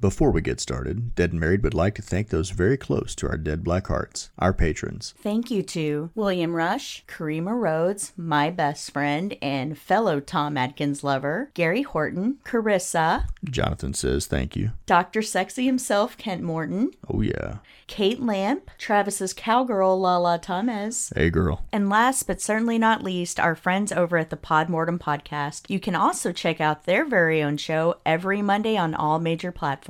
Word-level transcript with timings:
Before 0.00 0.30
we 0.30 0.40
get 0.40 0.60
started, 0.60 1.14
Dead 1.14 1.32
and 1.32 1.38
Married 1.40 1.62
would 1.62 1.74
like 1.74 1.94
to 1.96 2.00
thank 2.02 2.30
those 2.30 2.48
very 2.50 2.78
close 2.78 3.14
to 3.16 3.28
our 3.28 3.36
dead 3.36 3.62
black 3.62 3.88
hearts, 3.88 4.30
our 4.38 4.54
patrons. 4.54 5.12
Thank 5.18 5.50
you 5.50 5.62
to 5.64 6.08
William 6.14 6.56
Rush, 6.56 7.04
Karima 7.06 7.52
Rhodes, 7.60 8.14
my 8.16 8.48
best 8.48 8.90
friend 8.92 9.36
and 9.42 9.76
fellow 9.76 10.18
Tom 10.18 10.56
Atkins 10.56 11.04
lover, 11.04 11.50
Gary 11.52 11.82
Horton, 11.82 12.38
Carissa, 12.46 13.26
Jonathan 13.44 13.92
says 13.92 14.26
thank 14.26 14.56
you. 14.56 14.70
Dr. 14.86 15.20
Sexy 15.20 15.66
himself, 15.66 16.16
Kent 16.16 16.40
Morton, 16.42 16.92
Oh, 17.12 17.20
yeah. 17.20 17.56
Kate 17.86 18.22
Lamp, 18.22 18.70
Travis's 18.78 19.34
cowgirl, 19.34 20.00
Lala 20.00 20.38
Thomas, 20.38 21.12
Hey, 21.14 21.28
girl. 21.28 21.66
and 21.72 21.90
last 21.90 22.22
but 22.26 22.40
certainly 22.40 22.78
not 22.78 23.02
least, 23.02 23.38
our 23.38 23.54
friends 23.54 23.92
over 23.92 24.16
at 24.16 24.30
the 24.30 24.36
Podmortem 24.36 24.98
Podcast. 24.98 25.68
You 25.68 25.78
can 25.80 25.94
also 25.94 26.32
check 26.32 26.58
out 26.60 26.84
their 26.84 27.04
very 27.04 27.42
own 27.42 27.58
show 27.58 27.96
every 28.06 28.40
Monday 28.40 28.78
on 28.78 28.94
all 28.94 29.18
major 29.18 29.52
platforms. 29.52 29.89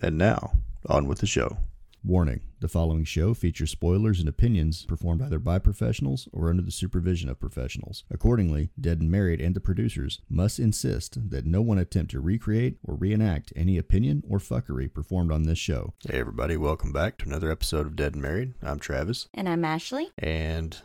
And 0.00 0.16
now, 0.18 0.52
on 0.86 1.06
with 1.06 1.18
the 1.18 1.26
show. 1.26 1.58
Warning 2.02 2.40
the 2.60 2.68
following 2.68 3.04
show 3.04 3.34
features 3.34 3.70
spoilers 3.70 4.20
and 4.20 4.28
opinions 4.28 4.84
performed 4.86 5.20
either 5.20 5.38
by 5.38 5.58
professionals 5.58 6.28
or 6.32 6.48
under 6.48 6.62
the 6.62 6.70
supervision 6.70 7.28
of 7.28 7.38
professionals. 7.38 8.04
Accordingly, 8.10 8.70
Dead 8.80 9.00
and 9.02 9.10
Married 9.10 9.38
and 9.40 9.54
the 9.54 9.60
producers 9.60 10.20
must 10.30 10.58
insist 10.58 11.30
that 11.30 11.44
no 11.44 11.60
one 11.60 11.76
attempt 11.78 12.12
to 12.12 12.20
recreate 12.20 12.78
or 12.84 12.94
reenact 12.94 13.52
any 13.54 13.76
opinion 13.76 14.22
or 14.26 14.38
fuckery 14.38 14.90
performed 14.92 15.30
on 15.30 15.42
this 15.42 15.58
show. 15.58 15.92
Hey, 16.08 16.18
everybody, 16.20 16.56
welcome 16.56 16.90
back 16.92 17.18
to 17.18 17.26
another 17.26 17.50
episode 17.50 17.86
of 17.86 17.96
Dead 17.96 18.14
and 18.14 18.22
Married. 18.22 18.54
I'm 18.62 18.78
Travis, 18.78 19.28
And 19.34 19.46
I'm 19.46 19.64
Ashley. 19.64 20.08
and 20.16 20.78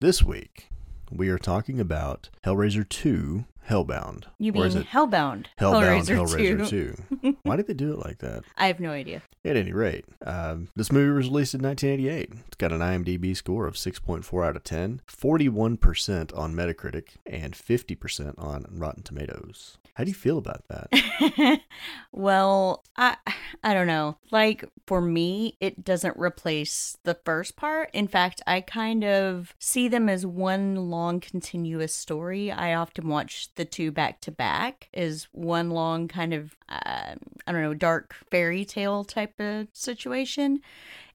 this 0.00 0.22
week 0.22 0.68
we 1.10 1.30
are 1.30 1.38
talking 1.38 1.80
about 1.80 2.28
Hellraiser 2.44 2.86
2 2.86 3.44
Hellbound. 3.68 4.24
You 4.38 4.52
mean 4.52 4.70
Hellbound? 4.70 5.46
Hellbound 5.58 6.04
Hellraiser 6.04 6.26
Hellraiser 6.26 6.68
2. 6.68 6.94
2? 7.22 7.36
Why 7.42 7.56
did 7.56 7.66
they 7.66 7.74
do 7.74 7.92
it 7.92 7.98
like 7.98 8.18
that? 8.18 8.44
I 8.56 8.66
have 8.66 8.80
no 8.80 8.90
idea. 8.90 9.22
At 9.44 9.56
any 9.56 9.72
rate, 9.72 10.04
um, 10.24 10.68
this 10.76 10.92
movie 10.92 11.12
was 11.12 11.28
released 11.28 11.54
in 11.54 11.62
1988. 11.62 12.30
It's 12.46 12.56
got 12.56 12.72
an 12.72 12.80
IMDb 12.80 13.36
score 13.36 13.66
of 13.66 13.74
6.4 13.74 14.46
out 14.46 14.56
of 14.56 14.64
10, 14.64 15.00
41% 15.08 16.36
on 16.36 16.54
Metacritic, 16.54 17.16
and 17.26 17.54
50% 17.54 18.34
on 18.38 18.66
Rotten 18.70 19.02
Tomatoes. 19.02 19.78
How 19.94 20.04
do 20.04 20.10
you 20.10 20.14
feel 20.14 20.38
about 20.38 20.64
that? 20.68 21.60
well, 22.12 22.82
I 22.96 23.16
I 23.62 23.74
don't 23.74 23.86
know. 23.86 24.16
Like 24.30 24.64
for 24.86 25.02
me, 25.02 25.58
it 25.60 25.84
doesn't 25.84 26.16
replace 26.16 26.96
the 27.04 27.18
first 27.26 27.56
part. 27.56 27.90
In 27.92 28.08
fact, 28.08 28.40
I 28.46 28.62
kind 28.62 29.04
of 29.04 29.54
see 29.58 29.88
them 29.88 30.08
as 30.08 30.24
one 30.24 30.90
long 30.90 31.20
continuous 31.20 31.94
story. 31.94 32.50
I 32.50 32.72
often 32.72 33.06
watch 33.08 33.51
the 33.56 33.64
two 33.64 33.90
back 33.90 34.20
to 34.22 34.30
back 34.30 34.88
is 34.92 35.28
one 35.32 35.70
long 35.70 36.08
kind 36.08 36.32
of 36.32 36.56
uh, 36.68 37.14
I 37.46 37.52
don't 37.52 37.62
know, 37.62 37.74
dark 37.74 38.14
fairy 38.30 38.64
tale 38.64 39.04
type 39.04 39.38
of 39.38 39.68
situation. 39.72 40.60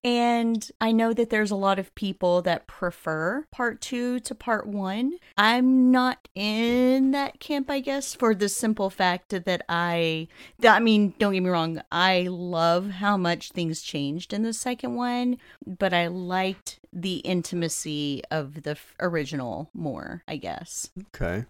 And 0.04 0.70
I 0.80 0.92
know 0.92 1.12
that 1.14 1.32
there's 1.32 1.52
a 1.52 1.56
lot 1.56 1.80
of 1.80 1.94
people 1.96 2.42
that 2.44 2.68
prefer 2.68 3.46
part 3.52 3.82
two 3.82 4.20
to 4.22 4.36
part 4.36 4.68
one. 4.68 5.14
I'm 5.38 5.92
not 5.92 6.28
in 6.36 7.12
that 7.12 7.40
camp, 7.40 7.70
I 7.70 7.80
guess, 7.80 8.14
for 8.14 8.36
the 8.36 8.48
simple 8.48 8.90
fact 8.90 9.30
that 9.30 9.66
I, 9.68 10.28
I 10.64 10.80
mean, 10.80 11.14
don't 11.18 11.34
get 11.34 11.42
me 11.42 11.50
wrong, 11.50 11.82
I 11.92 12.28
love 12.30 12.92
how 12.92 13.18
much 13.18 13.52
things 13.52 13.82
changed 13.82 14.34
in 14.34 14.44
the 14.44 14.54
second 14.54 14.96
one, 14.96 15.40
but 15.66 15.94
I 15.94 16.08
liked 16.08 16.80
the 16.94 17.18
intimacy 17.18 18.22
of 18.30 18.64
the 18.64 18.72
f- 18.72 18.96
original 19.00 19.70
more, 19.74 20.24
I 20.28 20.38
guess. 20.38 20.90
Okay, 21.16 21.46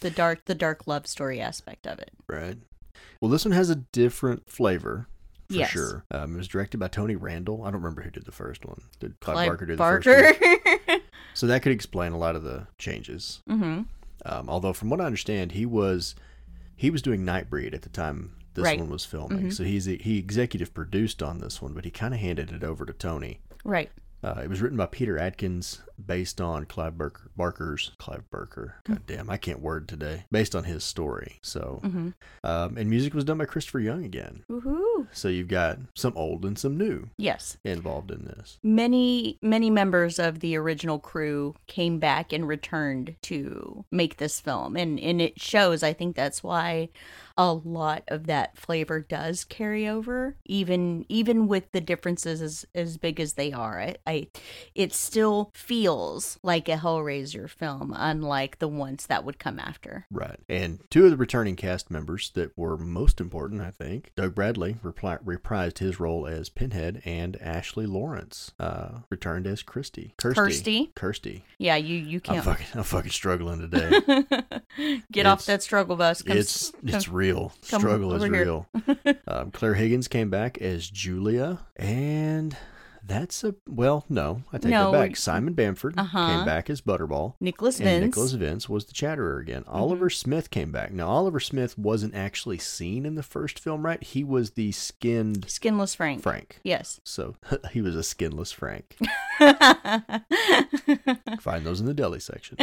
The 0.00 0.10
dark, 0.10 0.44
the 0.46 0.54
dark 0.54 0.86
love 0.86 1.06
story 1.06 1.40
aspect 1.40 1.86
of 1.86 1.98
it. 1.98 2.10
right. 2.26 2.56
Well, 3.20 3.30
this 3.30 3.44
one 3.44 3.52
has 3.52 3.70
a 3.70 3.76
different 3.76 4.50
flavor. 4.50 5.06
For 5.48 5.54
Yes. 5.54 5.70
sure. 5.70 6.04
Um, 6.10 6.34
it 6.34 6.38
was 6.38 6.48
directed 6.48 6.78
by 6.78 6.88
Tony 6.88 7.16
Randel. 7.16 7.60
I 7.60 7.70
don't 7.70 7.80
remember 7.82 8.02
who 8.02 8.10
did 8.10 8.24
the 8.24 8.32
first 8.32 8.64
one. 8.66 8.80
Did 8.98 9.18
Clive, 9.20 9.34
Clive 9.34 9.46
Barker 9.48 9.66
do 9.66 9.72
the 9.74 9.76
Barker. 9.78 10.34
first 10.34 10.40
one? 10.88 11.00
So 11.34 11.46
that 11.48 11.62
could 11.62 11.72
explain 11.72 12.12
a 12.12 12.18
lot 12.18 12.36
of 12.36 12.42
the 12.44 12.66
changes. 12.78 13.42
mm-hmm. 13.48 13.82
Um, 14.26 14.48
although, 14.48 14.72
from 14.72 14.88
what 14.88 15.00
I 15.00 15.04
understand, 15.04 15.52
he 15.52 15.66
was 15.66 16.14
he 16.76 16.90
was 16.90 17.02
doing 17.02 17.24
Nightbreed 17.24 17.74
at 17.74 17.82
the 17.82 17.88
time 17.88 18.36
this 18.54 18.64
Right. 18.64 18.78
one 18.78 18.88
was 18.88 19.04
filming. 19.04 19.46
Mhm. 19.48 19.52
So 19.52 19.64
he's 19.64 19.84
he 19.86 20.18
executive 20.18 20.72
produced 20.74 21.22
on 21.22 21.38
this 21.40 21.60
one, 21.60 21.72
but 21.74 21.84
he 21.84 21.90
kind 21.90 22.14
of 22.14 22.20
handed 22.20 22.52
it 22.52 22.62
over 22.64 22.86
to 22.86 22.92
Tony. 22.92 23.40
Right. 23.64 23.90
Uh, 24.24 24.40
it 24.42 24.48
was 24.48 24.62
written 24.62 24.78
by 24.78 24.86
Peter 24.86 25.18
Atkins, 25.18 25.82
based 26.04 26.40
on 26.40 26.64
Clive 26.64 26.96
Barker, 26.96 27.30
Barker's 27.36 27.90
Clive 27.98 28.28
Barker. 28.30 28.76
God 28.84 29.02
damn, 29.06 29.28
I 29.28 29.36
can't 29.36 29.60
word 29.60 29.86
today. 29.86 30.24
Based 30.32 30.54
on 30.56 30.64
his 30.64 30.82
story. 30.82 31.38
So, 31.42 31.80
Mm-hmm. 31.84 32.08
um, 32.42 32.76
and 32.78 32.88
music 32.88 33.12
was 33.14 33.24
done 33.24 33.38
by 33.38 33.44
Christopher 33.44 33.80
Young 33.80 34.04
again. 34.04 34.44
Woohoo. 34.50 35.06
So 35.12 35.28
you've 35.28 35.48
got 35.48 35.78
some 35.94 36.14
old 36.16 36.44
and 36.44 36.58
some 36.58 36.78
new 36.78 37.08
Yes. 37.18 37.58
involved 37.64 38.10
in 38.10 38.24
this. 38.24 38.58
many 38.62 39.38
many 39.42 39.68
members 39.70 40.18
of 40.18 40.40
the 40.40 40.56
original 40.56 40.98
crew 40.98 41.54
came 41.66 41.98
back 41.98 42.32
and 42.32 42.48
returned 42.48 43.14
to 43.22 43.84
make 43.90 44.16
this 44.16 44.40
film 44.40 44.76
and 44.76 44.98
and 45.00 45.20
it 45.20 45.38
shows 45.40 45.82
i 45.82 45.92
think 45.92 46.16
that's 46.16 46.42
why 46.42 46.88
a 47.36 47.52
lot 47.52 48.04
of 48.08 48.26
that 48.26 48.56
flavor 48.56 49.00
does 49.00 49.44
carry 49.44 49.88
over 49.88 50.36
even 50.44 51.04
even 51.08 51.48
with 51.48 51.70
the 51.72 51.80
differences 51.80 52.40
as, 52.40 52.64
as 52.74 52.96
big 52.96 53.18
as 53.18 53.32
they 53.32 53.52
are 53.52 53.80
I, 53.80 53.96
I 54.06 54.28
it 54.74 54.92
still 54.92 55.50
feels 55.54 56.38
like 56.42 56.68
a 56.68 56.76
hellraiser 56.76 57.50
film 57.50 57.92
unlike 57.96 58.58
the 58.60 58.68
ones 58.68 59.06
that 59.06 59.24
would 59.24 59.38
come 59.38 59.58
after 59.58 60.06
Right. 60.10 60.38
And 60.48 60.78
two 60.90 61.06
of 61.06 61.10
the 61.10 61.16
returning 61.16 61.56
cast 61.56 61.90
members 61.90 62.30
that 62.34 62.56
were 62.56 62.76
most 62.76 63.20
important, 63.20 63.60
I 63.60 63.70
think, 63.70 64.12
Doug 64.16 64.34
Bradley 64.34 64.76
repli- 64.84 65.22
reprised 65.24 65.78
his 65.78 65.98
role 65.98 66.26
as 66.26 66.48
Pinhead, 66.48 67.02
and 67.04 67.36
Ashley 67.40 67.86
Laurence 67.86 68.52
uh, 68.60 69.00
returned 69.10 69.46
as 69.46 69.62
christy 69.62 70.14
Kirsty. 70.18 70.40
Kirsty? 70.40 70.92
Kirsty. 70.94 71.44
yeah 71.58 71.76
you 71.76 71.96
you 71.96 72.18
I'm 72.28 72.34
can't 72.34 72.44
fucking, 72.44 72.66
I'm 72.74 72.82
fucking 72.84 73.10
struggling 73.10 73.58
today. 73.68 74.22
get 75.12 75.26
off 75.26 75.46
that 75.46 75.62
struggle 75.62 75.96
bus 75.96 76.22
Come- 76.22 76.36
it's 76.36 76.72
it's 76.84 77.08
real. 77.08 77.23
come 77.32 77.80
Struggle 77.80 78.14
is 78.14 78.22
here. 78.22 78.32
real. 78.32 78.66
um, 79.28 79.50
Claire 79.50 79.74
Higgins 79.74 80.08
came 80.08 80.30
back 80.30 80.58
as 80.58 80.88
Julia, 80.88 81.58
and 81.76 82.56
that's 83.06 83.44
a 83.44 83.54
well, 83.68 84.04
no, 84.08 84.42
I 84.52 84.58
take 84.58 84.70
No, 84.70 84.90
that 84.90 84.98
back. 84.98 85.16
Simon 85.16 85.52
Bamford 85.54 85.94
Uh-huh. 85.98 86.26
came 86.26 86.44
back 86.44 86.70
as 86.70 86.80
Butterball. 86.80 87.34
nicholas 87.40 87.78
vince 87.78 87.90
Mm-hmm. 87.94 88.04
Nicholas 88.04 88.32
Vince 88.32 88.68
was 88.68 88.86
the 88.86 88.94
chatterer 88.94 89.38
again. 89.38 89.64
Oliver 89.66 90.08
Smith 90.10 90.50
came 90.50 90.72
back. 90.72 90.92
Now, 90.92 91.08
Oliver 91.08 91.40
Smith 91.40 91.76
wasn't 91.78 92.14
actually 92.14 92.58
seen 92.58 93.04
in 93.06 93.14
the 93.14 93.22
first 93.22 93.58
film, 93.58 93.84
right? 93.84 94.02
He 94.02 94.24
was 94.24 94.52
the 94.52 94.72
skinned 94.72 95.44
skinless 95.48 95.94
frank 95.94 96.22
Frank. 96.22 96.60
yes 96.64 97.00
So 97.04 97.36
he 97.72 97.80
was 97.82 97.94
a 97.94 98.02
skinless 98.02 98.52
Frank. 98.52 98.96
Find 101.40 101.64
those 101.66 101.80
in 101.80 101.86
the 101.86 101.94
deli 101.94 102.20
section. 102.20 102.56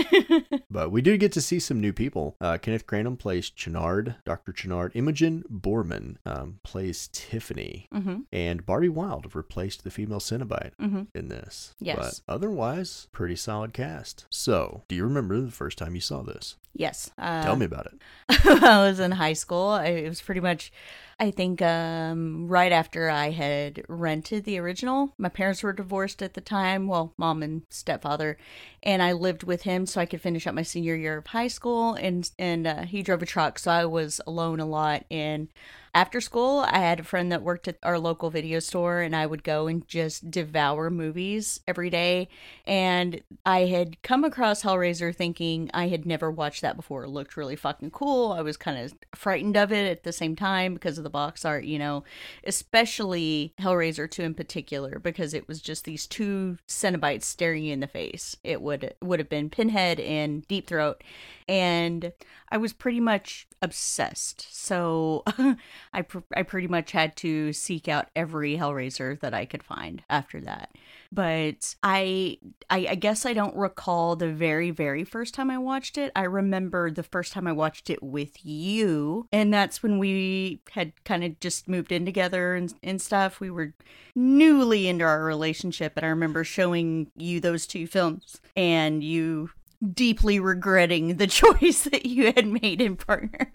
but 0.69 0.91
we 0.91 1.01
do 1.01 1.17
get 1.17 1.31
to 1.33 1.41
see 1.41 1.59
some 1.59 1.79
new 1.79 1.93
people. 1.93 2.35
Uh, 2.41 2.57
Kenneth 2.57 2.87
Cranham 2.87 3.17
plays 3.17 3.49
Channard, 3.49 4.15
Dr. 4.25 4.51
Channard. 4.53 4.91
Imogen 4.95 5.43
Boorman 5.51 6.17
um, 6.25 6.59
plays 6.63 7.09
Tiffany. 7.11 7.87
hmm 7.91 8.21
And 8.31 8.65
Barbie 8.65 8.89
Wilde 8.89 9.35
replaced 9.35 9.83
the 9.83 9.91
female 9.91 10.19
Cenobite 10.31 10.71
hmm 10.79 11.01
in 11.13 11.27
this. 11.27 11.75
Yes. 11.79 12.21
But 12.27 12.33
otherwise, 12.33 13.07
pretty 13.11 13.35
solid 13.35 13.73
cast. 13.73 14.25
So, 14.29 14.83
do 14.87 14.95
you 14.95 15.03
remember 15.03 15.39
the 15.41 15.51
first 15.51 15.77
time 15.77 15.95
you 15.95 16.01
saw 16.01 16.21
this? 16.21 16.55
Yes. 16.73 17.11
Uh, 17.17 17.43
Tell 17.43 17.57
me 17.57 17.65
about 17.65 17.87
it. 17.87 17.93
I 18.63 18.87
was 18.87 18.99
in 18.99 19.11
high 19.11 19.33
school. 19.33 19.69
I, 19.69 19.87
it 19.87 20.07
was 20.07 20.21
pretty 20.21 20.39
much, 20.39 20.71
I 21.19 21.29
think, 21.29 21.61
um, 21.61 22.47
right 22.47 22.71
after 22.71 23.09
I 23.09 23.31
had 23.31 23.83
rented 23.89 24.45
the 24.45 24.57
original. 24.57 25.13
My 25.17 25.27
parents 25.27 25.63
were 25.63 25.73
divorced 25.73 26.21
at 26.21 26.33
the 26.33 26.39
time. 26.41 26.87
Well, 26.87 27.13
mom 27.17 27.43
and 27.43 27.63
stepfather, 27.69 28.37
and 28.83 29.03
I 29.03 29.11
lived 29.11 29.43
with 29.43 29.63
him 29.63 29.85
so 29.85 29.99
I 29.99 30.05
could 30.05 30.21
finish 30.21 30.47
up 30.47 30.55
my 30.55 30.61
senior 30.63 30.95
year 30.95 31.17
of 31.17 31.27
high 31.27 31.49
school. 31.49 31.93
And 31.95 32.29
and 32.39 32.65
uh, 32.65 32.83
he 32.83 33.03
drove 33.03 33.21
a 33.21 33.25
truck, 33.25 33.59
so 33.59 33.69
I 33.69 33.85
was 33.85 34.21
alone 34.25 34.61
a 34.61 34.65
lot. 34.65 35.03
And 35.11 35.49
after 35.93 36.21
school, 36.21 36.65
I 36.67 36.79
had 36.79 37.01
a 37.01 37.03
friend 37.03 37.31
that 37.31 37.41
worked 37.41 37.67
at 37.67 37.77
our 37.83 37.99
local 37.99 38.29
video 38.29 38.59
store, 38.59 39.01
and 39.01 39.15
I 39.15 39.25
would 39.25 39.43
go 39.43 39.67
and 39.67 39.85
just 39.87 40.31
devour 40.31 40.89
movies 40.89 41.59
every 41.67 41.89
day. 41.89 42.29
And 42.65 43.21
I 43.45 43.65
had 43.65 44.01
come 44.01 44.23
across 44.23 44.63
Hellraiser 44.63 45.13
thinking 45.13 45.69
I 45.73 45.89
had 45.89 46.05
never 46.05 46.31
watched 46.31 46.61
that 46.61 46.77
before. 46.77 47.03
It 47.03 47.09
looked 47.09 47.35
really 47.35 47.55
fucking 47.55 47.91
cool. 47.91 48.31
I 48.31 48.41
was 48.41 48.55
kind 48.55 48.77
of 48.77 48.93
frightened 49.13 49.57
of 49.57 49.71
it 49.71 49.89
at 49.89 50.03
the 50.03 50.13
same 50.13 50.35
time 50.35 50.73
because 50.73 50.97
of 50.97 51.03
the 51.03 51.09
box 51.09 51.43
art, 51.43 51.65
you 51.65 51.77
know, 51.77 52.03
especially 52.45 53.53
Hellraiser 53.59 54.09
2 54.09 54.23
in 54.23 54.33
particular, 54.33 54.97
because 54.97 55.33
it 55.33 55.47
was 55.47 55.61
just 55.61 55.83
these 55.83 56.07
two 56.07 56.57
Cenobites 56.67 57.23
staring 57.23 57.65
you 57.65 57.73
in 57.73 57.81
the 57.81 57.87
face. 57.87 58.37
It 58.43 58.61
would 58.61 58.95
would 59.01 59.19
have 59.19 59.29
been 59.29 59.49
Pinhead 59.49 59.99
and 59.99 60.47
Deep 60.47 60.67
Throat. 60.67 61.03
And 61.51 62.13
I 62.47 62.55
was 62.55 62.71
pretty 62.71 63.01
much 63.01 63.45
obsessed. 63.61 64.47
So 64.55 65.23
I 65.93 66.01
pr- 66.01 66.19
I 66.33 66.43
pretty 66.43 66.69
much 66.69 66.93
had 66.93 67.17
to 67.17 67.51
seek 67.51 67.89
out 67.89 68.07
every 68.15 68.55
Hellraiser 68.55 69.19
that 69.19 69.33
I 69.33 69.45
could 69.45 69.61
find 69.61 70.01
after 70.09 70.39
that. 70.41 70.69
But 71.11 71.75
I, 71.83 72.37
I 72.69 72.87
I 72.91 72.95
guess 72.95 73.25
I 73.25 73.33
don't 73.33 73.55
recall 73.57 74.15
the 74.15 74.31
very 74.31 74.71
very 74.71 75.03
first 75.03 75.33
time 75.33 75.51
I 75.51 75.57
watched 75.57 75.97
it. 75.97 76.13
I 76.15 76.23
remember 76.23 76.89
the 76.89 77.03
first 77.03 77.33
time 77.33 77.47
I 77.47 77.51
watched 77.51 77.89
it 77.89 78.01
with 78.01 78.45
you, 78.45 79.27
and 79.33 79.53
that's 79.53 79.83
when 79.83 79.99
we 79.99 80.61
had 80.71 80.93
kind 81.03 81.25
of 81.25 81.37
just 81.41 81.67
moved 81.67 81.91
in 81.91 82.05
together 82.05 82.55
and 82.55 82.73
and 82.81 83.01
stuff. 83.01 83.41
We 83.41 83.51
were 83.51 83.73
newly 84.15 84.87
into 84.87 85.03
our 85.03 85.25
relationship, 85.25 85.97
and 85.97 86.05
I 86.05 86.09
remember 86.09 86.45
showing 86.45 87.11
you 87.17 87.41
those 87.41 87.67
two 87.67 87.87
films, 87.87 88.39
and 88.55 89.03
you 89.03 89.49
deeply 89.93 90.39
regretting 90.39 91.17
the 91.17 91.27
choice 91.41 91.83
that 91.83 92.05
you 92.05 92.31
had 92.33 92.47
made 92.47 92.81
in 92.81 92.95
partners. 92.95 93.47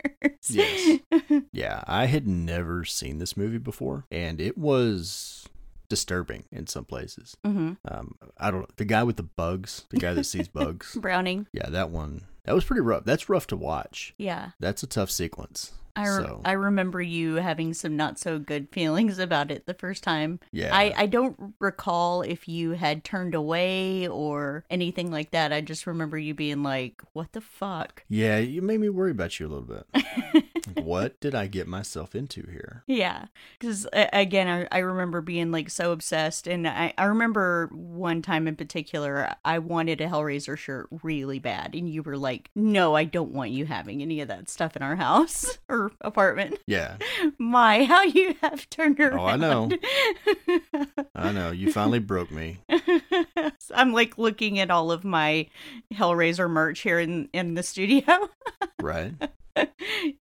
Yes. 0.49 1.01
yeah, 1.53 1.83
I 1.87 2.07
had 2.07 2.27
never 2.27 2.85
seen 2.85 3.19
this 3.19 3.37
movie 3.37 3.59
before, 3.59 4.05
and 4.11 4.41
it 4.41 4.57
was 4.59 5.49
disturbing 5.89 6.45
in 6.51 6.67
some 6.67 6.85
places. 6.85 7.37
hmm 7.45 7.73
Um, 7.87 8.17
I 8.39 8.51
don't 8.51 8.77
the 8.77 8.85
guy 8.85 9.03
with 9.05 9.17
the 9.17 9.23
bugs, 9.23 9.85
the 9.91 9.99
guy 9.99 10.15
that 10.15 10.25
sees 10.25 10.49
bugs. 10.49 10.97
Browning. 11.01 11.47
Yeah, 11.53 11.69
that 11.71 11.91
one. 11.91 12.23
That 12.45 12.55
was 12.55 12.65
pretty 12.65 12.83
rough. 12.83 13.05
That's 13.05 13.29
rough 13.29 13.47
to 13.49 13.57
watch. 13.57 14.15
Yeah. 14.19 14.51
That's 14.61 14.83
a 14.83 14.87
tough 14.87 15.11
sequence. 15.11 15.73
I, 15.97 16.03
re- 16.03 16.25
so 16.25 16.41
I 16.45 16.53
remember 16.53 17.01
you 17.01 17.37
having 17.37 17.75
some 17.75 17.97
not 17.97 18.19
so 18.19 18.39
good 18.39 18.69
feelings 18.73 19.19
about 19.19 19.51
it 19.51 19.67
the 19.67 19.75
first 19.75 20.03
time. 20.03 20.41
yeah, 20.53 20.75
I, 20.75 20.95
I 20.97 21.07
don't 21.07 21.55
recall 21.59 22.23
if 22.23 22.49
you 22.49 22.73
had 22.73 23.05
turned 23.05 23.35
away 23.35 24.09
or 24.09 24.65
anything 24.71 25.11
like 25.11 25.31
that. 25.33 25.53
I 25.53 25.61
just 25.61 25.87
remember 25.87 26.19
you 26.19 26.35
being 26.35 26.63
like, 26.63 27.03
what 27.13 27.33
the 27.33 27.41
fuck? 27.41 28.05
yeah, 28.09 28.39
you 28.39 28.63
made 28.63 28.81
me 28.81 28.89
worry 28.89 29.11
about 29.11 29.39
you 29.39 29.47
a 29.47 29.49
little 29.49 29.63
bit. 29.65 30.45
What 30.75 31.21
did 31.21 31.35
I 31.35 31.47
get 31.47 31.69
myself 31.69 32.15
into 32.15 32.43
here? 32.51 32.83
Yeah, 32.87 33.27
because 33.59 33.87
again, 33.95 34.49
I, 34.49 34.77
I 34.77 34.81
remember 34.81 35.21
being 35.21 35.51
like 35.53 35.71
so 35.71 35.93
obsessed, 35.93 36.47
and 36.47 36.67
I, 36.67 36.93
I 36.99 37.05
remember 37.05 37.69
one 37.73 38.21
time 38.23 38.49
in 38.49 38.57
particular, 38.57 39.33
I 39.45 39.59
wanted 39.59 40.01
a 40.01 40.09
Hellraiser 40.09 40.57
shirt 40.59 40.89
really 41.03 41.39
bad, 41.39 41.75
and 41.75 41.89
you 41.89 42.03
were 42.03 42.17
like, 42.17 42.51
"No, 42.55 42.95
I 42.95 43.05
don't 43.05 43.33
want 43.33 43.51
you 43.51 43.67
having 43.67 44.03
any 44.03 44.21
of 44.21 44.29
that 44.29 44.49
stuff 44.49 44.77
in 44.77 44.83
our 44.83 44.97
house 44.97 45.59
or 45.69 45.86
apartment." 46.01 46.59
Yeah, 46.67 46.97
My, 47.39 47.85
how 47.85 48.03
you 48.03 48.35
have 48.43 48.69
turned 48.71 49.01
around. 49.01 49.19
Oh, 49.19 49.25
I 49.25 49.37
know. 49.37 49.71
I 51.15 51.33
know. 51.33 51.51
You 51.51 51.73
finally 51.73 51.99
broke 51.99 52.31
me. 52.31 52.59
I'm 53.75 53.93
like 53.93 54.19
looking 54.19 54.59
at 54.59 54.71
all 54.71 54.93
of 54.93 55.05
my 55.05 55.47
Hellraiser 55.93 56.49
merch 56.51 56.81
here 56.81 56.99
in 56.99 57.29
in 57.33 57.55
the 57.55 57.63
studio. 57.63 58.03
Right? 58.81 59.13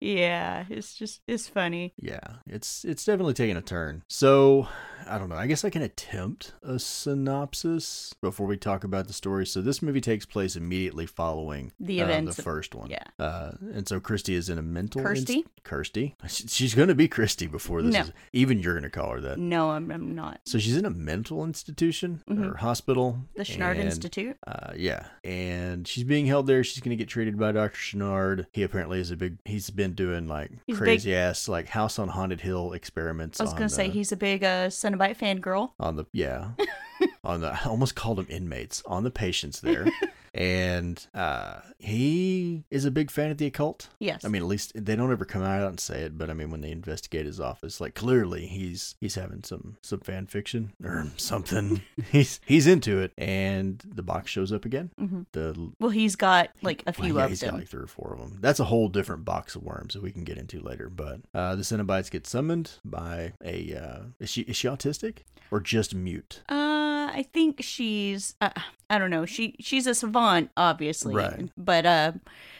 yeah, 0.01 0.65
it's 0.69 0.95
just 0.95 1.21
it's 1.27 1.49
funny. 1.49 1.93
Yeah, 2.01 2.37
it's 2.47 2.85
it's 2.85 3.05
definitely 3.05 3.35
taking 3.35 3.57
a 3.57 3.63
turn. 3.63 4.03
So 4.09 4.69
I 5.09 5.19
don't 5.19 5.29
know. 5.29 5.37
I 5.37 5.47
guess 5.47 5.65
I 5.65 5.71
can 5.71 5.83
attempt 5.83 6.53
a 6.63 6.79
synopsis 6.79 8.15
before 8.21 8.47
we 8.47 8.57
talk 8.57 8.85
about 8.85 9.07
the 9.07 9.13
story. 9.13 9.47
So 9.47 9.61
this 9.61 9.83
movie 9.83 10.01
takes 10.01 10.25
place 10.27 10.57
immediately 10.57 11.07
following 11.07 11.73
The 11.81 12.01
uh, 12.03 12.05
events 12.05 12.37
the 12.37 12.43
first 12.43 12.75
one. 12.75 12.91
yeah. 12.91 13.03
Uh, 13.19 13.53
and 13.73 13.87
so 13.89 14.01
Christy 14.01 14.35
is 14.35 14.49
in 14.49 14.59
a 14.59 14.63
mental. 14.63 15.03
Kirsty? 15.03 15.45
Kirsty. 15.65 16.15
She- 16.29 16.49
She's 16.49 16.75
going 16.75 16.89
to 16.89 16.95
be 16.95 17.09
Christy 17.09 17.47
before 17.47 17.83
this 17.83 17.93
No. 17.95 18.01
is. 18.03 18.13
Even 18.33 18.59
you're 18.61 18.75
going 18.75 18.85
to 18.85 18.91
call 18.91 19.11
her 19.13 19.21
that. 19.21 19.39
No, 19.39 19.71
I'm, 19.71 19.91
I'm 19.91 20.15
not. 20.15 20.41
So 20.45 20.59
she's 20.59 20.77
in 20.77 20.85
a 20.85 20.91
mental 20.91 21.45
institution 21.45 22.23
Mhm. 22.29 22.53
or 22.53 22.57
hospital. 22.57 23.19
The 23.37 23.45
Channard 23.45 23.77
and, 23.79 23.87
Institute. 23.87 24.37
Uh, 24.47 24.73
yeah, 24.77 25.07
and 25.25 25.87
she's 25.87 26.05
being 26.05 26.27
held 26.27 26.47
there. 26.47 26.63
She's 26.65 26.81
going 26.83 26.97
to 26.97 27.01
get 27.03 27.09
treated 27.09 27.39
by 27.39 27.53
Doctor 27.53 27.77
Channard. 27.79 28.47
He 28.53 28.63
apparently 28.63 29.01
is 29.01 29.11
a 29.11 29.17
big. 29.17 29.39
He's 29.45 29.71
been 29.71 29.95
doing 29.95 30.29
like 30.29 30.51
He's 30.67 30.77
big. 30.77 30.85
crazy 30.85 31.15
ass 31.15 31.49
like 31.49 31.69
House 31.69 31.99
on 31.99 32.09
Haunted 32.09 32.41
Hill 32.41 32.73
experiments. 32.73 33.41
I 33.41 33.45
was 33.45 33.53
gonna 33.53 33.69
say 33.69 33.89
he's 33.91 34.13
a 34.13 34.17
big 34.17 34.45
uh, 34.45 34.71
Cenobite 34.99 35.19
fangirl. 35.19 35.73
on 35.81 35.97
the 35.97 36.07
yeah 36.13 36.51
on 37.25 37.41
the 37.41 37.53
I 37.53 37.67
almost 37.69 37.95
called 37.95 38.19
them 38.19 38.27
inmates 38.29 38.83
on 38.87 39.05
the 39.05 39.11
patients 39.11 39.61
there. 39.61 39.87
and 40.35 41.07
uh, 41.15 41.61
he 41.79 42.65
is 42.71 42.85
a 42.85 42.91
big 42.91 43.11
fan 43.11 43.31
of 43.31 43.39
the 43.39 43.47
occult. 43.47 43.89
Yes. 44.01 44.25
I 44.25 44.29
mean, 44.29 44.43
at 44.43 44.49
least 44.49 44.73
they 44.75 44.97
don't 44.97 45.13
ever 45.13 45.25
come 45.25 45.43
out 45.43 45.69
and 45.69 45.79
say 45.81 46.03
it, 46.03 46.19
but 46.19 46.29
I 46.29 46.35
mean, 46.35 46.51
when 46.51 46.61
they 46.61 46.73
investigate 46.73 47.25
his 47.27 47.41
office, 47.41 47.81
like 47.81 47.95
clearly 47.95 48.47
he's 48.47 48.97
he's 49.01 49.15
having 49.15 49.45
some 49.45 49.77
some 49.83 50.01
fan 50.01 50.27
fiction 50.27 50.73
or 50.83 51.07
something. 51.17 51.83
he's 52.11 52.41
he's 52.45 52.67
into 52.67 52.99
it, 52.99 53.13
and 53.17 53.83
the 53.87 54.03
box 54.03 54.31
shows 54.31 54.53
up 54.53 54.65
again. 54.65 54.91
Mhm. 55.01 55.27
The 55.33 55.73
well, 55.79 55.91
he's 55.91 56.17
got 56.17 56.51
like 56.63 56.83
a 56.87 56.95
well, 56.99 57.07
few 57.07 57.17
yeah, 57.17 57.25
of 57.25 57.31
he's 57.31 57.41
them. 57.41 57.51
got 57.51 57.59
like 57.61 57.69
three 57.69 57.83
or 57.85 57.87
four 57.87 58.13
of 58.15 58.19
them. 58.19 58.39
That's 58.41 58.61
a 58.61 58.65
whole 58.65 58.89
different 58.89 59.25
box 59.25 59.55
of 59.55 59.63
worms 59.63 59.95
that 59.95 60.03
we 60.03 60.11
can 60.11 60.25
get 60.25 60.37
into 60.39 60.61
later. 60.61 60.89
But 60.89 61.21
uh, 61.33 61.55
the 61.55 61.63
Cenobites 61.63 62.11
get 62.11 62.27
summoned 62.27 62.73
by 62.85 63.33
a. 63.45 63.75
Uh, 63.75 63.99
is 64.19 64.31
she 64.31 64.43
is 64.43 64.57
she 64.57 64.67
autistic 64.69 65.19
or 65.51 65.61
just 65.61 65.95
mute? 65.95 66.43
Uh, 66.49 67.11
I 67.13 67.27
think 67.33 67.63
she's. 67.63 68.35
Uh, 68.41 68.51
I 68.91 68.99
don't 68.99 69.11
know. 69.11 69.27
She 69.27 69.57
she's 69.61 69.87
a 69.87 69.95
savant, 69.95 70.51
obviously. 70.57 71.15
Right. 71.15 71.51
But 71.57 71.87
uh, 71.87 72.13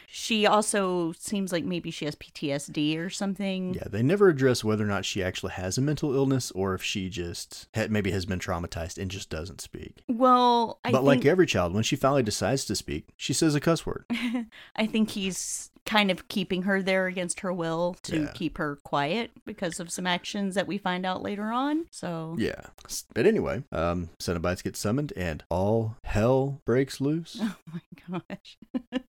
she 0.07 0.45
also 0.45 1.13
seems 1.19 1.51
like 1.51 1.65
maybe 1.65 1.91
she 1.91 2.05
has 2.05 2.15
PTSD 2.15 2.97
or 2.97 3.09
something. 3.09 3.73
Yeah, 3.73 3.87
they 3.89 4.01
never 4.01 4.29
address 4.29 4.63
whether 4.63 4.83
or 4.83 4.87
not 4.87 5.05
she 5.05 5.23
actually 5.23 5.53
has 5.53 5.77
a 5.77 5.81
mental 5.81 6.15
illness 6.15 6.51
or 6.51 6.73
if 6.73 6.83
she 6.83 7.09
just 7.09 7.67
ha- 7.75 7.87
maybe 7.89 8.11
has 8.11 8.25
been 8.25 8.39
traumatized 8.39 8.97
and 8.97 9.11
just 9.11 9.29
doesn't 9.29 9.61
speak. 9.61 10.03
Well, 10.07 10.79
I 10.85 10.91
but 10.91 10.99
think, 10.99 11.07
like 11.07 11.25
every 11.25 11.45
child, 11.45 11.73
when 11.73 11.83
she 11.83 11.95
finally 11.95 12.23
decides 12.23 12.65
to 12.65 12.75
speak, 12.75 13.09
she 13.17 13.33
says 13.33 13.55
a 13.55 13.59
cuss 13.59 13.85
word. 13.85 14.05
I 14.75 14.85
think 14.85 15.11
he's 15.11 15.69
kind 15.85 16.09
of 16.09 16.27
keeping 16.27 16.63
her 16.63 16.81
there 16.81 17.05
against 17.07 17.41
her 17.41 17.53
will 17.53 17.95
to 18.03 18.21
Yeah. 18.21 18.31
keep 18.33 18.57
her 18.57 18.77
quiet 18.83 19.31
because 19.45 19.79
of 19.79 19.91
some 19.91 20.07
actions 20.07 20.55
that 20.55 20.65
we 20.67 20.77
find 20.79 21.05
out 21.05 21.21
later 21.21 21.51
on. 21.51 21.85
So 21.91 22.35
Yeah. 22.39 22.61
But 23.13 23.25
anyway, 23.27 23.63
um, 23.71 24.09
Cenobites 24.19 24.63
get 24.63 24.75
summoned 24.75 25.13
and 25.15 25.43
all 25.49 25.97
hell 26.03 26.61
breaks 26.65 26.99
loose. 26.99 27.39
Oh 27.41 27.55
my 27.71 28.21
gosh. 28.29 28.57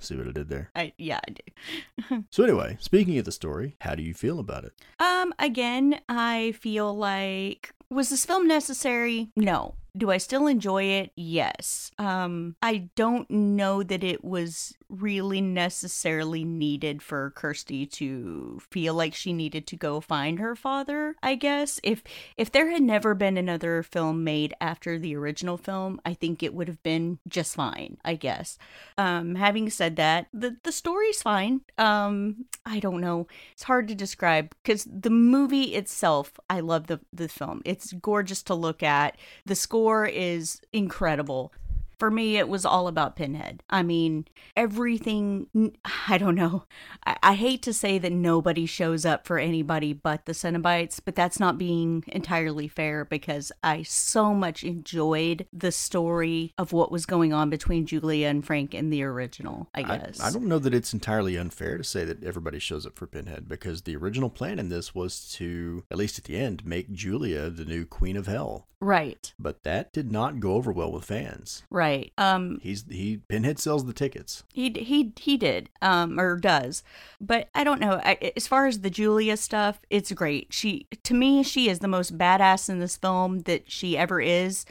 See 0.00 0.16
what 0.16 0.28
I 0.28 0.32
did 0.32 0.48
there? 0.48 0.70
I 0.74 0.92
yeah, 0.98 1.20
I 1.26 1.32
do. 1.32 2.24
So 2.30 2.44
anyway, 2.44 2.76
speaking 2.80 3.18
of 3.18 3.24
the 3.24 3.32
story, 3.32 3.76
how 3.80 3.94
do 3.94 4.02
you 4.02 4.14
feel 4.14 4.38
about 4.40 4.64
it? 4.64 4.72
Um, 4.98 5.34
again, 5.38 6.00
I 6.08 6.52
feel 6.60 6.96
like 6.96 7.72
was 7.90 8.08
this 8.10 8.24
film 8.24 8.46
necessary? 8.46 9.30
No. 9.36 9.74
Do 9.96 10.10
I 10.10 10.18
still 10.18 10.46
enjoy 10.46 10.84
it? 10.84 11.12
Yes. 11.16 11.90
Um, 11.98 12.56
I 12.62 12.90
don't 12.94 13.30
know 13.30 13.82
that 13.82 14.04
it 14.04 14.24
was 14.24 14.74
really 14.88 15.40
necessarily 15.40 16.44
needed 16.44 17.02
for 17.02 17.30
Kirsty 17.36 17.86
to 17.86 18.60
feel 18.70 18.94
like 18.94 19.14
she 19.14 19.32
needed 19.32 19.66
to 19.68 19.76
go 19.76 20.00
find 20.00 20.38
her 20.38 20.56
father, 20.56 21.16
I 21.22 21.34
guess. 21.34 21.80
If 21.82 22.02
if 22.36 22.50
there 22.50 22.70
had 22.70 22.82
never 22.82 23.14
been 23.14 23.36
another 23.36 23.82
film 23.82 24.24
made 24.24 24.54
after 24.60 24.98
the 24.98 25.14
original 25.16 25.56
film, 25.56 26.00
I 26.04 26.14
think 26.14 26.42
it 26.42 26.54
would 26.54 26.68
have 26.68 26.82
been 26.82 27.18
just 27.28 27.54
fine, 27.54 27.98
I 28.04 28.14
guess. 28.14 28.58
Um, 28.98 29.34
having 29.36 29.70
said 29.70 29.96
that, 29.96 30.26
the 30.32 30.56
the 30.62 30.72
story's 30.72 31.22
fine. 31.22 31.62
Um, 31.78 32.46
I 32.66 32.80
don't 32.80 33.00
know. 33.00 33.26
It's 33.52 33.64
hard 33.64 33.88
to 33.88 33.94
describe 33.94 34.54
because 34.62 34.86
the 34.90 35.10
movie 35.10 35.74
itself, 35.74 36.38
I 36.48 36.60
love 36.60 36.86
the 36.86 37.00
the 37.12 37.28
film. 37.28 37.62
It's 37.64 37.92
gorgeous 37.92 38.42
to 38.44 38.54
look 38.54 38.82
at. 38.82 39.16
The 39.46 39.54
score 39.54 39.79
is 40.06 40.60
incredible. 40.72 41.52
For 42.00 42.10
me, 42.10 42.38
it 42.38 42.48
was 42.48 42.64
all 42.64 42.88
about 42.88 43.14
Pinhead. 43.14 43.62
I 43.68 43.82
mean, 43.82 44.26
everything. 44.56 45.76
I 46.08 46.16
don't 46.16 46.34
know. 46.34 46.64
I, 47.06 47.16
I 47.22 47.34
hate 47.34 47.62
to 47.62 47.74
say 47.74 47.98
that 47.98 48.10
nobody 48.10 48.64
shows 48.64 49.04
up 49.04 49.26
for 49.26 49.38
anybody 49.38 49.92
but 49.92 50.24
the 50.24 50.32
Cenobites, 50.32 50.98
but 51.04 51.14
that's 51.14 51.38
not 51.38 51.58
being 51.58 52.02
entirely 52.08 52.68
fair 52.68 53.04
because 53.04 53.52
I 53.62 53.82
so 53.82 54.32
much 54.32 54.64
enjoyed 54.64 55.46
the 55.52 55.70
story 55.70 56.54
of 56.56 56.72
what 56.72 56.90
was 56.90 57.04
going 57.04 57.34
on 57.34 57.50
between 57.50 57.84
Julia 57.84 58.28
and 58.28 58.46
Frank 58.46 58.74
in 58.74 58.88
the 58.88 59.02
original. 59.02 59.68
I 59.74 59.82
guess. 59.82 60.20
I, 60.20 60.30
don't 60.30 60.48
know 60.48 60.58
that 60.58 60.72
it's 60.72 60.94
entirely 60.94 61.36
unfair 61.36 61.76
to 61.76 61.84
say 61.84 62.06
that 62.06 62.24
everybody 62.24 62.58
shows 62.58 62.86
up 62.86 62.96
for 62.96 63.06
Pinhead 63.06 63.46
because 63.46 63.82
the 63.82 63.96
original 63.96 64.30
plan 64.30 64.58
in 64.58 64.70
this 64.70 64.94
was 64.94 65.28
to, 65.32 65.84
at 65.90 65.98
least 65.98 66.18
at 66.18 66.24
the 66.24 66.38
end, 66.38 66.64
make 66.64 66.92
Julia 66.92 67.50
the 67.50 67.66
new 67.66 67.84
Queen 67.84 68.16
of 68.16 68.26
Hell. 68.26 68.68
right. 68.80 69.34
But 69.38 69.64
that 69.64 69.92
did 69.92 70.10
not 70.10 70.40
go 70.40 70.54
over 70.54 70.72
well 70.72 70.92
with 70.92 71.04
fans. 71.04 71.62
Right. 71.70 71.89
Um. 72.18 72.58
He's 72.62 72.84
he 72.88 73.18
Pinhead 73.28 73.58
sells 73.58 73.84
the 73.84 73.92
tickets. 73.92 74.44
He 74.52 74.70
he 74.70 75.12
he 75.16 75.36
did. 75.36 75.70
Um. 75.82 76.18
Or 76.18 76.36
does. 76.36 76.82
But 77.20 77.48
I 77.54 77.64
don't 77.64 77.80
know. 77.80 78.00
I, 78.02 78.32
as 78.36 78.46
far 78.46 78.66
as 78.66 78.80
the 78.80 78.90
Julia 78.90 79.36
stuff, 79.36 79.80
it's 79.90 80.12
great. 80.12 80.52
She 80.52 80.86
to 81.04 81.14
me, 81.14 81.42
she 81.42 81.68
is 81.68 81.80
the 81.80 81.88
most 81.88 82.16
badass 82.16 82.68
in 82.68 82.80
this 82.80 82.96
film 82.96 83.40
that 83.40 83.70
she 83.70 83.96
ever 83.96 84.20
is. 84.20 84.64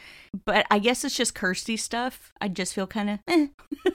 But 0.46 0.66
I 0.70 0.80
guess 0.80 1.04
it's 1.04 1.16
just 1.16 1.34
Kirsty 1.36 1.78
stuff. 1.78 2.32
I 2.40 2.50
just 2.50 2.74
feel 2.76 2.86
kind 2.86 3.10
of, 3.10 3.20
eh. 3.28 3.48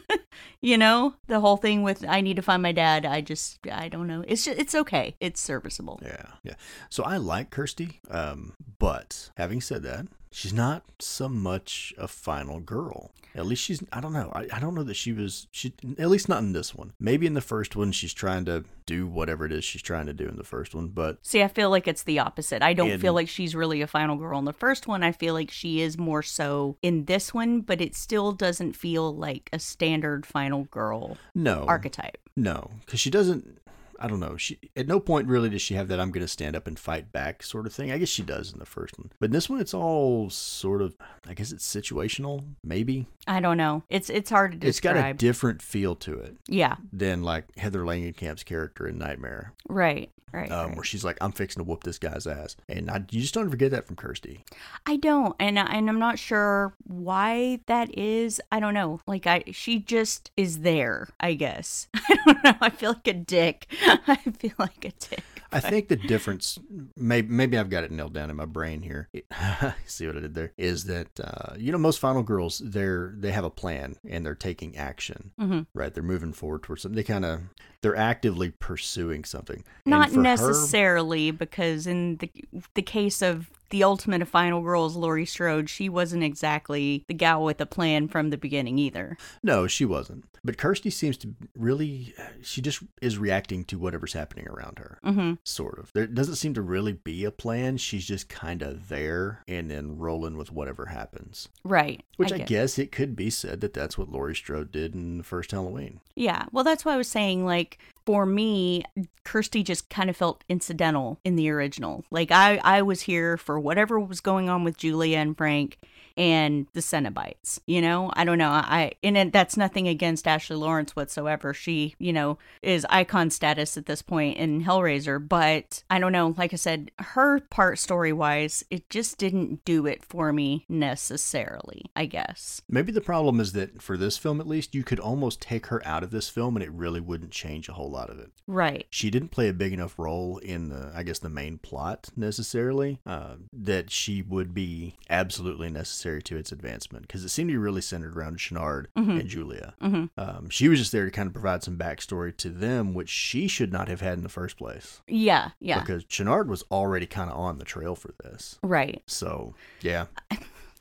you 0.60 0.76
know, 0.76 1.14
the 1.28 1.40
whole 1.40 1.56
thing 1.56 1.82
with 1.82 2.04
I 2.08 2.20
need 2.20 2.36
to 2.36 2.42
find 2.42 2.62
my 2.62 2.72
dad. 2.72 3.06
I 3.06 3.20
just 3.20 3.58
I 3.70 3.88
don't 3.88 4.06
know. 4.06 4.24
It's 4.26 4.44
just, 4.44 4.58
it's 4.58 4.74
okay. 4.74 5.14
It's 5.20 5.40
serviceable. 5.40 6.00
Yeah, 6.02 6.26
yeah. 6.42 6.54
So 6.90 7.04
I 7.04 7.18
like 7.18 7.50
Kirsty, 7.50 8.00
um, 8.10 8.54
but 8.78 9.30
having 9.36 9.60
said 9.60 9.82
that, 9.84 10.06
she's 10.30 10.52
not 10.52 10.82
so 10.98 11.28
much 11.28 11.92
a 11.98 12.08
final 12.08 12.60
girl. 12.60 13.10
At 13.36 13.46
least 13.46 13.64
she's 13.64 13.82
I 13.92 14.00
don't 14.00 14.12
know. 14.12 14.30
I, 14.32 14.46
I 14.52 14.60
don't 14.60 14.76
know 14.76 14.84
that 14.84 14.94
she 14.94 15.12
was 15.12 15.48
she 15.50 15.72
at 15.98 16.08
least 16.08 16.28
not 16.28 16.38
in 16.44 16.52
this 16.52 16.72
one. 16.72 16.92
Maybe 17.00 17.26
in 17.26 17.34
the 17.34 17.40
first 17.40 17.74
one 17.74 17.90
she's 17.90 18.14
trying 18.14 18.44
to 18.44 18.64
do 18.86 19.08
whatever 19.08 19.44
it 19.44 19.50
is 19.50 19.64
she's 19.64 19.82
trying 19.82 20.06
to 20.06 20.12
do 20.12 20.28
in 20.28 20.36
the 20.36 20.44
first 20.44 20.72
one, 20.72 20.86
but 20.88 21.18
See, 21.22 21.42
I 21.42 21.48
feel 21.48 21.68
like 21.68 21.88
it's 21.88 22.04
the 22.04 22.20
opposite. 22.20 22.62
I 22.62 22.74
don't 22.74 22.90
And- 22.92 23.00
feel 23.02 23.12
like 23.12 23.28
she's 23.28 23.56
really 23.56 23.82
a 23.82 23.88
final 23.88 24.14
girl 24.16 24.38
in 24.38 24.44
the 24.44 24.52
first 24.52 24.86
one. 24.86 25.02
I 25.02 25.10
feel 25.10 25.34
like 25.34 25.50
she 25.50 25.80
is 25.80 25.98
more 25.98 26.22
so 26.22 26.76
in 26.80 27.06
this 27.06 27.34
one, 27.34 27.60
but 27.62 27.80
it 27.80 27.96
still 27.96 28.30
doesn't 28.30 28.74
feel 28.76 29.12
like 29.16 29.50
a 29.52 29.58
standard 29.58 30.26
final 30.26 30.64
girl 30.64 31.16
no. 31.34 31.64
archetype. 31.66 32.18
No, 32.36 32.70
cuz 32.86 33.00
she 33.00 33.10
doesn't 33.10 33.58
I 34.04 34.06
don't 34.06 34.20
know. 34.20 34.36
She 34.36 34.58
at 34.76 34.86
no 34.86 35.00
point 35.00 35.28
really 35.28 35.48
does 35.48 35.62
she 35.62 35.74
have 35.74 35.88
that 35.88 35.98
I'm 35.98 36.10
going 36.10 36.24
to 36.24 36.28
stand 36.28 36.54
up 36.54 36.66
and 36.66 36.78
fight 36.78 37.10
back 37.10 37.42
sort 37.42 37.66
of 37.66 37.72
thing. 37.72 37.90
I 37.90 37.96
guess 37.96 38.10
she 38.10 38.22
does 38.22 38.52
in 38.52 38.58
the 38.58 38.66
first 38.66 38.98
one. 38.98 39.10
But 39.18 39.26
in 39.26 39.32
this 39.32 39.48
one 39.48 39.60
it's 39.60 39.72
all 39.72 40.28
sort 40.28 40.82
of 40.82 40.94
I 41.26 41.32
guess 41.32 41.52
it's 41.52 41.66
situational, 41.66 42.44
maybe. 42.62 43.06
I 43.26 43.40
don't 43.40 43.56
know. 43.56 43.82
It's 43.88 44.10
it's 44.10 44.28
hard 44.28 44.52
to 44.52 44.58
describe. 44.58 44.96
It's 44.96 45.02
got 45.02 45.10
a 45.10 45.14
different 45.14 45.62
feel 45.62 45.94
to 45.96 46.18
it 46.18 46.36
yeah, 46.48 46.76
than 46.92 47.22
like 47.22 47.56
Heather 47.56 47.80
Langenkamp's 47.80 48.42
character 48.42 48.86
in 48.86 48.98
Nightmare. 48.98 49.54
right, 49.68 50.10
right. 50.32 50.50
um, 50.50 50.68
right. 50.68 50.76
where 50.76 50.84
she's 50.84 51.04
like, 51.04 51.16
"I'm 51.20 51.32
fixing 51.32 51.62
to 51.62 51.64
whoop 51.64 51.84
this 51.84 51.98
guy's 51.98 52.26
ass," 52.26 52.56
and 52.68 52.90
I, 52.90 53.04
you 53.10 53.20
just 53.20 53.32
don't 53.34 53.48
forget 53.48 53.70
that 53.70 53.86
from 53.86 53.96
Kirsty. 53.96 54.44
I 54.84 54.96
don't, 54.96 55.34
and 55.40 55.58
and 55.58 55.88
I'm 55.88 55.98
not 55.98 56.18
sure 56.18 56.74
why 56.86 57.60
that 57.66 57.96
is. 57.96 58.40
I 58.52 58.60
don't 58.60 58.74
know. 58.74 59.00
Like 59.06 59.26
I, 59.26 59.44
she 59.52 59.78
just 59.78 60.30
is 60.36 60.60
there. 60.60 61.08
I 61.20 61.34
guess. 61.34 61.88
I 61.94 62.18
don't 62.26 62.44
know. 62.44 62.54
I 62.60 62.70
feel 62.70 62.92
like 62.92 63.08
a 63.08 63.14
dick. 63.14 63.72
I 64.06 64.16
feel 64.16 64.52
like 64.58 64.84
a 64.84 64.92
dick. 64.98 65.22
I 65.52 65.60
think 65.60 65.88
the 65.88 65.96
difference, 65.96 66.58
maybe 66.96 67.28
maybe 67.28 67.56
I've 67.56 67.70
got 67.70 67.84
it 67.84 67.92
nailed 67.92 68.12
down 68.12 68.28
in 68.28 68.36
my 68.36 68.44
brain 68.44 68.82
here. 68.82 69.08
See 69.86 70.06
what 70.06 70.16
I 70.16 70.20
did 70.20 70.34
there? 70.34 70.52
Is 70.58 70.84
that 70.84 71.20
uh, 71.20 71.54
you 71.56 71.70
know 71.70 71.78
most 71.78 72.00
final 72.00 72.22
girls 72.22 72.60
they're 72.64 73.14
they 73.16 73.30
have 73.30 73.44
a 73.44 73.50
plan 73.50 73.96
and 74.08 74.26
they're 74.26 74.34
taking 74.34 74.76
action, 74.76 75.30
hmm 75.38 75.60
right? 75.74 75.94
They're 75.94 76.02
moving 76.02 76.32
forward 76.32 76.62
towards 76.64 76.82
something. 76.82 76.96
They 76.96 77.04
kind 77.04 77.24
of 77.24 77.40
they're 77.82 77.96
actively 77.96 78.50
pursuing 78.50 79.24
something. 79.24 79.62
Not 79.86 80.08
for 80.08 80.16
her- 80.16 80.22
necessarily, 80.22 81.30
because 81.30 81.86
in 81.86 82.16
the 82.16 82.30
the 82.74 82.82
case 82.82 83.22
of 83.22 83.50
the 83.70 83.82
ultimate 83.84 84.22
of 84.22 84.28
final 84.28 84.60
girls, 84.62 84.96
Laurie 84.96 85.26
Strode, 85.26 85.68
she 85.70 85.88
wasn't 85.88 86.22
exactly 86.22 87.04
the 87.08 87.14
gal 87.14 87.42
with 87.44 87.60
a 87.60 87.66
plan 87.66 88.08
from 88.08 88.30
the 88.30 88.38
beginning 88.38 88.78
either. 88.78 89.16
no, 89.42 89.66
she 89.66 89.84
wasn't. 89.84 90.24
But 90.46 90.58
Kirsty 90.58 90.90
seems 90.90 91.16
to 91.18 91.34
really, 91.56 92.12
she 92.42 92.60
just 92.60 92.82
is 93.00 93.16
reacting 93.16 93.64
to 93.64 93.78
whatever's 93.78 94.12
happening 94.12 94.46
around 94.46 94.78
her. 94.78 94.98
hmm 95.02 95.32
sort 95.42 95.78
of. 95.78 95.90
There 95.94 96.06
doesn't 96.06 96.34
seem 96.36 96.52
to 96.54 96.60
really 96.62 96.92
be 96.92 97.24
a 97.24 97.30
plan. 97.30 97.78
She's 97.78 98.04
just 98.04 98.28
kind 98.28 98.60
of 98.60 98.88
there 98.90 99.42
and 99.48 99.70
then 99.70 99.96
rolling 99.96 100.36
with 100.36 100.52
whatever 100.52 100.86
happens. 100.86 101.48
Right. 101.64 102.02
Which 102.18 102.30
I, 102.30 102.38
get. 102.38 102.46
guess 102.46 102.78
it 102.78 102.92
could 102.92 103.16
be 103.16 103.30
said 103.30 103.62
that 103.62 103.72
that's 103.72 103.96
what 103.96 104.10
Laurie 104.10 104.34
Strode 104.34 104.70
did 104.70 104.94
in 104.94 105.16
the 105.16 105.24
first 105.24 105.50
Halloween. 105.50 106.00
Yeah. 106.14 106.44
Well, 106.52 106.62
that's 106.64 106.84
why 106.84 106.92
I 106.92 106.98
was 106.98 107.08
saying, 107.08 107.46
like, 107.46 107.78
for 108.06 108.26
me, 108.26 108.84
Kirsty 109.24 109.62
just 109.62 109.88
kind 109.88 110.10
of 110.10 110.16
felt 110.16 110.44
incidental 110.48 111.18
in 111.24 111.36
the 111.36 111.50
original. 111.50 112.04
Like, 112.10 112.30
I, 112.30 112.56
I 112.58 112.82
was 112.82 113.02
here 113.02 113.36
for 113.36 113.58
whatever 113.58 113.98
was 113.98 114.20
going 114.20 114.48
on 114.48 114.64
with 114.64 114.76
Julia 114.76 115.18
and 115.18 115.36
Frank 115.36 115.78
and 116.16 116.66
the 116.72 116.80
Cenobites. 116.80 117.58
You 117.66 117.80
know, 117.80 118.10
I 118.14 118.24
don't 118.24 118.38
know. 118.38 118.50
I 118.50 118.92
and 119.02 119.16
it, 119.16 119.32
that's 119.32 119.56
nothing 119.56 119.88
against 119.88 120.26
Ashley 120.26 120.56
Laurence 120.56 120.94
whatsoever. 120.96 121.54
She, 121.54 121.94
you 121.98 122.12
know, 122.12 122.38
is 122.62 122.86
icon 122.90 123.30
status 123.30 123.76
at 123.76 123.86
this 123.86 124.02
point 124.02 124.36
in 124.36 124.64
Hellraiser. 124.64 125.26
But 125.26 125.82
I 125.90 125.98
don't 125.98 126.12
know. 126.12 126.34
Like 126.36 126.52
I 126.52 126.56
said, 126.56 126.90
her 126.98 127.40
part 127.40 127.78
story 127.78 128.12
wise, 128.12 128.64
it 128.70 128.88
just 128.90 129.18
didn't 129.18 129.64
do 129.64 129.86
it 129.86 130.04
for 130.04 130.32
me 130.32 130.64
necessarily. 130.68 131.82
I 131.96 132.06
guess. 132.06 132.62
Maybe 132.68 132.92
the 132.92 133.00
problem 133.00 133.40
is 133.40 133.52
that 133.52 133.82
for 133.82 133.96
this 133.96 134.18
film, 134.18 134.40
at 134.40 134.46
least, 134.46 134.74
you 134.74 134.84
could 134.84 135.00
almost 135.00 135.40
take 135.40 135.66
her 135.66 135.84
out 135.86 136.02
of 136.02 136.10
this 136.10 136.28
film 136.28 136.56
and 136.56 136.62
it 136.62 136.72
really 136.72 137.00
wouldn't 137.00 137.30
change 137.30 137.68
a 137.68 137.72
whole 137.72 137.90
lot 137.90 138.10
of 138.10 138.18
it. 138.18 138.30
Right. 138.46 138.86
She 138.90 139.10
didn't 139.10 139.28
play 139.28 139.48
a 139.48 139.52
big 139.54 139.72
enough 139.72 139.98
role 139.98 140.38
in 140.38 140.68
the, 140.68 140.92
I 140.94 141.02
guess, 141.02 141.18
the 141.18 141.28
main 141.28 141.58
plot 141.58 142.10
necessarily, 142.16 143.00
uh, 143.06 143.36
that 143.52 143.90
she 143.90 144.22
would 144.22 144.54
be 144.54 144.96
absolutely 145.08 145.70
necessary 145.70 146.03
to 146.04 146.36
its 146.36 146.52
advancement 146.52 147.06
because 147.06 147.24
it 147.24 147.28
seemed 147.30 147.48
to 147.48 147.52
be 147.54 147.58
really 147.58 147.80
centered 147.80 148.16
around 148.16 148.38
Channard 148.38 148.88
and 148.96 149.26
Julia. 149.28 149.74
hmm 149.80 150.04
Um, 150.18 150.48
she 150.50 150.68
was 150.68 150.78
just 150.78 150.92
there 150.92 151.04
to 151.04 151.10
kind 151.10 151.26
of 151.26 151.32
provide 151.32 151.62
some 151.62 151.76
backstory 151.76 152.36
to 152.38 152.50
them, 152.50 152.92
which 152.94 153.08
she 153.08 153.48
should 153.48 153.72
not 153.72 153.88
have 153.88 154.00
had 154.00 154.18
in 154.18 154.22
the 154.22 154.28
first 154.28 154.56
place. 154.56 155.00
Yeah. 155.08 155.50
Yeah. 155.60 155.80
Because 155.80 156.04
Channard 156.04 156.48
was 156.48 156.62
already 156.70 157.06
kind 157.06 157.30
of 157.30 157.36
on 157.38 157.58
the 157.58 157.64
trail 157.64 157.94
for 157.94 158.12
this. 158.22 158.58
Right. 158.62 159.02
So, 159.06 159.54
yeah. 159.80 160.06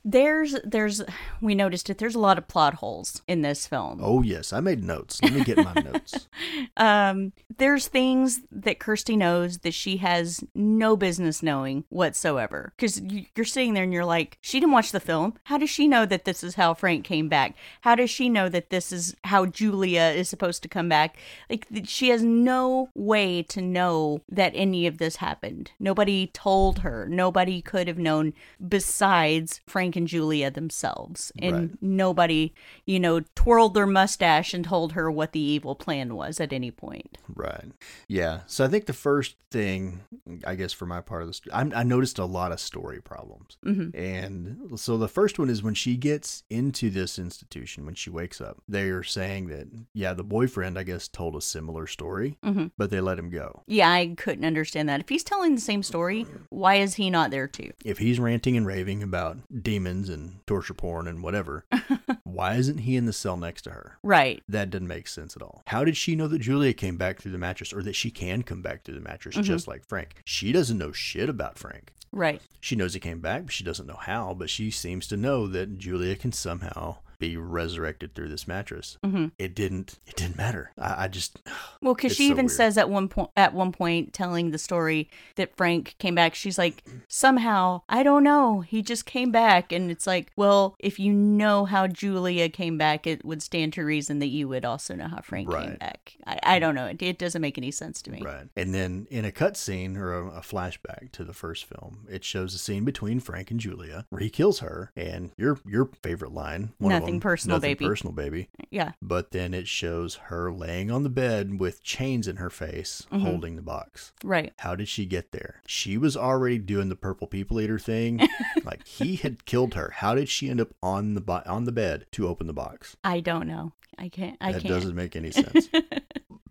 There's 0.04 0.56
there's 0.64 1.02
we 1.40 1.54
noticed 1.54 1.88
it. 1.88 1.98
There's 1.98 2.14
a 2.14 2.20
lot 2.20 2.38
of 2.38 2.46
plot 2.46 2.74
holes 2.74 3.22
in 3.26 3.42
this 3.42 3.66
film. 3.66 4.00
Oh, 4.02 4.22
yes. 4.22 4.52
I 4.52 4.60
made 4.60 4.84
notes. 4.84 5.20
Let 5.22 5.32
me 5.32 5.44
get 5.44 5.58
my 5.58 5.74
notes. 5.74 6.28
Um, 6.76 7.32
there's 7.56 7.86
things 7.86 8.40
that 8.50 8.80
Kirsty 8.80 9.16
knows 9.16 9.58
that 9.58 9.74
she 9.74 9.98
has 9.98 10.42
no 10.54 10.96
business 10.96 11.42
knowing 11.42 11.84
whatsoever. 11.88 12.72
Because 12.76 13.00
you're 13.00 13.44
sitting 13.44 13.74
there 13.74 13.84
and 13.84 13.92
you're 13.92 14.04
like, 14.04 14.38
she 14.40 14.58
didn't 14.58 14.72
watch 14.72 14.90
the 14.90 14.98
film. 14.98 15.34
How 15.44 15.58
does 15.58 15.70
she 15.70 15.86
know 15.86 16.04
that 16.06 16.24
this 16.24 16.42
is 16.42 16.56
how 16.56 16.74
Frank 16.74 17.04
came 17.04 17.28
back? 17.28 17.54
How 17.82 17.94
does 17.94 18.10
she 18.10 18.28
know 18.28 18.48
that 18.48 18.70
this 18.70 18.90
is 18.90 19.14
how 19.24 19.46
Julia 19.46 20.12
is 20.14 20.28
supposed 20.28 20.62
to 20.62 20.68
come 20.68 20.88
back? 20.88 21.16
Like 21.48 21.66
she 21.84 22.08
has 22.08 22.22
no 22.22 22.88
way 22.94 23.42
to 23.44 23.62
know 23.62 24.22
that 24.28 24.52
any 24.54 24.86
of 24.86 24.98
this 24.98 25.16
happened. 25.16 25.70
Nobody 25.78 26.26
told 26.28 26.80
her. 26.80 27.06
Nobody 27.08 27.62
could 27.62 27.86
have 27.86 27.98
known 27.98 28.34
besides 28.66 29.60
Frank 29.66 29.93
and 29.96 30.06
Julia 30.08 30.50
themselves. 30.50 31.32
And 31.40 31.52
Right. 31.54 31.70
nobody, 31.82 32.52
you 32.86 32.98
know, 33.00 33.20
twirled 33.34 33.74
their 33.74 33.86
mustache 33.86 34.52
and 34.54 34.64
told 34.64 34.92
her 34.92 35.10
what 35.10 35.32
the 35.32 35.40
evil 35.40 35.74
plan 35.74 36.14
was 36.14 36.40
at 36.40 36.52
any 36.52 36.70
point. 36.70 37.18
Right. 37.34 37.72
Yeah. 38.08 38.40
So 38.46 38.64
I 38.64 38.68
think 38.68 38.86
the 38.86 38.92
first 38.92 39.36
thing, 39.50 40.00
I 40.46 40.54
guess, 40.56 40.72
for 40.72 40.86
my 40.86 41.00
part 41.00 41.22
of 41.22 41.28
the 41.28 41.34
story, 41.34 41.52
I, 41.52 41.80
I 41.80 41.82
noticed 41.84 42.18
a 42.18 42.24
lot 42.24 42.52
of 42.52 42.60
story 42.60 43.00
problems. 43.00 43.56
hmm 43.62 43.90
And 43.94 44.70
so 44.78 44.96
the 44.98 45.08
first 45.08 45.38
one 45.38 45.50
is 45.50 45.62
when 45.62 45.74
she 45.74 45.96
gets 45.96 46.42
into 46.50 46.90
this 46.90 47.18
institution, 47.18 47.84
when 47.86 47.94
she 47.94 48.10
wakes 48.10 48.40
up, 48.40 48.62
they 48.68 48.88
are 48.90 49.02
saying 49.02 49.46
that, 49.48 49.68
yeah, 49.92 50.12
the 50.14 50.24
boyfriend, 50.24 50.78
I 50.78 50.82
guess, 50.82 51.08
told 51.08 51.36
a 51.36 51.40
similar 51.40 51.86
story, 51.86 52.36
hmm 52.42 52.66
but 52.76 52.90
they 52.90 53.00
let 53.00 53.18
him 53.18 53.30
go. 53.30 53.62
Yeah, 53.66 53.90
I 53.90 54.14
couldn't 54.16 54.44
understand 54.44 54.88
that. 54.88 55.00
If 55.00 55.08
he's 55.08 55.22
telling 55.24 55.54
the 55.54 55.60
same 55.60 55.82
story, 55.82 56.26
why 56.50 56.76
is 56.76 56.94
he 56.94 57.10
not 57.10 57.30
there 57.30 57.46
too? 57.46 57.70
If 57.84 57.98
he's 57.98 58.18
ranting 58.18 58.56
and 58.56 58.66
raving 58.66 59.02
about 59.02 59.38
demons 59.62 59.83
and 59.86 60.46
torture 60.46 60.74
porn 60.74 61.06
and 61.08 61.22
whatever, 61.22 61.64
why 62.24 62.54
isn't 62.54 62.78
he 62.78 62.96
in 62.96 63.06
the 63.06 63.12
cell 63.12 63.36
next 63.36 63.62
to 63.62 63.70
her? 63.70 63.98
Right. 64.02 64.42
That 64.48 64.70
doesn't 64.70 64.86
make 64.86 65.08
sense 65.08 65.36
at 65.36 65.42
all. 65.42 65.62
How 65.66 65.84
did 65.84 65.96
she 65.96 66.16
know 66.16 66.28
that 66.28 66.40
Julia 66.40 66.72
came 66.72 66.96
back 66.96 67.20
through 67.20 67.32
the 67.32 67.38
mattress 67.38 67.72
or 67.72 67.82
that 67.82 67.94
she 67.94 68.10
can 68.10 68.42
come 68.42 68.62
back 68.62 68.82
through 68.82 68.94
the 68.96 69.00
mattress 69.00 69.34
mm-hmm. 69.34 69.44
just 69.44 69.68
like 69.68 69.86
Frank? 69.86 70.22
She 70.24 70.52
doesn't 70.52 70.78
know 70.78 70.92
shit 70.92 71.28
about 71.28 71.58
Frank. 71.58 71.92
Right. 72.12 72.40
She 72.60 72.76
knows 72.76 72.94
he 72.94 73.00
came 73.00 73.20
back, 73.20 73.44
but 73.44 73.52
she 73.52 73.64
doesn't 73.64 73.86
know 73.86 73.98
how, 74.00 74.34
but 74.34 74.48
she 74.48 74.70
seems 74.70 75.06
to 75.08 75.16
know 75.16 75.48
that 75.48 75.78
Julia 75.78 76.14
can 76.14 76.32
somehow 76.32 76.98
be 77.28 77.36
resurrected 77.36 78.14
through 78.14 78.28
this 78.28 78.46
mattress. 78.46 78.98
hmm 79.04 79.26
It 79.38 79.54
didn't 79.54 79.98
it 80.06 80.16
didn't 80.16 80.36
matter. 80.36 80.72
I, 80.78 81.04
I 81.04 81.08
just 81.08 81.38
Well, 81.80 81.94
because 81.94 82.14
she 82.14 82.28
so 82.28 82.32
even 82.32 82.46
weird. 82.46 82.56
says 82.56 82.78
at 82.78 82.88
one 82.88 83.08
point, 83.08 83.30
at 83.36 83.54
one 83.54 83.72
point, 83.72 84.12
telling 84.12 84.50
the 84.50 84.58
story 84.58 85.08
that 85.36 85.56
Frank 85.56 85.96
came 85.98 86.14
back, 86.14 86.34
she's 86.34 86.58
like, 86.58 86.82
somehow, 87.08 87.82
I 87.88 88.02
don't 88.02 88.24
know, 88.24 88.60
he 88.60 88.82
just 88.82 89.06
came 89.06 89.30
back, 89.30 89.72
and 89.72 89.90
it's 89.90 90.06
like, 90.06 90.32
well, 90.36 90.74
if 90.78 90.98
you 90.98 91.12
know 91.12 91.64
how 91.64 91.86
Julia 91.86 92.48
came 92.48 92.78
back, 92.78 93.06
it 93.06 93.24
would 93.24 93.42
stand 93.42 93.72
to 93.74 93.84
reason 93.84 94.18
that 94.20 94.28
you 94.28 94.48
would 94.48 94.64
also 94.64 94.94
know 94.94 95.08
how 95.08 95.20
Frank 95.20 95.50
came 95.50 95.76
back. 95.76 96.14
I, 96.26 96.38
I 96.42 96.58
don't 96.58 96.74
know, 96.74 96.86
it, 96.86 97.02
it 97.02 97.18
doesn't 97.18 97.42
make 97.42 97.58
any 97.58 97.70
sense 97.70 98.00
to 98.02 98.10
me. 98.10 98.22
Right. 98.22 98.48
And 98.56 98.74
then 98.74 99.06
in 99.10 99.24
a 99.24 99.30
cutscene 99.32 99.96
or 99.96 100.14
a, 100.14 100.26
a 100.38 100.40
flashback 100.40 101.12
to 101.12 101.24
the 101.24 101.34
first 101.34 101.64
film, 101.64 102.06
it 102.10 102.24
shows 102.24 102.54
a 102.54 102.58
scene 102.58 102.84
between 102.84 103.20
Frank 103.20 103.50
and 103.50 103.60
Julia 103.60 104.06
where 104.10 104.20
he 104.20 104.30
kills 104.30 104.60
her 104.60 104.90
and 104.96 105.30
your 105.36 105.58
your 105.66 105.90
favorite 106.02 106.32
line, 106.32 106.72
one 106.78 106.92
of 106.92 107.04
Nothing 107.16 107.20
personal, 107.20 107.56
nothing 107.56 107.70
baby." 107.70 107.84
personal 107.86 108.12
baby. 108.12 108.48
Yeah. 108.70 108.92
But 109.02 109.30
then 109.32 109.54
it 109.54 109.66
shows 109.68 110.14
her 110.26 110.52
laying 110.52 110.90
on 110.90 111.02
the 111.02 111.08
bed 111.08 111.58
with 111.60 111.82
chains 111.82 112.26
in 112.28 112.36
her 112.36 112.50
face, 112.50 113.06
Mhm. 113.12 113.20
holding 113.22 113.56
the 113.56 113.62
box. 113.62 114.12
Right. 114.22 114.52
How 114.58 114.74
did 114.74 114.88
she 114.88 115.06
get 115.06 115.32
there? 115.32 115.62
She 115.66 115.96
was 115.98 116.16
already 116.16 116.58
doing 116.58 116.88
the 116.88 116.96
purple 116.96 117.26
people 117.26 117.60
eater 117.60 117.78
thing. 117.78 118.20
like 118.64 118.86
he 118.86 119.16
had 119.16 119.44
killed 119.44 119.74
her. 119.74 119.90
How 119.96 120.14
did 120.14 120.28
she 120.28 120.48
end 120.50 120.60
up 120.60 120.74
on 120.82 121.14
the 121.14 121.20
bo- 121.20 121.42
on 121.46 121.64
the 121.64 121.72
bed 121.72 122.06
to 122.12 122.26
open 122.28 122.46
the 122.46 122.52
box? 122.52 122.96
I 123.04 123.20
don't 123.20 123.46
know. 123.46 123.72
I 123.96 124.08
can't. 124.08 124.36
I 124.40 124.52
that 124.52 124.62
can't. 124.62 124.74
doesn't 124.74 124.94
make 124.96 125.14
any 125.14 125.30
sense. 125.32 125.68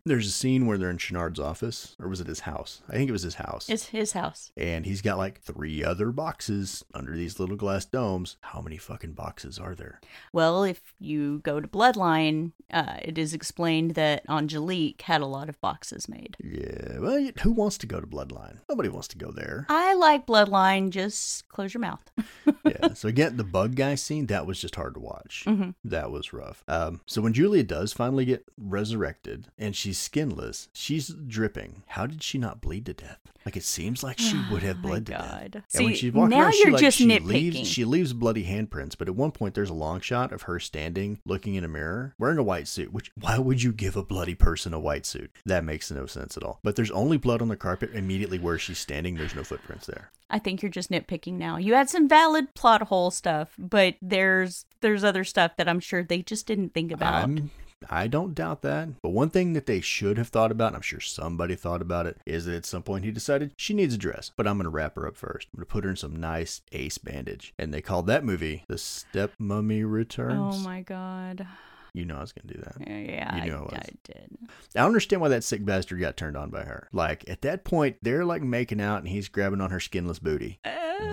There's 0.06 0.28
a 0.28 0.32
scene 0.32 0.66
where 0.66 0.78
they're 0.78 0.90
in 0.90 0.98
Channard's 0.98 1.40
office, 1.40 1.96
or 1.98 2.10
was 2.10 2.20
it 2.20 2.28
his 2.28 2.42
house? 2.42 2.82
I 2.90 2.94
think 2.94 3.08
it 3.08 3.14
was 3.14 3.22
his 3.22 3.36
house. 3.36 3.70
It's 3.70 3.88
his 3.88 4.12
house. 4.12 4.52
and 4.58 4.86
he's 4.86 5.02
got 5.02 5.18
like 5.18 5.40
three 5.40 5.82
other 5.82 6.12
boxes 6.12 6.84
under 6.94 7.16
these 7.16 7.40
little 7.40 7.56
glass 7.56 7.86
domes. 7.86 8.36
How 8.42 8.60
many 8.60 8.76
fucking 8.76 9.14
boxes 9.14 9.58
are 9.58 9.76
there? 9.76 10.02
Well, 10.34 10.66
if 10.66 10.94
you 11.00 11.40
go 11.40 11.62
to 11.62 11.68
Bloodline, 11.70 12.52
uh, 12.70 12.98
it 13.02 13.18
is 13.18 13.34
explained 13.34 13.92
that 13.92 14.24
Angelique 14.28 15.02
had 15.04 15.22
a 15.22 15.26
lot 15.26 15.48
of 15.48 15.62
boxes 15.62 16.10
made. 16.10 16.36
Yeah, 16.44 17.00
well, 17.00 17.30
who 17.42 17.54
wants 17.54 17.78
to 17.78 17.88
go 17.88 18.02
to 18.02 18.08
Bloodline? 18.08 18.58
Nobody 18.68 18.90
wants 18.90 19.08
to 19.10 19.18
go 19.18 19.32
there. 19.32 19.66
I 19.70 19.94
like 19.94 20.26
Bloodline. 20.28 20.90
Just 20.90 21.48
close 21.48 21.74
your 21.74 21.82
mouth. 21.82 22.04
yeah. 22.66 22.94
So 22.94 23.08
again, 23.08 23.38
the 23.38 23.44
bug 23.46 23.76
guy 23.76 23.96
scene 23.96 24.26
that 24.26 24.46
was 24.46 24.60
just 24.60 24.76
hard 24.76 24.96
to 24.96 25.00
watch. 25.00 25.46
Mm-hmm. 25.48 25.70
That 25.86 26.12
was 26.12 26.34
rough. 26.34 26.62
Um, 26.68 27.00
so 27.06 27.22
when 27.22 27.32
Julia 27.32 27.64
does 27.64 27.94
finally 27.94 28.26
get 28.26 28.44
resurrected 28.58 29.48
and 29.58 29.74
she's 29.94 30.02
skinless, 30.02 30.70
she's 30.74 31.10
dripping. 31.10 31.84
How 31.88 32.08
did 32.08 32.24
she 32.24 32.40
not 32.40 32.62
bleed 32.62 32.88
to 32.88 32.94
death? 32.94 33.20
Like 33.46 33.56
it 33.56 33.64
seems 33.64 34.04
like 34.04 34.18
she 34.18 34.42
would 34.52 34.64
have 34.64 34.78
Oh 34.80 34.88
bled 34.88 35.06
to 35.06 35.12
death. 35.12 35.30
God. 35.30 35.64
And 35.76 35.86
when 35.86 35.94
she's 35.94 36.12
walking 36.12 36.30
now 36.38 36.46
around, 36.46 36.54
you're 36.56 36.72
like, 36.72 36.82
just 36.82 36.98
she 36.98 37.06
nitpicking. 37.08 37.26
Leaves, 37.26 37.70
she 37.70 37.86
leaves 37.86 38.14
bloody 38.14 38.46
handprints, 38.46 38.98
but 38.98 39.08
at 39.08 39.16
one 39.16 39.32
point 39.32 39.54
there's 39.54 39.70
a 39.70 39.74
long 39.76 40.00
shot 40.00 40.32
of 40.34 40.44
her 40.44 40.60
standing, 40.60 41.20
looking 41.26 41.54
in 41.54 41.64
a 41.64 41.68
mirror, 41.68 42.16
wearing 42.18 42.40
a 42.40 42.44
white 42.44 42.68
suit. 42.68 42.92
Which 42.92 43.12
why 43.20 43.38
would 43.38 43.62
you 43.62 43.72
give 43.72 43.96
a 43.96 44.04
bloody 44.04 44.34
person 44.34 44.74
a 44.74 44.80
white 44.80 45.06
suit? 45.06 45.30
That 45.46 45.64
makes 45.64 45.92
no 45.92 46.08
sense 46.08 46.38
at 46.38 46.44
all. 46.44 46.60
But 46.64 46.76
there's 46.76 46.92
only 46.92 47.18
blood 47.18 47.42
on 47.42 47.50
the 47.50 47.56
carpet 47.56 47.92
immediately 47.94 48.40
where 48.40 48.58
she's 48.58 48.80
standing. 48.80 49.16
There's 49.16 49.36
no 49.36 49.44
footprints 49.44 49.86
there. 49.86 50.10
I 50.30 50.40
think 50.40 50.64
you're 50.64 50.72
just 50.72 50.90
nitpicking 50.90 51.34
now. 51.34 51.58
You 51.58 51.76
had 51.76 51.92
some 51.92 52.10
valid 52.10 52.56
plot 52.56 52.82
hole 52.84 53.12
stuff, 53.12 53.54
but 53.60 53.96
there's 54.02 54.66
there's 54.82 55.04
other 55.04 55.24
stuff 55.24 55.58
that 55.58 55.70
I'm 55.70 55.80
sure 55.80 56.04
they 56.04 56.24
just 56.24 56.48
didn't 56.48 56.74
think 56.74 56.92
about. 56.92 57.14
I'm, 57.26 57.52
I 57.90 58.08
don't 58.08 58.36
doubt 58.36 58.62
that. 58.63 59.02
But 59.02 59.10
one 59.10 59.30
thing 59.30 59.54
that 59.54 59.66
they 59.66 59.82
should 59.82 60.18
have 60.18 60.30
thought 60.30 60.52
about, 60.52 60.68
and 60.68 60.75
I'm 60.78 60.82
sure 60.82 61.00
somebody 61.00 61.56
thought 61.56 61.82
about 61.82 62.06
it, 62.06 62.18
is 62.25 62.46
that 62.46 62.56
at 62.56 62.66
some 62.66 62.84
point 62.84 63.06
he 63.06 63.12
decided 63.12 63.54
she 63.58 63.74
needs 63.74 63.94
a 63.94 63.98
dress, 63.98 64.32
but 64.36 64.48
I'm 64.48 64.58
going 64.58 64.66
to 64.66 64.70
wrap 64.70 64.96
her 64.96 65.08
up 65.08 65.16
first. 65.18 65.48
I'm 65.54 65.58
going 65.58 65.68
to 65.68 65.72
put 65.72 65.84
her 65.84 65.90
in 65.90 65.96
some 65.96 66.16
nice 66.16 66.62
ace 66.72 66.98
bandage. 66.98 67.54
And 67.58 67.74
they 67.74 67.82
called 67.82 68.08
that 68.08 68.24
movie 68.24 68.63
The 68.68 68.78
Step 68.78 69.32
Mummy 69.40 69.84
Returns. 69.84 70.56
oh 70.58 70.60
my 70.60 70.82
god. 70.82 71.48
You 71.94 72.06
know 72.06 72.18
I 72.18 72.22
was 72.22 72.32
going 72.32 72.48
to 72.48 72.54
do 72.56 72.62
that. 72.62 72.88
Yeah, 72.90 73.36
You 73.36 73.42
I, 73.44 73.46
knew 73.46 73.56
I 73.56 73.60
was. 73.62 73.74
I 73.76 73.90
did. 74.04 74.38
I 74.76 74.80
don't 74.80 74.88
understand 74.88 75.22
why 75.22 75.30
that 75.30 75.44
sick 75.44 75.64
bastard 75.64 76.00
got 76.00 76.18
turned 76.18 76.36
on 76.36 76.50
by 76.50 76.64
her. 76.64 76.88
Like, 76.92 77.24
at 77.30 77.44
that 77.44 77.64
point, 77.66 77.98
they're 78.02 78.26
like 78.26 78.42
making 78.42 78.82
out 78.82 78.98
and 78.98 79.08
he's 79.08 79.28
grabbing 79.28 79.62
on 79.62 79.70
her 79.70 79.80
skinless 79.80 80.18
booty. 80.18 80.60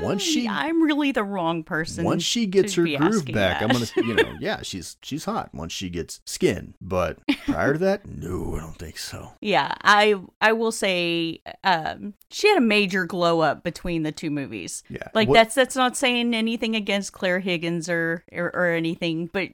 Once 0.02 0.22
she- 0.22 0.48
Uh, 0.48 0.52
I'm 0.52 0.82
really 0.82 1.12
the 1.12 1.22
wrong 1.22 1.64
person. 1.64 2.04
Once 2.04 2.22
she 2.22 2.46
gets 2.46 2.74
her 2.76 2.84
groove 2.84 3.26
back, 3.26 3.60
I'm 3.60 3.68
gonna, 3.68 3.86
you 3.96 4.14
know, 4.14 4.36
yeah, 4.40 4.62
she's 4.62 4.96
she's 5.02 5.24
hot 5.26 5.50
once 5.54 5.72
she 5.72 5.90
gets 5.90 6.20
skin. 6.24 6.74
But 6.80 7.18
prior 7.44 7.74
to 7.74 7.78
that, 7.80 8.06
no, 8.06 8.54
I 8.56 8.60
don't 8.60 8.78
think 8.78 8.96
so. 8.96 9.32
Yeah, 9.42 9.74
I 9.82 10.14
I 10.40 10.52
will 10.52 10.72
say 10.72 11.42
um 11.64 12.14
she 12.30 12.48
had 12.48 12.56
a 12.56 12.62
major 12.62 13.04
glow 13.04 13.40
up 13.40 13.62
between 13.64 14.02
the 14.02 14.12
two 14.12 14.30
movies. 14.30 14.82
Yeah, 14.88 15.08
Like 15.14 15.28
What- 15.28 15.34
that's 15.34 15.54
that's 15.54 15.76
not 15.76 15.94
saying 15.96 16.32
anything 16.34 16.74
against 16.74 17.12
Claire 17.12 17.40
Higgins 17.40 17.88
or, 17.90 18.24
or 18.32 18.50
or 18.54 18.66
anything, 18.68 19.28
but 19.30 19.50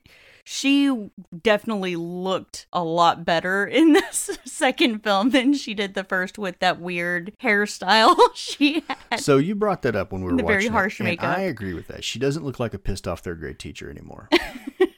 she 0.48 1.10
definitely 1.42 1.96
looked 1.96 2.68
a 2.72 2.84
lot 2.84 3.24
better 3.24 3.66
in 3.80 3.94
this 3.94 4.38
second 4.44 5.02
film 5.02 5.30
than 5.30 5.52
she 5.54 5.74
did 5.74 5.94
the 5.94 6.04
first 6.04 6.38
with 6.38 6.60
that 6.60 6.80
weird 6.80 7.32
hairstyle 7.42 8.16
she 8.34 8.84
had. 9.10 9.18
So 9.18 9.38
you 9.38 9.56
brought 9.56 9.82
that 9.82 9.96
up 9.96 10.12
when 10.12 10.22
we 10.22 10.30
were 10.30 10.36
The 10.36 10.44
watching. 10.44 10.54
very 10.54 10.66
it, 10.66 10.70
harsh 10.72 11.00
and 11.00 11.08
makeup. 11.08 11.36
I 11.36 11.40
agree 11.42 11.74
with 11.74 11.88
that. 11.88 12.04
She 12.04 12.20
doesn't 12.20 12.44
look 12.44 12.60
like 12.60 12.74
a 12.74 12.78
pissed 12.78 13.08
off 13.08 13.20
third 13.20 13.40
grade 13.40 13.58
teacher 13.58 13.90
anymore. 13.90 14.28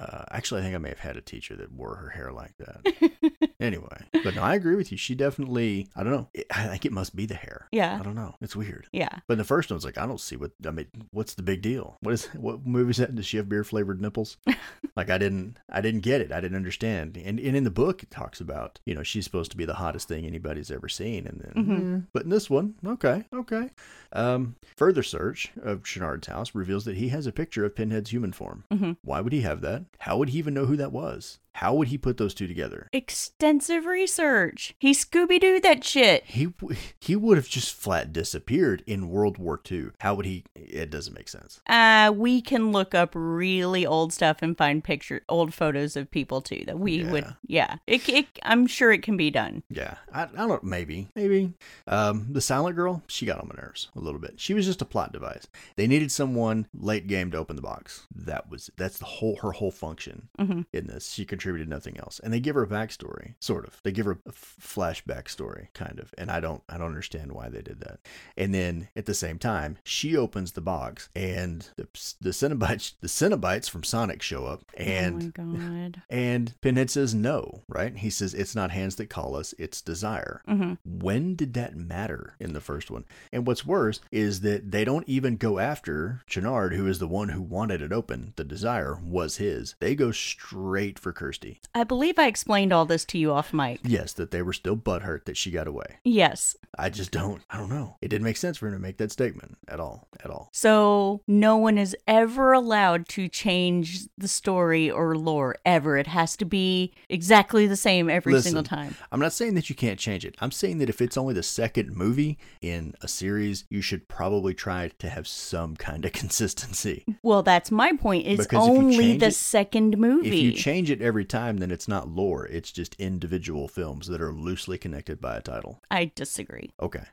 uh, 0.00 0.24
actually, 0.30 0.60
I 0.60 0.64
think 0.64 0.74
I 0.74 0.78
may 0.78 0.88
have 0.88 0.98
had 0.98 1.16
a 1.16 1.20
teacher 1.20 1.54
that 1.56 1.70
wore 1.72 1.94
her 1.96 2.08
hair 2.08 2.32
like 2.32 2.54
that. 2.58 3.50
anyway, 3.60 3.98
but 4.24 4.34
no, 4.34 4.42
I 4.42 4.54
agree 4.54 4.74
with 4.76 4.90
you. 4.90 4.98
She 4.98 5.14
definitely. 5.14 5.88
I 5.94 6.02
don't 6.02 6.12
know. 6.12 6.28
It, 6.34 6.46
I 6.50 6.66
think 6.68 6.86
it 6.86 6.92
must 6.92 7.14
be 7.14 7.26
the 7.26 7.34
hair. 7.34 7.68
Yeah. 7.72 7.98
I 8.00 8.02
don't 8.02 8.14
know. 8.14 8.34
It's 8.40 8.56
weird. 8.56 8.88
Yeah. 8.92 9.10
But 9.26 9.34
in 9.34 9.38
the 9.38 9.44
first 9.44 9.70
one, 9.70 9.76
it's 9.76 9.84
like 9.84 9.98
I 9.98 10.06
don't 10.06 10.20
see 10.20 10.36
what 10.36 10.52
I 10.66 10.70
mean. 10.70 10.86
What's 11.10 11.34
the 11.34 11.42
big 11.42 11.62
deal? 11.62 11.96
What 12.00 12.14
is 12.14 12.26
what 12.34 12.66
movie 12.66 12.90
is 12.90 12.96
that? 12.96 13.14
Does 13.14 13.26
she 13.26 13.36
have 13.36 13.48
beer 13.48 13.64
flavored 13.64 14.00
nipples? 14.00 14.38
like 14.96 15.10
I 15.10 15.18
didn't, 15.18 15.58
I 15.70 15.80
didn't 15.80 16.00
get 16.00 16.20
it. 16.20 16.32
I 16.32 16.40
didn't 16.40 16.56
understand. 16.56 17.16
And 17.16 17.38
and 17.38 17.56
in 17.56 17.64
the 17.64 17.70
book, 17.70 18.02
it 18.02 18.10
talks 18.10 18.40
about 18.40 18.80
you 18.86 18.94
know 18.94 19.02
she's 19.02 19.24
supposed 19.24 19.50
to 19.50 19.56
be 19.56 19.64
the 19.64 19.74
hottest 19.74 20.08
thing 20.08 20.24
anybody's 20.26 20.70
ever 20.70 20.88
seen. 20.88 21.26
And 21.26 21.40
then, 21.40 21.64
Mhm. 21.64 21.98
eh, 21.98 22.06
but 22.12 22.22
in 22.24 22.30
this 22.30 22.48
one, 22.48 22.74
okay, 22.86 23.24
okay. 23.34 23.70
Um, 24.12 24.56
further 24.76 25.02
search 25.02 25.52
of 25.62 25.84
Channard's 25.84 26.26
house 26.26 26.54
reveals 26.54 26.84
that 26.84 26.96
he 26.96 27.08
has 27.08 27.26
a 27.26 27.32
picture 27.32 27.64
of 27.64 27.76
Pinhead's 27.76 28.10
human 28.10 28.32
form. 28.32 28.64
Mhm. 28.72 28.96
Why 29.02 29.20
would 29.20 29.32
he 29.32 29.42
have 29.42 29.60
that? 29.60 29.84
How 29.98 30.16
would 30.16 30.30
he 30.30 30.38
even 30.38 30.54
know 30.54 30.66
who 30.66 30.76
that 30.76 30.92
was? 30.92 31.38
How 31.54 31.74
would 31.74 31.88
he 31.88 31.98
put 31.98 32.16
those 32.16 32.32
two 32.34 32.46
together? 32.46 32.88
Extensive 32.92 33.84
research. 33.86 34.74
He 34.78 34.92
Scooby 34.92 35.40
Doo 35.40 35.60
that 35.60 35.84
shit. 35.84 36.24
He 36.24 36.46
w- 36.46 36.76
he 37.00 37.16
would 37.16 37.36
have 37.36 37.48
just 37.48 37.74
flat 37.74 38.12
disappeared 38.12 38.82
in 38.86 39.10
World 39.10 39.36
War 39.38 39.60
II. 39.70 39.88
How 40.00 40.14
would 40.14 40.26
he? 40.26 40.44
It 40.54 40.90
doesn't 40.90 41.14
make 41.14 41.28
sense. 41.28 41.60
Uh, 41.66 42.12
we 42.14 42.40
can 42.40 42.72
look 42.72 42.94
up 42.94 43.10
really 43.14 43.84
old 43.84 44.12
stuff 44.12 44.38
and 44.42 44.56
find 44.56 44.82
picture 44.82 45.22
old 45.28 45.52
photos 45.52 45.96
of 45.96 46.10
people 46.10 46.40
too 46.40 46.62
that 46.66 46.78
we 46.78 47.04
would 47.04 47.24
Yeah. 47.24 47.32
yeah. 47.46 47.76
It, 47.86 48.08
it 48.08 48.26
I'm 48.42 48.66
sure 48.66 48.92
it 48.92 49.02
can 49.02 49.16
be 49.16 49.30
done. 49.30 49.62
Yeah, 49.68 49.94
I, 50.12 50.24
I 50.24 50.46
don't. 50.46 50.64
Maybe, 50.64 51.08
maybe. 51.14 51.52
Um, 51.86 52.26
the 52.30 52.40
silent 52.40 52.76
girl, 52.76 53.02
she 53.08 53.26
got 53.26 53.40
on 53.40 53.48
my 53.54 53.60
nerves 53.60 53.88
a 53.96 54.00
little 54.00 54.20
bit. 54.20 54.34
She 54.40 54.54
was 54.54 54.66
just 54.66 54.82
a 54.82 54.86
plot 54.86 55.12
device. 55.12 55.46
They 55.76 55.86
needed 55.86 56.12
someone 56.12 56.66
late 56.72 57.06
game 57.06 57.30
to 57.32 57.38
open 57.38 57.56
the 57.56 57.62
box. 57.62 58.06
That 58.14 58.48
was 58.48 58.70
that's 58.76 58.98
the 58.98 59.04
whole 59.04 59.36
her 59.42 59.52
whole 59.52 59.70
function 59.72 60.28
Mhm. 60.38 60.66
in 60.72 60.86
this. 60.86 61.10
She 61.10 61.24
contributed 61.40 61.70
nothing 61.70 61.96
else, 61.98 62.20
and 62.22 62.32
they 62.34 62.38
give 62.40 62.54
her 62.54 62.62
a 62.64 62.66
backstory, 62.68 63.32
sort 63.40 63.64
of. 63.66 63.80
They 63.82 63.92
give 63.92 64.04
her 64.04 64.18
a 64.26 64.32
flashback 64.32 65.26
story, 65.30 65.70
kind 65.72 65.98
of. 65.98 66.12
And 66.18 66.30
I 66.30 66.38
don't, 66.38 66.62
I 66.68 66.76
don't 66.76 66.88
understand 66.88 67.32
why 67.32 67.48
they 67.48 67.62
did 67.62 67.80
that. 67.80 67.98
And 68.36 68.52
then 68.54 68.88
at 68.94 69.06
the 69.06 69.14
same 69.14 69.38
time, 69.38 69.78
she 69.82 70.14
opens 70.14 70.52
the 70.52 70.60
box, 70.60 71.08
and 71.16 71.66
the 71.76 71.86
the 72.20 72.30
Cenobites, 72.30 72.92
the 73.00 73.08
Cenobites 73.08 73.70
from 73.70 73.84
Sonic 73.84 74.20
show 74.20 74.44
up, 74.44 74.64
and 74.76 75.32
oh 75.38 75.42
my 75.42 75.56
god. 75.56 76.02
and 76.10 76.54
Pinhead 76.60 76.90
says 76.90 77.14
no, 77.14 77.62
right? 77.68 77.96
He 77.96 78.10
says 78.10 78.34
it's 78.34 78.54
not 78.54 78.70
hands 78.70 78.96
that 78.96 79.08
call 79.08 79.34
us, 79.34 79.54
it's 79.58 79.80
desire. 79.80 80.42
Mhm. 80.46 80.76
When 80.84 81.36
did 81.36 81.54
that 81.54 81.74
matter 81.74 82.34
in 82.38 82.52
the 82.52 82.60
first 82.60 82.90
one? 82.90 83.06
And 83.32 83.46
what's 83.46 83.64
worse 83.64 84.00
is 84.12 84.42
that 84.42 84.70
they 84.72 84.84
don't 84.84 85.08
even 85.08 85.36
go 85.38 85.58
after 85.58 86.20
Channard, 86.26 86.74
who 86.74 86.86
is 86.86 86.98
the 86.98 87.08
one 87.08 87.30
who 87.30 87.40
wanted 87.40 87.80
it 87.80 87.92
open. 87.92 88.34
The 88.36 88.44
desire 88.44 88.98
was 89.02 89.38
his. 89.38 89.74
They 89.80 89.94
go 89.94 90.10
straight 90.10 90.98
for 90.98 91.12
Kirsty. 91.12 91.29
I 91.74 91.84
believe 91.84 92.18
I 92.18 92.26
explained 92.26 92.72
all 92.72 92.84
this 92.84 93.04
to 93.06 93.18
you 93.18 93.32
off 93.32 93.52
mic. 93.52 93.80
Yes, 93.84 94.12
that 94.14 94.30
they 94.30 94.42
were 94.42 94.52
still 94.52 94.76
butthurt 94.76 95.24
that 95.26 95.36
she 95.36 95.50
got 95.50 95.66
away. 95.66 95.98
Yes. 96.04 96.56
I 96.78 96.88
just 96.88 97.10
don't, 97.10 97.42
I 97.50 97.58
don't 97.58 97.68
know. 97.68 97.96
It 98.00 98.08
didn't 98.08 98.24
make 98.24 98.36
sense 98.36 98.56
for 98.56 98.66
him 98.68 98.74
to 98.74 98.78
make 98.78 98.96
that 98.98 99.10
statement 99.12 99.58
at 99.68 99.80
all, 99.80 100.08
at 100.24 100.30
all. 100.30 100.48
So 100.52 101.22
no 101.26 101.56
one 101.56 101.78
is 101.78 101.96
ever 102.06 102.52
allowed 102.52 103.08
to 103.08 103.28
change 103.28 104.02
the 104.16 104.28
story 104.28 104.90
or 104.90 105.16
lore 105.16 105.56
ever. 105.66 105.96
It 105.96 106.06
has 106.06 106.36
to 106.36 106.44
be 106.44 106.92
exactly 107.08 107.66
the 107.66 107.76
same 107.76 108.08
every 108.08 108.32
Listen, 108.32 108.50
single 108.50 108.62
time. 108.62 108.94
I'm 109.10 109.20
not 109.20 109.32
saying 109.32 109.54
that 109.54 109.68
you 109.68 109.74
can't 109.74 109.98
change 109.98 110.24
it. 110.24 110.36
I'm 110.40 110.52
saying 110.52 110.78
that 110.78 110.88
if 110.88 111.00
it's 111.00 111.16
only 111.16 111.34
the 111.34 111.42
second 111.42 111.94
movie 111.96 112.38
in 112.62 112.94
a 113.02 113.08
series, 113.08 113.64
you 113.68 113.82
should 113.82 114.08
probably 114.08 114.54
try 114.54 114.88
to 115.00 115.08
have 115.08 115.26
some 115.26 115.76
kind 115.76 116.04
of 116.04 116.12
consistency. 116.44 117.04
Well, 117.22 117.42
that's 117.42 117.70
my 117.70 117.92
point. 117.96 118.26
It's 118.26 118.44
Because 118.46 118.68
only 118.68 119.16
the 119.18 119.26
it- 119.26 119.34
second 119.34 119.98
movie. 119.98 120.28
If 120.28 120.34
you 120.34 120.52
change 120.52 120.90
it 120.90 121.02
every 121.02 121.19
time, 121.24 121.58
then 121.58 121.70
it's 121.70 121.88
not 121.88 122.08
lore. 122.08 122.46
It's 122.46 122.72
just 122.72 122.94
individual 122.96 123.68
films 123.68 124.06
that 124.08 124.20
are 124.20 124.32
loosely 124.32 124.78
connected 124.78 125.20
by 125.20 125.36
a 125.36 125.40
title. 125.40 125.82
I 125.90 126.12
disagree. 126.14 126.70
Okay. 126.80 127.04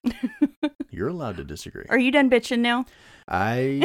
You're 0.89 1.09
allowed 1.09 1.37
to 1.37 1.43
disagree. 1.43 1.85
Are 1.89 1.99
you 1.99 2.11
done 2.11 2.29
bitching 2.29 2.59
now? 2.59 2.85
I 3.27 3.81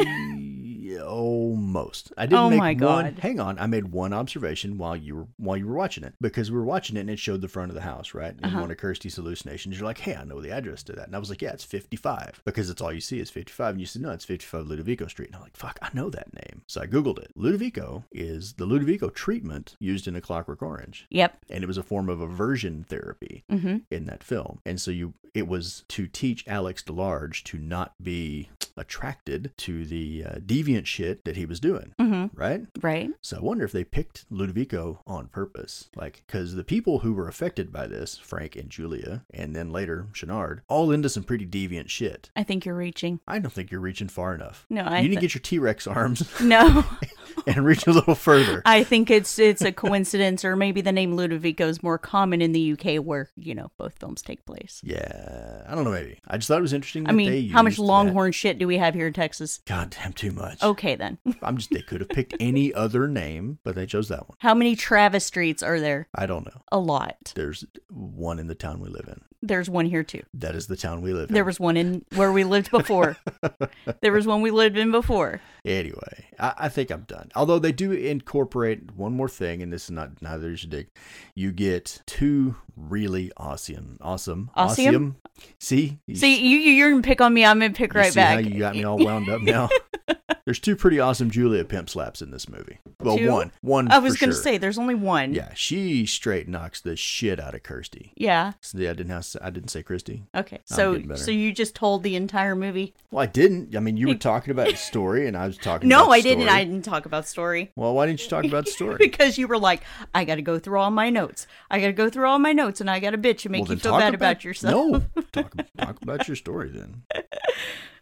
almost. 0.91 2.11
I 2.17 2.25
didn't 2.25 2.39
Oh 2.39 2.49
make 2.49 2.59
my 2.59 2.73
one. 2.85 3.15
Hang 3.15 3.39
on, 3.39 3.59
I 3.59 3.67
made 3.67 3.91
one 3.91 4.13
observation 4.13 4.77
while 4.77 4.95
you 4.95 5.15
were 5.15 5.27
while 5.37 5.57
you 5.57 5.67
were 5.67 5.75
watching 5.75 6.03
it 6.03 6.13
because 6.21 6.51
we 6.51 6.57
were 6.57 6.63
watching 6.65 6.97
it 6.97 7.01
and 7.01 7.09
it 7.09 7.19
showed 7.19 7.41
the 7.41 7.47
front 7.47 7.69
of 7.71 7.75
the 7.75 7.81
house, 7.81 8.13
right? 8.13 8.33
And 8.33 8.45
Uh-huh. 8.45 8.61
one 8.61 8.71
of 8.71 8.77
Kirsty's 8.77 9.15
hallucinations, 9.15 9.77
you're 9.77 9.85
like, 9.85 9.99
"Hey, 9.99 10.15
I 10.15 10.23
know 10.23 10.41
the 10.41 10.51
address 10.51 10.83
to 10.83 10.93
that," 10.93 11.07
and 11.07 11.15
I 11.15 11.19
was 11.19 11.29
like, 11.29 11.41
"Yeah, 11.41 11.51
it's 11.51 11.63
55," 11.63 12.41
because 12.45 12.69
it's 12.69 12.81
all 12.81 12.93
you 12.93 13.01
see 13.01 13.19
is 13.19 13.29
55, 13.29 13.71
and 13.73 13.79
you 13.79 13.85
said, 13.87 14.01
"No, 14.01 14.11
it's 14.11 14.25
55 14.25 14.65
Ludovico 14.67 15.07
Street," 15.07 15.27
and 15.29 15.35
I'm 15.35 15.41
like, 15.41 15.57
"Fuck, 15.57 15.79
I 15.81 15.89
know 15.93 16.09
that 16.09 16.33
name." 16.33 16.61
So 16.67 16.81
I 16.81 16.87
googled 16.87 17.19
it. 17.19 17.31
Ludovico 17.37 18.03
is 18.11 18.53
the 18.53 18.65
Ludovico 18.65 19.09
treatment 19.13 19.75
used 19.79 20.07
in 20.07 20.15
A 20.15 20.21
Clockwork 20.21 20.61
Orange, 20.61 21.05
Yep. 21.09 21.37
and 21.49 21.63
it 21.63 21.67
was 21.67 21.77
a 21.77 21.83
form 21.83 22.09
of 22.09 22.21
aversion 22.21 22.83
therapy 22.83 23.43
Mm-hmm. 23.49 23.77
in 23.91 24.05
that 24.05 24.23
film. 24.23 24.59
And 24.65 24.79
so 24.81 24.91
you 24.91 25.13
it 25.33 25.47
was 25.47 25.83
to 25.87 26.05
teach 26.05 26.47
Alex 26.47 26.83
DeLarge 26.83 27.41
to 27.45 27.57
not 27.57 27.95
be 28.01 28.49
attracted 28.77 29.51
to 29.57 29.85
the 29.85 30.23
uh, 30.25 30.35
deviant 30.39 30.85
shit 30.85 31.23
that 31.25 31.35
he 31.37 31.45
was 31.45 31.59
doing, 31.59 31.93
Mm-hmm. 31.99 32.39
right? 32.39 32.61
Right. 32.81 33.09
So 33.21 33.37
I 33.37 33.41
wonder 33.41 33.63
if 33.65 33.71
they 33.71 33.83
picked 33.83 34.25
Ludovico 34.31 34.99
on 35.07 35.27
purpose. 35.27 35.89
Like, 35.95 36.23
because 36.25 36.55
the 36.55 36.63
people 36.63 36.99
who 36.99 37.13
were 37.13 37.27
affected 37.27 37.71
by 37.71 37.87
this, 37.87 38.17
Frank 38.17 38.55
and 38.55 38.69
Julia, 38.69 39.23
and 39.33 39.55
then 39.55 39.71
later 39.71 40.07
Channard, 40.13 40.61
all 40.67 40.91
into 40.91 41.09
some 41.09 41.23
pretty 41.23 41.45
deviant 41.45 41.89
shit. 41.89 42.29
I 42.35 42.43
think 42.43 42.65
you're 42.65 42.75
reaching. 42.75 43.19
I 43.27 43.39
don't 43.39 43.51
think 43.53 43.71
you're 43.71 43.79
reaching 43.81 44.07
far 44.09 44.33
enough. 44.35 44.65
No, 44.69 44.81
I 44.83 44.99
you 44.99 45.09
need 45.09 45.15
to 45.15 45.21
get 45.21 45.33
your 45.33 45.41
T 45.41 45.59
Rex 45.59 45.87
arms 45.87 46.27
No. 46.41 46.83
and 47.47 47.65
reach 47.65 47.87
a 47.87 47.91
little 47.91 48.15
further. 48.15 48.61
I 48.65 48.83
think 48.83 49.09
it's 49.11 49.39
it's 49.39 49.61
a 49.61 49.71
coincidence, 49.71 50.43
or 50.45 50.55
maybe 50.55 50.81
the 50.81 50.91
name 50.91 51.15
Ludovico 51.15 51.61
is 51.61 51.83
more 51.83 51.97
common 51.97 52.41
in 52.41 52.51
the 52.51 52.73
UK, 52.73 53.03
where 53.03 53.29
you 53.35 53.55
know 53.55 53.71
both 53.77 53.97
films 53.99 54.21
take 54.21 54.45
place. 54.45 54.81
yeah, 54.83 55.63
I 55.67 55.75
don't 55.75 55.83
know, 55.83 55.91
maybe. 55.91 56.19
I 56.27 56.37
just 56.37 56.47
thought 56.47 56.59
it 56.59 56.61
was 56.61 56.73
interesting. 56.73 57.07
I 57.07 57.11
that 57.11 57.17
they 57.17 57.41
mean, 57.41 57.49
how 57.49 57.61
much 57.61 57.71
used 57.71 57.79
that. 57.79 57.83
Longhorn 57.83 58.31
shit 58.31 58.57
do 58.57 58.67
we 58.67 58.77
have 58.77 58.93
here 58.93 59.07
in 59.07 59.13
Texas? 59.13 59.59
Goddamn, 59.65 60.13
too 60.13 60.31
much. 60.31 60.61
Okay, 60.61 60.95
then. 60.95 61.17
I'm 61.41 61.57
just, 61.57 61.69
they 61.71 61.81
could 61.81 62.01
have 62.01 62.09
picked 62.09 62.35
any 62.39 62.73
other 62.73 63.07
name, 63.07 63.59
but 63.63 63.75
they 63.75 63.85
chose 63.85 64.09
that 64.09 64.27
one. 64.29 64.37
How 64.39 64.53
many 64.53 64.75
Travis 64.75 65.25
streets 65.25 65.63
are 65.63 65.79
there? 65.79 66.07
I 66.15 66.25
don't 66.25 66.45
know. 66.45 66.61
A 66.71 66.79
lot. 66.79 67.33
There's 67.35 67.65
one 67.89 68.39
in 68.39 68.47
the 68.47 68.55
town 68.55 68.79
we 68.79 68.89
live 68.89 69.07
in. 69.07 69.21
There's 69.43 69.69
one 69.69 69.85
here 69.85 70.03
too. 70.03 70.23
That 70.35 70.55
is 70.55 70.67
the 70.67 70.77
town 70.77 71.01
we 71.01 71.11
live 71.11 71.27
in. 71.27 71.33
There 71.33 71.43
was 71.43 71.59
one 71.59 71.75
in 71.75 72.05
where 72.15 72.31
we 72.31 72.45
lived 72.45 72.71
before. 72.71 73.17
there 74.01 74.13
was 74.13 74.25
one 74.25 74.41
we 74.41 74.51
lived 74.51 74.77
in 74.77 74.89
before. 74.89 75.41
Anyway, 75.65 76.27
I, 76.39 76.53
I, 76.57 76.69
think 76.69 76.89
I'm 76.89 77.01
done. 77.01 77.29
Although 77.35 77.59
they 77.59 77.73
do 77.73 77.91
incorporate 77.91 78.95
one 78.95 79.11
more 79.11 79.27
thing, 79.27 79.61
and 79.61 79.71
this 79.71 79.83
is 79.83 79.91
not 79.91 80.21
neither 80.21 80.51
is 80.51 80.63
your 80.63 80.69
dig. 80.69 80.87
You 81.35 81.51
get 81.51 82.01
two 82.05 82.55
really 82.77 83.33
awesome, 83.35 83.97
awesome, 83.99 84.49
awesome. 84.55 85.17
See, 85.59 85.99
see, 86.13 86.39
you 86.47 86.57
you're 86.59 86.91
gonna 86.91 87.01
pick 87.01 87.19
on 87.19 87.33
me. 87.33 87.43
I'm 87.43 87.59
gonna 87.59 87.73
pick 87.73 87.93
right 87.93 88.15
back. 88.15 88.45
you 88.45 88.59
got 88.59 88.75
me 88.75 88.85
all 88.85 88.97
wound 89.03 89.27
up 89.27 89.41
now. 89.41 89.67
There's 90.45 90.59
two 90.59 90.75
pretty 90.75 90.99
awesome 90.99 91.31
Julia 91.31 91.63
pimp 91.63 91.89
slaps 91.89 92.21
in 92.21 92.31
this 92.31 92.49
movie. 92.49 92.79
Well, 92.99 93.17
two? 93.17 93.31
one, 93.31 93.51
one. 93.61 93.89
I 93.89 93.99
was 93.99 94.17
gonna 94.17 94.33
sure. 94.33 94.41
say 94.41 94.57
there's 94.57 94.77
only 94.77 94.95
one. 94.95 95.33
Yeah, 95.33 95.53
she 95.53 96.05
straight 96.05 96.49
knocks 96.49 96.81
the 96.81 96.97
shit 96.97 97.39
out 97.39 97.55
of 97.55 97.63
Kirsty. 97.63 98.11
Yeah. 98.15 98.53
So, 98.59 98.77
yeah, 98.77 98.89
I 98.89 98.93
didn't 98.93 99.11
have, 99.11 99.25
I 99.41 99.49
didn't 99.49 99.69
say 99.69 99.83
Christy. 99.83 100.23
Okay, 100.35 100.59
so 100.65 101.01
so 101.15 101.31
you 101.31 101.53
just 101.53 101.75
told 101.75 102.03
the 102.03 102.17
entire 102.17 102.55
movie. 102.55 102.93
Well, 103.09 103.23
I 103.23 103.25
didn't. 103.27 103.73
I 103.73 103.79
mean, 103.79 103.95
you 103.95 104.09
were 104.09 104.15
talking 104.15 104.51
about 104.51 104.75
story, 104.77 105.27
and 105.27 105.37
I 105.37 105.47
was 105.47 105.57
talking. 105.57 105.87
no, 105.87 106.09
I 106.09 106.19
didn't. 106.19 106.49
I 106.49 106.65
didn't 106.65 106.83
talk 106.83 107.05
about 107.05 107.25
story. 107.25 107.71
Well, 107.77 107.93
why 107.93 108.05
didn't 108.05 108.21
you 108.23 108.29
talk 108.29 108.43
about 108.43 108.67
story? 108.67 108.97
because 108.97 109.37
you 109.37 109.47
were 109.47 109.57
like, 109.57 109.83
I 110.13 110.25
got 110.25 110.35
to 110.35 110.41
go 110.41 110.59
through 110.59 110.79
all 110.79 110.91
my 110.91 111.09
notes. 111.09 111.47
I 111.71 111.79
got 111.79 111.87
to 111.87 111.93
go 111.93 112.09
through 112.09 112.27
all 112.27 112.39
my 112.39 112.51
notes, 112.51 112.81
and 112.81 112.89
I 112.89 112.99
got 112.99 113.11
to 113.11 113.17
bitch 113.17 113.45
and 113.45 113.53
make 113.53 113.63
well, 113.63 113.73
you 113.73 113.79
feel 113.79 113.97
bad 113.97 114.13
about, 114.13 114.31
about 114.31 114.43
yourself. 114.43 115.03
No, 115.15 115.21
talk, 115.31 115.53
talk 115.77 116.01
about 116.01 116.27
your 116.27 116.35
story 116.35 116.69
then. 116.69 117.03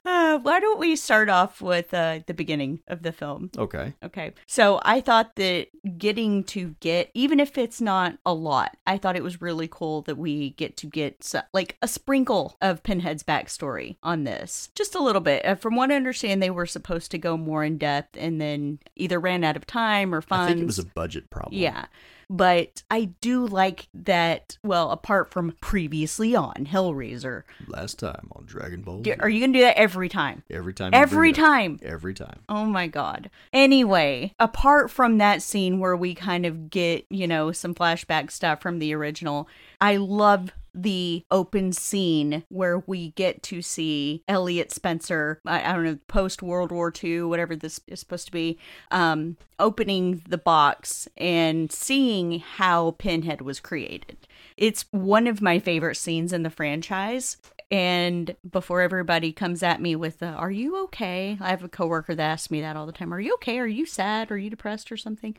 Uh, 0.04 0.40
why 0.40 0.60
don't 0.60 0.80
we 0.80 0.96
start 0.96 1.30
off 1.30 1.62
with 1.62 1.94
uh, 1.94 2.20
the 2.26 2.34
beginning 2.34 2.80
of 2.88 3.04
the 3.04 3.12
film? 3.12 3.52
Okay. 3.58 3.94
Okay. 4.04 4.34
So 4.48 4.80
I 4.84 5.02
thought 5.02 5.36
that 5.36 5.68
getting 5.98 6.44
to 6.46 6.76
get, 6.80 7.12
even 7.14 7.40
if 7.40 7.58
it's 7.58 7.80
not 7.80 8.18
a 8.26 8.34
lot, 8.34 8.78
I 8.88 8.98
thought 8.98 9.16
it 9.16 9.24
was 9.24 9.42
really 9.42 9.68
cool 9.70 10.02
that 10.04 10.18
we 10.18 10.52
get 10.52 10.76
to 10.78 10.88
get 10.88 11.32
like 11.54 11.78
a 11.82 11.88
sprinkle 11.88 12.58
of 12.62 12.84
Pinhead's 12.84 13.24
backstory 13.24 13.98
on 14.02 14.24
this. 14.24 14.70
Just 14.76 14.96
a 14.96 15.04
little 15.04 15.22
bit. 15.22 15.46
Uh, 15.46 15.56
from 15.56 15.76
what 15.76 15.92
I 15.92 15.96
understand, 15.96 16.42
they 16.42 16.50
were 16.50 16.66
supposed 16.66 17.12
to 17.12 17.18
go 17.18 17.38
more 17.38 17.64
in 17.64 17.78
depth 17.78 18.18
and 18.18 18.42
then 18.42 18.80
either 18.96 19.20
ran 19.20 19.44
out 19.44 19.56
of 19.56 19.68
time 19.68 20.16
or 20.16 20.22
funds. 20.22 20.46
I 20.46 20.54
think 20.54 20.64
it 20.64 20.66
was 20.66 20.80
a 20.80 20.86
budget 20.86 21.30
problem. 21.30 21.62
Yeah 21.62 21.86
but 22.32 22.82
I 22.90 23.06
do 23.20 23.46
like 23.46 23.90
that. 23.94 24.58
Well, 24.64 24.90
apart 24.92 25.32
from 25.32 25.52
previously 25.60 26.34
on 26.34 26.66
Hellraiser, 26.66 27.44
last 27.68 28.00
time 28.00 28.30
on 28.32 28.46
Dragon 28.46 28.82
Ball. 28.82 29.04
are 29.20 29.30
you 29.30 29.42
gonna 29.42 29.52
do 29.54 29.62
that 29.62 29.78
every 29.78 30.08
time? 30.08 30.44
Every 30.50 30.74
time. 30.74 30.92
Every 30.94 31.34
time. 31.34 31.78
Every 31.84 32.14
time. 32.14 32.40
Oh 32.48 32.66
my 32.66 32.88
god. 32.88 33.30
Anyway, 33.52 34.34
apart 34.40 34.90
from 34.90 35.18
that 35.18 35.42
scene 35.42 35.80
where 35.80 35.96
we 35.96 36.16
kind 36.16 36.46
of 36.46 36.70
get 36.70 37.06
you 37.10 37.28
know 37.28 37.52
some 37.52 37.76
flashback 37.76 38.32
stuff 38.32 38.62
from 38.62 38.80
the 38.80 38.96
original, 38.96 39.50
I 39.82 39.98
love 39.98 40.54
the 40.74 41.26
open 41.32 41.72
scene 41.74 42.44
where 42.50 42.80
we 42.80 43.12
get 43.12 43.44
to 43.44 43.62
see 43.62 44.24
Elliot 44.28 44.72
Spencer, 44.72 45.42
I, 45.46 45.70
I 45.70 45.74
don't 45.74 45.84
know, 45.84 46.00
post 46.08 46.42
World 46.42 46.72
War 46.72 46.94
II, 47.04 47.24
whatever 47.24 47.56
this 47.56 47.80
is 47.88 48.00
supposed 48.00 48.26
to 48.28 48.32
be, 48.32 48.58
um, 48.90 49.38
opening 49.60 50.24
the 50.28 50.38
box 50.38 51.08
and 51.18 51.72
seeing 51.72 52.40
how 52.40 52.92
Pinhead 52.92 53.42
was 53.42 53.60
created. 53.60 54.18
It's 54.58 54.86
one 54.92 55.28
of 55.28 55.42
my 55.42 55.60
favorite 55.60 55.96
scenes 55.96 56.34
in 56.34 56.44
the 56.44 56.50
franchise. 56.50 57.38
And 57.72 58.36
before 58.52 58.82
everybody 58.82 59.32
comes 59.32 59.64
at 59.64 59.82
me 59.82 59.96
with, 59.96 60.20
the, 60.20 60.28
"Are 60.28 60.52
you 60.52 60.78
okay?" 60.84 61.38
I 61.40 61.52
have 61.52 61.64
a 61.64 61.70
coworker 61.70 62.14
that 62.14 62.22
asks 62.22 62.52
me 62.52 62.60
that 62.60 62.76
all 62.76 62.86
the 62.86 62.92
time. 62.92 63.14
Are 63.14 63.20
you 63.22 63.34
okay? 63.36 63.60
Are 63.60 63.66
you 63.66 63.86
sad? 63.86 64.30
Are 64.30 64.38
you 64.38 64.50
depressed 64.50 64.92
or 64.92 64.98
something? 64.98 65.38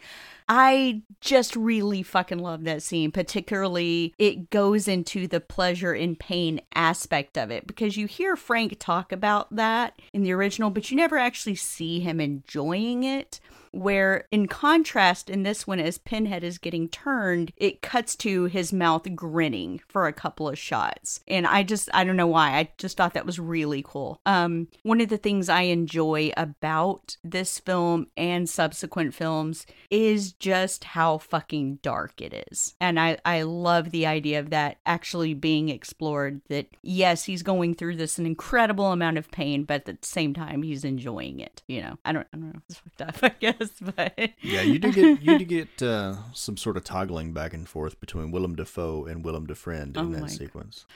I 0.49 1.03
just 1.21 1.55
really 1.55 2.03
fucking 2.03 2.39
love 2.39 2.65
that 2.65 2.83
scene. 2.83 3.13
Particularly, 3.13 4.15
it 4.19 4.49
goes 4.49 4.89
into 4.89 5.29
the 5.29 5.41
pleasure 5.41 5.93
and 5.93 6.19
pain 6.19 6.63
aspect 6.75 7.37
of 7.37 7.51
it 7.51 7.67
because 7.67 7.99
you 7.99 8.07
hear 8.07 8.35
Frank 8.35 8.79
talk 8.79 9.13
about 9.13 9.55
that 9.55 10.01
in 10.15 10.23
the 10.23 10.33
original, 10.33 10.71
but 10.71 10.91
you 10.91 10.97
never 10.97 11.19
actually 11.19 11.57
see 11.57 12.01
him 12.01 12.19
enjoying 12.19 13.05
it 13.05 13.41
where 13.73 14.27
in 14.31 14.47
contrast 14.47 15.29
in 15.31 15.43
this 15.43 15.67
one 15.67 15.81
as 15.81 15.99
pinhead 15.99 16.45
is 16.45 16.59
getting 16.59 16.89
turned 16.89 17.53
it 17.57 17.83
cuts 17.83 18.15
to 18.15 18.45
his 18.45 18.73
mouth 18.73 19.07
grinning 19.15 19.81
for 19.89 20.07
a 20.07 20.13
couple 20.13 20.49
of 20.49 20.59
shots. 20.59 21.21
And 21.27 21.47
i 21.47 21.63
just 21.63 21.89
i 21.95 22.05
don't 22.05 22.17
know 22.17 22.27
why. 22.27 22.59
I 22.59 22.71
just 22.79 22.97
thought 22.97 23.15
that 23.15 23.27
was 23.27 23.39
really 23.39 23.83
cool. 23.87 24.21
Um 24.27 24.69
one 24.83 25.01
of 25.01 25.09
the 25.09 25.17
things 25.17 25.49
i 25.49 25.63
enjoy 25.63 26.33
about 26.37 27.17
this 27.25 27.59
film 27.59 28.07
and 28.17 28.49
subsequent 28.49 29.15
films 29.15 29.67
is 29.91 30.33
just 30.33 30.85
how 30.85 31.19
fucking 31.19 31.79
dark 31.83 32.21
it 32.21 32.47
is. 32.51 32.75
And 32.81 33.01
i 33.01 33.19
i 33.25 33.43
love 33.43 33.91
the 33.91 34.07
idea 34.07 34.39
of 34.39 34.51
that 34.51 34.79
actually 34.85 35.35
being 35.35 35.69
explored 35.71 36.43
that 36.49 36.67
yes 36.83 37.25
he's 37.25 37.43
going 37.43 37.75
through 37.75 37.97
this 37.97 38.19
an 38.19 38.27
incredible 38.27 38.93
amount 38.93 39.19
of 39.19 39.31
pain 39.31 39.65
but 39.65 39.89
at 39.89 40.03
the 40.03 40.07
same 40.07 40.35
time 40.35 40.63
he's 40.63 40.85
enjoying 40.85 41.41
it 41.41 41.63
you 41.67 41.81
know? 41.81 41.99
I 42.05 42.13
don't 42.13 42.27
i 42.33 42.37
don't 42.37 42.55
know. 42.55 42.61
It's 42.69 42.79
fucked 42.79 43.03
up 43.03 43.17
i 43.23 43.29
guess 43.41 43.62
but 43.97 44.31
yeah, 44.41 44.63
you 44.63 44.79
do 44.79 44.93
get 44.93 45.23
you 45.23 45.39
do 45.39 45.45
get 45.67 45.83
uh, 45.83 46.17
some 46.33 46.57
sort 46.57 46.77
of 46.77 46.85
toggling 46.85 47.33
back 47.33 47.55
and 47.55 47.69
forth 47.69 47.99
between 48.01 48.31
Willem 48.31 48.57
Dafoe 48.57 49.05
and 49.05 49.25
Willem 49.25 49.47
Dafoe 49.47 49.73
in 49.73 49.97
oh 49.97 50.07
that 50.11 50.31
sequence. 50.31 50.87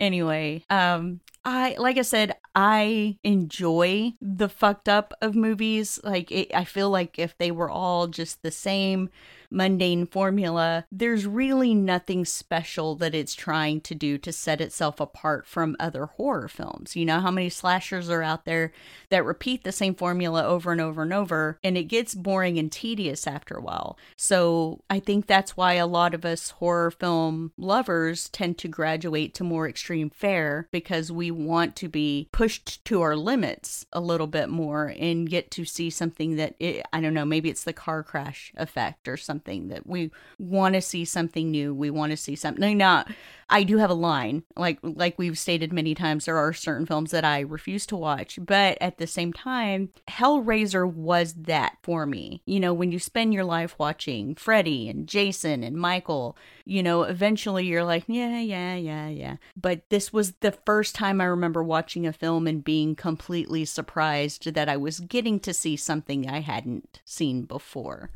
Anyway, 0.00 0.64
um, 0.70 1.20
I 1.44 1.76
like 1.78 1.98
I 1.98 2.02
said, 2.02 2.34
I 2.54 3.16
enjoy 3.22 4.14
the 4.20 4.48
fucked 4.48 4.88
up 4.88 5.12
of 5.20 5.34
movies. 5.34 6.00
Like 6.02 6.32
it, 6.32 6.54
I 6.54 6.64
feel 6.64 6.90
like 6.90 7.18
if 7.18 7.36
they 7.38 7.50
were 7.50 7.70
all 7.70 8.06
just 8.06 8.42
the 8.42 8.50
same 8.50 9.10
mundane 9.50 10.06
formula, 10.06 10.84
there's 10.90 11.26
really 11.26 11.74
nothing 11.74 12.24
special 12.24 12.94
that 12.96 13.14
it's 13.14 13.34
trying 13.34 13.80
to 13.82 13.94
do 13.94 14.18
to 14.18 14.32
set 14.32 14.60
itself 14.60 15.00
apart 15.00 15.46
from 15.46 15.76
other 15.78 16.06
horror 16.06 16.48
films. 16.48 16.96
You 16.96 17.04
know 17.04 17.20
how 17.20 17.30
many 17.30 17.48
slashers 17.48 18.10
are 18.10 18.22
out 18.22 18.44
there 18.44 18.72
that 19.10 19.24
repeat 19.24 19.64
the 19.64 19.72
same 19.72 19.94
formula 19.94 20.44
over 20.44 20.72
and 20.72 20.80
over 20.80 21.02
and 21.02 21.12
over, 21.12 21.58
and 21.62 21.78
it 21.78 21.84
gets 21.84 22.14
boring 22.14 22.58
and 22.58 22.70
tedious 22.70 23.26
after 23.26 23.54
a 23.54 23.62
while. 23.62 23.96
So 24.16 24.82
I 24.90 25.00
think 25.00 25.26
that's 25.26 25.56
why 25.56 25.74
a 25.74 25.86
lot 25.86 26.14
of 26.14 26.24
us 26.24 26.50
horror 26.50 26.90
film 26.90 27.52
lovers 27.56 28.28
tend 28.28 28.58
to 28.58 28.68
graduate 28.68 29.34
to 29.34 29.44
more 29.44 29.68
extreme 29.68 30.10
fare 30.10 30.68
because 30.72 31.12
we 31.12 31.30
want 31.30 31.76
to 31.76 31.88
be 31.88 32.28
pushed 32.32 32.84
to 32.86 33.00
our 33.02 33.16
limits 33.16 33.86
a 33.92 34.00
little 34.00 34.26
bit 34.26 34.48
more 34.48 34.94
and 34.98 35.30
get 35.30 35.50
to 35.52 35.64
see 35.64 35.90
something 35.90 36.36
that 36.36 36.54
it, 36.58 36.84
I 36.92 37.00
don't 37.00 37.14
know, 37.14 37.24
maybe 37.24 37.50
it's 37.50 37.64
the 37.64 37.72
car 37.72 38.02
crash 38.02 38.52
effect 38.56 39.08
or 39.08 39.16
something 39.16 39.43
something 39.44 39.68
that 39.68 39.86
we 39.86 40.10
want 40.38 40.74
to 40.74 40.80
see 40.80 41.04
something 41.04 41.50
new. 41.50 41.74
We 41.74 41.90
want 41.90 42.10
to 42.12 42.16
see 42.16 42.34
something. 42.34 42.78
Now, 42.78 43.04
I 43.50 43.62
do 43.62 43.76
have 43.76 43.90
a 43.90 43.94
line, 43.94 44.42
like 44.56 44.78
like 44.82 45.18
we've 45.18 45.38
stated 45.38 45.72
many 45.72 45.94
times. 45.94 46.24
There 46.24 46.38
are 46.38 46.52
certain 46.54 46.86
films 46.86 47.10
that 47.10 47.24
I 47.24 47.40
refuse 47.40 47.84
to 47.86 47.96
watch, 47.96 48.38
but 48.40 48.78
at 48.80 48.96
the 48.96 49.06
same 49.06 49.32
time, 49.34 49.90
Hellraiser 50.08 50.90
was 50.90 51.34
that 51.34 51.76
for 51.82 52.06
me. 52.06 52.40
You 52.46 52.58
know, 52.58 52.72
when 52.72 52.90
you 52.90 52.98
spend 52.98 53.34
your 53.34 53.44
life 53.44 53.76
watching 53.78 54.34
Freddy 54.34 54.88
and 54.88 55.06
Jason 55.06 55.62
and 55.62 55.76
Michael, 55.76 56.38
you 56.64 56.82
know, 56.82 57.02
eventually 57.02 57.66
you're 57.66 57.84
like, 57.84 58.04
yeah, 58.06 58.40
yeah, 58.40 58.76
yeah, 58.76 59.08
yeah. 59.08 59.36
But 59.56 59.90
this 59.90 60.10
was 60.12 60.32
the 60.40 60.52
first 60.64 60.94
time 60.94 61.20
I 61.20 61.24
remember 61.24 61.62
watching 61.62 62.06
a 62.06 62.12
film 62.14 62.46
and 62.46 62.64
being 62.64 62.94
completely 62.94 63.66
surprised 63.66 64.54
that 64.54 64.70
I 64.70 64.78
was 64.78 65.00
getting 65.00 65.38
to 65.40 65.52
see 65.52 65.76
something 65.76 66.28
I 66.28 66.40
hadn't 66.40 67.02
seen 67.04 67.42
before. 67.42 68.10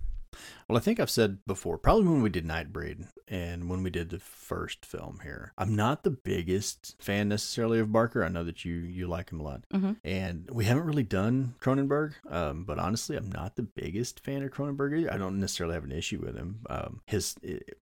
Well, 0.69 0.77
I 0.77 0.81
think 0.81 1.01
I've 1.01 1.09
said 1.09 1.39
before, 1.47 1.79
probably 1.79 2.09
when 2.09 2.21
we 2.21 2.29
did 2.29 2.47
Nightbreed 2.47 3.07
and 3.27 3.71
when 3.71 3.83
we 3.83 3.89
did 3.89 4.11
the 4.11 4.19
first 4.19 4.85
film 4.85 5.21
here, 5.23 5.55
I'm 5.57 5.75
not 5.75 6.03
the 6.03 6.11
biggest 6.11 6.95
fan 6.99 7.31
necessarily 7.31 7.79
of 7.79 7.91
Barker. 7.91 8.23
I 8.23 8.29
know 8.29 8.45
that 8.45 8.67
you 8.67 8.75
you 8.75 9.07
like 9.07 9.31
him 9.31 9.41
a 9.41 9.45
lot, 9.45 9.63
mm-hmm. 9.73 9.93
and 10.05 10.47
we 10.53 10.67
haven't 10.67 10.85
really 10.85 11.05
done 11.05 11.55
Cronenberg. 11.63 12.13
Um, 12.31 12.65
but 12.65 12.79
honestly, 12.79 13.17
I'm 13.17 13.33
not 13.33 13.57
the 13.57 13.63
biggest 13.63 14.21
fan 14.21 14.43
of 14.43 14.51
Cronenberg. 14.51 14.99
Either. 14.99 15.13
I 15.15 15.17
don't 15.17 15.41
necessarily 15.41 15.75
have 15.75 15.85
an 15.85 15.93
issue 15.93 16.21
with 16.23 16.37
him. 16.37 16.61
Um, 16.69 17.01
his, 17.07 17.37
it, 17.43 17.79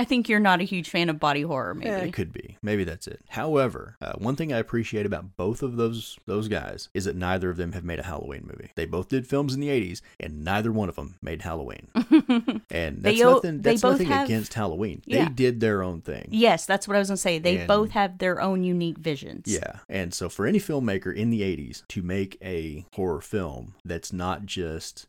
I 0.00 0.04
think 0.04 0.28
you're 0.28 0.40
not 0.40 0.60
a 0.60 0.64
huge 0.64 0.90
fan 0.90 1.10
of 1.10 1.20
body 1.20 1.42
horror. 1.42 1.74
Maybe 1.74 1.90
yeah, 1.90 1.98
it 1.98 2.12
could 2.12 2.32
be. 2.32 2.58
Maybe 2.62 2.82
that's 2.82 3.06
it. 3.06 3.20
However, 3.28 3.96
uh, 4.00 4.14
one 4.14 4.34
thing 4.34 4.52
I 4.52 4.58
appreciate 4.58 5.06
about 5.06 5.36
both 5.36 5.62
of 5.62 5.76
those 5.76 6.18
those 6.26 6.48
guys 6.48 6.88
is 6.94 7.04
that 7.04 7.14
neither 7.14 7.48
of 7.48 7.58
them 7.58 7.72
have 7.72 7.84
made 7.84 8.00
a 8.00 8.04
Halloween 8.04 8.42
movie. 8.44 8.72
They 8.74 8.86
both 8.86 9.08
did 9.08 9.28
films 9.28 9.54
in 9.54 9.60
the 9.60 9.68
'80s, 9.68 10.00
and 10.18 10.44
neither 10.44 10.72
one 10.72 10.88
of 10.88 10.96
them 10.96 11.14
made 11.22 11.42
Halloween. 11.42 11.90
and 12.70 13.02
that's 13.02 13.18
they, 13.18 13.24
nothing. 13.24 13.60
That's 13.60 13.82
nothing 13.82 14.08
have, 14.08 14.26
against 14.26 14.54
Halloween. 14.54 15.02
Yeah. 15.04 15.24
They 15.24 15.34
did 15.34 15.60
their 15.60 15.82
own 15.82 16.00
thing. 16.00 16.28
Yes, 16.30 16.66
that's 16.66 16.88
what 16.88 16.96
I 16.96 16.98
was 16.98 17.08
gonna 17.08 17.16
say. 17.16 17.38
They 17.38 17.58
and, 17.58 17.68
both 17.68 17.90
have 17.90 18.18
their 18.18 18.40
own 18.40 18.64
unique 18.64 18.98
visions. 18.98 19.46
Yeah, 19.46 19.78
and 19.88 20.12
so 20.14 20.28
for 20.28 20.46
any 20.46 20.58
filmmaker 20.58 21.14
in 21.14 21.30
the 21.30 21.42
'80s 21.42 21.86
to 21.88 22.02
make 22.02 22.38
a 22.42 22.84
horror 22.94 23.20
film 23.20 23.74
that's 23.84 24.12
not 24.12 24.46
just 24.46 25.06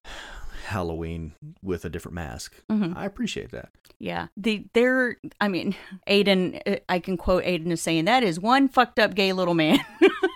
Halloween 0.65 1.33
with 1.61 1.85
a 1.85 1.89
different 1.89 2.15
mask. 2.15 2.55
Mm-hmm. 2.69 2.97
I 2.97 3.05
appreciate 3.05 3.51
that. 3.51 3.69
Yeah. 3.99 4.27
The 4.35 4.65
there 4.73 5.17
I 5.39 5.47
mean, 5.47 5.75
Aiden 6.07 6.61
uh, 6.65 6.77
I 6.89 6.99
can 6.99 7.17
quote 7.17 7.43
Aiden 7.43 7.71
as 7.71 7.81
saying 7.81 8.05
that 8.05 8.23
is 8.23 8.39
one 8.39 8.67
fucked 8.67 8.99
up 8.99 9.15
gay 9.15 9.33
little 9.33 9.53
man. 9.53 9.79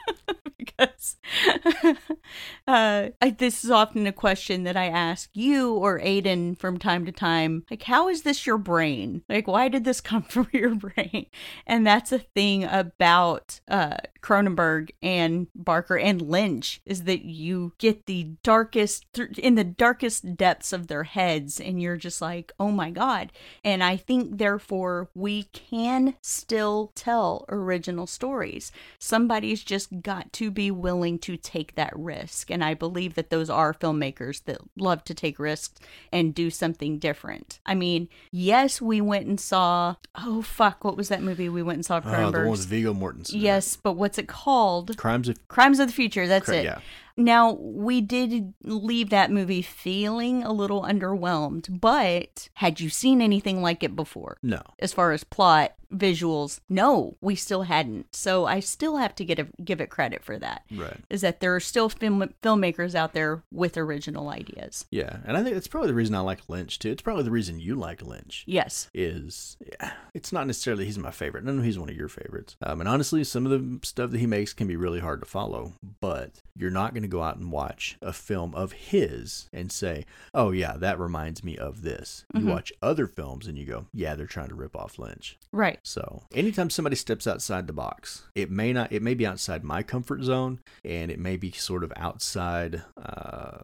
because 0.57 1.17
uh, 2.67 3.09
I, 3.21 3.29
this 3.31 3.63
is 3.63 3.71
often 3.71 4.07
a 4.07 4.11
question 4.13 4.63
that 4.63 4.77
I 4.77 4.87
ask 4.87 5.29
you 5.33 5.73
or 5.73 5.99
Aiden 5.99 6.57
from 6.57 6.77
time 6.77 7.05
to 7.05 7.11
time. 7.11 7.65
Like, 7.69 7.83
how 7.83 8.09
is 8.09 8.23
this 8.23 8.45
your 8.45 8.57
brain? 8.57 9.23
Like, 9.29 9.47
why 9.47 9.67
did 9.67 9.83
this 9.83 10.01
come 10.01 10.23
from 10.29 10.47
your 10.51 10.75
brain? 10.75 11.27
And 11.65 11.85
that's 11.85 12.11
a 12.11 12.19
thing 12.19 12.63
about 12.63 13.59
uh, 13.67 13.97
Cronenberg 14.21 14.91
and 15.01 15.47
Barker 15.55 15.97
and 15.97 16.21
Lynch 16.21 16.81
is 16.85 17.03
that 17.03 17.25
you 17.25 17.73
get 17.77 18.05
the 18.05 18.31
darkest 18.43 19.05
in 19.37 19.55
the 19.55 19.63
darkest 19.63 20.35
depths 20.35 20.73
of 20.73 20.87
their 20.87 21.03
heads, 21.03 21.59
and 21.59 21.81
you're 21.81 21.97
just 21.97 22.21
like, 22.21 22.51
oh 22.59 22.71
my 22.71 22.91
god. 22.91 23.31
And 23.63 23.83
I 23.83 23.97
think 23.97 24.37
therefore 24.37 25.09
we 25.13 25.43
can 25.43 26.15
still 26.21 26.91
tell 26.95 27.45
original 27.49 28.07
stories. 28.07 28.71
Somebody's 28.97 29.63
just 29.63 30.01
got 30.01 30.33
to 30.33 30.51
be 30.51 30.71
willing 30.71 31.19
to 31.19 31.37
take 31.37 31.75
that 31.75 31.93
risk, 31.95 32.51
and 32.51 32.63
I 32.63 32.73
believe 32.73 33.15
that 33.15 33.29
those 33.29 33.49
are 33.49 33.73
filmmakers 33.73 34.43
that 34.45 34.59
love 34.77 35.03
to 35.05 35.13
take 35.13 35.39
risks 35.39 35.79
and 36.11 36.35
do 36.35 36.49
something 36.49 36.99
different. 36.99 37.59
I 37.65 37.75
mean, 37.75 38.09
yes, 38.31 38.81
we 38.81 39.01
went 39.01 39.27
and 39.27 39.39
saw. 39.39 39.95
Oh 40.15 40.41
fuck, 40.41 40.83
what 40.83 40.97
was 40.97 41.09
that 41.09 41.21
movie 41.21 41.49
we 41.49 41.63
went 41.63 41.77
and 41.77 41.85
saw? 41.85 42.01
Cronenberg. 42.01 42.27
Uh, 42.27 42.31
the 42.31 42.39
one 42.39 42.51
with 42.51 42.65
Viggo 42.65 42.93
Mortensen. 42.93 43.41
Yes, 43.41 43.75
but 43.75 43.93
what 43.93 44.08
what's 44.09 44.17
it 44.17 44.27
called? 44.27 44.97
Crimes 44.97 45.29
of 45.29 45.47
Crimes 45.49 45.79
of 45.79 45.85
the 45.87 45.93
Future. 45.93 46.27
That's 46.27 46.45
Cri- 46.45 46.57
it. 46.57 46.63
yeah. 46.65 46.79
Now, 47.19 47.51
we 47.51 47.99
did 47.99 48.53
leave 48.63 49.09
that 49.09 49.29
movie 49.29 49.61
feeling 49.61 50.41
a 50.43 50.53
little 50.53 50.83
underwhelmed, 50.83 51.81
but 51.81 52.47
had 52.53 52.79
you 52.79 52.89
seen 52.89 53.21
anything 53.21 53.61
like 53.61 53.83
it 53.83 53.93
before? 53.93 54.37
No. 54.41 54.61
As 54.79 54.93
far 54.93 55.11
as 55.11 55.25
plot, 55.25 55.73
visuals, 55.93 56.59
no, 56.69 57.17
we 57.19 57.35
still 57.35 57.63
hadn't. 57.63 58.15
So 58.15 58.45
I 58.45 58.59
still 58.59 58.97
have 58.97 59.15
to 59.15 59.25
get 59.25 59.39
a, 59.39 59.47
give 59.63 59.81
it 59.81 59.89
credit 59.89 60.23
for 60.23 60.37
that. 60.39 60.63
Right. 60.71 60.97
Is 61.09 61.21
that 61.21 61.39
there 61.39 61.55
are 61.55 61.59
still 61.59 61.89
film, 61.89 62.33
filmmakers 62.41 62.95
out 62.95 63.13
there 63.13 63.43
with 63.51 63.77
original 63.77 64.29
ideas. 64.29 64.85
Yeah, 64.91 65.17
and 65.25 65.35
I 65.35 65.43
think 65.43 65.55
that's 65.55 65.67
probably 65.67 65.89
the 65.89 65.95
reason 65.95 66.15
I 66.15 66.19
like 66.19 66.47
Lynch 66.47 66.79
too. 66.79 66.91
It's 66.91 67.01
probably 67.01 67.23
the 67.23 67.31
reason 67.31 67.59
you 67.59 67.75
like 67.75 68.01
Lynch. 68.01 68.43
Yes. 68.47 68.89
Is 68.93 69.57
yeah, 69.65 69.91
it's 70.13 70.31
not 70.31 70.47
necessarily 70.47 70.85
he's 70.85 70.97
my 70.97 71.11
favorite. 71.11 71.45
I 71.47 71.51
know 71.51 71.61
he's 71.61 71.79
one 71.79 71.89
of 71.89 71.95
your 71.95 72.07
favorites. 72.07 72.55
Um, 72.61 72.79
and 72.79 72.89
honestly, 72.89 73.23
some 73.23 73.45
of 73.45 73.51
the 73.51 73.85
stuff 73.85 74.11
that 74.11 74.19
he 74.19 74.27
makes 74.27 74.53
can 74.53 74.67
be 74.67 74.75
really 74.75 74.99
hard 74.99 75.21
to 75.21 75.25
follow. 75.25 75.73
But 75.99 76.41
you're 76.55 76.69
not 76.71 76.93
going 76.93 77.03
to 77.03 77.08
go 77.09 77.23
out 77.23 77.37
and 77.37 77.51
watch 77.51 77.97
a 78.01 78.13
film 78.13 78.53
of 78.55 78.71
his 78.71 79.49
and 79.51 79.71
say, 79.71 80.05
"Oh 80.33 80.51
yeah, 80.51 80.77
that 80.77 80.99
reminds 80.99 81.43
me 81.43 81.57
of 81.57 81.81
this." 81.81 82.25
Mhm. 82.33 82.41
You 82.41 82.47
watch 82.47 82.71
other 82.81 83.07
films 83.07 83.47
and 83.47 83.57
you 83.57 83.65
go, 83.65 83.87
"Yeah, 83.93 84.15
they're 84.15 84.25
trying 84.25 84.49
to 84.49 84.55
rip 84.55 84.75
off 84.75 84.97
Lynch." 84.99 85.37
Right. 85.51 85.79
So 85.83 86.23
anytime 86.33 86.69
somebody 86.69 86.95
steps 86.95 87.27
outside 87.27 87.67
the 87.67 87.73
box, 87.73 88.23
it 88.35 88.49
may 88.51 88.71
not, 88.73 88.91
it 88.91 89.01
may 89.01 89.13
be 89.13 89.25
outside 89.25 89.63
my 89.63 89.83
comfort 89.83 90.23
zone, 90.23 90.59
and 90.85 91.09
it 91.11 91.19
may 91.19 91.35
be 91.37 91.51
sort 91.51 91.83
of 91.83 91.91
outside 91.95 92.83
uh, 92.97 93.59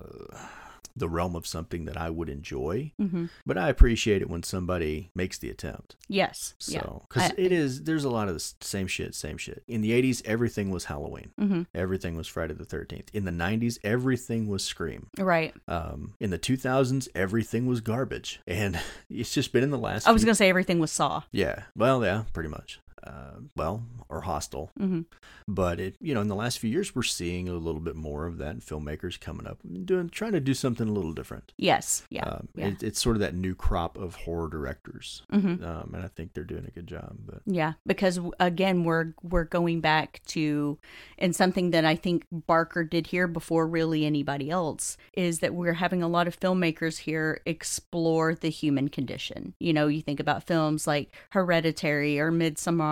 the 0.96 1.10
realm 1.10 1.36
of 1.36 1.46
something 1.46 1.86
that 1.86 1.98
I 1.98 2.10
would 2.10 2.30
enjoy. 2.30 2.92
hmm 2.98 3.26
But 3.46 3.58
I 3.58 3.70
appreciate 3.70 4.22
it 4.22 4.30
when 4.30 4.44
somebody 4.44 5.10
makes 5.14 5.38
the 5.38 5.50
attempt. 5.50 5.96
Yes. 6.08 6.54
So, 6.60 7.06
because 7.10 7.32
I- 7.32 7.36
it 7.38 7.52
is, 7.52 7.84
there's 7.84 8.06
a 8.06 8.10
lot 8.10 8.28
of 8.30 8.34
the 8.34 8.54
same 8.62 8.88
shit, 8.88 9.14
same 9.16 9.38
shit. 9.38 9.64
In 9.68 9.82
the 9.82 9.92
80s, 9.92 10.22
everything 10.26 10.70
was 10.72 10.86
Halloween. 10.86 11.32
yeah. 11.38 11.46
hmm 11.46 11.62
Everything 11.74 12.16
was 12.16 12.28
Friday 12.28 12.54
the 12.54 12.66
13th. 12.66 13.08
In 13.14 13.26
the 13.26 13.32
90s, 13.32 13.78
everything 13.84 14.48
was 14.48 14.64
Scream. 14.64 15.08
Right. 15.20 15.54
Um, 15.68 16.14
in 16.20 16.30
the 16.30 16.40
2000s, 16.40 17.08
everything 17.14 17.66
was 17.66 17.82
garbage. 17.82 18.40
And 18.48 18.80
it's 19.10 19.34
just 19.34 19.52
been 19.52 19.64
in 19.64 19.72
the 19.72 19.78
last 19.78 20.08
I 20.08 20.12
was 20.12 20.22
few- 20.22 20.28
going 20.28 20.34
to 20.34 20.38
say 20.38 20.50
everything 20.50 20.80
was 20.80 20.92
Saw. 20.92 21.24
Yeah. 21.32 21.64
Well, 21.76 22.04
yeah, 22.06 22.24
pretty 22.34 22.50
much. 22.50 22.80
Uh, 23.06 23.40
well, 23.56 23.86
or 24.10 24.22
Hostel. 24.22 24.72
hmm 24.78 25.02
But 25.48 25.80
it, 25.80 25.96
you 26.02 26.14
know, 26.14 26.22
in 26.22 26.28
the 26.28 26.36
last 26.36 26.60
few 26.60 26.70
years, 26.70 26.96
we're 26.96 27.04
seeing 27.04 27.48
a 27.48 27.54
little 27.54 27.82
bit 27.82 27.96
more 27.96 28.26
of 28.26 28.38
that. 28.40 28.60
Filmmakers 28.60 29.20
coming 29.20 29.46
up, 29.46 29.60
doing, 29.86 30.10
trying 30.10 30.32
to 30.32 30.40
do 30.40 30.54
something 30.54 30.88
a 30.88 30.92
little 30.92 31.14
different. 31.14 31.54
Yes. 31.58 32.04
Yeah. 32.10 32.26
Um, 32.26 32.48
yeah. 32.56 32.68
it, 32.68 32.84
it's 32.84 33.00
sort 33.02 33.16
of 33.16 33.20
that 33.20 33.36
new 33.36 33.54
crop 33.54 33.98
of 33.98 34.16
horror 34.16 34.50
directors, 34.50 35.24
hmm 35.30 35.64
um, 35.64 35.92
and 35.94 36.04
I 36.04 36.08
think 36.08 36.34
they're 36.34 36.44
doing 36.44 36.66
a 36.66 36.72
good 36.72 36.88
job. 36.88 37.18
But 37.26 37.42
Yeah, 37.46 37.74
because 37.86 38.20
again, 38.40 38.84
we're 38.84 39.14
we're 39.22 39.44
going 39.44 39.82
back 39.82 40.22
to, 40.28 40.78
and 41.18 41.36
something 41.36 41.72
that 41.72 41.86
I 41.86 41.96
think 41.96 42.26
Barker 42.32 42.84
did 42.84 43.08
here 43.08 43.28
before 43.28 43.68
really 43.68 44.06
anybody 44.06 44.50
else 44.50 44.98
is 45.14 45.40
that 45.40 45.54
we're 45.54 45.74
having 45.74 46.02
a 46.02 46.08
lot 46.08 46.28
of 46.28 46.40
filmmakers 46.40 47.00
here 47.00 47.42
explore 47.46 48.34
the 48.36 48.50
human 48.50 48.90
condition. 48.90 49.54
You 49.60 49.74
know, 49.74 49.88
you 49.88 50.02
think 50.02 50.20
about 50.20 50.44
films 50.44 50.88
like 50.88 51.12
Hereditary 51.30 52.20
or 52.20 52.32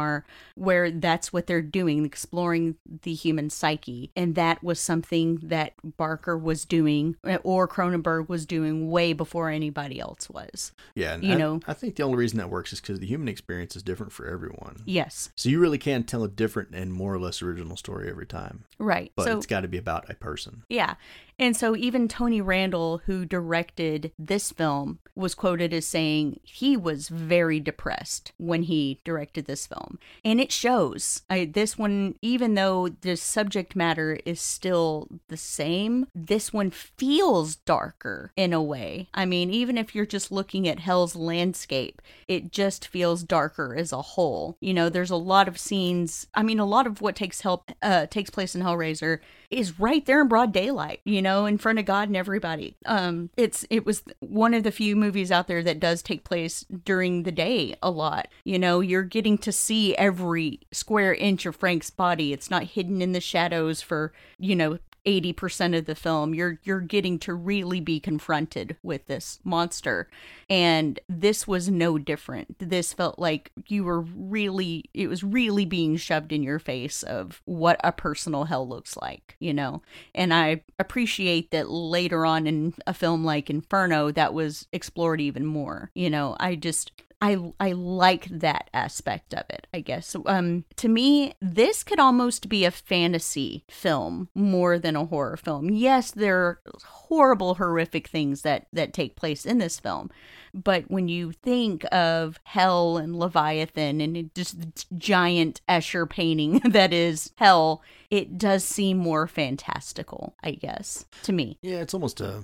Midsommar, 0.04 0.24
where 0.56 0.92
that's 0.92 1.34
what 1.34 1.48
they're 1.48 1.62
doing, 1.62 2.06
exploring 2.06 2.76
the 3.04 3.14
human 3.14 3.50
psyche, 3.50 4.12
and 4.16 4.36
that 4.36 4.64
was 4.64 4.80
something 4.80 5.40
that 5.44 5.74
Barker 5.98 6.38
was 6.38 6.66
doing 6.66 7.16
eh, 7.26 7.38
or 7.44 7.68
Cronenberg 7.68 8.30
was 8.30 8.46
doing 8.46 8.90
way 8.90 9.14
before 9.14 9.50
anybody 9.50 10.00
else 10.00 10.30
was. 10.30 10.72
yeah, 10.96 11.18
You 11.18 11.34
I, 11.34 11.38
know- 11.38 11.60
I 11.68 11.74
think 11.74 11.96
the 11.96 12.04
only 12.04 12.18
reason 12.18 12.38
that 12.40 12.50
works 12.50 12.74
is 12.74 12.82
because 12.82 13.00
the 13.00 13.08
human 13.08 13.28
experience 13.28 13.76
is 13.76 13.84
different 13.84 14.12
for 14.12 14.28
everyone. 14.28 14.82
Yes, 14.86 15.32
So 15.36 15.50
you 15.50 15.60
really 15.60 15.78
can 15.78 16.04
tell 16.04 16.24
a 16.24 16.30
different 16.30 16.74
and 16.76 16.94
more 16.94 17.14
or 17.14 17.20
less 17.20 17.42
original 17.42 17.78
story 17.78 18.10
every 18.10 18.26
time, 18.26 18.66
right. 18.80 19.12
but 19.16 19.26
so 19.26 19.38
it's 19.38 19.46
got 19.46 19.62
to 19.62 19.68
be 19.68 19.78
about 19.78 20.10
a 20.10 20.16
person. 20.16 20.64
Yeah. 20.70 20.96
And 21.40 21.56
so 21.56 21.76
even 21.76 22.08
Tony 22.08 22.42
Randel, 22.42 23.02
who 23.06 23.26
directed 23.26 24.12
this 24.18 24.52
film, 24.52 25.00
was 25.16 25.36
quoted 25.36 25.74
as 25.74 25.86
saying 25.86 26.40
he 26.44 26.76
was 26.76 27.10
very 27.10 27.60
depressed 27.60 28.32
when 28.38 28.64
he 28.64 29.00
directed 29.04 29.46
this 29.46 29.68
film. 29.68 30.00
And 30.26 30.40
it 30.40 30.52
shows. 30.52 31.22
I, 31.30 31.46
this 31.46 31.78
one, 31.78 32.16
even 32.22 32.56
though 32.56 32.90
the 33.02 33.16
subject 33.16 33.76
matter 33.76 34.20
is 34.26 34.42
still 34.42 35.08
the 35.28 35.38
same, 35.38 36.08
this 36.16 36.52
one 36.52 36.72
feels 36.72 37.56
darker 37.58 38.32
in 38.36 38.54
a 38.54 38.62
way. 38.62 39.10
I 39.14 39.26
mean, 39.26 39.52
even 39.52 39.78
if 39.78 39.94
you're 39.94 40.06
just 40.06 40.32
looking 40.32 40.68
at 40.68 40.80
Hell's 40.80 41.16
landscape, 41.16 42.02
it 42.28 42.52
just 42.52 42.88
feels 42.88 43.24
darker 43.24 43.76
as 43.76 43.92
a 43.92 44.02
whole. 44.02 44.58
You 44.60 44.74
know, 44.74 44.90
there's 44.90 45.12
a 45.12 45.16
lot 45.16 45.48
of 45.48 45.60
scenes. 45.60 46.28
I 46.34 46.44
mean, 46.44 46.60
a 46.60 46.66
lot 46.66 46.88
of 46.88 47.02
what 47.02 47.16
takes 47.16 47.42
help 47.42 47.72
uh, 47.82 48.08
takes 48.08 48.30
place 48.30 48.56
in 48.56 48.62
Hellraiser 48.62 49.20
is 49.54 49.80
right 49.80 50.06
there 50.06 50.22
in 50.22 50.28
broad 50.28 50.52
daylight. 50.52 51.02
You 51.04 51.22
know, 51.22 51.46
in 51.46 51.58
front 51.58 51.80
of 51.80 51.86
God 51.86 52.10
and 52.10 52.18
everybody. 52.18 52.76
Um, 52.86 53.30
it's 53.38 53.66
it 53.70 53.86
was 53.86 54.04
one 54.20 54.54
of 54.54 54.64
the 54.64 54.72
few 54.72 54.96
movies 54.96 55.32
out 55.32 55.48
there 55.48 55.64
that 55.64 55.80
does 55.80 56.02
take 56.02 56.24
place 56.24 56.66
during 56.86 57.24
the 57.24 57.32
day 57.32 57.76
a 57.82 57.90
lot. 57.90 58.28
You 58.44 58.60
know, 58.60 58.80
you're 58.80 59.04
getting 59.04 59.38
to 59.40 59.52
see 59.52 59.96
every 59.96 60.60
square 60.72 61.14
inch 61.14 61.46
of 61.46 61.56
Frank's 61.56 61.90
body. 61.90 62.34
It's 62.34 62.50
not 62.50 62.64
hidden 62.64 63.02
in 63.02 63.12
the 63.12 63.22
shadows 63.22 63.82
for 63.82 64.14
you 64.40 64.56
know 64.56 64.80
80% 65.06 65.78
of 65.78 65.86
the 65.86 65.96
film 65.96 66.34
you're 66.34 66.60
you're 66.64 66.80
getting 66.80 67.20
to 67.20 67.34
really 67.34 67.80
be 67.80 68.00
confronted 68.00 68.78
with 68.84 69.06
this 69.08 69.40
monster. 69.44 70.10
And 70.50 71.00
this 71.10 71.48
was 71.48 71.70
no 71.70 71.98
different. 71.98 72.58
This 72.60 72.94
felt 72.94 73.20
like 73.20 73.52
you 73.68 73.84
were 73.84 74.02
really 74.02 74.86
it 74.94 75.08
was 75.08 75.24
really 75.24 75.66
being 75.66 75.98
shoved 75.98 76.32
in 76.32 76.44
your 76.44 76.60
face 76.60 77.04
of 77.04 77.42
what 77.46 77.80
a 77.84 77.92
personal 77.92 78.46
hell 78.46 78.68
looks 78.68 78.98
like 78.98 79.36
you 79.40 79.54
know? 79.54 79.82
And 80.16 80.34
i 80.34 80.64
appreciate 80.80 81.52
that 81.52 81.70
later 81.70 82.26
on 82.26 82.48
in 82.48 82.74
a 82.88 82.94
film 82.94 83.24
like 83.24 83.50
inferno 83.50 84.12
that 84.12 84.34
was 84.34 84.68
explored 84.72 85.22
even 85.22 85.46
more 85.46 85.92
you 85.94 86.10
know? 86.10 86.36
I 86.40 86.56
just 86.56 86.92
I 87.24 87.38
I 87.58 87.72
like 87.72 88.26
that 88.26 88.70
aspect 88.74 89.34
of 89.34 89.46
it, 89.50 89.66
I 89.74 89.80
guess. 89.80 90.14
Um 90.26 90.66
to 90.76 90.90
me, 90.90 91.34
this 91.42 91.82
could 91.82 92.00
almost 92.00 92.50
be 92.50 92.66
a 92.66 92.72
fantasy 92.72 93.64
film 93.70 94.28
more 94.36 94.78
than 94.78 94.98
a 94.98 95.06
horror 95.06 95.38
film. 95.38 95.70
Yes, 95.70 96.12
there 96.12 96.38
are 96.38 96.62
horrible 96.84 97.56
horrific 97.56 98.10
things 98.10 98.42
that 98.42 98.68
that 98.74 98.92
take 98.94 99.16
place 99.16 99.46
in 99.46 99.58
this 99.58 99.80
film. 99.80 100.12
But 100.54 100.92
when 100.92 101.08
you 101.08 101.32
think 101.32 101.86
of 101.94 102.42
hell 102.44 102.98
and 102.98 103.18
Leviathan 103.18 104.02
and 104.02 104.30
just 104.36 104.86
giant 104.98 105.62
Escher 105.70 106.08
painting 106.08 106.60
that 106.66 106.92
is 106.92 107.32
hell, 107.38 107.82
it 108.12 108.38
does 108.38 108.66
seem 108.66 108.98
more 108.98 109.28
fantastical, 109.28 110.36
I 110.44 110.52
guess, 110.52 111.06
to 111.24 111.32
me. 111.32 111.58
Yeah, 111.62 111.78
it's 111.78 111.94
almost 111.94 112.20
a 112.20 112.44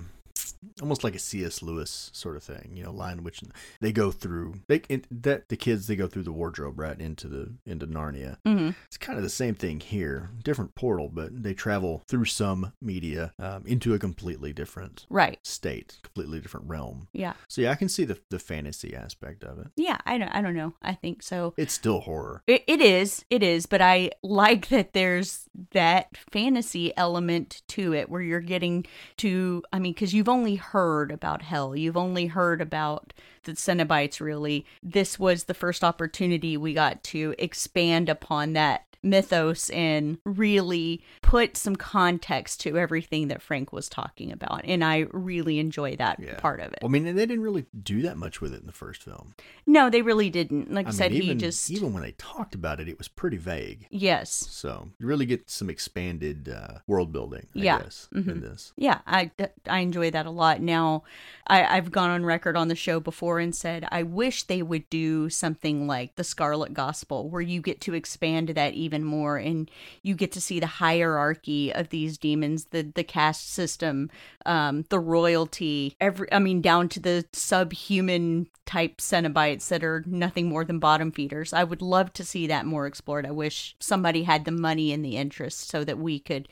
almost 0.80 1.04
like 1.04 1.14
a 1.14 1.18
C.S. 1.18 1.62
Lewis 1.62 2.10
sort 2.12 2.36
of 2.36 2.42
thing, 2.42 2.72
you 2.74 2.82
know, 2.82 2.92
line 2.92 3.22
which 3.24 3.40
they 3.80 3.92
go 3.92 4.10
through. 4.10 4.54
They 4.68 4.80
that 5.10 5.48
the 5.48 5.56
kids 5.56 5.86
they 5.86 5.96
go 5.96 6.06
through 6.06 6.24
the 6.24 6.32
wardrobe 6.32 6.78
right 6.78 6.98
into 7.00 7.28
the 7.28 7.52
into 7.66 7.86
Narnia. 7.86 8.36
hmm 8.44 8.70
It's 8.86 8.96
kind 8.98 9.16
of 9.18 9.22
the 9.22 9.30
same 9.30 9.54
thing 9.54 9.80
here, 9.80 10.30
different 10.42 10.74
portal, 10.74 11.08
but 11.12 11.42
they 11.42 11.54
travel 11.54 12.02
through 12.08 12.26
some 12.26 12.72
media 12.80 13.32
um, 13.38 13.64
into 13.66 13.94
a 13.94 13.98
completely 13.98 14.52
different 14.52 15.06
Right. 15.08 15.38
state, 15.42 15.98
completely 16.02 16.40
different 16.40 16.68
realm. 16.68 17.08
Yeah. 17.12 17.34
So 17.48 17.62
yeah, 17.62 17.70
I 17.70 17.74
can 17.76 17.88
see 17.88 18.04
the 18.04 18.18
the 18.30 18.38
fantasy 18.38 18.94
aspect 18.94 19.44
of 19.44 19.58
it. 19.58 19.68
Yeah, 19.76 19.98
I 20.06 20.18
don't 20.18 20.28
I 20.30 20.42
don't 20.42 20.54
know. 20.56 20.74
I 20.82 20.94
think 20.94 21.22
so. 21.22 21.54
It's 21.56 21.72
still 21.74 22.00
horror. 22.00 22.42
It, 22.46 22.64
it 22.66 22.80
is, 22.80 23.24
it 23.30 23.42
is, 23.42 23.66
but 23.66 23.80
I 23.80 24.10
like 24.22 24.68
that 24.68 24.92
there's 24.92 25.48
that 25.72 26.16
fantasy 26.30 26.96
element 26.96 27.62
to 27.68 27.92
it 27.94 28.08
where 28.08 28.20
you're 28.22 28.40
getting 28.40 28.86
to, 29.18 29.62
I 29.72 29.78
mean, 29.78 29.92
because 29.92 30.12
you've 30.14 30.28
only 30.28 30.49
heard 30.56 31.10
about 31.10 31.42
hell, 31.42 31.74
you've 31.76 31.96
only 31.96 32.26
heard 32.26 32.60
about 32.60 33.12
the 33.44 33.52
Cenobites 33.52 34.20
really, 34.20 34.64
this 34.82 35.18
was 35.18 35.44
the 35.44 35.54
first 35.54 35.82
opportunity 35.84 36.56
we 36.56 36.74
got 36.74 37.02
to 37.04 37.34
expand 37.38 38.08
upon 38.08 38.52
that 38.54 38.84
mythos 39.02 39.70
and 39.70 40.18
really 40.26 41.02
put 41.22 41.56
some 41.56 41.74
context 41.74 42.60
to 42.60 42.76
everything 42.76 43.28
that 43.28 43.40
Frank 43.40 43.72
was 43.72 43.88
talking 43.88 44.30
about. 44.30 44.60
And 44.64 44.84
I 44.84 45.06
really 45.12 45.58
enjoy 45.58 45.96
that 45.96 46.20
Yeah. 46.20 46.34
part 46.38 46.60
of 46.60 46.66
it. 46.74 46.80
Well, 46.82 46.90
I 46.90 46.92
mean, 46.92 47.06
and 47.06 47.18
they 47.18 47.24
didn't 47.24 47.42
really 47.42 47.64
do 47.82 48.02
that 48.02 48.18
much 48.18 48.42
with 48.42 48.52
it 48.52 48.60
in 48.60 48.66
the 48.66 48.72
first 48.72 49.02
film. 49.02 49.34
no, 49.66 49.88
they 49.88 50.02
really 50.02 50.28
didn't. 50.28 50.70
Like 50.70 50.84
I, 50.86 50.88
I 50.90 50.92
said, 50.92 51.12
mean, 51.12 51.22
he 51.22 51.26
even, 51.28 51.38
just. 51.38 51.70
even 51.70 51.94
when 51.94 52.02
they 52.02 52.12
talked 52.12 52.54
about 52.54 52.78
it, 52.78 52.88
it 52.88 52.98
was 52.98 53.08
pretty 53.08 53.36
vague. 53.38 53.86
yes. 53.90 54.30
So 54.30 54.88
you 54.98 55.06
really 55.06 55.24
get 55.26 55.48
some 55.48 55.70
expanded 55.70 56.48
uh, 56.50 56.80
world 56.86 57.10
building, 57.12 57.46
I 57.56 57.58
Yeah. 57.58 57.78
guess, 57.78 58.08
in 58.14 58.24
Mhm. 58.24 58.40
this. 58.42 58.72
Yeah, 58.76 58.98
I, 59.06 59.30
I 59.66 59.78
enjoy 59.78 60.10
that 60.10 60.26
a 60.26 60.30
lot. 60.30 60.60
Now, 60.60 61.04
I, 61.46 61.64
I've 61.76 61.90
gone 61.90 62.10
on 62.10 62.26
record 62.26 62.54
on 62.56 62.68
the 62.68 62.74
show 62.76 63.00
before 63.00 63.29
and 63.38 63.54
said 63.54 63.86
I 63.90 64.02
wish 64.02 64.42
they 64.42 64.62
would 64.62 64.88
do 64.90 65.30
something 65.30 65.86
like 65.86 66.16
the 66.16 66.24
Scarlet 66.24 66.74
Gospel, 66.74 67.28
where 67.28 67.40
you 67.40 67.60
get 67.60 67.80
to 67.82 67.94
expand 67.94 68.50
that 68.50 68.74
even 68.74 69.04
more 69.04 69.36
and 69.36 69.70
you 70.02 70.14
get 70.14 70.32
to 70.32 70.40
see 70.40 70.60
the 70.60 70.66
hierarchy 70.66 71.72
of 71.72 71.90
these 71.90 72.18
demons, 72.18 72.66
the 72.66 72.82
the 72.82 73.04
caste 73.04 73.50
system, 73.52 74.10
um, 74.46 74.84
the 74.90 74.98
royalty, 75.00 75.96
every 76.00 76.32
I 76.32 76.38
mean 76.38 76.60
down 76.60 76.88
to 76.90 77.00
the 77.00 77.24
subhuman 77.32 78.48
type 78.70 78.98
Cenobites 78.98 79.66
that 79.66 79.82
are 79.82 80.04
nothing 80.06 80.48
more 80.48 80.64
than 80.64 80.78
bottom 80.78 81.10
feeders. 81.10 81.52
I 81.52 81.64
would 81.64 81.82
love 81.82 82.12
to 82.12 82.24
see 82.24 82.46
that 82.46 82.66
more 82.66 82.86
explored. 82.86 83.26
I 83.26 83.32
wish 83.32 83.74
somebody 83.80 84.22
had 84.22 84.44
the 84.44 84.52
money 84.52 84.92
and 84.92 85.04
the 85.04 85.16
interest 85.16 85.68
so 85.68 85.82
that 85.82 85.98
we 85.98 86.20
could 86.20 86.48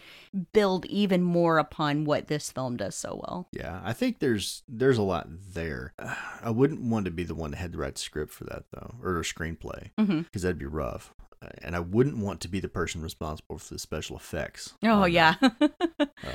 build 0.52 0.84
even 0.86 1.22
more 1.22 1.58
upon 1.58 2.04
what 2.04 2.26
this 2.26 2.50
film 2.50 2.76
does 2.76 2.96
so 2.96 3.22
well. 3.22 3.48
Yeah, 3.52 3.80
I 3.84 3.92
think 3.92 4.18
there's 4.18 4.64
there's 4.68 4.98
a 4.98 5.02
lot 5.02 5.28
there. 5.30 5.94
I 6.42 6.50
wouldn't 6.68 6.90
want 6.90 7.04
to 7.06 7.10
be 7.10 7.24
the 7.24 7.34
one 7.34 7.50
that 7.52 7.56
had 7.58 7.72
to 7.72 7.78
write 7.78 7.98
script 7.98 8.32
for 8.32 8.44
that 8.44 8.64
though, 8.72 8.94
or 9.02 9.18
a 9.18 9.22
screenplay, 9.22 9.90
because 9.96 10.08
Mhm. 10.08 10.40
that'd 10.42 10.58
be 10.58 10.66
rough. 10.66 11.14
Uh, 11.40 11.48
And 11.62 11.76
I 11.76 11.80
wouldn't 11.80 12.18
want 12.18 12.40
to 12.40 12.48
be 12.48 12.58
the 12.60 12.68
person 12.68 13.00
responsible 13.00 13.58
for 13.58 13.72
the 13.74 13.78
special 13.78 14.16
effects. 14.16 14.74
Oh 14.82 15.04
yeah. 15.04 15.34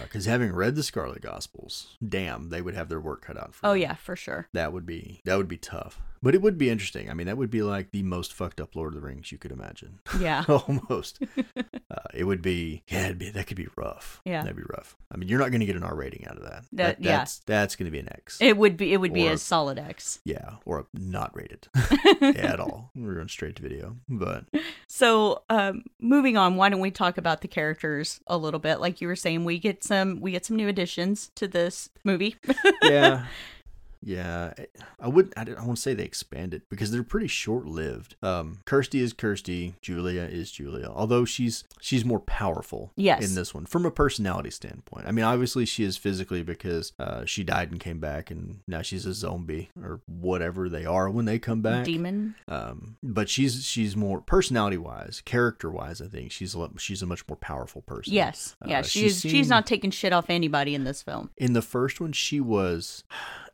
because 0.04 0.26
having 0.34 0.54
read 0.54 0.76
the 0.76 0.84
Scarlet 0.84 1.22
Gospels, 1.22 1.98
damn, 2.08 2.50
they 2.50 2.62
would 2.62 2.74
have 2.74 2.89
their 2.89 3.02
work 3.02 3.22
cut 3.26 3.38
out 3.38 3.54
for 3.54 3.65
oh 3.67 3.72
them. 3.74 3.82
yeah, 3.82 3.96
for 3.96 4.15
sure. 4.15 4.48
that 4.54 4.72
would 4.74 4.86
be 4.86 5.22
that 5.26 5.36
would 5.38 5.48
be 5.50 5.58
tough, 5.58 6.02
but 6.23 6.33
it 6.33 6.41
would 6.41 6.57
be 6.57 6.69
interesting. 6.71 7.09
I 7.12 7.13
mean, 7.13 7.27
that 7.27 7.38
would 7.38 7.51
be 7.51 7.62
like 7.62 7.91
the 7.91 8.01
most 8.01 8.33
fucked 8.33 8.59
up 8.59 8.75
Lord 8.75 8.95
of 8.95 9.01
the 9.01 9.05
Rings 9.05 9.31
you 9.31 9.38
could 9.38 9.51
imagine. 9.51 9.99
Yeah. 10.19 10.43
Almost. 10.67 11.19
uh, 11.91 11.95
it 12.13 12.23
would 12.23 12.41
be 12.41 12.81
yeah, 12.88 13.05
it'd 13.05 13.17
be 13.19 13.29
that 13.31 13.45
could 13.47 13.57
be 13.57 13.67
rough. 13.75 14.21
Yeah. 14.25 14.41
that'd 14.41 14.55
be 14.55 14.63
rough. 14.69 14.95
I 15.12 15.17
mean, 15.17 15.27
you're 15.29 15.39
not 15.39 15.51
going 15.51 15.59
to 15.59 15.65
get 15.65 15.75
an 15.75 15.83
R 15.83 15.95
rating 15.95 16.25
out 16.27 16.38
of 16.38 16.43
that. 16.43 16.63
That- 16.73 17.01
yeah. 17.01 17.17
that's 17.17 17.39
that's 17.39 17.75
going 17.75 17.86
to 17.86 17.91
be 17.91 17.99
an 17.99 18.09
X. 18.12 18.38
It 18.41 18.57
would 18.57 18.77
be 18.77 18.93
it 18.93 18.97
would 18.97 19.13
be 19.13 19.27
Or- 19.27 19.33
a 19.33 19.38
solid 19.38 19.77
X. 19.77 20.19
yeah, 20.23 20.55
or 20.65 20.79
a 20.79 20.86
not 20.93 21.36
rated 21.36 21.67
at 22.21 22.59
all. 22.59 22.89
We're 22.95 23.15
going 23.15 23.27
straight 23.27 23.55
to 23.57 23.62
video, 23.62 23.97
but 24.07 24.45
So, 24.88 25.43
um, 25.49 25.83
moving 25.99 26.38
on, 26.38 26.55
why 26.55 26.69
don't 26.69 26.79
we 26.79 26.91
talk 26.91 27.17
about 27.17 27.41
the 27.41 27.47
characters 27.47 28.19
a 28.27 28.38
little 28.38 28.59
bit? 28.59 28.79
Like 28.79 29.01
you 29.01 29.07
were 29.07 29.15
saying, 29.15 29.43
we 29.45 29.59
get 29.59 29.83
some 29.83 30.21
we 30.21 30.31
get 30.31 30.45
some 30.45 30.55
new 30.55 30.67
additions 30.67 31.31
to 31.36 31.47
this 31.47 31.89
movie. 32.03 32.36
yeah. 32.83 33.25
Yeah, 34.05 34.53
I 34.99 35.07
wouldn't. 35.07 35.33
I, 35.37 35.41
I 35.57 35.65
want 35.65 35.77
to 35.77 35.81
say 35.81 35.93
they 35.93 36.03
expanded 36.03 36.63
because 36.69 36.91
they're 36.91 37.03
pretty 37.03 37.27
short 37.27 37.65
lived. 37.65 38.15
Um, 38.21 38.59
Kirsty 38.65 38.99
is 38.99 39.13
Kirsty. 39.13 39.75
Julia 39.81 40.23
is 40.23 40.51
Julia. 40.51 40.87
Although 40.93 41.25
she's 41.25 41.63
she's 41.79 42.03
more 42.03 42.19
powerful. 42.19 42.91
Yes. 42.95 43.27
In 43.27 43.35
this 43.35 43.53
one, 43.53 43.65
from 43.65 43.85
a 43.85 43.91
personality 43.91 44.49
standpoint. 44.51 45.07
I 45.07 45.11
mean, 45.11 45.25
obviously 45.25 45.65
she 45.65 45.83
is 45.83 45.95
physically 45.97 46.43
because 46.43 46.91
uh, 46.99 47.25
she 47.25 47.43
died 47.43 47.71
and 47.71 47.79
came 47.79 47.99
back, 47.99 48.29
and 48.29 48.59
now 48.67 48.81
she's 48.81 49.05
a 49.05 49.13
zombie 49.13 49.69
or 49.81 50.01
whatever 50.07 50.69
they 50.69 50.85
are 50.85 51.09
when 51.09 51.25
they 51.25 51.39
come 51.39 51.61
back. 51.61 51.85
Demon. 51.85 52.35
Um, 52.47 52.97
but 53.01 53.29
she's 53.29 53.65
she's 53.65 53.95
more 53.95 54.21
personality 54.21 54.77
wise, 54.77 55.21
character 55.23 55.69
wise. 55.69 56.01
I 56.01 56.07
think 56.07 56.31
she's 56.31 56.53
a 56.53 56.59
lot, 56.59 56.71
she's 56.79 57.01
a 57.01 57.05
much 57.05 57.27
more 57.27 57.37
powerful 57.37 57.81
person. 57.83 58.13
Yes. 58.13 58.55
Yeah, 58.65 58.79
Uh, 58.79 58.83
she 58.83 59.01
she's 59.03 59.21
she's 59.21 59.31
seemed- 59.31 59.49
not 59.49 59.65
taking 59.65 59.91
shit 59.91 60.11
off 60.13 60.25
anybody 60.29 60.75
in 60.75 60.83
this 60.83 61.01
film. 61.01 61.29
In 61.37 61.53
the 61.53 61.61
first 61.61 62.01
one, 62.01 62.11
she 62.11 62.39
was 62.41 63.03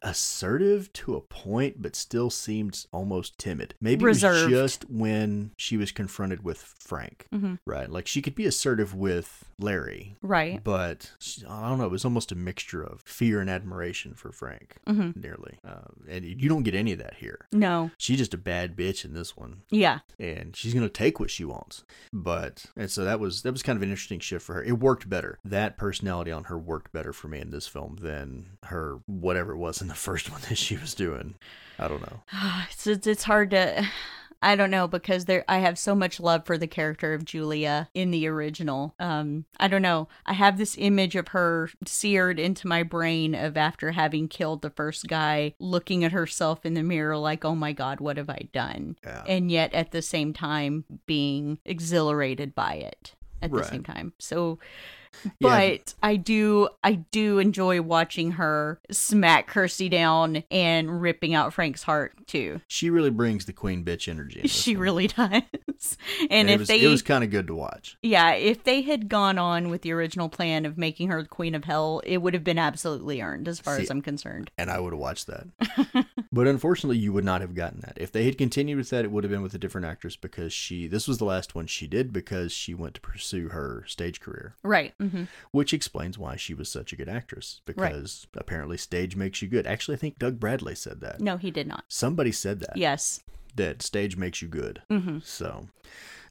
assertive 0.02 0.92
to 0.94 1.16
a 1.16 1.22
point, 1.22 1.82
but 1.82 1.96
still 1.96 2.30
seemed 2.30 2.86
almost 2.92 3.38
timid. 3.38 3.74
Maybe 3.82 4.06
Reserved. 4.06 4.52
it 4.52 4.56
was 4.56 4.72
just 4.72 4.90
when 4.90 5.52
she 5.58 5.78
was 5.78 5.92
confronted 5.92 6.44
with 6.44 6.58
Frank, 6.80 7.28
Mhm. 7.34 7.60
right? 7.66 7.90
Like 7.90 8.08
she 8.08 8.22
could 8.22 8.36
be 8.36 8.46
assertive 8.46 8.94
with 8.96 9.46
Larry, 9.60 10.16
Right. 10.22 10.64
but 10.64 11.12
she- 11.20 11.46
I 11.46 11.70
don't 11.70 11.78
know. 11.80 11.86
It 11.86 11.92
was 11.92 12.06
almost 12.06 12.32
a 12.32 12.36
mixture 12.36 12.82
of 12.82 13.02
fear 13.06 13.42
and 13.42 13.50
admiration 13.50 14.14
for 14.14 14.32
Frank, 14.32 14.78
hmm 14.88 15.12
nearly. 15.16 15.60
Uh, 15.66 15.90
and 16.08 16.24
you 16.26 16.48
don't 16.50 16.64
get 16.64 16.76
any 16.76 16.94
of 16.94 17.00
that 17.00 17.16
here. 17.16 17.48
No. 17.52 17.92
She's 17.98 18.18
just 18.20 18.34
a 18.34 18.38
bad 18.38 18.76
bitch 18.76 19.04
in 19.04 19.14
this 19.14 19.36
one 19.36 19.64
Yeah. 19.70 20.00
and 20.18 20.56
she's 20.56 20.74
gonna 20.74 20.90
take 20.90 21.20
what 21.20 21.30
she 21.30 21.44
wants. 21.46 21.84
But 22.14 22.66
and 22.76 22.90
so 22.90 23.04
that 23.04 23.20
was 23.20 23.42
that 23.44 23.52
was 23.52 23.64
kind 23.64 23.76
of 23.78 23.84
an 23.84 23.90
interesting 23.90 24.20
shift 24.20 24.46
for 24.46 24.56
her. 24.56 24.64
It 24.64 24.80
worked 24.80 25.10
better. 25.10 25.40
That 25.44 25.78
personality 25.78 26.32
on 26.32 26.46
her 26.46 26.58
worked 26.58 26.92
better 26.92 27.12
for 27.14 27.28
me 27.28 27.40
in 27.40 27.52
this 27.52 27.68
film 27.68 27.98
than 28.02 28.58
her 28.66 29.00
whatever 29.06 29.52
it 29.54 29.58
was 29.58 29.82
in 29.82 29.89
the 29.90 29.96
first 29.96 30.32
one 30.32 30.42
that 30.50 30.58
she 30.58 30.78
was 30.78 30.94
doing. 30.94 31.36
I 31.78 31.88
don't 31.88 32.02
know. 32.02 32.22
it's, 32.72 32.88
it's 32.88 33.08
it's 33.08 33.24
hard 33.24 33.52
to 33.52 33.88
I 34.42 34.56
don't 34.56 34.72
know 34.72 34.88
because 34.88 35.26
there 35.26 35.44
I 35.50 35.58
have 35.58 35.78
so 35.78 35.94
much 35.94 36.18
love 36.18 36.46
for 36.46 36.58
the 36.58 36.68
character 36.68 37.14
of 37.14 37.26
Julia 37.26 37.90
in 37.94 38.12
the 38.12 38.26
original. 38.28 38.96
Um 38.98 39.46
I 39.60 39.68
don't 39.68 39.82
know. 39.82 40.08
I 40.26 40.34
have 40.34 40.58
this 40.58 40.78
image 40.78 41.18
of 41.18 41.30
her 41.30 41.70
seared 41.86 42.40
into 42.40 42.68
my 42.68 42.84
brain 42.84 43.36
of 43.36 43.58
after 43.58 43.92
having 43.92 44.30
killed 44.30 44.62
the 44.62 44.70
first 44.70 45.08
guy 45.08 45.56
looking 45.60 46.06
at 46.06 46.14
herself 46.14 46.66
in 46.66 46.74
the 46.74 46.84
mirror 46.84 47.18
like, 47.18 47.44
"Oh 47.44 47.56
my 47.56 47.74
god, 47.74 48.00
what 48.00 48.16
have 48.16 48.30
I 48.30 48.48
done?" 48.54 48.96
Yeah. 49.04 49.24
And 49.28 49.52
yet 49.52 49.74
at 49.74 49.92
the 49.92 50.02
same 50.02 50.32
time 50.32 50.86
being 51.06 51.60
exhilarated 51.66 52.56
by 52.56 52.76
it 52.76 53.16
at 53.42 53.52
the 53.52 53.64
same 53.64 53.84
time. 53.84 54.14
So 54.20 54.60
Yeah. 55.24 55.30
but 55.40 55.94
I 56.02 56.16
do 56.16 56.70
I 56.84 56.94
do 56.94 57.40
enjoy 57.40 57.82
watching 57.82 58.32
her 58.34 58.80
smack 58.92 59.48
Kirsty 59.48 59.90
down 59.90 60.44
and 60.52 61.02
ripping 61.02 61.34
out 61.34 61.54
Frank's 61.54 61.84
heart 61.84 62.14
too. 62.28 62.62
She 62.68 62.90
really 62.90 63.10
brings 63.10 63.46
the 63.46 63.54
queen 63.54 63.84
bitch 63.84 64.08
energy. 64.08 64.48
She 64.48 64.76
one. 64.76 64.84
really 64.84 65.08
does. 65.08 65.42
And, 66.22 66.32
And, 66.32 66.50
if 66.50 66.56
it 66.56 66.60
was, 66.60 66.68
they 66.68 66.82
it 66.82 66.88
was 66.88 67.02
kind 67.02 67.24
of 67.24 67.32
good 67.32 67.48
to 67.48 67.56
watch. 67.56 67.98
yeah, 68.02 68.34
if 68.34 68.64
they 68.64 68.82
had 68.82 69.10
gone 69.10 69.38
on 69.38 69.70
with 69.70 69.82
the 69.82 69.92
original 69.92 70.30
plan 70.30 70.66
of 70.66 70.78
making 70.78 71.10
her 71.10 71.22
the 71.24 71.28
queen 71.28 71.56
of 71.56 71.64
hell, 71.66 72.02
it 72.06 72.18
would 72.20 72.34
have 72.34 72.44
been 72.44 72.60
absolutely 72.60 73.22
earned 73.22 73.48
as 73.48 73.60
far 73.60 73.78
See, 73.78 73.84
as 73.84 73.90
I'm 73.90 74.02
concerned. 74.02 74.52
And 74.58 74.70
I 74.70 74.80
would 74.80 74.94
have 74.94 75.00
watched 75.00 75.28
that. 75.28 75.48
but 76.32 76.48
unfortunately, 76.48 76.98
you 76.98 77.12
would 77.14 77.24
not 77.26 77.42
have 77.42 77.56
gotten 77.56 77.80
that. 77.82 77.94
If 77.98 78.12
they 78.12 78.26
had 78.26 78.38
continued 78.38 78.78
with 78.78 78.90
that, 78.92 79.06
it 79.06 79.12
would 79.12 79.24
have 79.24 79.32
been 79.32 79.42
with 79.42 79.54
a 79.54 79.58
different 79.60 79.88
actress 79.88 80.16
because 80.16 80.54
she, 80.54 80.88
this 80.88 81.08
was 81.08 81.18
the 81.18 81.26
last 81.26 81.56
one 81.56 81.68
she 81.68 81.88
did 81.88 82.12
because 82.14 82.52
she 82.52 82.74
went 82.74 82.96
to 82.96 83.02
pursue 83.02 83.50
her 83.50 83.84
stage 83.88 84.20
career. 84.20 84.56
Right. 84.64 84.94
Hmm 85.00 85.24
which 85.52 85.74
explains 85.74 86.18
why 86.18 86.36
she 86.36 86.54
was 86.54 86.70
such 86.70 86.94
a 86.94 86.96
good 86.96 87.10
actress 87.10 87.62
because 87.66 88.28
apparently 88.36 88.78
stage 88.78 89.16
makes 89.16 89.42
you 89.42 89.48
good. 89.48 89.66
Actually, 89.66 89.96
I 89.96 89.98
think 89.98 90.20
Doug 90.20 90.40
Bradley 90.40 90.76
said 90.76 91.02
that. 91.02 91.20
No, 91.20 91.38
he 91.38 91.52
did 91.52 91.68
not. 91.68 91.84
Somebody 91.88 92.32
said 92.32 92.60
that. 92.62 92.78
Yes. 92.78 93.22
That 93.56 93.82
stage 93.82 94.16
makes 94.16 94.42
you 94.42 94.48
good. 94.48 94.82
hmm 94.90 95.20
So, 95.24 95.68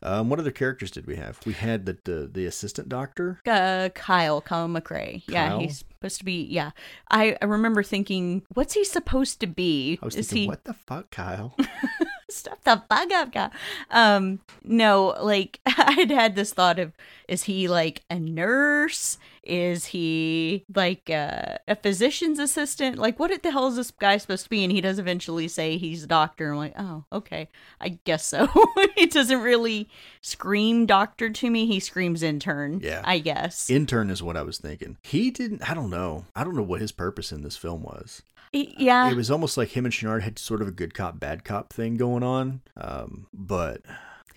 um, 0.03 0.31
what 0.31 0.39
other 0.39 0.53
characters 0.53 0.91
did 0.91 1.07
we 1.07 1.17
have? 1.17 1.41
We 1.45 1.53
had 1.53 1.85
the 1.87 1.99
the, 2.05 2.31
the 2.33 2.47
assistant 2.47 2.89
doctor. 2.89 3.41
Uh, 3.47 3.89
Kyle, 3.95 4.41
Kyle 4.41 4.69
MacRae. 4.69 5.23
Yeah, 5.29 5.59
he's 5.59 5.79
supposed 5.79 6.19
to 6.19 6.25
be. 6.25 6.45
Yeah, 6.45 6.71
I, 7.11 7.37
I 7.43 7.47
remember 7.47 7.83
thinking, 7.83 8.43
what's 8.55 8.75
he 8.75 8.85
supposed 8.85 9.41
to 9.41 9.47
be? 9.47 9.99
I 10.01 10.05
was 10.05 10.15
Is 10.15 10.29
thinking, 10.29 10.43
he 10.45 10.49
what 10.49 10.65
the 10.65 10.75
fuck, 10.75 11.11
Kyle? 11.11 11.57
Stop 12.31 12.63
the 12.63 12.83
fuck 12.91 13.11
up, 13.13 13.33
guy. 13.33 13.51
Um, 13.91 14.41
no, 14.63 15.17
like 15.21 15.61
I'd 15.67 16.11
had 16.11 16.37
this 16.37 16.53
thought 16.53 16.79
of, 16.79 16.93
is 17.27 17.45
he 17.45 17.69
like 17.69 18.03
a 18.11 18.19
nurse? 18.19 19.17
Is 19.43 19.87
he 19.87 20.67
like 20.75 21.09
uh, 21.09 21.57
a 21.67 21.75
physician's 21.75 22.39
assistant? 22.39 22.99
Like, 22.99 23.19
what 23.19 23.43
the 23.43 23.51
hell 23.51 23.69
is 23.69 23.77
this 23.77 23.91
guy 23.91 24.19
supposed 24.19 24.45
to 24.45 24.51
be? 24.51 24.63
And 24.63 24.71
he 24.71 24.83
does 24.83 24.99
eventually 24.99 25.49
say 25.49 25.79
he's 25.79 26.05
a 26.05 26.07
doctor. 26.07 26.53
I'm 26.53 26.59
like, 26.59 26.75
oh, 26.79 27.05
okay, 27.11 27.49
I 27.81 27.99
guess 28.05 28.27
so. 28.27 28.49
he 28.95 29.07
doesn't 29.07 29.41
really 29.41 29.89
scream 30.21 30.85
doctor 30.85 31.31
to 31.31 31.51
me. 31.51 31.67
He 31.67 31.81
screams 31.81 32.23
intern. 32.23 32.81
Yeah. 32.83 33.01
I 33.07 33.21
guess. 33.21 33.71
Intern 33.71 34.11
is 34.11 34.23
what 34.23 34.37
I 34.37 34.43
was 34.43 34.59
thinking. 34.59 34.99
He 35.03 35.31
didn't. 35.31 35.69
I 35.69 35.73
don't 35.73 35.91
know. 35.91 36.27
I 36.37 36.45
don't 36.45 36.57
know 36.57 36.63
what 36.63 36.83
his 36.83 36.93
purpose 36.93 37.33
in 37.33 37.43
this 37.43 37.57
film 37.57 37.83
was. 37.83 38.23
Yeah. 38.53 39.11
It 39.11 39.17
was 39.17 39.31
almost 39.31 39.57
like 39.57 39.71
him 39.71 39.85
and 39.85 39.93
Channard 39.93 40.23
had 40.23 40.39
sort 40.39 40.63
of 40.63 40.69
a 40.69 40.73
good 40.73 40.95
cop, 40.95 41.21
bad 41.21 41.45
cop 41.45 41.73
thing 41.73 41.97
going 41.97 42.23
on. 42.23 42.63
Um, 42.77 43.27
but 43.33 43.83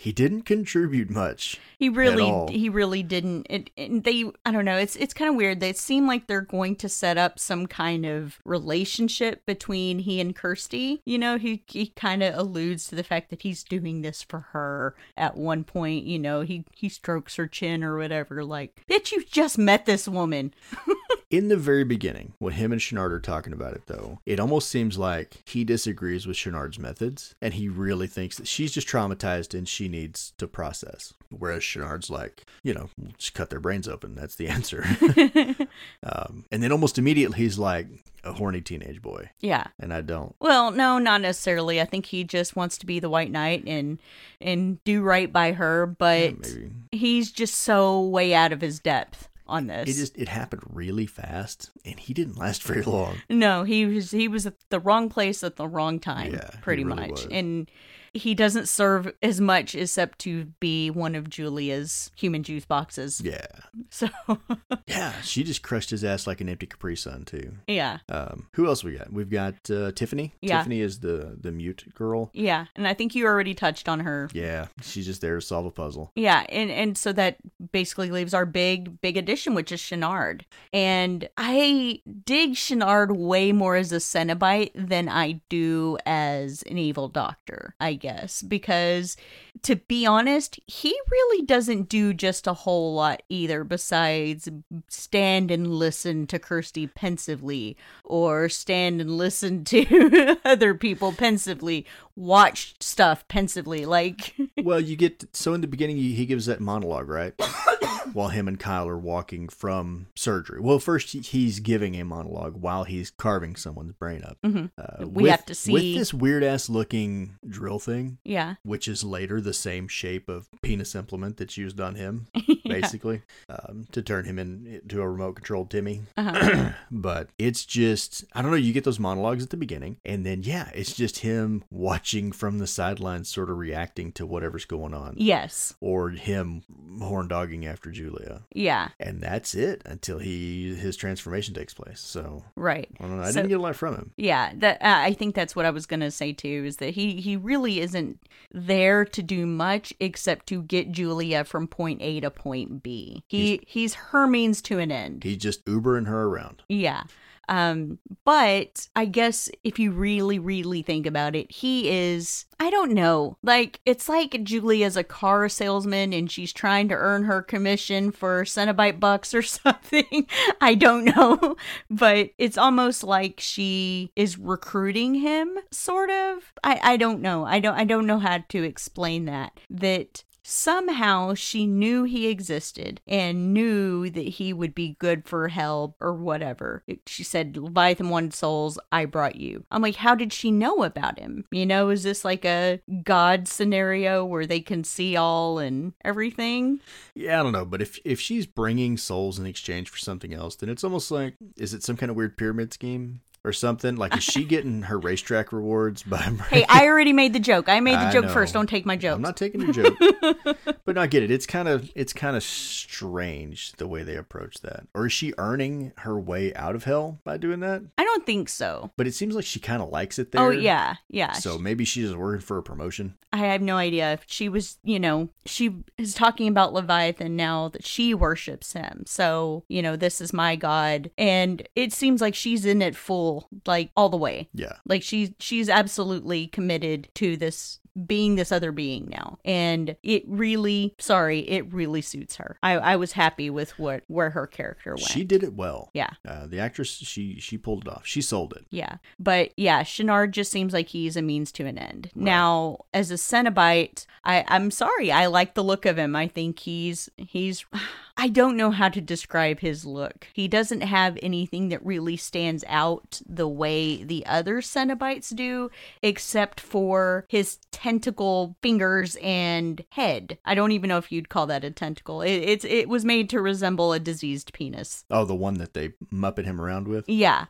he 0.01 0.11
didn't 0.11 0.41
contribute 0.41 1.11
much. 1.11 1.59
He 1.77 1.87
really, 1.87 2.23
all. 2.23 2.47
he 2.47 2.69
really 2.69 3.03
didn't. 3.03 3.45
It, 3.51 3.69
and 3.77 4.03
they, 4.03 4.25
I 4.43 4.51
don't 4.51 4.65
know. 4.65 4.77
It's 4.77 4.95
it's 4.95 5.13
kind 5.13 5.29
of 5.29 5.35
weird. 5.35 5.59
They 5.59 5.73
seem 5.73 6.07
like 6.07 6.25
they're 6.25 6.41
going 6.41 6.75
to 6.77 6.89
set 6.89 7.19
up 7.19 7.37
some 7.37 7.67
kind 7.67 8.03
of 8.03 8.39
relationship 8.43 9.45
between 9.45 9.99
he 9.99 10.19
and 10.19 10.35
Kirsty. 10.35 11.03
You 11.05 11.19
know, 11.19 11.37
he 11.37 11.61
he 11.67 11.89
kind 11.89 12.23
of 12.23 12.33
alludes 12.33 12.87
to 12.87 12.95
the 12.95 13.03
fact 13.03 13.29
that 13.29 13.43
he's 13.43 13.63
doing 13.63 14.01
this 14.01 14.23
for 14.23 14.39
her. 14.53 14.95
At 15.17 15.37
one 15.37 15.63
point, 15.63 16.05
you 16.05 16.17
know, 16.17 16.41
he 16.41 16.65
he 16.73 16.89
strokes 16.89 17.35
her 17.35 17.45
chin 17.45 17.83
or 17.83 17.95
whatever. 17.95 18.43
Like, 18.43 18.83
bitch, 18.89 19.11
you 19.11 19.23
just 19.23 19.59
met 19.59 19.85
this 19.85 20.07
woman. 20.07 20.51
In 21.31 21.47
the 21.47 21.55
very 21.55 21.85
beginning, 21.85 22.33
when 22.39 22.51
him 22.51 22.73
and 22.73 22.81
Channard 22.81 23.13
are 23.13 23.19
talking 23.21 23.53
about 23.53 23.73
it, 23.73 23.83
though, 23.87 24.19
it 24.25 24.37
almost 24.37 24.67
seems 24.67 24.97
like 24.97 25.41
he 25.45 25.63
disagrees 25.63 26.27
with 26.27 26.35
Channard's 26.35 26.77
methods 26.77 27.35
and 27.41 27.53
he 27.53 27.69
really 27.69 28.07
thinks 28.07 28.36
that 28.36 28.49
she's 28.49 28.73
just 28.73 28.86
traumatized 28.86 29.57
and 29.57 29.65
she 29.65 29.88
needs 29.91 30.33
to 30.37 30.47
process. 30.47 31.13
Whereas 31.29 31.63
Channard's 31.63 32.09
like, 32.09 32.45
you 32.63 32.73
know, 32.73 32.89
just 33.17 33.33
cut 33.33 33.49
their 33.49 33.59
brains 33.59 33.87
open. 33.87 34.15
That's 34.15 34.35
the 34.35 34.47
answer. 34.55 34.83
um, 36.03 36.45
and 36.51 36.63
then 36.63 36.71
almost 36.71 36.97
immediately 36.97 37.37
he's 37.37 37.57
like, 37.59 37.87
a 38.23 38.33
horny 38.33 38.61
teenage 38.61 39.01
boy. 39.01 39.29
Yeah. 39.39 39.65
And 39.79 39.91
I 39.91 40.01
don't. 40.01 40.35
Well, 40.39 40.69
no, 40.71 40.99
not 40.99 41.21
necessarily. 41.21 41.81
I 41.81 41.85
think 41.85 42.05
he 42.05 42.23
just 42.23 42.55
wants 42.55 42.77
to 42.79 42.85
be 42.85 42.99
the 42.99 43.09
white 43.09 43.31
knight 43.31 43.63
and 43.65 43.97
and 44.39 44.83
do 44.83 45.01
right 45.01 45.31
by 45.33 45.53
her, 45.53 45.87
but 45.87 46.31
Yeah, 46.31 46.55
maybe. 46.55 46.71
he's 46.91 47.31
just 47.31 47.55
so 47.55 47.99
way 48.05 48.33
out 48.35 48.51
of 48.53 48.61
his 48.61 48.79
depth 48.79 49.27
on 49.47 49.65
this. 49.65 49.89
It 49.89 49.93
just 49.99 50.17
it 50.19 50.27
happened 50.27 50.61
really 50.69 51.07
fast 51.07 51.71
and 51.83 51.99
he 51.99 52.13
didn't 52.13 52.37
last 52.37 52.61
very 52.67 52.83
long. 52.83 53.15
no, 53.27 53.63
he 53.63 53.87
was 53.87 54.11
he 54.11 54.27
was 54.27 54.45
at 54.45 54.53
the 54.69 54.79
wrong 54.79 55.09
place 55.09 55.43
at 55.43 55.55
the 55.55 55.67
wrong 55.67 55.99
time, 55.99 56.33
Yeah, 56.33 56.51
pretty 56.61 56.83
really 56.83 56.99
much. 57.01 57.09
was. 57.11 57.27
And 57.31 57.71
he 58.14 58.36
doesn't 58.36 58.68
serve 58.68 59.12
as 59.24 59.39
much 59.39 59.74
except 59.74 60.20
to 60.20 60.45
be 60.59 60.89
one 60.89 61.16
of 61.16 61.30
Julia's 61.30 62.12
human 62.16 62.43
juice 62.43 62.66
boxes. 62.66 63.22
Yeah. 63.24 63.45
So, 63.89 64.07
Yeah. 64.88 65.14
She 65.22 65.43
just 65.43 65.62
crushed 65.62 65.89
his 65.91 66.03
ass 66.03 66.28
like 66.28 66.41
an 66.41 66.49
empty 66.49 66.66
Capri 66.68 66.95
Sun 66.95 67.26
too. 67.26 67.53
yeah. 67.68 67.99
Um, 68.09 68.47
who 68.53 68.68
else 68.68 68.84
we 68.84 68.97
got? 68.97 69.12
We've 69.14 69.30
got 69.30 69.55
uh, 69.70 69.91
Tiffany. 69.93 70.34
Yeah. 70.41 70.57
Tiffany 70.57 70.82
is 70.82 70.99
the 70.99 71.38
the 71.39 71.51
mute 71.51 71.86
girl. 71.95 72.30
Yeah, 72.34 72.66
and 72.76 72.88
I 72.88 72.93
think 72.93 73.16
you 73.16 73.26
already 73.26 73.53
touched 73.53 73.88
on 73.88 74.01
her. 74.01 74.30
Yeah, 74.34 74.68
she's 74.82 75.05
just 75.05 75.22
there 75.22 75.36
to 75.36 75.41
solve 75.41 75.66
a 75.66 75.72
puzzle. 75.72 76.12
Yeah, 76.16 76.45
and 76.49 76.70
and 76.70 76.97
so 76.97 77.14
that 77.14 77.38
basically 77.72 78.12
leaves 78.12 78.34
our 78.34 78.45
big 78.45 78.99
big 79.01 79.18
addition, 79.18 79.53
which 79.53 79.72
is 79.72 79.82
Channard. 79.82 80.45
And 80.74 81.30
I 81.38 82.01
dig 82.26 82.55
Channard 82.55 83.16
way 83.16 83.51
more 83.51 83.76
as 83.76 83.91
a 83.91 83.97
Cenobite 83.97 84.72
than 84.76 85.07
I 85.07 85.41
do 85.49 85.97
as 86.05 86.64
an 86.64 86.78
evil 86.78 87.07
doctor, 87.07 87.76
I 87.80 87.93
guess, 88.02 88.41
because 88.41 89.16
to 89.64 89.78
be 89.78 90.06
honest, 90.06 90.60
he 90.68 90.93
really 91.10 91.45
doesn't 91.45 91.88
do 91.88 92.14
just 92.14 92.47
a 92.47 92.54
whole 92.54 92.93
lot 92.93 93.22
either 93.30 93.64
besides 93.64 94.49
stand 94.89 95.52
and 95.52 95.74
listen 95.74 96.28
to 96.28 96.39
Kirsty 96.39 96.88
pensively 96.88 97.78
or 98.04 98.49
stand 98.49 98.99
and 98.99 99.18
listen 99.18 99.64
to 99.66 100.38
other 100.45 100.74
people 100.74 101.14
pensively, 101.14 101.86
watch 102.22 102.76
stuff 102.80 103.28
pensively 103.28 103.86
like 103.86 104.36
well, 104.63 104.80
you 104.80 104.95
get 104.95 105.26
so 105.34 105.53
in 105.53 105.61
the 105.61 105.67
beginning 105.67 105.97
he 105.97 106.13
he 106.13 106.26
gives 106.26 106.45
that 106.45 106.59
monologue 106.61 107.09
right, 107.09 107.34
while 108.13 108.30
him 108.30 108.47
and 108.47 108.59
Kyle 108.59 108.88
are 108.88 108.97
walking 108.97 109.49
from 109.49 110.07
surgery. 110.15 110.59
Well, 110.59 110.80
first 110.80 111.09
he's 111.13 111.59
giving 111.59 111.95
a 111.95 112.05
monologue 112.05 112.55
while 112.61 112.84
he's 112.84 113.09
carving 113.11 113.55
someone's 113.55 113.93
brain 113.93 114.24
up. 114.24 114.38
Mhm. 114.45 114.69
Uh, 114.78 115.07
We 115.07 115.24
with- 115.24 115.32
have 115.32 115.45
to 115.47 115.55
see 115.55 115.74
with 115.74 115.82
this 115.95 116.13
weird 116.13 116.43
ass 116.43 116.69
looking 116.69 117.38
drill 117.47 117.80
thing, 117.80 118.19
Yeah. 118.24 118.55
which 118.63 118.88
is 118.88 119.03
later 119.03 119.41
the 119.41 119.53
same 119.53 119.88
shape 119.88 120.30
of 120.30 120.47
penis 120.61 120.93
implement 120.95 121.38
that's 121.38 121.57
used 121.57 121.80
on 121.82 121.95
him, 121.95 122.28
basically, 122.65 123.22
um, 123.49 123.88
to 123.93 124.01
turn 124.01 124.26
him 124.26 124.38
into 124.38 125.01
a 125.01 125.09
remote 125.09 125.34
controlled 125.38 125.69
Timmy. 125.72 126.03
Uh-huh. 126.17 126.74
but 126.91 127.30
it's 127.39 127.65
just 127.65 128.26
I 128.34 128.41
don't 128.41 128.51
know. 128.51 128.57
You 128.57 128.74
get 128.74 128.84
those 128.84 128.99
monologues 128.99 129.43
at 129.43 129.49
the 129.49 129.57
beginning, 129.57 129.97
and 130.05 130.26
then 130.26 130.43
yeah, 130.43 130.69
it's 130.76 130.93
just 130.93 131.19
him 131.19 131.63
watching 131.72 132.11
from 132.34 132.59
the 132.59 132.68
sidelines, 132.68 133.30
sort 133.30 133.49
of 133.49 133.57
reacting 133.57 134.12
to 134.14 134.26
whatever's 134.26 134.66
going 134.66 134.93
on, 134.93 135.14
yes. 135.18 135.74
or 135.80 136.09
him 136.09 136.64
horn 137.01 137.28
dogging 137.28 137.66
after 137.66 137.91
Julia, 137.91 138.41
Yeah. 138.53 138.89
and 138.99 139.22
that's 139.22 139.55
it 139.55 139.82
until 139.86 140.20
he 140.20 140.76
his 140.76 140.97
transformation 140.97 141.53
takes 141.53 141.74
place. 141.74 141.99
So 141.99 142.43
Right. 142.55 142.89
I 142.99 143.03
don't 143.03 143.18
know. 143.18 143.24
I 143.24 143.28
So- 143.32 143.36
didn't 143.39 143.49
get 143.49 143.59
a 143.59 143.62
lot 143.62 143.76
from 143.76 143.95
him. 143.95 144.12
Yeah, 144.18 144.51
that 144.57 144.82
uh, 144.82 144.99
I 144.99 145.14
think 145.14 145.36
that's 145.36 145.55
what 145.55 145.66
I 145.66 145.70
was 145.70 145.86
gonna 145.86 146.12
say 146.12 146.34
too. 146.34 146.64
Is 146.66 146.78
that 146.78 146.95
he 146.95 147.22
he 147.22 147.36
really 147.38 147.80
isn't 147.80 148.20
there 148.51 149.05
to 149.05 149.24
do 149.24 149.45
much 149.45 149.93
except 149.99 150.47
to 150.47 150.62
get 150.64 150.91
Julia 150.91 151.43
from 151.43 151.68
point 151.68 152.01
A 152.01 152.20
to 152.20 152.30
point 152.30 152.84
B. 152.84 153.24
He 153.28 153.62
he's 153.66 153.93
her 153.93 154.28
means 154.28 154.62
to 154.64 154.80
an 154.80 154.91
end. 154.91 155.24
He's 155.24 155.38
just 155.38 155.64
Ubering 155.66 156.07
her 156.07 156.24
around. 156.24 156.64
Yeah. 156.68 157.03
Um, 157.49 157.99
but 158.23 158.87
I 158.95 159.05
guess 159.05 159.49
if 159.63 159.79
you 159.79 159.91
really, 159.91 160.39
really 160.39 160.81
think 160.81 161.05
about 161.05 161.35
it, 161.35 161.51
he 161.51 161.89
is, 161.89 162.45
I 162.59 162.69
don't 162.69 162.93
know, 162.93 163.37
like, 163.43 163.79
it's 163.85 164.07
like 164.07 164.43
Julia's 164.43 164.95
a 164.95 165.03
car 165.03 165.49
salesman 165.49 166.13
and 166.13 166.31
she's 166.31 166.53
trying 166.53 166.87
to 166.89 166.95
earn 166.95 167.23
her 167.23 167.41
commission 167.41 168.11
for 168.11 168.43
Cenobite 168.43 168.99
bucks 168.99 169.33
or 169.33 169.41
something. 169.41 170.27
I 170.59 170.75
don't 170.75 171.05
know. 171.05 171.55
But 171.89 172.31
it's 172.37 172.57
almost 172.57 173.03
like 173.03 173.39
she 173.39 174.11
is 174.15 174.37
recruiting 174.37 175.15
him, 175.15 175.57
sort 175.71 176.09
of. 176.09 176.53
I, 176.63 176.79
I 176.81 176.97
don't 176.97 177.21
know. 177.21 177.45
I 177.45 177.59
don't, 177.59 177.75
I 177.75 177.83
don't 177.83 178.07
know 178.07 178.19
how 178.19 178.39
to 178.49 178.63
explain 178.63 179.25
that. 179.25 179.59
That 179.69 180.23
somehow 180.43 181.33
she 181.33 181.65
knew 181.65 182.03
he 182.03 182.27
existed 182.27 183.01
and 183.07 183.53
knew 183.53 184.09
that 184.09 184.27
he 184.27 184.53
would 184.53 184.73
be 184.73 184.95
good 184.99 185.27
for 185.27 185.47
hell 185.49 185.95
or 185.99 186.13
whatever. 186.13 186.83
She 187.05 187.23
said, 187.23 187.57
Leviathan 187.57 188.09
wanted 188.09 188.33
souls, 188.33 188.79
I 188.91 189.05
brought 189.05 189.35
you. 189.35 189.65
I'm 189.71 189.81
like, 189.81 189.97
how 189.97 190.15
did 190.15 190.33
she 190.33 190.51
know 190.51 190.83
about 190.83 191.19
him? 191.19 191.45
You 191.51 191.65
know, 191.65 191.89
is 191.89 192.03
this 192.03 192.25
like 192.25 192.45
a 192.45 192.81
God 193.03 193.47
scenario 193.47 194.25
where 194.25 194.45
they 194.45 194.61
can 194.61 194.83
see 194.83 195.15
all 195.15 195.59
and 195.59 195.93
everything? 196.03 196.79
Yeah, 197.15 197.39
I 197.39 197.43
don't 197.43 197.51
know, 197.51 197.65
but 197.65 197.81
if 197.81 197.99
if 198.03 198.19
she's 198.19 198.45
bringing 198.45 198.97
souls 198.97 199.39
in 199.39 199.45
exchange 199.45 199.89
for 199.89 199.97
something 199.97 200.33
else, 200.33 200.55
then 200.55 200.69
it's 200.69 200.83
almost 200.83 201.11
like 201.11 201.35
is 201.57 201.73
it 201.73 201.83
some 201.83 201.97
kind 201.97 202.09
of 202.09 202.15
weird 202.15 202.37
pyramid 202.37 202.73
scheme 202.73 203.21
or 203.43 203.53
something? 203.53 203.95
Like 203.95 204.15
is 204.15 204.23
she 204.23 204.43
getting 204.45 204.83
her 204.83 204.97
racetrack 204.99 205.51
rewards 205.51 206.03
by? 206.07 206.17
Hey, 206.49 206.65
I 206.69 206.85
already 206.87 207.13
made 207.13 207.33
the 207.33 207.39
joke. 207.39 207.69
I 207.69 207.79
made 207.79 207.95
the 207.95 208.07
I 208.07 208.11
joke 208.11 208.25
know. 208.25 208.33
first. 208.33 208.53
Don't 208.53 208.67
take 208.67 208.85
my 208.85 208.95
joke. 208.95 209.15
I'm 209.15 209.21
not 209.21 209.37
taking 209.37 209.61
your 209.61 209.73
joke, 209.73 209.97
but 210.91 210.95
no, 210.95 211.03
I 211.03 211.07
get 211.07 211.23
it. 211.23 211.31
It's 211.31 211.45
kind 211.45 211.69
of 211.69 211.89
it's 211.95 212.11
kind 212.11 212.35
of 212.35 212.43
strange 212.43 213.71
the 213.77 213.87
way 213.87 214.03
they 214.03 214.17
approach 214.17 214.59
that. 214.59 214.87
Or 214.93 215.05
is 215.05 215.13
she 215.13 215.33
earning 215.37 215.93
her 215.99 216.19
way 216.19 216.53
out 216.53 216.75
of 216.75 216.83
hell 216.83 217.19
by 217.23 217.37
doing 217.37 217.61
that? 217.61 217.83
I 217.97 218.03
don't 218.03 218.25
think 218.25 218.49
so. 218.49 218.91
But 218.97 219.07
it 219.07 219.13
seems 219.13 219.33
like 219.33 219.45
she 219.45 219.61
kind 219.61 219.81
of 219.81 219.87
likes 219.87 220.19
it 220.19 220.27
oh, 220.33 220.37
there. 220.37 220.47
Oh, 220.47 220.51
yeah. 220.51 220.95
Yeah. 221.07 221.31
So 221.31 221.57
maybe 221.57 221.85
she's 221.85 222.07
just 222.07 222.17
working 222.17 222.41
for 222.41 222.57
a 222.57 222.63
promotion. 222.63 223.15
I 223.31 223.37
have 223.37 223.61
no 223.61 223.77
idea 223.77 224.11
if 224.11 224.25
she 224.27 224.49
was, 224.49 224.79
you 224.83 224.99
know, 224.99 225.29
she 225.45 225.73
is 225.97 226.13
talking 226.13 226.49
about 226.49 226.73
Leviathan 226.73 227.37
now 227.37 227.69
that 227.69 227.85
she 227.85 228.13
worships 228.13 228.73
him. 228.73 229.03
So, 229.07 229.63
you 229.69 229.81
know, 229.81 229.95
this 229.95 230.19
is 230.19 230.33
my 230.33 230.57
god. 230.57 231.09
And 231.17 231.65
it 231.73 231.93
seems 231.93 232.19
like 232.19 232.35
she's 232.35 232.65
in 232.65 232.81
it 232.81 232.97
full, 232.97 233.47
like 233.65 233.91
all 233.95 234.09
the 234.09 234.17
way. 234.17 234.49
Yeah. 234.53 234.73
Like 234.85 235.03
she's 235.03 235.31
she's 235.39 235.69
absolutely 235.69 236.47
committed 236.47 237.07
to 237.15 237.37
this 237.37 237.79
being 238.05 238.35
this 238.35 238.51
other 238.51 238.71
being 238.71 239.07
now. 239.09 239.39
And 239.43 239.95
it 240.03 240.23
really 240.27 240.95
sorry, 240.99 241.39
it 241.49 241.71
really 241.73 242.01
suits 242.01 242.37
her. 242.37 242.57
I, 242.63 242.73
I 242.73 242.95
was 242.95 243.13
happy 243.13 243.49
with 243.49 243.77
what 243.77 244.03
where 244.07 244.31
her 244.31 244.47
character 244.47 244.91
went. 244.91 245.07
She 245.07 245.23
did 245.23 245.43
it 245.43 245.53
well. 245.53 245.89
Yeah. 245.93 246.11
Uh, 246.27 246.47
the 246.47 246.59
actress, 246.59 246.89
she 246.89 247.39
she 247.39 247.57
pulled 247.57 247.87
it 247.87 247.89
off. 247.89 248.05
She 248.05 248.21
sold 248.21 248.53
it. 248.53 248.65
Yeah. 248.69 248.97
But 249.19 249.51
yeah, 249.57 249.83
Channard 249.83 250.33
just 250.33 250.51
seems 250.51 250.73
like 250.73 250.89
he's 250.89 251.17
a 251.17 251.21
means 251.21 251.51
to 251.53 251.65
an 251.65 251.77
end. 251.77 252.11
Now, 252.15 252.85
as 252.93 253.11
a 253.11 253.15
Cenobite, 253.15 254.05
I, 254.23 254.45
I'm 254.47 254.71
sorry, 254.71 255.11
I 255.11 255.27
like 255.27 255.55
the 255.55 255.63
look 255.63 255.85
of 255.85 255.97
him. 255.97 256.15
I 256.15 256.27
think 256.27 256.59
he's 256.59 257.09
he's 257.17 257.65
I 258.22 258.28
don't 258.28 258.55
know 258.55 258.69
how 258.69 258.88
to 258.88 259.01
describe 259.01 259.61
his 259.61 259.84
look. 259.84 260.28
He 260.32 260.47
doesn't 260.47 260.82
have 260.82 261.17
anything 261.24 261.69
that 261.69 261.84
really 261.84 262.17
stands 262.17 262.63
out 262.67 263.19
the 263.28 263.47
way 263.47 264.03
the 264.03 264.24
other 264.28 264.61
Cenobites 264.61 265.36
do, 265.36 265.72
except 266.03 266.59
for 266.59 267.26
his 267.30 267.57
tentacle 267.72 268.55
fingers 268.61 269.17
and 269.24 269.84
head. 269.89 270.38
I 270.45 270.53
don't 270.53 270.72
even 270.72 270.89
know 270.89 270.99
if 270.99 271.11
you'd 271.11 271.30
call 271.30 271.47
that 271.47 271.63
a 271.63 271.72
tentacle. 271.72 272.22
It, 272.22 272.36
it's 272.36 272.63
it 272.63 272.88
was 272.88 273.03
made 273.03 273.28
to 273.32 273.41
resemble 273.41 273.91
a 273.91 273.99
diseased 273.99 274.53
penis. 274.53 275.03
Oh, 275.09 275.26
the 275.26 275.34
one 275.34 275.55
that 275.55 275.74
they 275.74 275.93
muppet 276.13 276.45
him 276.45 276.61
around 276.61 276.88
with. 276.88 277.09
Yeah. 277.09 277.45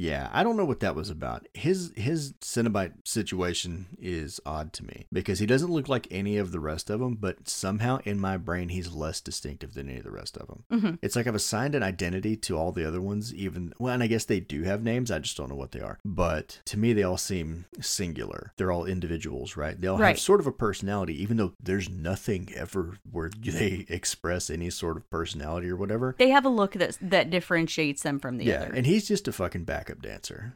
Yeah, 0.00 0.28
I 0.32 0.44
don't 0.44 0.56
know 0.56 0.64
what 0.64 0.78
that 0.80 0.94
was 0.94 1.10
about. 1.10 1.48
His 1.54 1.92
his 1.96 2.32
Cenobite 2.34 2.92
situation 3.04 3.86
is 4.00 4.38
odd 4.46 4.72
to 4.74 4.84
me 4.84 5.06
because 5.12 5.40
he 5.40 5.46
doesn't 5.46 5.72
look 5.72 5.88
like 5.88 6.06
any 6.10 6.36
of 6.36 6.52
the 6.52 6.60
rest 6.60 6.88
of 6.88 7.00
them, 7.00 7.16
but 7.16 7.48
somehow 7.48 7.98
in 8.04 8.20
my 8.20 8.36
brain 8.36 8.68
he's 8.68 8.92
less 8.92 9.20
distinctive 9.20 9.74
than 9.74 9.88
any 9.88 9.98
of 9.98 10.04
the 10.04 10.10
rest 10.12 10.36
of 10.36 10.46
them. 10.46 10.64
Mm-hmm. 10.70 10.94
It's 11.02 11.16
like 11.16 11.26
I've 11.26 11.34
assigned 11.34 11.74
an 11.74 11.82
identity 11.82 12.36
to 12.36 12.56
all 12.56 12.70
the 12.70 12.86
other 12.86 13.00
ones, 13.00 13.34
even 13.34 13.72
well, 13.80 13.92
and 13.92 14.02
I 14.02 14.06
guess 14.06 14.24
they 14.24 14.38
do 14.40 14.62
have 14.62 14.84
names. 14.84 15.10
I 15.10 15.18
just 15.18 15.36
don't 15.36 15.48
know 15.48 15.56
what 15.56 15.72
they 15.72 15.80
are. 15.80 15.98
But 16.04 16.60
to 16.66 16.78
me, 16.78 16.92
they 16.92 17.02
all 17.02 17.16
seem 17.16 17.64
singular. 17.80 18.52
They're 18.56 18.70
all 18.72 18.84
individuals, 18.84 19.56
right? 19.56 19.80
They 19.80 19.88
all 19.88 19.98
Right. 19.98 20.10
have 20.10 20.20
sort 20.20 20.38
of 20.38 20.46
a 20.46 20.52
personality, 20.52 21.20
even 21.20 21.36
though 21.38 21.54
there's 21.60 21.88
nothing 21.90 22.50
ever 22.54 22.98
where 23.10 23.30
they 23.40 23.84
express 23.88 24.48
any 24.50 24.70
sort 24.70 24.96
of 24.96 25.10
personality 25.10 25.68
or 25.68 25.76
whatever. 25.76 26.14
They 26.18 26.30
have 26.30 26.44
a 26.44 26.48
look 26.50 26.74
that 26.74 26.96
that 27.00 27.30
differentiates 27.30 28.02
them 28.02 28.20
from 28.20 28.38
the 28.38 28.44
Yeah, 28.44 28.62
other. 28.62 28.74
and 28.74 28.86
he's 28.86 29.08
just 29.08 29.26
a 29.26 29.32
fucking 29.32 29.64
backup 29.88 30.02
dancer. 30.02 30.54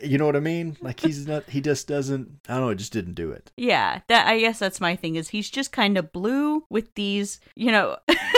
you 0.00 0.18
know 0.18 0.26
what 0.26 0.36
I 0.36 0.40
mean? 0.40 0.76
Like 0.80 1.00
he's 1.00 1.26
not. 1.26 1.44
He 1.48 1.60
just 1.60 1.88
doesn't. 1.88 2.40
I 2.48 2.54
don't 2.54 2.62
know. 2.62 2.68
It 2.70 2.76
just 2.76 2.92
didn't 2.92 3.14
do 3.14 3.30
it. 3.30 3.50
Yeah, 3.56 4.00
that 4.08 4.26
I 4.26 4.40
guess 4.40 4.58
that's 4.58 4.80
my 4.80 4.96
thing 4.96 5.16
is 5.16 5.28
he's 5.28 5.50
just 5.50 5.72
kind 5.72 5.96
of 5.96 6.12
blue 6.12 6.64
with 6.68 6.94
these, 6.94 7.40
you 7.54 7.72
know, 7.72 7.96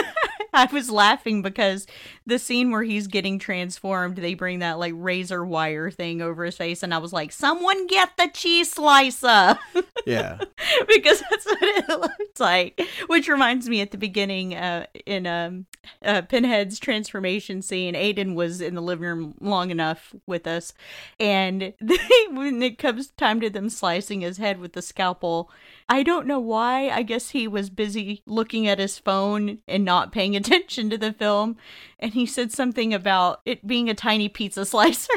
I 0.53 0.65
was 0.71 0.89
laughing 0.91 1.41
because 1.41 1.87
the 2.25 2.37
scene 2.37 2.71
where 2.71 2.83
he's 2.83 3.07
getting 3.07 3.39
transformed, 3.39 4.17
they 4.17 4.33
bring 4.33 4.59
that 4.59 4.79
like 4.79 4.93
razor 4.95 5.45
wire 5.45 5.89
thing 5.89 6.21
over 6.21 6.43
his 6.45 6.57
face, 6.57 6.83
and 6.83 6.93
I 6.93 6.97
was 6.97 7.13
like, 7.13 7.31
"Someone 7.31 7.87
get 7.87 8.17
the 8.17 8.29
cheese 8.33 8.71
slicer," 8.71 9.57
Yeah. 10.05 10.39
because 10.87 11.23
that's 11.29 11.45
what 11.45 11.57
it 11.61 11.89
looks 11.89 12.39
like. 12.39 12.81
Which 13.07 13.27
reminds 13.27 13.69
me, 13.69 13.81
at 13.81 13.91
the 13.91 13.97
beginning, 13.97 14.55
uh, 14.55 14.85
in 15.05 15.25
um, 15.25 15.65
uh, 16.03 16.21
Pinhead's 16.23 16.79
transformation 16.79 17.61
scene, 17.61 17.93
Aiden 17.95 18.35
was 18.35 18.61
in 18.61 18.75
the 18.75 18.81
living 18.81 19.05
room 19.05 19.35
long 19.39 19.71
enough 19.71 20.13
with 20.25 20.47
us, 20.47 20.73
and 21.19 21.73
they, 21.81 21.97
when 22.31 22.61
it 22.61 22.77
comes 22.77 23.09
time 23.11 23.39
to 23.41 23.49
them 23.49 23.69
slicing 23.69 24.21
his 24.21 24.37
head 24.37 24.59
with 24.59 24.73
the 24.73 24.81
scalpel, 24.81 25.49
I 25.91 26.03
don't 26.03 26.25
know 26.25 26.39
why. 26.39 26.87
I 26.87 27.01
guess 27.01 27.31
he 27.31 27.49
was 27.49 27.69
busy 27.69 28.23
looking 28.25 28.65
at 28.65 28.79
his 28.79 28.97
phone 28.97 29.59
and 29.67 29.83
not 29.83 30.13
paying 30.13 30.35
attention 30.37 30.89
to 30.89 30.97
the 30.97 31.11
film. 31.11 31.57
And 31.99 32.13
he 32.13 32.25
said 32.25 32.53
something 32.53 32.93
about 32.93 33.41
it 33.45 33.67
being 33.67 33.89
a 33.89 33.93
tiny 33.93 34.29
pizza 34.29 34.65
slicer. 34.65 35.11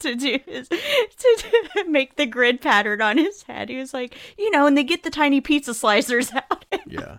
to 0.00 0.16
do 0.16 0.40
his, 0.44 0.68
to 0.68 1.44
do, 1.76 1.84
make 1.84 2.16
the 2.16 2.26
grid 2.26 2.60
pattern 2.60 3.00
on 3.00 3.16
his 3.16 3.44
head. 3.44 3.68
He 3.68 3.76
was 3.76 3.94
like, 3.94 4.16
you 4.36 4.50
know, 4.50 4.66
and 4.66 4.76
they 4.76 4.82
get 4.82 5.04
the 5.04 5.10
tiny 5.10 5.40
pizza 5.40 5.70
slicers 5.70 6.34
out. 6.50 6.64
Yeah. 6.86 7.18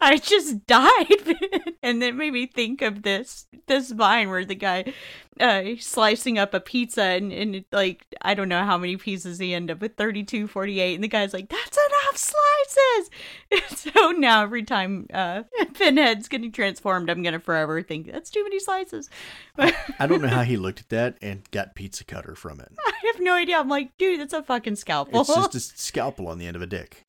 I 0.00 0.16
just 0.16 0.66
died, 0.66 1.36
and 1.82 2.02
it 2.02 2.14
made 2.16 2.32
me 2.32 2.46
think 2.46 2.82
of 2.82 3.02
this 3.02 3.46
this 3.66 3.92
vine 3.92 4.30
where 4.30 4.44
the 4.44 4.54
guy 4.54 4.92
uh 5.40 5.62
slicing 5.78 6.38
up 6.38 6.52
a 6.52 6.60
pizza 6.60 7.02
and, 7.02 7.32
and 7.32 7.56
it, 7.56 7.66
like 7.72 8.06
I 8.20 8.34
don't 8.34 8.48
know 8.48 8.64
how 8.64 8.76
many 8.76 8.96
pieces 8.96 9.38
he 9.38 9.54
ended 9.54 9.76
up 9.76 9.80
with 9.80 9.96
32 9.96 10.46
48 10.46 10.94
and 10.94 11.02
the 11.02 11.08
guy's 11.08 11.32
like 11.32 11.48
that's 11.48 11.78
enough 11.78 12.16
slices! 12.16 13.10
So 13.94 14.10
now 14.10 14.42
every 14.42 14.62
time 14.62 15.06
uh 15.12 15.42
Pinhead's 15.74 16.28
getting 16.28 16.52
transformed 16.52 17.10
I'm 17.10 17.22
gonna 17.22 17.40
forever 17.40 17.82
think 17.82 18.10
that's 18.10 18.30
too 18.30 18.42
many 18.42 18.58
slices. 18.58 19.08
But 19.56 19.74
I 19.98 20.06
don't 20.06 20.22
know 20.22 20.28
how 20.28 20.44
he 20.44 20.56
looked 20.56 20.80
at 20.80 20.88
that 20.88 21.18
and 21.20 21.42
got 21.50 21.74
pizza 21.74 22.04
cutter 22.04 22.34
from 22.34 22.58
it. 22.60 22.72
I 22.86 22.92
have 23.12 23.20
no 23.20 23.34
idea. 23.34 23.58
I'm 23.58 23.68
like 23.68 23.96
dude 23.98 24.20
that's 24.20 24.32
a 24.32 24.42
fucking 24.42 24.76
scalpel. 24.76 25.20
It's 25.20 25.34
just 25.34 25.54
a 25.54 25.60
scalpel 25.78 26.28
on 26.28 26.38
the 26.38 26.46
end 26.46 26.56
of 26.56 26.62
a 26.62 26.66
dick. 26.66 27.04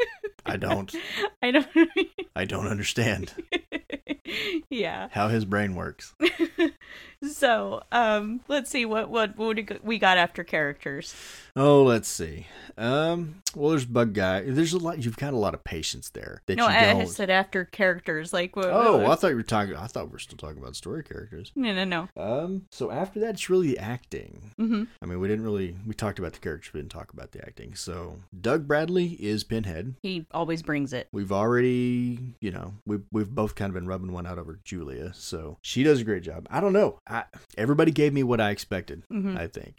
I 0.46 0.58
don't. 0.58 0.94
I 1.42 1.52
don't 1.52 1.68
I 2.36 2.44
don't 2.44 2.68
understand. 2.68 3.34
Yeah. 4.70 5.10
How 5.12 5.28
his 5.28 5.46
brain 5.46 5.76
works. 5.76 6.16
So 7.32 7.82
um 7.92 8.42
let's 8.48 8.70
see 8.70 8.86
what 8.86 9.10
what 9.10 9.38
what 9.38 9.84
we 9.84 9.98
got 10.00 10.18
after 10.18 10.44
characters 10.44 11.16
Oh, 11.56 11.84
let's 11.84 12.08
see. 12.08 12.48
Um, 12.80 13.44
well, 13.56 13.70
there's 13.70 13.86
Bug 13.86 14.14
Guy. 14.14 14.42
There's 14.42 14.74
a 14.74 14.80
lot. 14.80 15.04
You've 15.04 15.18
got 15.18 15.34
a 15.34 15.38
lot 15.38 15.54
of 15.54 15.64
patience 15.64 16.10
there. 16.10 16.42
That 16.48 16.58
no 16.58 16.68
you 16.68 16.74
I 16.74 17.06
said 17.06 17.30
after 17.30 17.66
characters 17.66 18.34
like 18.34 18.56
what, 18.56 18.66
oh, 18.72 18.98
what- 18.98 19.12
I 19.12 19.16
thought 19.16 19.28
you 19.28 19.36
were 19.36 19.44
talking. 19.44 19.76
I 19.76 19.86
thought 19.86 20.06
we 20.08 20.14
were 20.14 20.20
still 20.20 20.38
talking 20.38 20.58
about 20.58 20.76
story 20.76 21.04
characters. 21.04 21.52
no 21.56 21.72
no 21.74 21.84
no 21.84 22.10
Um, 22.18 22.64
so 22.72 22.90
after 22.90 23.20
that, 23.20 23.36
it's 23.36 23.52
really 23.52 23.78
acting. 23.78 24.52
mm-hmm. 24.60 24.86
I 25.00 25.06
mean, 25.06 25.20
we 25.20 25.28
didn't 25.28 25.46
really. 25.46 25.76
We 25.86 25.94
talked 25.94 26.18
about 26.18 26.34
the 26.34 26.40
characters, 26.40 26.74
we 26.74 26.80
didn't 26.80 26.92
talk 26.92 27.14
about 27.14 27.34
the 27.34 27.46
acting. 27.46 27.76
So 27.76 28.18
Doug 28.42 28.68
Bradley 28.68 29.10
is 29.20 29.44
Pinhead. 29.44 29.94
he 30.02 30.26
always 30.32 30.64
brings 30.64 30.92
it 30.92 31.08
We've 31.12 31.32
already, 31.32 32.34
you 32.42 32.50
know, 32.50 32.74
we've 32.88 33.04
we've 33.12 33.30
both 33.30 33.54
kind 33.54 33.70
of 33.70 33.76
been 33.76 33.86
rubbing 33.88 34.12
one 34.12 34.26
out 34.26 34.40
over 34.40 34.60
Julia, 34.64 35.14
so 35.14 35.60
she 35.62 35.84
does 35.84 36.02
a 36.02 36.04
great 36.04 36.24
job. 36.24 36.48
I 36.50 36.62
don't 36.62 36.74
know. 36.74 36.98
I, 37.06 37.13
everybody 37.58 37.92
gave 37.92 38.14
me 38.14 38.24
what 38.24 38.42
I 38.42 38.50
expected. 38.52 39.04
Mhm. 39.12 39.38
I 39.38 39.48
think. 39.48 39.76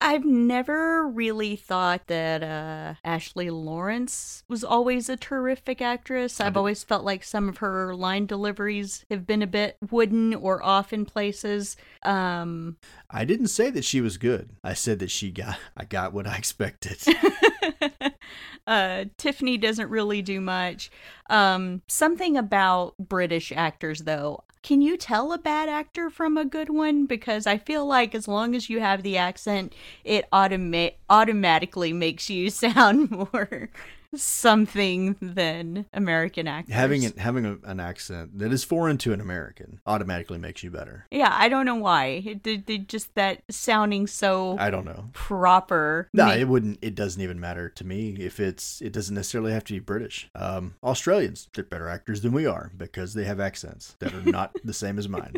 I've 0.00 0.24
never 0.24 1.06
really 1.08 1.56
thought 1.56 2.06
that 2.08 2.42
uh, 2.42 2.94
Ashley 3.04 3.48
Laurence 3.50 4.44
was 4.48 4.62
always 4.62 5.08
a 5.08 5.16
terrific 5.16 5.80
actress. 5.80 6.40
I've 6.40 6.56
always 6.56 6.84
felt 6.84 7.04
like 7.04 7.24
some 7.24 7.48
of 7.48 7.58
her 7.58 7.94
line 7.94 8.26
deliveries 8.26 9.04
have 9.10 9.26
been 9.26 9.42
a 9.42 9.46
bit 9.46 9.76
wooden 9.90 10.34
or 10.34 10.62
off 10.62 10.92
in 10.92 11.06
places. 11.06 11.76
Um, 12.02 12.76
I 13.10 13.24
didn't 13.24 13.48
say 13.48 13.70
that 13.70 13.84
she 13.84 14.00
was 14.00 14.18
good. 14.18 14.50
I 14.62 14.74
said 14.74 14.98
that 14.98 15.10
she 15.10 15.30
got. 15.30 15.58
I 15.76 15.84
got 15.84 16.12
what 16.12 16.26
I 16.26 16.36
expected. 16.36 17.02
uh, 18.66 19.04
Tiffany 19.16 19.56
doesn't 19.58 19.88
really 19.90 20.22
do 20.22 20.40
much. 20.40 20.90
Um, 21.30 21.82
something 21.88 22.36
about 22.36 22.94
British 22.98 23.52
actors, 23.52 24.00
though. 24.00 24.43
Can 24.64 24.80
you 24.80 24.96
tell 24.96 25.30
a 25.30 25.36
bad 25.36 25.68
actor 25.68 26.08
from 26.08 26.38
a 26.38 26.44
good 26.46 26.70
one? 26.70 27.04
Because 27.04 27.46
I 27.46 27.58
feel 27.58 27.84
like 27.84 28.14
as 28.14 28.26
long 28.26 28.54
as 28.54 28.70
you 28.70 28.80
have 28.80 29.02
the 29.02 29.18
accent, 29.18 29.74
it 30.04 30.24
automa- 30.32 30.94
automatically 31.10 31.92
makes 31.92 32.30
you 32.30 32.48
sound 32.64 33.10
more 33.10 33.68
something 34.16 35.16
than 35.20 35.86
American 35.92 36.46
actors. 36.48 36.74
having 36.74 37.04
an, 37.04 37.12
having 37.16 37.46
a, 37.46 37.58
an 37.64 37.80
accent 37.80 38.38
that 38.38 38.52
is 38.52 38.64
foreign 38.64 38.98
to 38.98 39.12
an 39.12 39.20
American 39.20 39.80
automatically 39.86 40.38
makes 40.38 40.62
you 40.62 40.70
better. 40.70 41.06
yeah, 41.10 41.34
I 41.36 41.48
don't 41.48 41.66
know 41.66 41.74
why. 41.76 42.22
It, 42.24 42.46
it 42.46 42.88
just 42.88 43.14
that 43.14 43.42
sounding 43.50 44.06
so 44.06 44.56
I 44.58 44.70
don't 44.70 44.84
know. 44.84 45.10
proper. 45.12 46.08
No, 46.12 46.26
ma- 46.26 46.32
it 46.34 46.48
wouldn't. 46.48 46.78
It 46.82 46.94
doesn't 46.94 47.20
even 47.20 47.40
matter 47.40 47.68
to 47.70 47.84
me 47.84 48.16
if 48.18 48.40
it's. 48.40 48.80
It 48.80 48.92
doesn't 48.92 49.14
necessarily 49.14 49.52
have 49.52 49.64
to 49.64 49.72
be 49.72 49.78
British. 49.78 50.30
Um, 50.34 50.74
Australians, 50.82 51.48
they're 51.54 51.64
better 51.64 51.88
actors 51.88 52.22
than 52.22 52.32
we 52.32 52.46
are 52.46 52.70
because 52.76 53.14
they 53.14 53.24
have 53.24 53.40
accents 53.40 53.96
that 53.98 54.12
are 54.14 54.22
not 54.22 54.54
the 54.64 54.72
same 54.72 54.98
as 54.98 55.08
mine. 55.08 55.34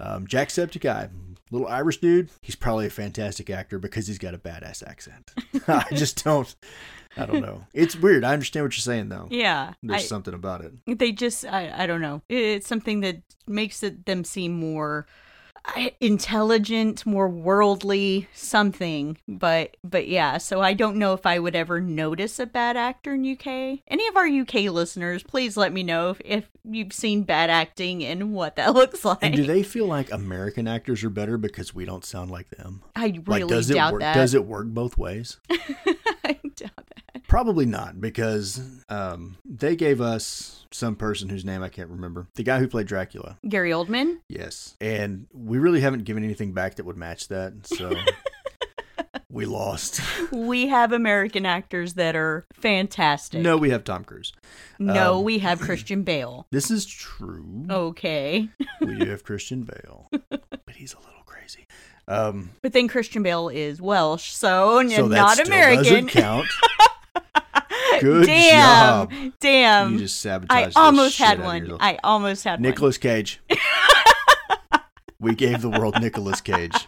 Um, 0.00 0.26
Jacksepticeye, 0.26 1.10
little 1.50 1.66
Irish 1.66 1.98
dude. 1.98 2.30
He's 2.40 2.54
probably 2.56 2.86
a 2.86 2.90
fantastic 2.90 3.50
actor 3.50 3.78
because 3.78 4.06
he's 4.06 4.18
got 4.18 4.34
a 4.34 4.38
badass 4.38 4.86
accent. 4.86 5.32
I 5.68 5.86
just 5.92 6.22
don't. 6.24 6.54
I 7.18 7.26
don't 7.26 7.42
know. 7.42 7.64
It's 7.74 7.96
weird. 7.96 8.24
I 8.24 8.32
understand 8.32 8.64
what 8.66 8.74
you're 8.76 8.80
saying 8.82 9.08
though. 9.08 9.28
yeah, 9.30 9.72
There's 9.82 10.02
I- 10.02 10.06
something 10.06 10.34
about 10.34 10.62
it. 10.64 10.98
they 10.98 11.12
just 11.12 11.44
I, 11.44 11.72
I 11.84 11.86
don't 11.86 12.00
know 12.00 12.22
it's 12.28 12.66
something 12.66 13.00
that 13.00 13.22
makes 13.46 13.82
it 13.82 14.06
them 14.06 14.24
seem 14.24 14.52
more 14.52 15.06
intelligent 16.00 17.04
more 17.04 17.28
worldly 17.28 18.26
something 18.32 19.18
but 19.28 19.76
but 19.84 20.08
yeah 20.08 20.38
so 20.38 20.60
i 20.62 20.72
don't 20.72 20.96
know 20.96 21.12
if 21.12 21.26
i 21.26 21.38
would 21.38 21.54
ever 21.54 21.78
notice 21.80 22.38
a 22.38 22.46
bad 22.46 22.76
actor 22.76 23.12
in 23.14 23.30
uk 23.32 23.46
any 23.46 24.08
of 24.08 24.16
our 24.16 24.26
uk 24.26 24.54
listeners 24.54 25.22
please 25.22 25.56
let 25.58 25.72
me 25.72 25.82
know 25.82 26.10
if, 26.10 26.20
if 26.24 26.48
you've 26.64 26.92
seen 26.92 27.22
bad 27.22 27.50
acting 27.50 28.02
and 28.04 28.32
what 28.32 28.56
that 28.56 28.72
looks 28.80 29.04
like 29.04 29.18
And 29.22 29.34
do 29.34 29.44
they 29.44 29.62
feel 29.62 29.86
like 29.86 30.10
American 30.12 30.66
actors 30.66 31.04
are 31.04 31.10
better 31.10 31.36
because 31.36 31.74
we 31.74 31.84
don't 31.84 32.04
sound 32.04 32.30
like 32.30 32.48
them? 32.50 32.82
i 32.96 33.06
really 33.26 33.42
Like, 33.42 33.46
does 33.48 33.70
it 33.70 33.74
doubt 33.74 33.92
work? 33.92 34.00
that 34.02 34.14
Does 34.14 34.32
it 34.34 34.44
work 34.46 34.68
both 34.68 34.96
ways? 34.96 35.38
i 35.50 36.38
doubt 36.56 36.70
that 36.76 37.02
Probably 37.28 37.66
not, 37.66 38.00
because 38.00 38.60
um, 38.88 39.36
they 39.44 39.76
gave 39.76 40.00
us 40.00 40.66
some 40.70 40.96
person 40.96 41.28
whose 41.28 41.44
name 41.44 41.62
I 41.62 41.68
can't 41.68 41.90
remember. 41.90 42.26
The 42.34 42.42
guy 42.42 42.58
who 42.58 42.66
played 42.68 42.86
Dracula. 42.86 43.38
gary 43.48 43.70
oldman 43.70 44.18
Yes. 44.28 44.76
And 44.80 45.26
we 45.32 45.58
really 45.58 45.80
haven't 45.80 46.04
given 46.04 46.24
anything 46.24 46.52
back 46.52 46.74
that 46.76 46.84
would 46.86 46.96
match 46.96 47.28
that. 47.28 47.66
So 47.66 47.92
we 49.30 49.44
lost. 49.46 50.00
we 50.32 50.68
have 50.68 50.92
american 50.92 51.44
actors 51.46 51.94
that 51.94 52.16
are 52.16 52.46
fantastic 52.54 53.40
No, 53.42 53.56
we 53.56 53.70
have 53.70 53.84
Tom 53.84 54.04
Cruise. 54.04 54.32
no 54.78 55.18
um, 55.18 55.24
we 55.24 55.38
have 55.38 55.60
christian 55.68 56.02
bale 56.02 56.46
This 56.50 56.70
is 56.70 56.86
true. 56.86 57.66
okay 57.70 58.48
We 58.80 58.96
do 58.96 59.10
have 59.10 59.24
Christian 59.24 59.64
Bale, 59.64 60.08
but 60.30 60.74
he's 60.76 60.94
a 60.94 60.98
little 60.98 61.22
crazy. 61.26 61.66
Um, 62.06 62.50
But 62.62 62.72
then 62.72 62.86
Christian 62.88 63.22
Bale 63.24 63.48
is 63.48 63.82
Welsh, 63.82 64.30
so, 64.32 64.86
so 64.88 65.08
that 65.08 65.16
not 65.16 65.46
American. 65.46 65.82
doesn't 65.84 66.08
count. 66.08 66.46
Good 68.00 68.26
Damn, 68.26 69.08
job. 69.10 69.32
damn. 69.40 69.92
You 69.94 69.98
just 70.00 70.20
sabotaged 70.20 70.76
I 70.76 70.80
almost 70.80 71.18
had 71.18 71.42
one. 71.42 71.76
I 71.80 71.98
almost 72.04 72.44
had 72.44 72.60
Nicolas 72.60 72.98
Cage. 72.98 73.40
we 75.20 75.34
gave 75.34 75.60
the 75.62 75.70
world 75.70 76.00
Nicolas 76.00 76.40
Cage. 76.40 76.86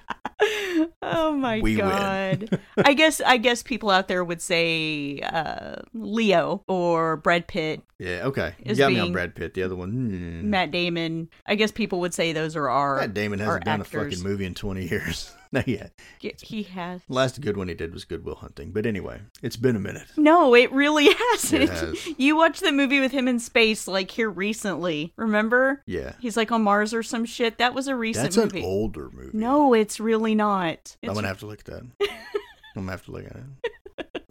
Oh 1.03 1.33
my 1.33 1.61
We 1.61 1.75
god. 1.77 2.61
I 2.79 2.95
guess 2.95 3.21
I 3.21 3.37
guess 3.37 3.63
people 3.63 3.91
out 3.91 4.09
there 4.09 4.25
would 4.25 4.41
say 4.41 5.19
uh, 5.21 5.77
Leo 5.93 6.63
or 6.69 7.17
Brad 7.19 7.47
Pitt, 7.49 7.83
Yeah, 7.99 8.23
okay. 8.27 8.55
You 8.65 8.75
got 8.77 8.93
me 8.93 9.01
on 9.01 9.13
Brad 9.13 9.35
Pitt. 9.35 9.55
The 9.55 9.63
other 9.63 9.77
one. 9.77 9.91
hmm. 9.91 10.49
Matt 10.51 10.71
Damon. 10.71 11.29
I 11.47 11.57
guess 11.57 11.71
people 11.73 12.01
would 12.01 12.15
say 12.15 12.33
those 12.33 12.57
are 12.57 12.69
our. 12.71 12.97
Matt 12.99 13.15
Damon 13.15 13.39
hasn't 13.41 13.65
done 13.65 13.81
a 13.81 13.85
fucking 13.85 14.23
movie 14.23 14.45
in 14.47 14.55
20 14.55 14.87
years. 14.89 15.33
Not 15.53 15.67
yet. 15.67 15.93
He 16.21 16.63
has. 16.63 17.01
Last 17.09 17.41
good 17.41 17.57
one 17.57 17.67
he 17.67 17.75
did 17.75 17.93
was 17.93 18.05
Good 18.05 18.25
Will 18.25 18.37
Hunting. 18.37 18.71
But 18.71 18.87
anyway, 18.87 19.21
it's 19.43 19.57
been 19.57 19.75
a 19.75 19.81
minute. 19.81 20.07
No, 20.17 20.55
it 20.55 20.71
really 20.71 21.09
hasn't. 21.33 21.69
has. 21.71 22.07
You 22.19 22.37
watched 22.37 22.61
the 22.61 22.71
movie 22.71 23.01
with 23.01 23.11
him 23.11 23.27
in 23.27 23.41
space 23.41 23.89
like 23.89 24.13
here 24.13 24.31
recently. 24.31 25.13
Remember? 25.17 25.83
Yeah. 25.87 26.13
He's 26.21 26.37
like 26.37 26.53
on 26.53 26.63
Mars 26.63 26.95
or 26.95 27.03
some 27.03 27.25
shit. 27.25 27.59
That 27.59 27.75
was 27.75 27.89
a 27.89 27.97
recent 27.97 28.25
That's 28.27 28.37
movie. 28.37 28.61
an 28.61 28.65
older 28.65 29.11
movie. 29.13 29.37
No, 29.37 29.75
it's 29.75 29.99
really 29.99 30.37
not. 30.37 30.97
I'm 31.03 31.15
going 31.15 31.23
to 31.23 31.29
have 31.29 31.41
to 31.41 31.47
look 31.47 31.61
at 31.61 31.65
that. 31.67 31.83
I'm 32.77 32.87
going 32.87 32.87
to 32.87 32.91
have 32.93 33.05
to 33.07 33.11
look 33.11 33.25
at 33.25 33.37
it. 33.37 33.43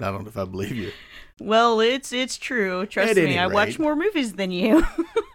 I 0.01 0.11
don't 0.11 0.23
know 0.23 0.29
if 0.29 0.37
I 0.37 0.45
believe 0.45 0.75
you. 0.75 0.91
well, 1.41 1.81
it's 1.81 2.13
it's 2.13 2.37
true. 2.37 2.85
Trust 2.85 3.15
me, 3.15 3.23
any 3.23 3.37
I 3.37 3.47
watch 3.47 3.77
more 3.77 3.95
movies 3.95 4.33
than 4.33 4.51
you. 4.51 4.83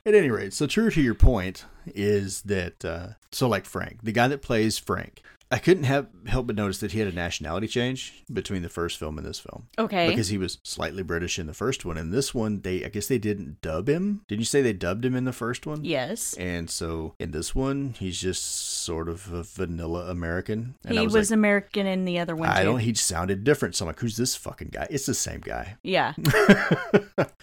At 0.07 0.15
any 0.15 0.31
rate, 0.31 0.53
so 0.53 0.67
true 0.67 0.91
to 0.91 1.01
your 1.01 1.15
point, 1.15 1.65
is 1.87 2.43
that 2.43 2.85
uh, 2.85 3.09
so 3.31 3.49
like 3.49 3.65
Frank, 3.67 4.03
the 4.03 4.13
guy 4.13 4.29
that 4.29 4.43
plays 4.43 4.79
Frank, 4.79 5.23
I 5.51 5.59
couldn't 5.59 5.85
have 5.85 6.09
help 6.27 6.47
but 6.49 6.57
notice 6.57 6.79
that 6.81 6.93
he 6.93 6.99
had 6.99 7.07
a 7.09 7.13
nationality 7.13 7.69
change 7.69 8.25
between 8.33 8.63
the 8.63 8.69
first 8.69 8.99
film 8.99 9.19
and 9.19 9.27
this 9.27 9.39
film. 9.39 9.69
Okay. 9.79 10.09
Because 10.09 10.29
he 10.29 10.39
was 10.39 10.59
slightly 10.65 11.03
British 11.03 11.39
in 11.39 11.47
the 11.47 11.55
first 11.55 11.85
one, 11.85 11.97
and 11.97 12.13
this 12.13 12.35
one 12.35 12.61
they 12.63 12.85
I 12.85 12.89
guess 12.89 13.07
they 13.07 13.19
didn't 13.19 13.61
dub 13.61 13.89
him. 13.89 14.23
Did 14.27 14.39
you 14.39 14.45
say 14.45 14.63
they 14.63 14.73
dubbed 14.73 15.05
him 15.05 15.15
in 15.15 15.25
the 15.25 15.33
first 15.33 15.67
one? 15.67 15.85
yes. 15.85 16.35
And 16.35 16.69
so 16.71 17.15
in 17.19 17.31
this 17.31 17.55
one, 17.55 17.95
he's 17.99 18.21
just 18.21 18.45
sort 18.45 19.09
of 19.09 19.33
a 19.33 19.43
vanilla 19.43 20.11
American. 20.11 20.75
And 20.85 20.95
He 20.95 20.99
I 21.01 21.03
was, 21.05 21.15
was, 21.15 21.31
like, 21.31 21.37
American 21.37 21.87
in 21.87 22.05
the 22.05 22.19
other 22.19 22.35
one 22.35 22.49
I 22.49 22.61
too. 22.61 22.65
don't. 22.71 22.79
He 22.81 22.95
sounded 22.95 23.45
different. 23.45 23.75
So 23.77 23.85
I'm 23.85 23.89
like, 23.89 24.01
who's 24.01 24.17
this 24.17 24.35
fucking 24.35 24.69
guy? 24.73 24.87
It's 24.91 25.07
the 25.07 25.15
same 25.15 25.41
guy. 25.41 25.77
Yeah. 25.83 26.15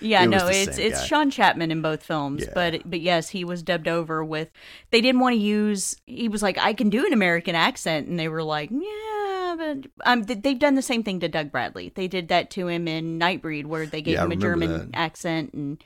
Yeah, 0.03 0.23
It 0.23 0.27
no, 0.29 0.47
it's 0.47 0.79
it's 0.79 0.99
guy. 1.01 1.05
Sean 1.05 1.29
Chapman 1.29 1.69
in 1.71 1.81
both 1.83 2.01
films, 2.03 2.43
Yeah. 2.43 2.51
but 2.55 2.81
but 2.89 3.01
yes, 3.01 3.29
he 3.29 3.43
was 3.45 3.61
dubbed 3.61 3.87
over 3.87 4.25
with. 4.25 4.49
They 4.89 4.99
didn't 4.99 5.21
want 5.21 5.35
to 5.35 5.39
use. 5.39 5.95
He 6.07 6.27
was 6.27 6.41
like, 6.41 6.57
I 6.57 6.73
can 6.73 6.89
do 6.89 7.05
an 7.05 7.13
American 7.13 7.53
accent, 7.53 7.90
and 7.91 8.19
they 8.19 8.27
were 8.27 8.43
like, 8.43 8.69
yeah, 8.71 9.55
but 9.57 9.87
um, 10.05 10.23
they've 10.23 10.57
done 10.59 10.75
the 10.75 10.81
same 10.81 11.03
thing 11.03 11.19
to 11.19 11.27
Doug 11.27 11.51
Bradley. 11.51 11.91
They 11.93 12.07
did 12.07 12.27
that 12.29 12.49
to 12.51 12.67
him 12.67 12.87
in 12.87 13.19
Nightbreed, 13.19 13.65
where 13.65 13.85
they 13.85 14.01
gave 14.01 14.15
Yeah, 14.15 14.23
him 14.25 14.31
a 14.31 14.35
German 14.35 14.91
that. 14.91 14.97
accent, 14.97 15.53
and 15.53 15.83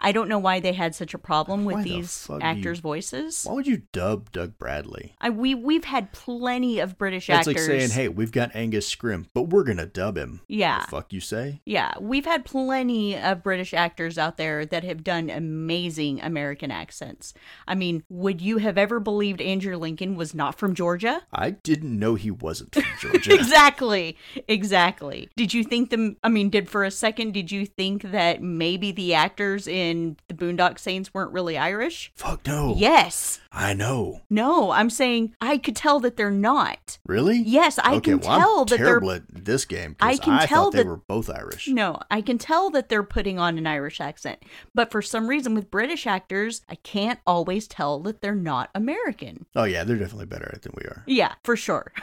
I 0.00 0.12
don't 0.12 0.28
know 0.28 0.38
why 0.38 0.60
they 0.60 0.72
had 0.74 0.94
such 0.94 1.12
a 1.14 1.18
problem 1.18 1.64
with 1.64 1.76
Why 1.76 1.82
these 1.82 2.26
fuck 2.26 2.40
do 2.40 2.46
you- 2.46 2.50
actors' 2.52 2.78
voices. 2.78 3.44
Why 3.44 3.54
would 3.54 3.66
you 3.66 3.82
dub 3.92 4.30
Doug 4.32 4.56
Bradley? 4.58 5.14
I 5.20 5.30
we 5.30 5.54
we've 5.54 5.84
had 5.84 6.12
plenty 6.12 6.78
of 6.78 6.96
British 6.96 7.28
It's 7.28 7.38
actors. 7.48 7.54
like 7.54 7.80
saying, 7.80 7.90
"Hey, 7.90 8.08
we've 8.08 8.30
got 8.32 8.54
Angus 8.54 8.92
Scrimm, 8.94 9.26
but 9.34 9.44
we're 9.48 9.64
gonna 9.64 9.86
dub 9.86 10.16
him." 10.16 10.40
Yeah. 10.46 10.82
The 10.82 10.86
fuck 10.86 11.12
you 11.12 11.20
say? 11.20 11.60
Yeah, 11.64 11.92
we've 12.00 12.24
had 12.26 12.44
plenty 12.44 13.16
of 13.18 13.42
British 13.42 13.74
actors 13.74 14.18
out 14.18 14.36
there 14.36 14.64
that 14.66 14.84
have 14.84 15.02
done 15.02 15.30
amazing 15.30 16.20
American 16.20 16.70
accents. 16.70 17.34
I 17.66 17.74
mean, 17.74 18.04
would 18.08 18.40
you 18.40 18.58
have 18.58 18.78
ever 18.78 19.00
believed 19.00 19.40
Andrew 19.40 19.76
Lincoln 19.76 20.14
was 20.16 20.34
not 20.34 20.56
from 20.58 20.74
Georgia? 20.74 21.22
I 21.32 21.50
didn't 21.50 21.98
know 21.98 22.14
he 22.14 22.30
wasn't 22.30 22.74
from 22.74 22.84
Georgia. 23.00 23.34
Exactly. 23.34 24.16
Exactly. 24.46 25.28
Did 25.36 25.54
you 25.54 25.64
think 25.64 25.90
them 25.90 26.16
I 26.22 26.28
mean, 26.28 26.50
did 26.50 26.68
for 26.68 26.84
a 26.84 26.90
second 26.90 27.32
did 27.32 27.50
you 27.50 27.66
think 27.66 28.02
that 28.02 28.42
maybe 28.42 28.92
the 28.92 29.14
actors 29.14 29.66
in 29.66 29.87
the 30.28 30.34
Boondock 30.34 30.78
Saints 30.78 31.12
weren't 31.12 31.32
really 31.32 31.56
Irish? 31.58 32.12
Fuck 32.14 32.46
no. 32.46 32.74
Yes. 32.76 33.40
I 33.50 33.74
know. 33.74 34.20
No, 34.28 34.70
I'm 34.70 34.90
saying 34.90 35.34
I 35.40 35.58
could 35.58 35.74
tell 35.74 36.00
that 36.00 36.16
they're 36.16 36.30
not. 36.30 36.98
Really? 37.06 37.38
Yes, 37.38 37.78
I 37.78 37.94
okay, 37.96 38.12
can 38.12 38.20
well, 38.20 38.38
tell 38.38 38.60
I'm 38.60 38.66
that 38.66 38.76
terrible 38.76 39.08
they're 39.08 39.16
at 39.16 39.44
this 39.44 39.64
game. 39.64 39.96
I 40.00 40.16
can 40.16 40.46
tell 40.46 40.64
thought 40.64 40.74
they 40.74 40.84
were 40.84 40.96
both 40.96 41.30
Irish. 41.30 41.68
No, 41.68 41.98
I 42.10 42.20
can 42.20 42.38
tell 42.38 42.70
that 42.70 42.88
they're 42.88 43.02
putting 43.02 43.38
on 43.38 43.56
an 43.56 43.66
Irish 43.66 44.00
accent. 44.00 44.42
But 44.74 44.90
for 44.90 45.00
some 45.00 45.28
reason 45.28 45.54
with 45.54 45.70
British 45.70 46.06
actors, 46.06 46.62
I 46.68 46.74
can't 46.76 47.20
always 47.26 47.66
tell 47.66 48.00
that 48.00 48.20
they're 48.20 48.34
not 48.34 48.70
American. 48.74 49.46
Oh 49.56 49.64
yeah, 49.64 49.84
they're 49.84 49.96
definitely 49.96 50.26
better 50.26 50.48
at 50.48 50.54
it 50.54 50.62
than 50.62 50.74
we 50.76 50.84
are. 50.84 51.02
Yeah, 51.06 51.34
for 51.42 51.56
sure. 51.56 51.92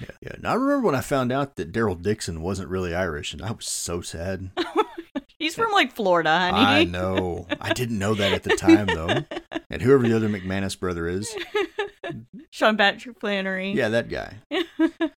Yeah, 0.00 0.06
yeah. 0.22 0.32
Now 0.40 0.52
I 0.52 0.54
remember 0.54 0.86
when 0.86 0.94
I 0.94 1.02
found 1.02 1.30
out 1.30 1.56
that 1.56 1.72
Daryl 1.72 2.00
Dixon 2.00 2.40
wasn't 2.40 2.70
really 2.70 2.94
Irish, 2.94 3.32
and 3.32 3.42
I 3.42 3.52
was 3.52 3.66
so 3.66 4.00
sad. 4.00 4.50
He's 5.40 5.56
from 5.56 5.72
like 5.72 5.90
Florida, 5.92 6.30
honey. 6.38 6.58
I 6.64 6.84
know. 6.84 7.46
I 7.60 7.72
didn't 7.72 7.98
know 7.98 8.14
that 8.14 8.32
at 8.32 8.44
the 8.44 8.54
time 8.56 8.86
though. 8.86 9.24
And 9.72 9.80
whoever 9.80 10.02
the 10.06 10.16
other 10.16 10.28
McManus 10.28 10.78
brother 10.78 11.06
is, 11.06 11.32
Sean 12.50 12.76
Patrick 12.76 13.20
Flanery. 13.20 13.70
yeah, 13.72 13.88
that 13.90 14.08
guy. 14.08 14.34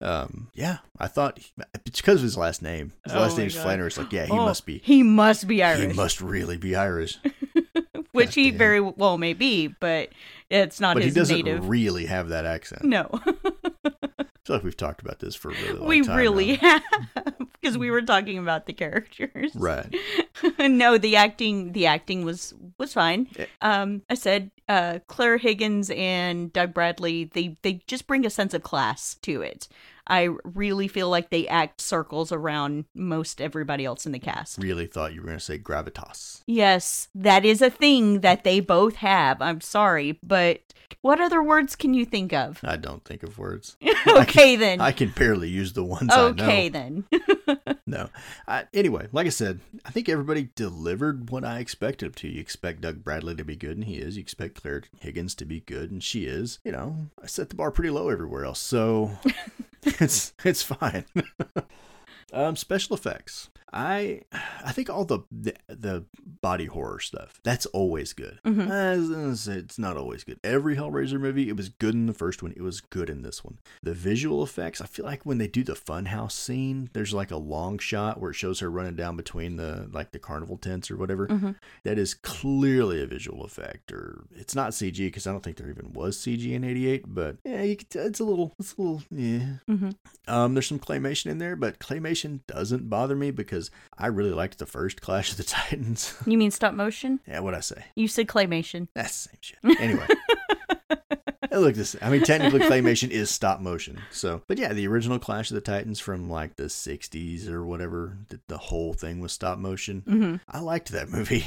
Um, 0.03 0.51
yeah, 0.53 0.79
I 0.99 1.09
thought 1.09 1.41
it's 1.87 2.01
because 2.03 2.17
of 2.17 2.23
his 2.25 2.37
last 2.37 2.61
name. 2.61 2.93
His 3.05 3.15
Oh 3.15 3.21
last 3.21 3.39
name's 3.39 3.55
God. 3.55 3.63
Flanery. 3.63 3.87
It's 3.87 3.97
like, 3.97 4.13
yeah, 4.13 4.27
he 4.27 4.33
Oh, 4.33 4.45
must 4.45 4.67
be. 4.67 4.79
He 4.85 5.03
must 5.03 5.49
be 5.49 5.63
Irish. 5.63 5.81
He 5.91 5.97
must 5.97 6.21
really 6.21 6.59
be 6.59 6.77
Irish. 6.77 7.19
which 8.13 8.35
he 8.35 8.51
Goddamn. 8.51 8.59
very 8.59 8.81
well 8.81 9.17
may 9.17 9.33
be, 9.33 9.69
but 9.69 10.11
it's 10.51 10.81
not 10.81 10.95
But 10.97 11.05
he 11.05 11.11
doesn't 11.11 11.35
native. 11.35 11.67
really 11.67 12.05
have 12.07 12.29
that 12.29 12.45
accent. 12.45 12.85
no, 12.85 13.09
I 13.25 14.25
feel 14.45 14.57
like 14.57 14.65
we've 14.65 14.77
talked 14.77 15.01
about 15.01 15.19
this 15.19 15.35
for 15.35 15.51
a 15.51 15.55
really 15.55 15.79
long 15.79 15.89
we 15.89 16.03
time. 16.03 16.17
We 16.17 16.23
really 16.23 16.59
now. 16.61 16.81
have 17.17 17.32
because 17.63 17.79
we 17.79 17.91
were 17.91 18.03
talking 18.03 18.39
about 18.39 18.67
the 18.67 18.73
characters. 18.73 19.55
Right. 19.55 19.95
no, 20.59 20.99
the 20.99 21.17
acting 21.17 21.73
the 21.73 21.87
acting 21.87 22.25
was 22.25 22.55
was 22.79 22.93
fine. 22.93 23.29
Um, 23.61 24.03
I 24.11 24.15
said 24.15 24.51
uh, 24.69 24.99
Claire 25.07 25.39
Higgins 25.39 25.91
and 25.91 26.53
Doug 26.53 26.75
Bradley 26.75 27.25
they 27.25 27.57
they 27.63 27.83
just 27.87 28.07
bring 28.07 28.27
a 28.27 28.31
sense 28.31 28.55
of 28.55 28.63
class 28.63 29.15
to 29.23 29.43
it. 29.43 29.69
I 30.13 30.29
really 30.45 30.89
feel 30.89 31.09
like 31.09 31.31
they 31.31 31.49
act 31.49 31.81
circles 31.81 32.33
around 32.33 32.85
most 32.95 33.41
everybody 33.41 33.87
else 33.87 34.05
in 34.05 34.13
the 34.13 34.19
cast. 34.19 34.59
Really 34.59 34.87
thought 34.87 35.15
you 35.15 35.23
were 35.23 35.27
going 35.29 35.39
to 35.39 35.45
say 35.45 35.57
gravitas. 35.57 36.43
Yes, 36.47 37.09
that 37.15 37.47
is 37.47 37.63
a 37.63 37.71
thing 37.71 38.21
that 38.21 38.45
they 38.45 38.61
both 38.61 38.97
have. 38.97 39.41
I'm 39.41 39.63
sorry, 39.63 40.19
but 40.23 40.61
what 41.01 41.19
other 41.19 41.43
words 41.43 41.77
can 41.77 41.95
you 41.95 42.05
think 42.05 42.35
of? 42.35 42.61
I 42.63 42.77
don't 42.77 43.03
think 43.07 43.23
of 43.23 43.39
words. 43.39 43.79
okay 44.07 44.57
then. 44.57 44.83
I 44.83 44.93
can 44.93 45.09
barely 45.09 45.49
use 45.49 45.73
the 45.73 45.83
ones 45.83 46.11
I 46.13 46.17
know. 46.17 46.27
okay 46.45 46.69
then. 46.69 47.07
No. 47.93 48.09
I, 48.49 48.65
anyway, 48.73 49.09
like 49.13 49.27
I 49.27 49.31
said, 49.31 49.61
I 49.85 49.91
think 49.91 50.09
everybody 50.09 50.49
delivered 50.55 51.29
what 51.29 51.45
I 51.45 51.59
expected 51.59 52.07
them 52.07 52.15
to. 52.15 52.29
You 52.29 52.41
expect 52.41 52.81
Doug 52.81 53.05
Bradley 53.05 53.35
to 53.35 53.45
be 53.45 53.55
good, 53.55 53.77
and 53.77 53.85
he 53.85 53.97
is. 53.97 54.17
You 54.17 54.23
expect 54.23 54.63
Claire 54.63 54.85
Higgins 55.01 55.35
to 55.37 55.45
be 55.45 55.61
good, 55.61 55.91
and 55.91 56.03
she 56.03 56.25
is. 56.25 56.59
You 56.65 56.73
know, 56.73 56.97
I 57.23 57.27
set 57.27 57.51
the 57.51 57.55
bar 57.55 57.71
pretty 57.71 57.91
low 57.91 58.09
everywhere 58.09 58.47
else, 58.47 58.61
so 58.61 59.11
it's 60.01 60.33
it's 60.45 60.63
fine. 60.63 61.05
um, 62.33 62.57
special 62.57 62.95
effects. 62.97 63.51
I 63.73 64.23
I 64.65 64.73
think 64.73 64.91
all 64.91 65.05
the, 65.05 65.21
the 65.31 65.55
the 65.69 66.05
body 66.41 66.67
horror 66.67 67.01
stuff 67.01 67.41
that's 67.43 67.67
always 67.67 68.13
good. 68.13 68.39
I 68.45 68.51
was 68.97 69.09
gonna 69.11 69.37
say 69.37 69.55
it's 69.55 69.79
not 69.79 69.97
always 69.97 70.25
good. 70.25 70.39
Every 70.45 70.77
Hellraiser 70.77 71.21
movie, 71.21 71.49
it 71.49 71.57
was 71.57 71.69
good 71.69 71.95
in 71.95 72.07
the 72.07 72.15
first 72.15 72.43
one. 72.43 72.53
It 72.57 72.63
was 72.63 72.81
good 72.81 73.09
in 73.09 73.23
this 73.23 73.45
one. 73.45 73.59
The 73.83 73.95
visual 73.95 74.43
effects, 74.43 74.81
I 74.81 74.87
feel 74.87 75.05
like 75.05 75.25
when 75.25 75.39
they 75.39 75.47
do 75.49 75.63
the 75.65 75.75
funhouse 75.75 76.33
scene, 76.33 76.91
there's 76.93 77.15
like 77.15 77.31
a 77.31 77.37
long 77.37 77.79
shot 77.79 78.21
where 78.21 78.31
it 78.31 78.35
shows 78.35 78.61
her 78.61 78.71
running 78.71 78.97
down 78.97 79.17
between 79.17 79.57
the 79.57 79.89
like 79.93 80.13
the 80.13 80.19
carnival 80.19 80.59
tents 80.59 80.91
or 80.91 80.97
whatever. 80.97 81.27
Mhm. 81.29 81.57
That 81.85 81.99
is 81.99 82.15
clearly 82.15 83.03
a 83.03 83.07
visual 83.07 83.45
effect, 83.45 83.93
or 83.93 84.25
it's 84.33 84.55
not 84.55 84.73
CG 84.73 85.07
because 85.07 85.27
I 85.27 85.33
don't 85.33 85.43
think 85.43 85.57
there 85.57 85.71
even 85.71 85.93
was 85.93 86.19
CG 86.19 86.53
in 86.53 86.65
'88. 86.65 87.05
But 87.07 87.37
yeah, 87.45 87.63
you 87.63 87.77
tell 87.77 88.07
it's 88.07 88.21
a 88.21 88.25
little, 88.25 88.53
it's 88.59 88.75
a 88.77 88.81
little, 88.83 89.03
yeah. 89.11 89.57
Mhm. 89.69 89.95
Um, 90.29 90.55
there's 90.55 90.67
some 90.67 90.79
claymation 90.79 91.27
in 91.27 91.39
there, 91.39 91.57
but 91.57 91.79
claymation 91.79 92.41
doesn't 92.47 92.89
bother 92.91 93.17
me 93.17 93.31
because 93.31 93.62
I 93.99 94.07
really 94.09 94.31
liked 94.33 94.59
the 94.59 94.67
first 94.67 95.01
Clash 95.01 95.31
of 95.33 95.37
the 95.37 95.45
Titans. 95.45 96.15
You 96.27 96.39
mean 96.39 96.51
stop 96.51 96.75
motion? 96.75 97.21
yeah, 97.27 97.41
what 97.41 97.55
I 97.55 97.61
say? 97.61 97.85
You 97.95 98.09
said 98.09 98.27
claymation. 98.27 98.89
That's 98.95 99.25
the 99.25 99.29
same 99.31 99.39
shit. 99.41 99.81
Anyway. 99.81 100.07
It 101.51 101.59
looked 101.59 101.77
the 101.77 101.85
same. 101.85 102.01
I 102.03 102.11
mean, 102.11 102.23
technically, 102.23 102.61
claymation 102.61 103.11
is 103.11 103.31
stop 103.31 103.61
motion. 103.61 104.01
So, 104.11 104.43
but 104.47 104.59
yeah, 104.59 104.73
the 104.73 104.87
original 104.87 105.19
Clash 105.19 105.51
of 105.51 105.55
the 105.57 105.61
Titans 105.61 105.99
from 105.99 106.31
like 106.31 106.57
the 106.57 106.65
'60s 106.65 107.49
or 107.49 107.65
whatever, 107.65 108.19
the, 108.29 108.41
the 108.49 108.59
whole 108.59 108.93
thing 108.93 109.21
was 109.21 109.33
stop 109.33 109.59
motion. 109.59 110.03
hmm 110.07 110.37
I 110.49 110.61
liked 110.61 110.91
that 110.91 111.09
movie. 111.09 111.47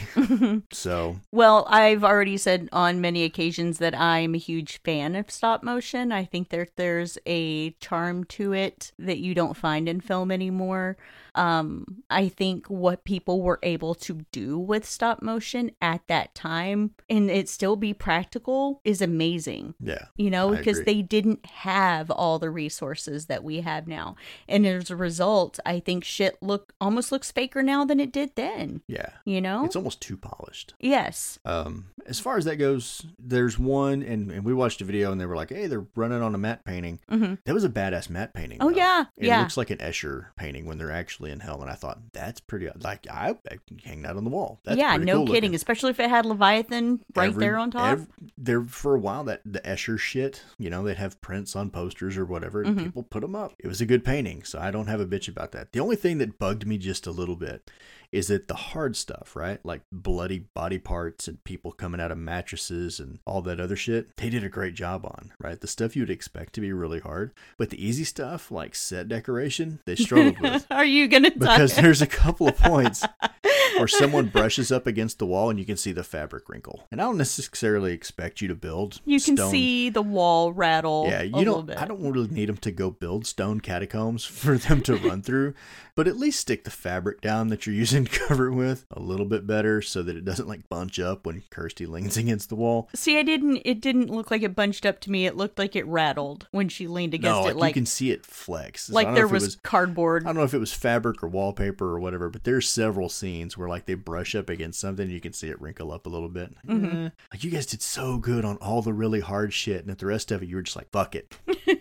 so, 0.72 1.20
Well, 1.32 1.66
I've 1.70 2.04
already 2.04 2.38
said 2.38 2.70
on 2.72 3.02
many 3.02 3.24
occasions 3.24 3.78
that 3.80 3.96
I'm 4.00 4.36
a 4.36 4.40
huge 4.40 4.82
fan 4.84 5.16
of 5.16 5.32
stop 5.32 5.64
motion. 5.64 6.12
I 6.12 6.26
think 6.26 6.50
that 6.50 6.76
there's 6.76 7.18
a 7.26 7.72
charm 7.80 8.24
to 8.26 8.54
it 8.54 8.92
that 9.00 9.20
you 9.20 9.34
don't 9.34 9.56
find 9.58 9.88
in 9.88 10.02
film 10.02 10.32
anymore. 10.32 10.98
Um, 11.36 12.04
I 12.10 12.30
think 12.30 12.68
what 12.68 13.04
people 13.04 13.42
were 13.42 13.60
able 13.62 13.94
to 13.96 14.26
do 14.32 14.58
with 14.58 14.86
stop 14.86 15.22
motion 15.22 15.72
at 15.82 16.08
that 16.08 16.34
time 16.34 16.92
and 17.10 17.30
it 17.30 17.50
still 17.50 17.76
be 17.76 17.94
practical 17.94 18.80
is 18.86 19.02
amazing. 19.02 19.76
Yeah, 19.86 20.06
You 20.18 20.30
know, 20.30 20.50
because 20.56 20.84
they 20.84 21.02
didn't 21.02 21.46
have 21.46 22.10
all 22.12 22.40
the 22.40 22.50
resources 22.50 23.28
that 23.28 23.44
we 23.44 23.62
have 23.62 23.88
now. 23.88 24.16
And 24.48 24.66
as 24.66 24.90
a 24.92 24.96
result, 24.96 25.60
I 25.66 25.80
think 25.80 26.04
shit 26.04 26.38
look 26.42 26.74
almost 26.82 27.12
looks 27.12 27.32
faker 27.32 27.62
now 27.64 27.86
than 27.86 28.00
it 28.00 28.12
did 28.12 28.32
then. 28.36 28.82
yeah. 28.88 29.10
You 29.26 29.42
know? 29.42 29.66
It's 29.66 29.76
almost 29.76 30.02
too 30.02 30.18
polished. 30.18 30.74
yes. 30.80 31.40
Um, 31.46 31.86
as 32.08 32.20
far 32.20 32.38
as 32.38 32.46
that 32.46 32.58
goes, 32.58 33.06
there's 33.18 33.58
one, 33.58 34.04
and, 34.04 34.32
and 34.32 34.44
we 34.46 34.54
watched 34.54 34.80
a 34.82 34.86
video, 34.86 35.12
and 35.12 35.20
they 35.20 35.26
were 35.26 35.36
like, 35.36 35.50
"Hey, 35.50 35.66
they're 35.66 35.86
running 35.96 36.22
on 36.22 36.36
a 36.36 36.38
matte 36.38 36.64
painting." 36.64 37.00
hmm 37.10 37.34
That 37.46 37.54
was 37.54 37.64
a 37.64 37.70
badass 37.70 38.10
matte 38.12 38.34
painting. 38.34 38.60
Oh 38.62 38.70
though. 38.70 38.78
yeah, 38.78 39.06
It 39.18 39.26
yeah. 39.28 39.40
looks 39.42 39.58
like 39.58 39.72
an 39.72 39.80
Escher 39.80 40.28
painting 40.36 40.66
when 40.68 40.78
they're 40.78 40.92
actually 40.92 41.32
in 41.32 41.40
hell, 41.40 41.62
and 41.64 41.72
I 41.72 41.74
thought 41.74 42.00
that's 42.14 42.40
pretty. 42.40 42.70
Like 42.80 43.08
I, 43.10 43.30
I 43.52 43.58
can 43.68 43.80
hang 43.84 44.02
that 44.04 44.16
on 44.18 44.24
the 44.24 44.30
wall. 44.30 44.60
That's 44.66 44.78
yeah, 44.78 44.98
no 44.98 45.14
cool 45.18 45.26
kidding. 45.28 45.34
looking. 45.44 45.56
Especially 45.56 45.90
if 45.90 46.00
it 46.00 46.10
had 46.10 46.26
Leviathan 46.28 47.00
right 47.16 47.30
Every- 47.30 47.40
there 47.44 47.58
on 47.58 47.72
top. 47.72 47.92
ev- 47.94 48.08
there 48.38 48.62
for 48.64 48.94
a 48.96 49.00
while 49.00 49.24
that 49.24 49.42
the 49.44 49.68
Shit, 49.76 50.42
you 50.58 50.70
know, 50.70 50.84
they'd 50.84 50.98
have 50.98 51.22
prints 51.22 51.56
on 51.56 51.70
posters 51.70 52.18
or 52.18 52.26
whatever, 52.26 52.62
and 52.64 52.78
Mhm. 52.78 52.84
people 52.86 53.04
put 53.04 53.22
them 53.22 53.36
up. 53.36 53.54
It 53.60 53.68
was 53.68 53.82
a 53.82 53.86
good 53.86 54.04
painting, 54.04 54.44
so 54.44 54.60
I 54.60 54.72
don't 54.72 54.88
have 54.88 55.00
a 55.00 55.06
bitch 55.06 55.28
about 55.28 55.52
that. 55.54 55.72
The 55.74 55.80
only 55.80 55.96
thing 55.96 56.18
that 56.20 56.40
bugged 56.40 56.66
me 56.66 56.78
just 56.78 57.06
a 57.08 57.12
little 57.12 57.36
bit 57.36 57.70
is 58.12 58.28
that 58.28 58.48
the 58.48 58.54
hard 58.56 58.96
stuff, 58.96 59.36
right? 59.36 59.60
Like 59.66 59.82
bloody 59.92 60.40
body 60.54 60.78
parts 60.80 61.28
and 61.28 61.44
people 61.44 61.72
coming 61.74 62.00
out 62.00 62.12
of 62.12 62.18
mattresses 62.18 63.00
and 63.00 63.20
all 63.26 63.42
that 63.42 63.60
other 63.60 63.76
shit, 63.76 64.16
they 64.18 64.30
did 64.30 64.44
a 64.44 64.50
great 64.50 64.74
job 64.76 65.06
on, 65.06 65.34
right? 65.40 65.60
The 65.60 65.68
stuff 65.68 65.96
you'd 65.96 66.10
expect 66.10 66.54
to 66.54 66.62
be 66.62 66.72
really 66.72 67.00
hard, 67.00 67.34
but 67.58 67.72
the 67.72 67.86
easy 67.86 68.04
stuff 68.06 68.52
like 68.52 68.74
set 68.76 69.08
decoration, 69.10 69.80
they 69.86 69.96
struggled 69.96 70.40
with. 70.40 70.66
Are 70.72 70.86
you 70.86 71.08
gonna 71.10 71.32
talk? 71.32 71.40
Because 71.40 71.76
there's 71.76 72.02
a 72.02 72.08
couple 72.08 72.48
of 72.48 72.56
points 72.58 73.04
or 73.80 73.88
someone 73.88 74.28
brushes 74.28 74.72
up 74.72 74.88
against 74.88 75.20
the 75.20 75.26
wall 75.26 75.50
and 75.50 75.60
you 75.60 75.66
can 75.66 75.78
see 75.78 75.92
the 75.92 76.04
fabric 76.04 76.50
wrinkle. 76.50 76.88
And 76.92 77.02
I 77.02 77.06
don't 77.06 77.18
necessarily 77.18 77.94
expect 77.94 78.42
you 78.42 78.48
to 78.48 78.56
build. 78.56 79.02
You 79.06 79.20
can 79.20 79.38
stone- 79.38 79.52
see 79.52 79.90
the 79.90 80.02
wall 80.02 80.54
rattle. 80.54 81.06
Yeah, 81.08 81.24
you 81.24 81.46
don't. 81.46 81.66
bit. 81.66 81.78
I 81.78 81.86
don't 81.86 82.02
really 82.02 82.28
need 82.28 82.50
them 82.50 82.58
to 82.58 82.72
go 82.72 82.92
build 82.92 83.26
stone 83.26 83.60
catacombs 83.60 84.26
for 84.26 84.58
them 84.58 84.82
to 84.82 84.96
run 84.96 85.22
through, 85.22 85.54
but 85.96 86.08
at 86.08 86.18
least 86.18 86.40
stick 86.40 86.64
the 86.64 86.72
fabric 86.72 87.22
down 87.22 87.48
that 87.50 87.66
you're 87.66 87.76
using 87.86 88.06
to 88.06 88.20
cover 88.20 88.48
it 88.48 88.56
with 88.56 88.86
a 88.92 89.00
little 89.00 89.26
bit 89.26 89.48
better, 89.48 89.82
so 89.82 90.04
that 90.04 90.16
it 90.16 90.26
doesn't 90.26 90.48
like 90.48 90.70
bunch 90.70 91.00
up 91.00 91.26
when 91.26 91.44
Kirsty 91.50 91.86
leans 91.86 92.18
against 92.18 92.50
the 92.50 92.56
wall. 92.56 92.90
See, 92.94 93.18
I 93.18 93.24
didn't. 93.24 93.62
It 93.66 93.82
didn't 93.82 94.10
look 94.10 94.32
like 94.32 94.44
it 94.44 94.56
bunched 94.56 94.86
up 94.86 95.00
to 95.02 95.12
me. 95.12 95.26
It 95.26 95.36
looked 95.36 95.60
like 95.60 95.76
it 95.76 95.86
rattled 95.88 96.48
when 96.52 96.70
she 96.70 96.88
leaned 96.88 97.14
against 97.14 97.42
no, 97.42 97.48
it, 97.48 97.56
like 97.56 97.72
you 97.72 97.82
can 97.82 97.86
see 97.86 98.12
it 98.12 98.26
flex. 98.26 98.86
So 98.86 98.94
like 98.94 99.14
there 99.14 99.26
it 99.26 99.32
was, 99.32 99.56
cardboard. 99.58 100.24
I 100.24 100.28
don't 100.28 100.36
know 100.36 100.44
if 100.44 100.54
it 100.54 100.60
was 100.60 100.74
fabric 100.74 101.24
or 101.24 101.28
wallpaper 101.28 101.86
or 101.86 102.00
whatever, 102.00 102.30
but 102.30 102.44
there's 102.44 102.68
several 102.68 103.10
scenes 103.10 103.58
where 103.58 103.65
like 103.68 103.86
they 103.86 103.94
brush 103.94 104.36
up 104.36 104.50
against 104.50 104.80
something, 104.80 105.10
you 105.10 105.22
can 105.22 105.34
see 105.34 105.50
it 105.50 105.62
wrinkle 105.62 105.92
up 105.92 106.06
a 106.06 106.10
little 106.10 106.30
bit. 106.30 106.54
Mm-hmm. 106.68 107.06
Eh, 107.06 107.10
like 107.32 107.44
you 107.44 107.52
guys 107.52 107.66
did 107.66 107.82
so 107.82 108.18
good 108.18 108.46
on 108.46 108.58
all 108.58 108.82
the 108.82 108.94
really 108.94 109.20
hard 109.20 109.54
shit, 109.54 109.82
and 109.82 109.92
at 109.92 110.00
the 110.00 110.06
rest 110.06 110.32
of 110.32 110.44
it, 110.44 110.50
you 110.50 110.56
were 110.56 110.62
just 110.62 110.76
like, 110.76 110.92
"Fuck 110.92 111.16
it, 111.16 111.36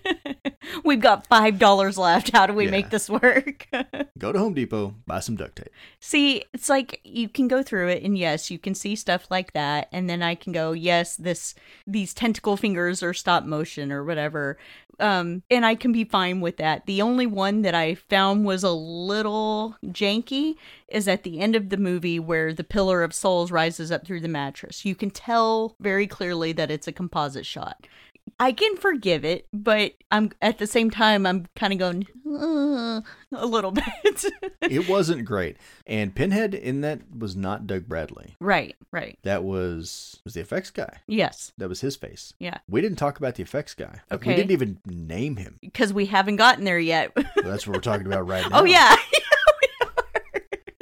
We've 0.83 1.01
got 1.01 1.27
five 1.27 1.59
dollars 1.59 1.97
left. 1.99 2.31
How 2.33 2.47
do 2.47 2.53
we 2.55 2.65
Yeah. 2.65 2.71
make 2.71 2.91
this 2.91 3.09
work? 3.11 3.69
go 4.19 4.33
to 4.33 4.39
Home 4.39 4.55
Depot, 4.55 4.95
buy 5.07 5.21
some 5.21 5.37
duct 5.37 5.57
tape." 5.57 5.69
see, 6.01 6.45
it's 6.53 6.69
like 6.69 7.01
you 7.05 7.29
can 7.29 7.49
go 7.49 7.63
through 7.63 7.89
it, 7.89 8.03
and 8.03 8.17
yes, 8.19 8.51
you 8.51 8.59
can 8.59 8.75
see 8.75 8.95
stuff 8.97 9.27
like 9.31 9.53
that, 9.53 9.89
and 9.93 10.09
then 10.09 10.23
I 10.23 10.35
can 10.35 10.53
go, 10.53 10.73
yes, 10.73 11.17
this 11.17 11.55
these 11.87 12.13
tentacle 12.15 12.57
fingers 12.57 13.03
are 13.03 13.15
stop 13.15 13.45
motion 13.45 13.91
or 13.93 14.05
whatever, 14.05 14.59
um, 15.01 15.43
and 15.51 15.65
I 15.67 15.75
can 15.75 15.93
be 15.93 16.05
fine 16.05 16.41
with 16.41 16.57
that. 16.59 16.87
The 16.87 17.03
only 17.03 17.27
one 17.27 17.63
that 17.63 17.75
I 17.75 17.95
found 17.95 18.45
was 18.45 18.63
a 18.63 18.71
little 18.71 19.77
janky 19.87 20.57
is 20.89 21.09
at 21.09 21.23
the 21.25 21.41
end 21.41 21.57
of 21.57 21.71
the 21.71 21.77
movie 21.77 22.19
where 22.19 22.53
the 22.53 22.65
pillar 22.65 23.03
of 23.03 23.13
souls 23.15 23.51
rises 23.51 23.91
up 23.91 24.07
through 24.07 24.21
the 24.21 24.29
mattress. 24.29 24.85
You 24.85 24.95
can 24.95 25.11
tell 25.11 25.75
very 25.81 26.07
clearly 26.07 26.53
that 26.53 26.71
it's 26.71 26.87
a 26.87 26.93
composite 26.93 27.47
shot. 27.47 27.87
I 28.41 28.53
can 28.53 28.77
forgive 28.77 29.25
it, 29.25 29.47
but 29.53 29.93
I'm 30.11 30.31
at 30.43 30.59
the 30.59 30.67
same 30.67 30.91
time 30.91 31.25
I'm 31.27 31.47
kind 31.55 31.73
of 31.73 31.79
going 31.79 32.07
"Uh," 32.27 33.01
a 33.33 33.47
little 33.47 33.71
bit. 33.73 34.25
it 34.61 34.89
wasn't 34.89 35.25
great. 35.25 35.57
And 35.87 36.15
Pinhead 36.15 36.55
in 36.55 36.81
that 36.81 37.01
was 37.17 37.37
not 37.37 37.67
Doug 37.67 37.87
Bradley. 37.87 38.35
right, 38.41 38.75
right. 38.91 39.19
That 39.23 39.45
was 39.45 40.21
was 40.25 40.35
the 40.35 40.41
effects 40.41 40.71
guy. 40.71 40.99
Yes, 41.07 41.53
That 41.59 41.69
was 41.69 41.81
his 41.81 41.97
face. 41.97 42.35
Yeah. 42.39 42.59
We 42.69 42.81
didn't 42.81 42.99
talk 42.99 43.19
about 43.19 43.37
the 43.37 43.43
effects 43.43 43.75
guy. 43.75 44.01
Okay. 44.11 44.31
We 44.31 44.37
didn't 44.37 44.51
even 44.51 44.79
name 44.87 45.37
him. 45.37 45.59
because 45.61 45.93
we 45.93 46.07
haven't 46.07 46.37
gotten 46.37 46.65
there 46.65 46.79
yet. 46.79 47.13
That's 47.37 47.67
what 47.67 47.77
we're 47.77 47.81
talking 47.81 48.07
about 48.07 48.27
right 48.27 48.45
now. 48.51 48.61
oh 48.61 48.65
yeah. 48.65 48.97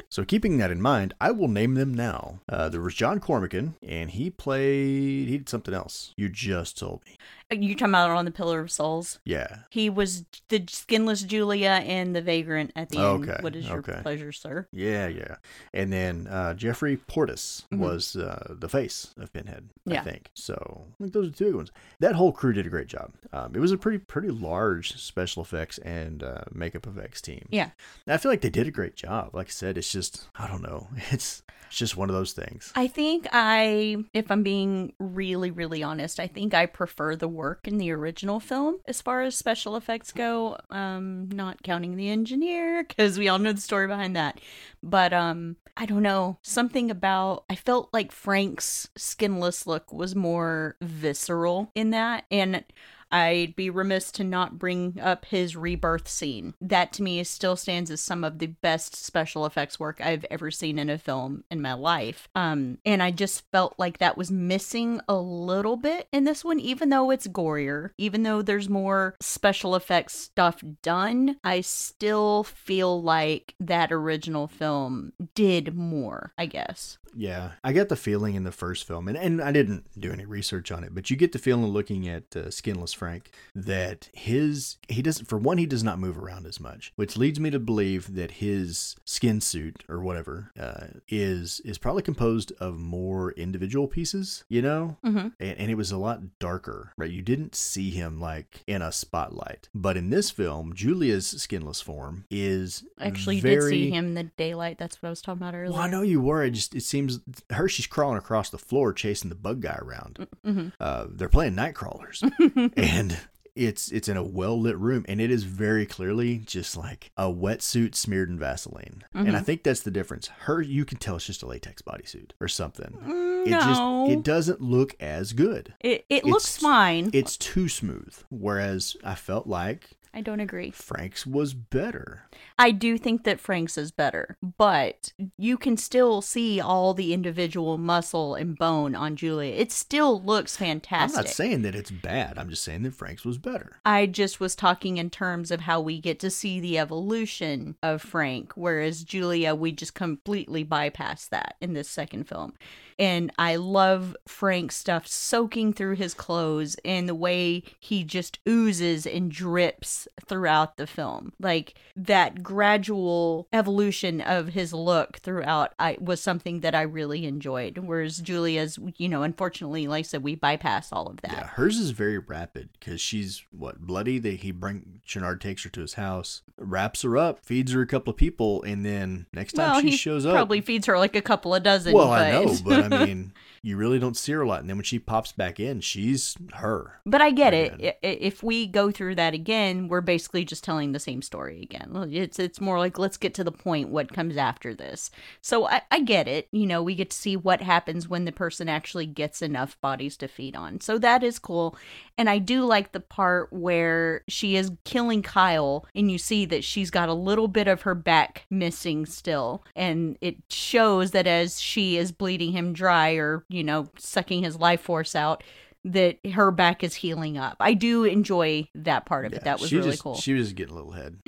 So 0.08 0.26
keeping 0.26 0.58
that 0.58 0.70
in 0.70 0.82
mind, 0.82 1.14
I 1.22 1.30
will 1.30 1.48
name 1.48 1.72
them 1.72 1.94
now. 1.94 2.40
Uh, 2.46 2.68
there 2.68 2.82
was 2.82 2.94
John 2.94 3.18
Cormican, 3.18 3.76
and 3.82 4.10
he 4.10 4.28
played 4.28 5.26
he 5.26 5.38
did 5.38 5.48
something 5.48 5.72
else. 5.72 6.12
You 6.18 6.28
just 6.28 6.78
told 6.78 7.00
me. 7.06 7.16
You 7.52 7.74
talking 7.74 7.90
about 7.92 8.10
on 8.10 8.24
the 8.24 8.30
Pillar 8.30 8.60
of 8.60 8.70
Souls? 8.70 9.18
Yeah. 9.24 9.58
He 9.70 9.88
was 9.90 10.24
the 10.48 10.64
skinless 10.68 11.22
Julia 11.22 11.82
and 11.84 12.14
the 12.14 12.22
vagrant 12.22 12.72
at 12.76 12.88
the 12.90 12.98
end. 12.98 13.28
Okay, 13.28 13.38
What 13.40 13.54
is 13.56 13.66
your 13.68 13.78
okay. 13.78 14.00
pleasure, 14.02 14.32
sir? 14.32 14.66
Yeah, 14.72 15.06
yeah. 15.08 15.36
And 15.74 15.92
then 15.92 16.26
uh, 16.26 16.54
Jeffrey 16.54 16.96
Portis 16.96 17.64
Mhm. 17.72 17.78
was 17.78 18.16
uh, 18.16 18.54
the 18.58 18.68
face 18.68 19.14
of 19.18 19.32
Pinhead, 19.32 19.70
I 19.88 19.92
Yeah. 19.94 20.02
think. 20.02 20.30
So 20.34 20.86
I 20.94 21.02
think 21.04 21.12
those 21.12 21.28
are 21.28 21.32
two 21.32 21.44
good 21.46 21.56
ones. 21.56 21.72
That 22.00 22.14
whole 22.14 22.32
crew 22.32 22.52
did 22.52 22.66
a 22.66 22.70
great 22.70 22.88
job. 22.88 23.12
Um, 23.32 23.54
it 23.54 23.58
was 23.60 23.72
a 23.72 23.78
pretty 23.78 23.98
pretty 23.98 24.30
large 24.30 24.96
special 25.00 25.42
effects 25.42 25.78
and 25.78 26.22
uh, 26.22 26.42
makeup 26.52 26.86
effects 26.86 27.20
team. 27.20 27.46
Yeah. 27.50 27.70
And 28.06 28.14
I 28.14 28.16
feel 28.18 28.30
like 28.30 28.40
they 28.40 28.50
did 28.50 28.66
a 28.66 28.70
great 28.70 28.96
job. 28.96 29.34
Like 29.34 29.46
I 29.48 29.50
said, 29.50 29.78
it's 29.78 29.90
just 29.92 30.28
I 30.36 30.46
don't 30.48 30.62
know. 30.62 30.88
It's 31.10 31.42
it's 31.68 31.78
just 31.78 31.96
one 31.96 32.10
of 32.10 32.14
those 32.14 32.32
things. 32.34 32.70
I 32.76 32.86
think 32.86 33.26
I, 33.32 33.96
if 34.12 34.30
I'm 34.30 34.42
being 34.42 34.92
really, 34.98 35.50
really 35.50 35.82
honest, 35.82 36.20
I 36.20 36.26
think 36.26 36.52
I 36.52 36.66
prefer 36.66 37.16
the 37.16 37.28
work 37.42 37.66
in 37.66 37.76
the 37.76 37.90
original 37.90 38.38
film 38.38 38.78
as 38.86 39.02
far 39.02 39.20
as 39.22 39.34
special 39.34 39.74
effects 39.74 40.12
go. 40.12 40.56
Um, 40.70 41.28
not 41.30 41.62
counting 41.64 41.96
the 41.96 42.08
engineer 42.08 42.84
because 42.88 43.18
we 43.18 43.28
all 43.28 43.40
know 43.40 43.52
the 43.52 43.60
story 43.60 43.88
behind 43.88 44.14
that. 44.14 44.40
But 44.80 45.12
um, 45.12 45.56
I 45.76 45.84
don't 45.84 46.04
know 46.04 46.38
something 46.42 46.88
about. 46.88 47.44
I 47.50 47.56
felt 47.56 47.88
like 47.92 48.12
Frank's 48.12 48.88
skinless 48.96 49.66
look 49.66 49.92
was 49.92 50.14
more 50.14 50.76
visceral 50.80 51.70
in 51.74 51.90
that, 51.90 52.24
and. 52.30 52.64
I'd 53.12 53.54
be 53.54 53.70
remiss 53.70 54.10
to 54.12 54.24
not 54.24 54.58
bring 54.58 54.98
up 55.00 55.26
his 55.26 55.54
rebirth 55.54 56.08
scene. 56.08 56.54
That 56.60 56.92
to 56.94 57.02
me 57.02 57.22
still 57.24 57.56
stands 57.56 57.90
as 57.90 58.00
some 58.00 58.24
of 58.24 58.38
the 58.38 58.46
best 58.46 58.96
special 58.96 59.46
effects 59.46 59.78
work 59.78 60.00
I've 60.00 60.24
ever 60.30 60.50
seen 60.50 60.78
in 60.78 60.90
a 60.90 60.98
film 60.98 61.44
in 61.50 61.60
my 61.60 61.74
life. 61.74 62.28
Um, 62.34 62.78
and 62.84 63.02
I 63.02 63.10
just 63.10 63.48
felt 63.52 63.74
like 63.78 63.98
that 63.98 64.16
was 64.16 64.30
missing 64.30 65.00
a 65.08 65.16
little 65.16 65.76
bit 65.76 66.08
in 66.12 66.24
this 66.24 66.44
one, 66.44 66.58
even 66.58 66.88
though 66.88 67.10
it's 67.10 67.28
gorier, 67.28 67.90
even 67.98 68.22
though 68.22 68.42
there's 68.42 68.68
more 68.68 69.14
special 69.20 69.76
effects 69.76 70.14
stuff 70.16 70.62
done. 70.82 71.36
I 71.44 71.60
still 71.60 72.44
feel 72.44 73.02
like 73.02 73.54
that 73.60 73.92
original 73.92 74.48
film 74.48 75.12
did 75.34 75.76
more, 75.76 76.32
I 76.38 76.46
guess. 76.46 76.98
Yeah, 77.14 77.52
I 77.62 77.72
got 77.72 77.88
the 77.88 77.96
feeling 77.96 78.34
in 78.34 78.44
the 78.44 78.52
first 78.52 78.86
film, 78.86 79.06
and, 79.06 79.18
and 79.18 79.42
I 79.42 79.52
didn't 79.52 79.84
do 79.98 80.12
any 80.12 80.24
research 80.24 80.72
on 80.72 80.82
it, 80.82 80.94
but 80.94 81.10
you 81.10 81.16
get 81.16 81.32
the 81.32 81.38
feeling 81.38 81.66
looking 81.66 82.08
at 82.08 82.34
uh, 82.34 82.50
Skinless 82.50 82.94
Frank 83.02 83.30
that 83.54 84.08
his 84.14 84.76
he 84.88 85.02
doesn't 85.02 85.26
for 85.26 85.36
one 85.36 85.58
he 85.58 85.66
does 85.66 85.82
not 85.82 85.98
move 85.98 86.16
around 86.16 86.46
as 86.46 86.60
much, 86.60 86.92
which 86.94 87.16
leads 87.16 87.40
me 87.40 87.50
to 87.50 87.58
believe 87.58 88.14
that 88.14 88.30
his 88.32 88.94
skin 89.04 89.40
suit 89.40 89.82
or 89.88 90.00
whatever 90.00 90.52
uh, 90.58 90.86
is 91.08 91.60
is 91.64 91.78
probably 91.78 92.02
composed 92.02 92.52
of 92.60 92.78
more 92.78 93.32
individual 93.32 93.88
pieces, 93.88 94.44
you 94.48 94.62
know, 94.62 94.96
Mm-hmm. 95.04 95.28
and, 95.40 95.58
and 95.58 95.70
it 95.70 95.74
was 95.74 95.90
a 95.90 95.96
lot 95.98 96.38
darker, 96.38 96.92
right? 96.96 97.10
You 97.10 97.22
didn't 97.22 97.54
see 97.56 97.90
him 97.90 98.20
like 98.20 98.62
in 98.68 98.82
a 98.82 98.92
spotlight, 98.92 99.68
but 99.74 99.96
in 99.96 100.10
this 100.10 100.30
film, 100.30 100.72
Julia's 100.74 101.26
skinless 101.26 101.80
form 101.80 102.24
is 102.30 102.84
Actually, 103.00 103.36
you 103.36 103.42
very, 103.42 103.60
did 103.62 103.68
see 103.70 103.90
him 103.90 104.04
in 104.06 104.14
the 104.14 104.22
daylight. 104.24 104.78
That's 104.78 105.02
what 105.02 105.08
I 105.08 105.10
was 105.10 105.20
talking 105.22 105.42
about 105.42 105.54
earlier. 105.54 105.72
well, 105.72 105.80
I 105.82 105.90
know 105.90 106.02
you 106.02 106.20
were. 106.20 106.44
It 106.44 106.52
just 106.52 106.74
it 106.74 106.82
seems 106.84 107.18
her 107.50 107.68
she's 107.68 107.86
crawling 107.88 108.18
across 108.18 108.48
the 108.50 108.58
floor 108.58 108.92
chasing 108.92 109.28
the 109.28 109.34
bug 109.34 109.60
guy 109.60 109.78
around. 109.82 110.26
Mm-hmm. 110.46 110.68
Uh, 110.78 111.06
they're 111.10 111.28
playing 111.28 111.54
night 111.56 111.74
crawlers, 111.74 112.22
and 112.92 113.18
it's 113.54 113.92
it's 113.92 114.08
in 114.08 114.16
a 114.16 114.22
well 114.22 114.58
lit 114.58 114.78
room, 114.78 115.04
and 115.08 115.20
it 115.20 115.30
is 115.30 115.44
very 115.44 115.84
clearly 115.84 116.38
just 116.38 116.76
like 116.76 117.10
a 117.16 117.24
wetsuit 117.24 117.94
smeared 117.94 118.30
in 118.30 118.38
Vaseline. 118.38 119.04
And 119.12 119.36
I 119.36 119.40
Mhm. 119.40 119.44
think 119.44 119.62
that's 119.62 119.80
the 119.80 119.90
difference. 119.90 120.28
Her, 120.28 120.62
you 120.62 120.84
can 120.84 120.98
tell 120.98 121.16
it's 121.16 121.26
just 121.26 121.42
a 121.42 121.46
latex 121.46 121.82
bodysuit 121.82 122.30
or 122.40 122.48
something. 122.48 122.96
Mm, 123.04 123.46
It 123.46 123.50
no, 123.50 123.60
just 123.60 123.82
it 124.10 124.22
doesn't 124.22 124.60
look 124.62 124.94
as 125.00 125.32
good. 125.34 125.74
it, 125.80 126.04
it 126.08 126.24
looks 126.24 126.56
fine. 126.56 127.10
It's 127.12 127.36
too 127.36 127.68
smooth. 127.68 128.14
Whereas 128.30 128.96
I 129.04 129.14
felt 129.16 129.46
like 129.46 129.90
I 130.14 130.20
don't 130.20 130.40
agree. 130.40 130.70
Frank's 130.70 131.26
was 131.26 131.54
better. 131.54 132.24
I 132.58 132.70
do 132.70 132.98
think 132.98 133.24
that 133.24 133.40
Frank's 133.40 133.78
is 133.78 133.90
better, 133.90 134.36
but 134.58 135.12
you 135.38 135.56
can 135.56 135.78
still 135.78 136.20
see 136.20 136.60
all 136.60 136.92
the 136.92 137.14
individual 137.14 137.78
muscle 137.78 138.34
and 138.34 138.58
bone 138.58 138.94
on 138.94 139.16
Julia. 139.16 139.54
It 139.54 139.72
still 139.72 140.20
looks 140.20 140.54
fantastic. 140.54 141.18
I'm 141.18 141.24
not 141.24 141.32
saying 141.32 141.62
that 141.62 141.74
it's 141.74 141.90
bad. 141.90 142.36
I'm 142.36 142.50
just 142.50 142.62
saying 142.62 142.82
that 142.82 142.94
Frank's 142.94 143.24
was 143.24 143.38
better. 143.38 143.78
I 143.86 144.04
just 144.04 144.38
was 144.38 144.54
talking 144.54 144.98
in 144.98 145.08
terms 145.08 145.50
of 145.50 145.60
how 145.60 145.80
we 145.80 145.98
get 145.98 146.20
to 146.20 146.30
see 146.30 146.60
the 146.60 146.78
evolution 146.78 147.76
of 147.82 148.02
Frank, 148.02 148.52
whereas 148.54 149.04
Julia, 149.04 149.54
we 149.54 149.72
just 149.72 149.94
completely 149.94 150.62
bypass 150.62 151.26
that 151.28 151.56
in 151.60 151.72
this 151.72 151.88
second 151.88 152.28
film. 152.28 152.52
And 152.98 153.30
I 153.38 153.56
love 153.56 154.16
Frank's 154.26 154.76
stuff 154.76 155.06
soaking 155.06 155.72
through 155.72 155.96
his 155.96 156.14
clothes 156.14 156.76
and 156.84 157.08
the 157.08 157.14
way 157.14 157.62
he 157.78 158.04
just 158.04 158.38
oozes 158.48 159.06
and 159.06 159.30
drips 159.30 160.08
throughout 160.26 160.76
the 160.76 160.86
film. 160.86 161.32
Like 161.40 161.74
that 161.96 162.42
gradual 162.42 163.48
evolution 163.52 164.20
of 164.20 164.48
his 164.48 164.72
look 164.72 165.18
throughout 165.18 165.74
I 165.78 165.96
was 166.00 166.20
something 166.20 166.60
that 166.60 166.74
I 166.74 166.82
really 166.82 167.26
enjoyed. 167.26 167.78
Whereas 167.78 168.18
Julia's, 168.18 168.78
you 168.96 169.08
know, 169.08 169.22
unfortunately, 169.22 169.86
like 169.86 170.00
I 170.00 170.02
said, 170.02 170.22
we 170.22 170.34
bypass 170.34 170.92
all 170.92 171.06
of 171.06 171.20
that. 171.22 171.32
Yeah, 171.32 171.46
hers 171.46 171.78
is 171.78 171.90
very 171.90 172.18
rapid 172.18 172.70
because 172.78 173.00
she's 173.00 173.44
what 173.50 173.80
bloody. 173.80 174.18
They 174.18 174.36
he 174.36 174.50
bring 174.50 175.00
Channard 175.04 175.40
takes 175.40 175.64
her 175.64 175.70
to 175.70 175.80
his 175.80 175.94
house, 175.94 176.42
wraps 176.56 177.02
her 177.02 177.16
up, 177.16 177.44
feeds 177.44 177.72
her 177.72 177.82
a 177.82 177.86
couple 177.86 178.10
of 178.10 178.16
people, 178.16 178.62
and 178.62 178.84
then 178.84 179.26
next 179.32 179.54
time 179.54 179.70
well, 179.70 179.80
she 179.80 179.90
he 179.90 179.96
shows 179.96 180.24
up, 180.26 180.32
probably 180.32 180.60
feeds 180.60 180.86
her 180.86 180.98
like 180.98 181.16
a 181.16 181.22
couple 181.22 181.54
of 181.54 181.62
dozen. 181.62 181.92
well, 181.92 182.08
but... 182.08 182.22
I 182.22 182.30
know, 182.32 182.56
but 182.64 182.81
I 182.82 182.88
mean, 182.88 183.32
you 183.64 183.76
really 183.76 183.98
don't 184.00 184.16
see 184.16 184.32
her 184.32 184.42
a 184.42 184.48
lot. 184.48 184.60
And 184.60 184.68
then 184.68 184.76
when 184.76 184.84
she 184.84 184.98
pops 184.98 185.30
back 185.32 185.60
in, 185.60 185.80
she's 185.80 186.36
her. 186.54 187.00
But 187.06 187.22
I 187.22 187.30
get 187.30 187.54
it. 187.54 187.74
Again. 187.74 187.92
I- 188.02 188.06
i- 188.06 188.18
If 188.20 188.42
we 188.42 188.66
go 188.66 188.90
through 188.90 189.14
that 189.16 189.34
again, 189.34 189.86
we're 189.88 190.00
basically 190.00 190.44
just 190.44 190.64
telling 190.64 190.92
the 190.92 190.98
same 190.98 191.22
story 191.22 191.62
again. 191.62 191.90
It's 192.12 192.38
it's 192.38 192.60
more 192.60 192.78
like 192.78 192.98
let's 192.98 193.16
get 193.16 193.34
to 193.34 193.44
the 193.44 193.52
point. 193.52 193.88
What 193.88 194.12
comes 194.12 194.36
after 194.36 194.74
this? 194.74 195.10
So 195.40 195.68
I, 195.68 195.82
I 195.90 196.00
get 196.00 196.26
it. 196.28 196.48
You 196.50 196.66
know, 196.66 196.82
we 196.82 196.94
get 196.96 197.10
to 197.10 197.16
see 197.16 197.36
what 197.36 197.60
happens 197.62 198.08
when 198.08 198.24
the 198.24 198.32
person 198.32 198.68
actually 198.68 199.06
gets 199.06 199.42
enough 199.42 199.80
bodies 199.80 200.16
to 200.18 200.28
feed 200.28 200.56
on. 200.56 200.80
So 200.80 200.98
that 200.98 201.22
is 201.22 201.38
cool. 201.38 201.76
And 202.18 202.28
I 202.28 202.38
do 202.38 202.64
like 202.64 202.92
the 202.92 203.00
part 203.00 203.52
where 203.52 204.22
she 204.28 204.56
is 204.56 204.72
killing 204.84 205.22
Kyle, 205.22 205.86
and 205.94 206.10
you 206.10 206.18
see 206.18 206.44
that 206.46 206.64
she's 206.64 206.90
got 206.90 207.08
a 207.08 207.14
little 207.14 207.48
bit 207.48 207.68
of 207.68 207.82
her 207.82 207.94
back 207.94 208.44
missing 208.50 209.06
still. 209.06 209.64
And 209.76 210.18
it 210.20 210.36
shows 210.50 211.12
that 211.12 211.26
as 211.26 211.60
she 211.60 211.96
is 211.96 212.12
bleeding 212.12 212.52
him 212.52 212.72
dry 212.72 213.12
or, 213.12 213.44
you 213.52 213.64
know, 213.64 213.88
sucking 213.98 214.42
his 214.42 214.56
life 214.56 214.80
force 214.80 215.14
out, 215.14 215.42
that 215.84 216.18
her 216.32 216.50
back 216.50 216.84
is 216.84 216.94
healing 216.94 217.36
up. 217.38 217.56
I 217.60 217.74
do 217.74 218.04
enjoy 218.04 218.68
that 218.74 219.04
part 219.04 219.26
of 219.26 219.32
it. 219.32 219.44
That 219.44 219.60
was 219.60 219.72
really 219.72 219.90
just, 219.90 220.02
cool. 220.02 220.14
She 220.14 220.32
was 220.32 220.48
just 220.48 220.56
getting 220.56 220.74
a 220.74 220.76
little 220.76 220.92
head. 220.92 221.18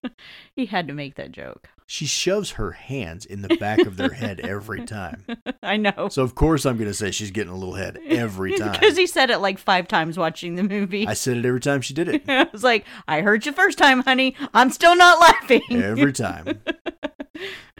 he 0.56 0.66
had 0.66 0.88
to 0.88 0.94
make 0.94 1.16
that 1.16 1.32
joke. 1.32 1.68
She 1.86 2.04
shoves 2.04 2.52
her 2.52 2.72
hands 2.72 3.24
in 3.24 3.40
the 3.40 3.56
back 3.56 3.80
of 3.80 3.96
their 3.96 4.10
head 4.10 4.40
every 4.40 4.84
time. 4.84 5.24
I 5.62 5.78
know. 5.78 6.08
So 6.10 6.22
of 6.22 6.34
course 6.34 6.66
I'm 6.66 6.76
gonna 6.76 6.92
say 6.92 7.10
she's 7.10 7.30
getting 7.30 7.52
a 7.52 7.56
little 7.56 7.74
head 7.74 7.98
every 8.06 8.52
time. 8.58 8.72
Because 8.72 8.96
he 8.96 9.06
said 9.06 9.30
it 9.30 9.38
like 9.38 9.58
five 9.58 9.88
times 9.88 10.18
watching 10.18 10.56
the 10.56 10.62
movie. 10.62 11.06
I 11.06 11.14
said 11.14 11.38
it 11.38 11.46
every 11.46 11.60
time 11.60 11.80
she 11.80 11.94
did 11.94 12.08
it. 12.08 12.28
I 12.28 12.46
was 12.52 12.62
like, 12.62 12.84
I 13.06 13.22
heard 13.22 13.46
you 13.46 13.52
first 13.52 13.78
time, 13.78 14.00
honey. 14.00 14.36
I'm 14.52 14.70
still 14.70 14.96
not 14.96 15.18
laughing. 15.18 15.62
Every 15.70 16.12
time. 16.12 16.60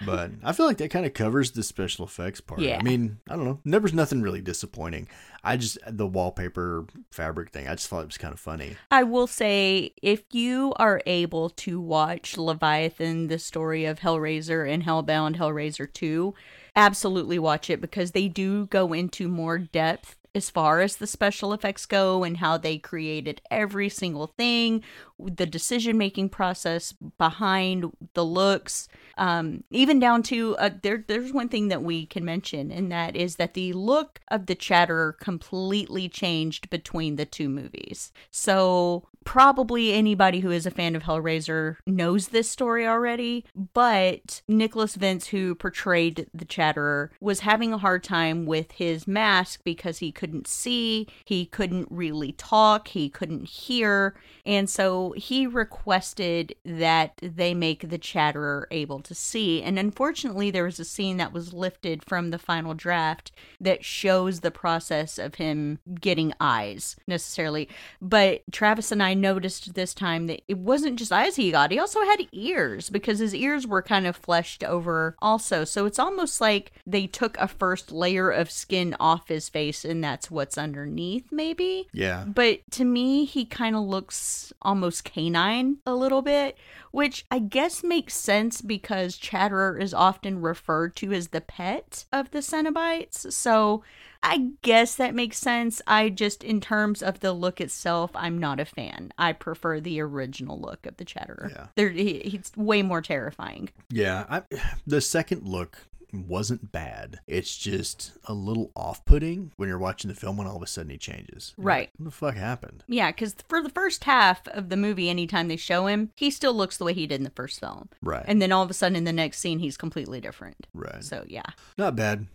But 0.05 0.31
I 0.45 0.53
feel 0.53 0.67
like 0.67 0.79
that 0.79 0.91
kind 0.91 1.07
of 1.07 1.15
covers 1.15 1.53
the 1.53 1.63
special 1.63 2.05
effects 2.05 2.41
part. 2.41 2.61
Yeah. 2.61 2.79
I 2.79 2.83
mean, 2.83 3.19
I 3.29 3.37
don't 3.37 3.45
know. 3.65 3.81
Was 3.81 3.93
nothing 3.93 4.23
really 4.23 4.41
disappointing. 4.41 5.09
I 5.45 5.57
just 5.57 5.79
the 5.87 6.07
wallpaper 6.07 6.87
fabric 7.11 7.51
thing. 7.51 7.69
I 7.69 7.75
just 7.75 7.89
thought 7.89 8.03
it 8.03 8.07
was 8.07 8.19
kind 8.19 8.35
of 8.35 8.41
funny. 8.41 8.77
I 8.91 9.05
will 9.05 9.27
say, 9.27 9.93
if 10.03 10.23
you 10.33 10.73
are 10.77 11.01
able 11.07 11.51
to 11.51 11.81
watch 11.81 12.37
Leviathan, 12.37 13.29
the 13.29 13.39
story 13.39 13.85
of 13.85 14.01
Hellraiser 14.01 14.69
and 14.69 14.83
Hellbound, 14.83 15.37
Hellraiser 15.37 15.93
2, 15.93 16.35
absolutely 16.77 17.39
watch 17.39 17.71
it 17.71 17.81
because 17.81 18.13
they 18.13 18.29
do 18.29 18.67
go 18.67 18.93
into 18.93 19.29
more 19.29 19.59
depth 19.59 20.17
as 20.39 20.51
far 20.51 20.80
as 20.80 20.97
the 20.97 21.07
special 21.07 21.53
effects 21.53 21.84
go 21.84 22.22
and 22.22 22.36
how 22.36 22.57
they 22.57 22.78
created 22.78 23.43
every 23.51 23.89
single 23.89 24.28
thing, 24.28 24.84
the 25.18 25.47
decision 25.47 25.99
making 25.99 26.28
process 26.28 26.93
behind 26.93 27.91
the 28.14 28.24
looks, 28.24 28.89
um, 29.18 29.64
even 29.72 29.99
down 29.99 30.22
to 30.22 30.57
uh, 30.59 30.70
there. 30.80 31.05
There's 31.07 31.32
one 31.32 31.49
thing 31.49 31.68
that 31.68 31.82
we 31.82 32.07
can 32.07 32.24
mention, 32.24 32.70
and 32.70 32.91
that 32.93 33.16
is 33.16 33.34
that 33.36 33.55
the 33.55 33.72
look 33.72 34.20
of 34.28 34.47
the 34.47 34.55
Chatterer 34.55 35.16
completely 35.20 36.09
changed 36.09 36.70
between 36.70 37.16
the 37.16 37.26
two 37.26 37.49
movies. 37.49 38.12
So 38.30 39.09
probably 39.28 39.93
anybody 39.93 40.41
who 40.41 40.51
is 40.51 40.64
a 40.64 40.70
fan 40.70 40.97
of 40.97 41.03
Hellraiser 41.03 41.76
knows 41.86 42.28
this 42.28 42.49
story 42.49 42.86
already, 42.86 43.45
but 43.74 44.41
Nicholas 44.49 44.95
Vince, 44.95 45.26
who 45.26 45.55
portrayed 45.55 46.28
the 46.32 46.47
Chatterer, 46.47 47.11
was 47.20 47.41
having 47.41 47.74
a 47.74 47.78
hard 47.78 48.03
time 48.03 48.47
with 48.47 48.72
his 48.72 49.07
mask 49.07 49.61
because 49.64 49.99
he 49.99 50.12
couldn't 50.29 50.47
see, 50.47 51.09
he 51.24 51.47
couldn't 51.47 51.89
really 51.91 52.33
talk, 52.33 52.89
he 52.89 53.09
couldn't 53.09 53.49
hear, 53.49 54.14
and 54.45 54.68
so 54.68 55.12
he 55.16 55.47
requested 55.47 56.55
that 56.66 57.18
they 57.22 57.55
make 57.55 57.89
the 57.89 57.97
Chatterer 57.97 58.68
able 58.70 59.01
to 59.01 59.14
see. 59.14 59.62
And 59.62 59.79
unfortunately, 59.79 60.51
there 60.51 60.64
was 60.64 60.79
a 60.79 60.85
scene 60.85 61.16
that 61.16 61.33
was 61.33 61.55
lifted 61.55 62.05
from 62.05 62.29
the 62.29 62.39
final 62.39 62.74
draft 62.74 63.33
that 63.59 63.87
shows 63.87 64.41
the 64.41 64.51
process 64.51 65.18
of 65.18 65.37
him 65.37 65.79
getting 65.99 66.35
eyes 66.41 66.97
necessarily. 67.07 67.68
But 68.03 68.43
Travis 68.53 68.93
and 68.93 69.03
I 69.03 69.14
noticed 69.14 69.72
this 69.72 69.95
time 69.95 70.26
that 70.26 70.43
it 70.47 70.59
wasn't 70.59 70.99
just 70.99 71.12
eyes 71.12 71.37
he 71.37 71.53
got, 71.53 71.70
he 71.72 71.79
also 71.79 72.03
had 72.03 72.29
ears 72.33 72.91
because 72.91 73.18
his 73.18 73.35
ears 73.35 73.66
were 73.66 73.83
kind 73.83 74.07
of 74.07 74.14
fleshed 74.14 74.62
over 74.62 75.16
also. 75.20 75.64
So 75.64 75.87
it's 75.87 75.99
almost 75.99 76.39
like 76.39 76.72
they 76.87 77.07
took 77.07 77.39
a 77.39 77.49
first 77.49 77.93
layer 77.93 78.31
of 78.31 78.51
skin 78.51 78.95
off 79.01 79.29
his 79.29 79.49
face 79.49 79.85
and 79.87 80.05
that's 80.09 80.31
what's 80.31 80.57
underneath, 80.57 81.31
maybe. 81.31 81.87
Yeah. 81.93 82.25
But 82.27 82.61
to 82.73 82.85
me, 82.85 83.27
he 83.27 83.45
kind 83.45 83.77
of 83.77 83.83
looks 83.83 84.55
almost 84.63 85.05
canine 85.05 85.79
a 85.85 85.95
little 85.95 86.23
bit, 86.23 86.57
which 86.93 87.27
I 87.31 87.41
guess 87.41 87.85
makes 87.85 88.15
sense 88.15 88.63
because 88.63 89.19
Chatterer 89.19 89.79
is 89.79 89.93
often 89.93 90.41
referred 90.41 90.97
to 90.97 91.13
as 91.13 91.29
the 91.29 91.43
pet 91.43 92.07
of 92.11 92.31
the 92.31 92.39
Cenobites. 92.39 93.31
So 93.33 93.85
I 94.23 94.53
guess 94.63 94.95
that 94.95 95.15
makes 95.15 95.37
sense. 95.37 95.83
I 95.87 96.09
just, 96.09 96.43
in 96.43 96.63
terms 96.63 97.03
of 97.03 97.21
the 97.21 97.35
look 97.35 97.61
itself, 97.61 98.11
I'm 98.15 98.39
not 98.39 98.61
a 98.61 98.65
fan. 98.65 99.13
I 99.19 99.35
prefer 99.35 99.79
the 99.79 100.01
original 100.01 100.59
look 100.59 100.87
of 100.87 100.97
the 100.97 101.05
Chatterer. 101.05 101.69
Yeah. 101.77 101.89
He, 101.91 102.21
he's 102.21 102.51
way 102.57 102.81
more 102.81 103.03
terrifying. 103.03 103.69
Yeah. 103.91 104.25
I, 104.31 104.43
the 104.87 105.03
second 105.03 105.47
look 105.47 105.79
wasn't 106.13 106.73
bad. 106.73 107.21
It's 107.27 107.57
just 107.57 108.13
a 108.25 108.33
little 108.35 108.71
off-putting 108.75 109.53
when 109.57 109.69
you're 109.69 109.79
watching 109.79 110.09
the 110.09 110.15
film 110.15 110.37
when 110.37 110.47
all 110.47 110.57
of 110.57 110.63
a 110.63 110.67
sudden 110.67 110.91
he 110.91 110.99
changes. 110.99 111.55
You're 111.57 111.65
Right. 111.67 111.79
like, 111.81 111.91
what 111.99 112.05
the 112.07 112.11
fuck 112.11 112.35
happened? 112.37 112.85
Yeah, 112.89 113.11
because 113.11 113.37
for 113.49 113.63
the 113.63 113.69
first 113.71 114.05
half 114.05 114.47
of 114.49 114.69
the 114.71 114.77
movie, 114.77 115.09
anytime 115.11 115.49
they 115.49 115.57
show 115.57 115.87
him, 115.87 116.11
he 116.17 116.31
still 116.31 116.55
looks 116.55 116.77
the 116.79 116.85
way 116.85 116.95
he 116.95 117.07
did 117.07 117.17
in 117.21 117.25
the 117.25 117.31
first 117.31 117.61
film. 117.61 117.89
Right. 118.03 118.25
And 118.27 118.41
then 118.41 118.53
all 118.53 118.63
of 118.63 118.71
a 118.71 118.75
sudden, 118.75 118.97
in 118.97 119.05
the 119.05 119.13
next 119.13 119.39
scene, 119.39 119.59
he's 119.59 119.77
completely 119.77 120.21
different. 120.21 120.67
right. 120.75 121.03
So 121.05 121.25
yeah, 121.29 121.43
Not 121.77 121.95
bad. 121.97 122.27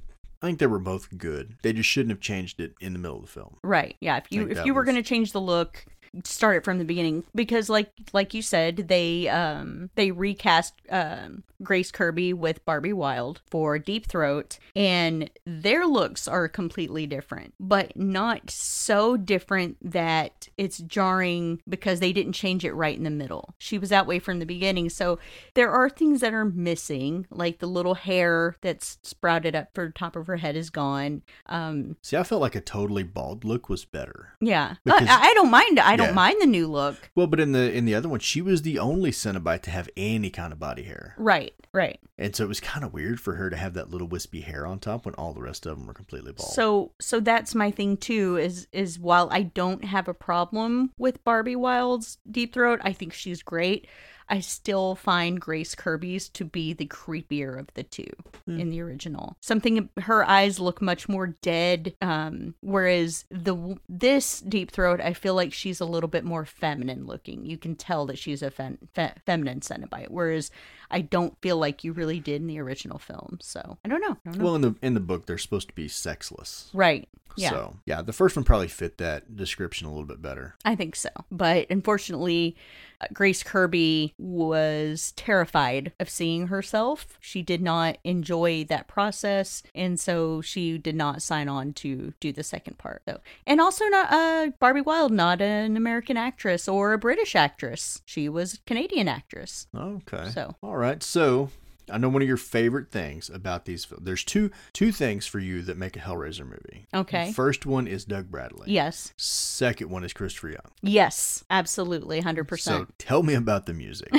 I 0.42 0.48
think 0.48 0.60
they 0.60 0.68
were 0.68 0.80
both 0.80 1.18
good. 1.18 1.56
They 1.62 1.72
just 1.72 1.88
shouldn't 1.90 2.10
have 2.12 2.20
changed 2.20 2.60
it 2.60 2.74
in 2.82 2.92
the 2.94 3.00
middle 3.00 3.16
of 3.18 3.24
the 3.24 3.30
film. 3.30 3.58
right. 3.64 3.96
Yeah, 4.02 4.18
if 4.18 4.26
you 4.30 4.48
if 4.50 4.66
you 4.66 4.74
were 4.74 4.82
was- 4.82 4.86
going 4.92 5.02
to 5.02 5.08
change 5.08 5.32
the 5.32 5.40
look, 5.42 5.86
start 6.24 6.57
it 6.57 6.64
from 6.64 6.78
the 6.78 6.86
beginning 6.86 7.24
because 7.34 7.70
like 7.70 7.91
like 8.14 8.34
you 8.34 8.41
said, 8.41 8.88
they 8.88 9.28
um 9.30 9.89
they 9.95 10.11
recast 10.11 10.74
um 10.89 11.43
Grace 11.61 11.91
Kirby 11.91 12.34
with 12.34 12.64
Barbie 12.66 12.91
Wilde 12.93 13.39
for 13.49 13.80
Deep 13.80 14.05
Throat, 14.07 14.59
and 14.76 15.30
their 15.45 15.86
looks 15.88 16.28
are 16.28 16.49
completely 16.49 17.07
different, 17.07 17.53
but 17.57 17.95
not 17.95 18.49
so 18.49 19.16
different 19.16 19.78
that 19.82 20.49
it's 20.57 20.80
jarring 20.80 21.61
because 21.70 22.01
they 22.01 22.11
didn't 22.11 22.34
change 22.34 22.66
it 22.66 22.74
right 22.74 22.97
in 22.97 23.03
the 23.03 23.09
middle. 23.09 23.55
She 23.59 23.78
was 23.78 23.89
that 23.89 24.05
way 24.07 24.20
from 24.20 24.39
the 24.39 24.45
beginning, 24.45 24.89
so 24.89 25.20
there 25.53 25.72
are 25.72 25.89
things 25.89 26.20
that 26.20 26.34
are 26.34 26.43
missing, 26.43 27.28
like 27.32 27.59
the 27.59 27.68
little 27.68 27.95
hair 27.95 28.57
that's 28.59 28.97
sprouted 29.01 29.55
up 29.55 29.70
for 29.74 29.86
the 29.86 29.93
top 29.93 30.18
of 30.18 30.28
her 30.28 30.38
head 30.38 30.57
is 30.57 30.70
gone. 30.70 31.22
Um, 31.45 31.95
See, 32.01 32.18
I 32.18 32.24
felt 32.24 32.41
like 32.41 32.55
a 32.55 32.61
totally 32.61 33.03
bald 33.03 33.45
look 33.45 33.70
was 33.70 33.86
better. 33.86 34.34
yeah, 34.41 34.76
Because- 34.84 35.07
I, 35.09 35.30
I 35.30 35.34
don't 35.34 35.49
mind. 35.51 35.80
I 35.80 35.95
don't 35.95 36.03
Yeah. 36.08 36.12
mind 36.14 36.38
the 36.41 36.45
new 36.47 36.68
look. 36.68 37.10
Well, 37.16 37.28
but 37.28 37.39
in 37.39 37.51
the 37.51 37.72
in 37.72 37.86
the 37.86 37.95
other 37.95 38.10
one, 38.10 38.20
she 38.20 38.41
was 38.41 38.62
the 38.62 38.80
only 38.80 39.12
Cenobite 39.12 39.62
to 39.64 39.72
have 39.72 39.89
any 39.97 40.30
kind 40.30 40.51
of 40.54 40.60
body 40.60 40.84
hair, 40.84 41.16
Right, 41.18 41.54
right. 41.74 41.99
and 42.18 42.36
so 42.36 42.43
it 42.43 42.47
was 42.47 42.60
kind 42.60 42.86
of 42.86 42.93
weird 42.93 43.20
for 43.20 43.36
her 43.36 43.49
to 43.49 43.56
have 43.58 43.74
that 43.76 43.89
little 43.89 44.08
wispy 44.08 44.41
hair 44.41 44.66
on 44.66 44.80
top 44.80 45.06
when 45.06 45.16
all 45.16 45.34
the 45.34 45.41
rest 45.41 45.66
of 45.66 45.78
them 45.78 45.88
were 45.88 45.93
completely 45.93 46.32
bald. 46.32 46.49
So 46.51 46.91
so 46.99 47.20
that's 47.20 47.54
my 47.56 47.72
thing 47.72 47.97
too 47.97 48.38
is 48.38 48.68
is 48.72 48.99
while 48.99 49.28
I 49.32 49.43
don't 49.43 49.84
have 49.86 50.08
a 50.08 50.14
problem 50.14 50.91
with 50.97 51.24
Barbie 51.24 51.56
Wilde's 51.56 52.18
Deep 52.30 52.54
Throat, 52.54 52.80
I 52.84 52.93
think 52.93 53.14
she's 53.14 53.41
great. 53.43 53.88
I 54.30 54.40
still 54.40 54.96
find 54.96 55.40
Grace 55.40 55.76
Kirby's 55.76 56.30
to 56.30 56.46
be 56.46 56.74
the 56.74 56.86
creepier 56.86 57.60
of 57.60 57.74
the 57.74 57.84
two 57.84 58.10
in 58.48 58.70
the 58.70 58.82
original. 58.82 59.38
Something 59.42 59.90
her 60.02 60.24
eyes 60.28 60.60
look 60.60 60.82
much 60.82 61.08
more 61.08 61.28
dead 61.28 61.96
um 62.02 62.56
whereas 62.62 63.26
the 63.30 63.78
this 63.88 64.40
Deep 64.42 64.72
Throat 64.72 65.00
I 65.02 65.14
feel 65.14 65.36
like 65.36 65.54
she's 65.54 65.80
a 65.80 65.86
little 65.86 66.10
bit 66.10 66.24
more 66.24 66.46
feminine 66.46 67.06
looking. 67.06 67.46
You 67.46 67.58
can 67.58 67.76
tell 67.76 68.06
that 68.08 68.18
she's 68.18 68.42
a 68.42 68.52
fem- 68.52 68.78
fe- 68.94 69.14
feminine 69.26 69.60
Cenobite 69.62 70.10
whereas 70.10 70.52
I 70.92 71.02
don't 71.02 71.36
feel 71.42 71.58
like 71.58 71.84
you 71.84 71.92
really 71.92 72.20
did 72.20 72.42
in 72.42 72.48
the 72.48 72.60
original 72.60 73.00
film. 73.00 73.40
So, 73.42 73.80
I 73.84 73.88
don't 73.88 74.02
know. 74.02 74.16
I 74.28 74.30
don't 74.30 74.38
know. 74.38 74.46
well, 74.46 74.56
in 74.56 74.62
the 74.62 74.76
in 74.84 74.94
the 74.94 75.00
book, 75.00 75.26
they're 75.26 75.40
supposed 75.40 75.70
to 75.70 75.74
be 75.74 75.88
sexless. 75.88 76.70
right. 76.74 77.08
Yeah. 77.36 77.50
So 77.50 77.76
yeah, 77.88 78.04
the 78.04 78.14
first 78.14 78.36
one 78.36 78.46
probably 78.46 78.68
fit 78.68 79.00
that 79.00 79.36
description 79.36 79.88
a 79.88 79.90
little 79.90 80.06
bit 80.06 80.22
better. 80.22 80.54
I 80.66 80.76
think 80.76 80.96
so. 80.96 81.10
But 81.32 81.66
unfortunately, 81.72 82.56
uh, 83.02 83.08
Grace 83.12 83.42
Kirby 83.42 84.12
was 84.18 85.14
terrified 85.16 85.93
of 85.99 86.09
seeing 86.09 86.47
herself. 86.47 87.18
She 87.20 87.41
did 87.41 87.61
not 87.61 87.97
enjoy 88.03 88.66
that 88.66 88.88
process, 88.88 89.64
and 89.74 89.99
so 89.99 90.41
she 90.41 90.78
did 90.78 90.95
not 90.95 91.22
sign 91.22 91.49
on 91.49 91.74
to 91.74 92.14
do 92.20 92.32
the 92.32 92.43
second 92.43 92.78
part. 92.78 93.01
So, 93.07 93.20
and 93.45 93.59
also 93.59 93.86
not 93.86 94.11
uh 94.11 94.51
Barbie 94.59 94.82
Wilde, 94.82 95.11
not 95.11 95.41
an 95.41 95.78
American 95.78 96.18
actress 96.18 96.68
or 96.68 96.93
a 96.93 96.97
British 96.97 97.36
actress. 97.36 98.01
She 98.05 98.30
was 98.30 98.55
a 98.55 98.57
Canadian 98.66 99.07
actress. 99.07 99.68
Okay. 99.76 100.30
So. 100.32 100.55
all 100.61 100.78
right. 100.78 101.01
So 101.01 101.49
I 101.90 101.98
know 101.98 102.10
one 102.10 102.22
of 102.22 102.28
your 102.28 102.38
favorite 102.38 102.92
things 102.92 103.30
about 103.30 103.66
these 103.66 103.86
films. 103.86 104.04
There's 104.06 104.24
two 104.24 104.52
two 104.72 104.92
things 104.92 105.26
for 105.26 105.40
you 105.40 105.62
that 105.64 105.78
make 105.78 105.96
a 105.96 106.00
Hellraiser 106.00 106.46
movie. 106.46 106.88
Okay. 106.94 107.28
The 107.28 107.34
first 107.34 107.66
one 107.66 107.88
is 107.88 108.06
Doug 108.06 108.30
Bradley. 108.32 108.72
Yes. 108.72 109.14
Second 109.18 109.90
one 109.90 110.04
is 110.04 110.14
Christopher 110.14 110.50
Young. 110.50 110.72
Yes. 110.82 111.44
Absolutely. 111.50 112.22
100%. 112.22 112.60
So 112.60 112.88
tell 112.98 113.24
me 113.24 113.34
about 113.34 113.66
the 113.66 113.74
music. 113.74 114.12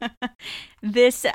this 0.82 1.26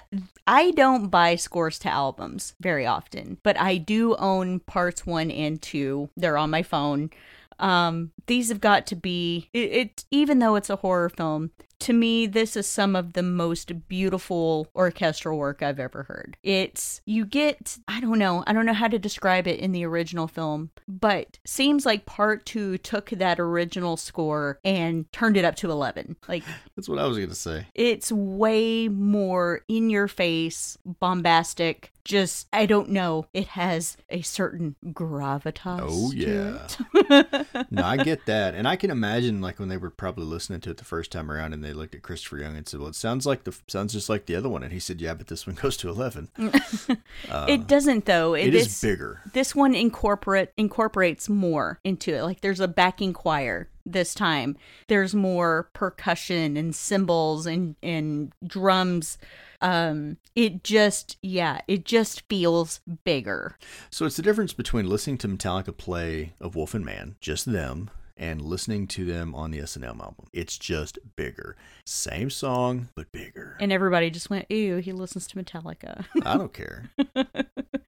I 0.46 0.72
don't 0.72 1.10
buy 1.10 1.36
scores 1.36 1.80
to 1.80 1.90
albums 1.90 2.54
very 2.60 2.86
often, 2.86 3.38
but 3.44 3.60
I 3.60 3.78
do 3.78 4.16
own 4.16 4.60
parts 4.62 5.06
1 5.06 5.32
and 5.32 5.62
2. 5.62 6.10
They're 6.16 6.38
on 6.38 6.50
my 6.50 6.64
phone. 6.64 7.10
Um 7.60 8.12
these 8.28 8.50
have 8.50 8.62
got 8.62 8.86
to 8.88 8.96
be 8.96 9.50
it, 9.52 9.72
it 9.72 10.06
even 10.12 10.38
though 10.40 10.56
it's 10.56 10.70
a 10.70 10.76
horror 10.76 11.10
film, 11.10 11.50
to 11.80 11.94
me, 11.94 12.26
this 12.26 12.56
is 12.56 12.66
some 12.68 12.96
of 12.96 13.14
the 13.14 13.24
most 13.24 13.88
beautiful 13.88 14.68
orchestral 14.76 15.38
work 15.38 15.62
I've 15.62 15.80
ever 15.80 16.04
heard. 16.04 16.38
It's, 16.44 17.02
you 17.06 17.26
get, 17.26 17.78
I 17.88 18.00
don't 18.00 18.18
know, 18.20 18.44
I 18.48 18.54
don't 18.54 18.66
know 18.66 18.74
how 18.74 18.88
to 18.88 18.98
describe 19.00 19.48
it 19.48 19.60
in 19.60 19.72
the 19.72 19.86
original 19.86 20.28
film, 20.28 20.72
but 20.88 21.40
seems 21.46 21.86
like 21.86 22.06
part 22.06 22.46
two 22.46 22.78
took 22.80 23.10
that 23.12 23.40
original 23.40 23.96
score 23.98 24.60
and 24.64 25.12
turned 25.12 25.38
it 25.38 25.46
up 25.46 25.56
to 25.58 25.70
11. 25.72 26.16
Like, 26.28 26.44
That's 26.76 26.90
what 26.90 27.00
I 27.00 27.06
was 27.06 27.18
going 27.18 27.30
to 27.30 27.36
say. 27.36 27.68
it's 27.76 28.12
way 28.12 28.88
more 28.88 29.62
in 29.68 29.90
your 29.90 30.08
face, 30.08 30.78
bombastic. 30.86 31.92
Just, 32.04 32.48
I 32.54 32.66
don't 32.68 32.90
know. 32.92 33.28
It 33.34 33.48
has 33.48 33.98
a 34.10 34.22
certain 34.22 34.78
gravitas. 34.86 35.82
Oh, 35.84 36.12
yeah. 36.14 36.68
No, 37.70 37.84
I 37.84 37.98
get 37.98 38.26
that. 38.28 38.56
And 38.56 38.66
I 38.68 38.78
can 38.78 38.92
imagine 38.92 39.42
like 39.42 39.60
when 39.60 39.68
they 39.68 39.76
were 39.78 39.90
probably 39.90 40.24
listening 40.26 40.62
to 40.62 40.70
it 40.70 40.78
the 40.78 40.86
first 40.86 41.12
time 41.12 41.30
around 41.30 41.54
and 41.54 41.64
they 41.68 41.74
looked 41.74 41.96
at 41.96 42.02
Christopher 42.02 42.38
Young 42.38 42.56
and 42.56 42.68
said, 42.68 42.80
Well, 42.80 42.90
it 42.90 42.96
sounds 42.96 43.26
like 43.26 43.44
the 43.44 43.56
sounds 43.68 43.94
just 43.94 44.10
like 44.10 44.26
the 44.26 44.36
other 44.36 44.50
one. 44.50 44.64
And 44.64 44.72
he 44.72 44.80
said, 44.80 45.02
Yeah, 45.02 45.14
but 45.14 45.28
this 45.28 45.46
one 45.46 45.56
goes 45.62 45.78
to 45.78 45.90
eleven. 45.90 46.30
it 47.48 47.68
doesn't 47.68 48.06
though. 48.06 48.34
It 48.34 48.52
this, 48.52 48.68
is 48.68 48.82
bigger. 48.82 49.22
this 49.34 49.54
one 49.54 49.76
incorporate 49.76 50.50
incorporates 50.58 51.30
more 51.30 51.80
into 51.84 52.14
it 52.14 52.24
like 52.24 52.42
there's 52.42 52.60
a 52.60 52.68
backing 52.68 53.14
choir 53.14 53.70
this 53.86 54.14
time 54.14 54.58
there's 54.88 55.16
more 55.16 55.70
percussion 55.74 56.58
and 56.58 56.76
cymbals 56.76 57.46
and 57.46 57.76
and 57.82 58.34
drums 58.46 59.18
um 59.62 60.18
it 60.36 60.62
just 60.64 61.18
yeah 61.22 61.62
it 61.70 61.86
just 61.86 62.22
feels 62.28 62.82
bigger 63.06 63.58
So 63.90 64.06
it's 64.06 64.18
the 64.18 64.22
difference 64.22 64.54
between 64.54 64.90
listening 64.90 65.18
to 65.20 65.28
Metallica 65.30 65.76
play 65.76 66.34
of 66.42 66.56
Wolf 66.56 66.74
and 66.74 66.84
Man, 66.86 67.16
just 67.22 67.46
them, 67.52 67.90
and 68.18 68.42
listening 68.42 68.88
to 68.88 69.06
them 69.06 69.34
on 69.36 69.52
the 69.52 69.60
S&M 69.60 69.84
album. 69.84 70.26
It's 70.34 70.58
just 70.58 70.98
bigger. 71.16 71.56
Same 71.86 72.30
song, 72.30 72.90
but 72.96 73.12
bigger. 73.12 73.56
and 73.60 73.72
everybody 73.72 74.10
just 74.10 74.30
went 74.30 74.50
ew 74.52 74.78
he 74.78 74.92
listens 74.92 75.28
to 75.28 75.38
metallica 75.38 76.06
I 76.24 76.38
don't 76.38 76.54
care. 76.54 76.90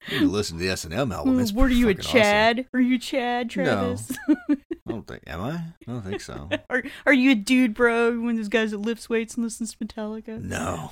You 0.08 0.30
listen 0.30 0.58
to 0.58 0.64
the 0.64 0.70
S&M 0.70 1.12
album. 1.12 1.40
It's 1.40 1.52
were 1.52 1.68
you 1.68 1.90
a 1.90 1.94
fucking 1.94 2.06
awesome. 2.08 2.22
chad 2.22 2.66
are 2.74 2.80
you 2.80 2.98
chad 2.98 3.50
travis 3.50 4.12
I 4.30 4.92
don't 4.92 5.06
think. 5.06 5.24
Am 5.28 5.42
I? 5.42 5.52
I 5.52 5.64
don't 5.86 6.02
think 6.02 6.22
so. 6.22 6.50
are, 6.70 6.82
are 7.06 7.14
you 7.14 7.32
a 7.32 7.36
dude 7.36 7.74
bro 7.74 8.18
one 8.20 8.32
of 8.32 8.38
those 8.38 8.48
guys 8.48 8.72
that 8.72 8.78
lifts 8.78 9.10
weights 9.10 9.36
and 9.36 9.44
listens 9.44 9.74
to 9.74 9.78
metallica 9.86 10.42
No. 10.42 10.92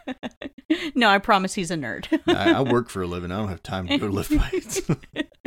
no 0.94 1.08
i 1.08 1.18
promise 1.18 1.54
he's 1.54 1.70
a 1.70 1.76
nerd 1.76 2.06
I, 2.26 2.52
I 2.52 2.60
work 2.62 2.88
for 2.88 3.02
a 3.02 3.06
living. 3.06 3.30
I 3.32 3.38
don't 3.38 3.48
have 3.48 3.62
time 3.62 3.88
to 3.88 3.98
go 3.98 4.06
lift 4.06 4.30
weights. 4.30 4.80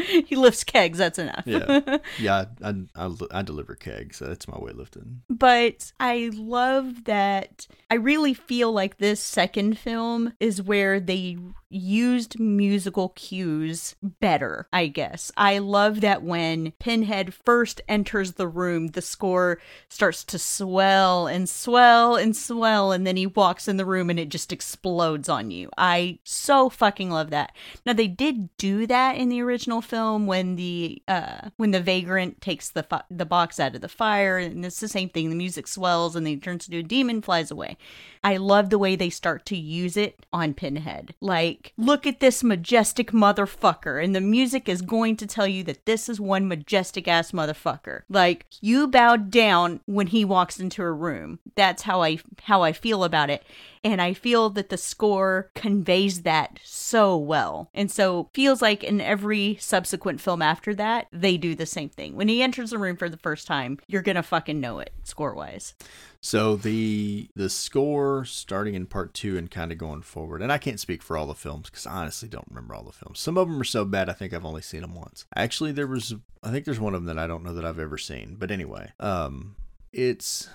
he 0.26 0.36
lifts 0.36 0.64
kegs 0.64 0.98
that's 0.98 1.20
enough 1.20 1.46
yeah, 1.46 1.98
yeah. 2.20 2.46
I, 2.64 2.74
I, 2.96 3.10
I, 3.32 3.42
deliver 3.42 3.76
kegs. 3.76 4.20
That's 4.20 4.48
my 4.48 4.58
way 4.58 4.72
of 4.72 4.78
lifting. 4.78 5.22
but 5.30 5.92
I 6.00 6.32
love 6.34 7.06
that. 7.06 7.68
I 7.90 7.96
really 7.96 8.34
feel 8.34 8.72
like 8.72 8.98
this 8.98 9.20
second 9.22 9.78
film 9.78 10.34
is 10.40 10.62
where 10.62 11.00
they 11.00 11.38
used 11.70 12.40
musical 12.40 13.10
cues 13.10 13.96
better, 14.02 14.68
I 14.72 14.88
guess. 14.88 15.32
I 15.38 15.60
love 15.60 16.02
that 16.02 16.24
when 16.24 16.72
Pinhead 16.80 17.34
first 17.34 17.82
enters 17.88 18.34
the 18.34 18.48
room, 18.48 18.88
the 18.88 19.02
score 19.02 19.60
starts 19.90 20.24
to 20.26 20.40
swell 20.40 21.28
and 21.28 21.48
swell 21.48 22.16
and 22.16 22.36
swell, 22.36 22.92
and 22.92 23.06
then 23.06 23.18
he 23.18 23.28
walks 23.28 23.68
in 23.68 23.78
the 23.78 23.86
room 23.86 24.10
and 24.10 24.20
it 24.20 24.30
just 24.30 24.52
explodes 24.52 25.30
on 25.30 25.52
you. 25.52 25.70
I 25.78 26.20
so 26.24 26.70
fucking 26.70 27.12
love 27.12 27.30
that. 27.32 27.54
Now 27.86 27.94
they 27.94 28.08
did 28.08 28.56
do 28.58 28.88
that 28.88 29.18
in 29.18 29.30
the 29.30 29.42
original 29.42 29.82
film 29.82 29.95
when 29.96 30.56
the 30.56 31.02
uh 31.08 31.50
when 31.58 31.72
the 31.72 31.80
vagrant 31.80 32.42
takes 32.42 32.70
the 32.70 32.84
fi- 32.84 33.04
the 33.10 33.26
box 33.26 33.60
out 33.60 33.76
of 33.76 33.82
the 33.82 33.88
fire 33.88 34.38
and 34.38 34.66
it's 34.66 34.80
the 34.80 34.88
same 34.88 35.10
thing 35.10 35.30
the 35.30 35.36
music 35.36 35.68
swells 35.68 36.16
and 36.16 36.26
then 36.26 36.34
he 36.34 36.40
turns 36.40 36.68
into 36.68 36.80
a 36.80 36.84
demon 36.84 37.22
flies 37.22 37.52
away. 37.52 37.78
I 38.26 38.38
love 38.38 38.72
the 38.72 38.80
way 38.80 38.96
they 38.96 39.12
start 39.12 39.46
to 39.46 39.56
use 39.56 39.96
it 39.96 40.26
on 40.34 40.56
Pinhead. 40.56 41.14
Like, 41.22 41.74
look 41.78 42.08
at 42.08 42.20
this 42.20 42.44
majestic 42.44 43.12
motherfucker, 43.12 44.04
and 44.04 44.16
the 44.16 44.22
music 44.22 44.68
is 44.68 44.82
going 44.82 45.16
to 45.18 45.28
tell 45.28 45.46
you 45.46 45.64
that 45.66 45.86
this 45.86 46.10
is 46.10 46.20
one 46.20 46.48
majestic 46.48 47.08
ass 47.08 47.34
motherfucker. 47.34 48.02
Like, 48.10 48.48
you 48.62 48.88
bow 48.88 49.18
down 49.18 49.82
when 49.86 50.08
he 50.08 50.26
walks 50.26 50.60
into 50.60 50.82
a 50.82 50.92
room. 50.92 51.38
That's 51.56 51.84
how 51.84 52.02
I 52.02 52.18
how 52.44 52.64
I 52.64 52.74
feel 52.74 53.04
about 53.04 53.30
it. 53.30 53.44
And 53.84 54.02
I 54.02 54.14
feel 54.14 54.50
that 54.50 54.70
the 54.70 54.78
score 54.78 55.52
conveys 55.54 56.24
that 56.24 56.60
so 56.64 57.16
well. 57.16 57.70
And 57.76 57.92
so 57.92 58.32
feels 58.34 58.60
like 58.60 58.84
in 58.84 59.00
every 59.00 59.58
subsequent 59.86 60.20
film 60.20 60.42
after 60.42 60.74
that, 60.74 61.08
they 61.12 61.38
do 61.38 61.54
the 61.54 61.66
same 61.68 61.90
thing. 61.90 62.16
When 62.16 62.28
he 62.28 62.42
enters 62.42 62.72
the 62.72 62.80
room 62.80 62.98
for 62.98 63.08
the 63.08 63.18
first 63.18 63.46
time, 63.46 63.78
you're 63.86 64.02
gonna 64.02 64.24
fucking 64.24 64.60
know 64.60 64.80
it, 64.80 64.92
score 65.04 65.36
wise. 65.36 65.76
So 66.22 66.56
the 66.56 67.30
the 67.36 67.52
score 67.52 68.26
starting 68.26 68.74
in 68.74 68.88
part 68.88 69.14
two 69.14 69.38
and 69.38 69.50
kind 69.50 69.72
of 69.72 69.78
going 69.78 70.02
forward, 70.02 70.42
and 70.42 70.52
I 70.52 70.58
can't 70.58 70.80
speak 70.80 71.04
for 71.04 71.16
all 71.16 71.28
the 71.28 71.36
films 71.36 71.70
because 71.70 71.86
I 71.86 71.98
honestly 71.98 72.28
don't 72.28 72.48
remember 72.50 72.74
all 72.74 72.84
the 72.84 72.92
films. 72.92 73.20
Some 73.20 73.38
of 73.38 73.48
them 73.48 73.62
are 73.62 73.64
so 73.64 73.86
bad 73.86 74.10
I 74.10 74.14
think 74.14 74.34
I've 74.34 74.44
only 74.44 74.64
seen 74.64 74.82
them 74.82 74.96
once. 74.96 75.26
Actually, 75.36 75.72
there 75.72 75.86
was 75.86 76.16
I 76.42 76.50
think 76.50 76.66
there's 76.66 76.80
one 76.80 76.96
of 76.96 77.06
them 77.06 77.16
that 77.16 77.24
I 77.24 77.28
don't 77.28 77.44
know 77.44 77.54
that 77.54 77.66
I've 77.66 77.80
ever 77.80 78.00
seen. 78.00 78.38
But 78.40 78.50
anyway, 78.50 78.92
um, 79.00 79.56
it's 79.94 80.50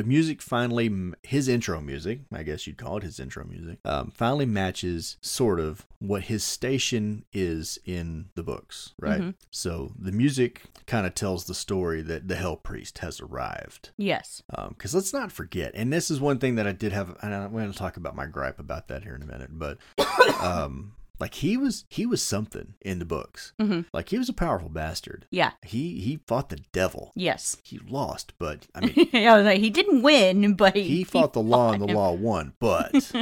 the 0.00 0.08
music 0.08 0.40
finally 0.40 0.90
his 1.22 1.46
intro 1.46 1.78
music 1.80 2.20
i 2.32 2.42
guess 2.42 2.66
you'd 2.66 2.78
call 2.78 2.96
it 2.96 3.02
his 3.02 3.20
intro 3.20 3.44
music 3.44 3.78
um, 3.84 4.10
finally 4.10 4.46
matches 4.46 5.16
sort 5.20 5.60
of 5.60 5.86
what 5.98 6.22
his 6.22 6.42
station 6.42 7.24
is 7.34 7.78
in 7.84 8.26
the 8.34 8.42
books 8.42 8.94
right 8.98 9.20
Mhm. 9.20 9.34
so 9.50 9.92
the 9.98 10.12
music 10.12 10.62
kind 10.86 11.06
of 11.06 11.14
tells 11.14 11.44
the 11.44 11.54
story 11.54 12.00
that 12.02 12.28
the 12.28 12.36
hell 12.36 12.56
priest 12.56 12.98
has 12.98 13.20
arrived 13.20 13.90
Yes. 13.98 14.42
because 14.70 14.94
let's 14.94 15.12
not 15.12 15.30
forget 15.30 15.72
and 15.74 15.92
this 15.92 16.10
is 16.10 16.18
one 16.20 16.38
thing 16.38 16.54
that 16.54 16.66
i 16.66 16.72
did 16.72 16.92
have 16.92 17.16
and 17.22 17.34
i'm 17.34 17.52
going 17.52 17.70
to 17.70 17.78
talk 17.78 17.96
about 17.98 18.16
my 18.16 18.26
gripe 18.26 18.58
about 18.58 18.88
that 18.88 19.02
here 19.04 19.14
in 19.14 19.22
a 19.22 19.26
minute 19.26 19.50
but 19.52 19.76
um 20.40 20.92
like 21.20 21.34
he 21.34 21.56
was 21.56 21.84
he 21.88 22.06
was 22.06 22.22
something 22.22 22.74
in 22.80 22.98
the 22.98 23.04
books 23.04 23.52
Mhm. 23.60 23.84
like 23.92 24.08
he 24.08 24.18
was 24.18 24.28
a 24.28 24.32
powerful 24.32 24.68
bastard 24.70 25.26
Yeah. 25.30 25.52
he 25.62 26.00
he 26.00 26.20
fought 26.26 26.48
the 26.48 26.60
devil 26.72 27.12
Yes. 27.14 27.58
he 27.62 27.78
lost 27.78 28.32
but 28.38 28.66
i 28.74 28.80
mean 28.86 29.08
I 29.14 29.36
was 29.36 29.44
like, 29.44 29.60
he 29.60 29.70
didn't 29.70 30.02
win, 30.02 30.54
but 30.54 30.74
he, 30.74 30.82
he 30.82 31.04
fought 31.04 31.32
the 31.34 31.42
law 31.42 31.72
and 31.72 31.82
the 31.82 31.86
him. 31.88 31.96
law 31.96 32.12
won 32.12 32.54
but 32.58 32.94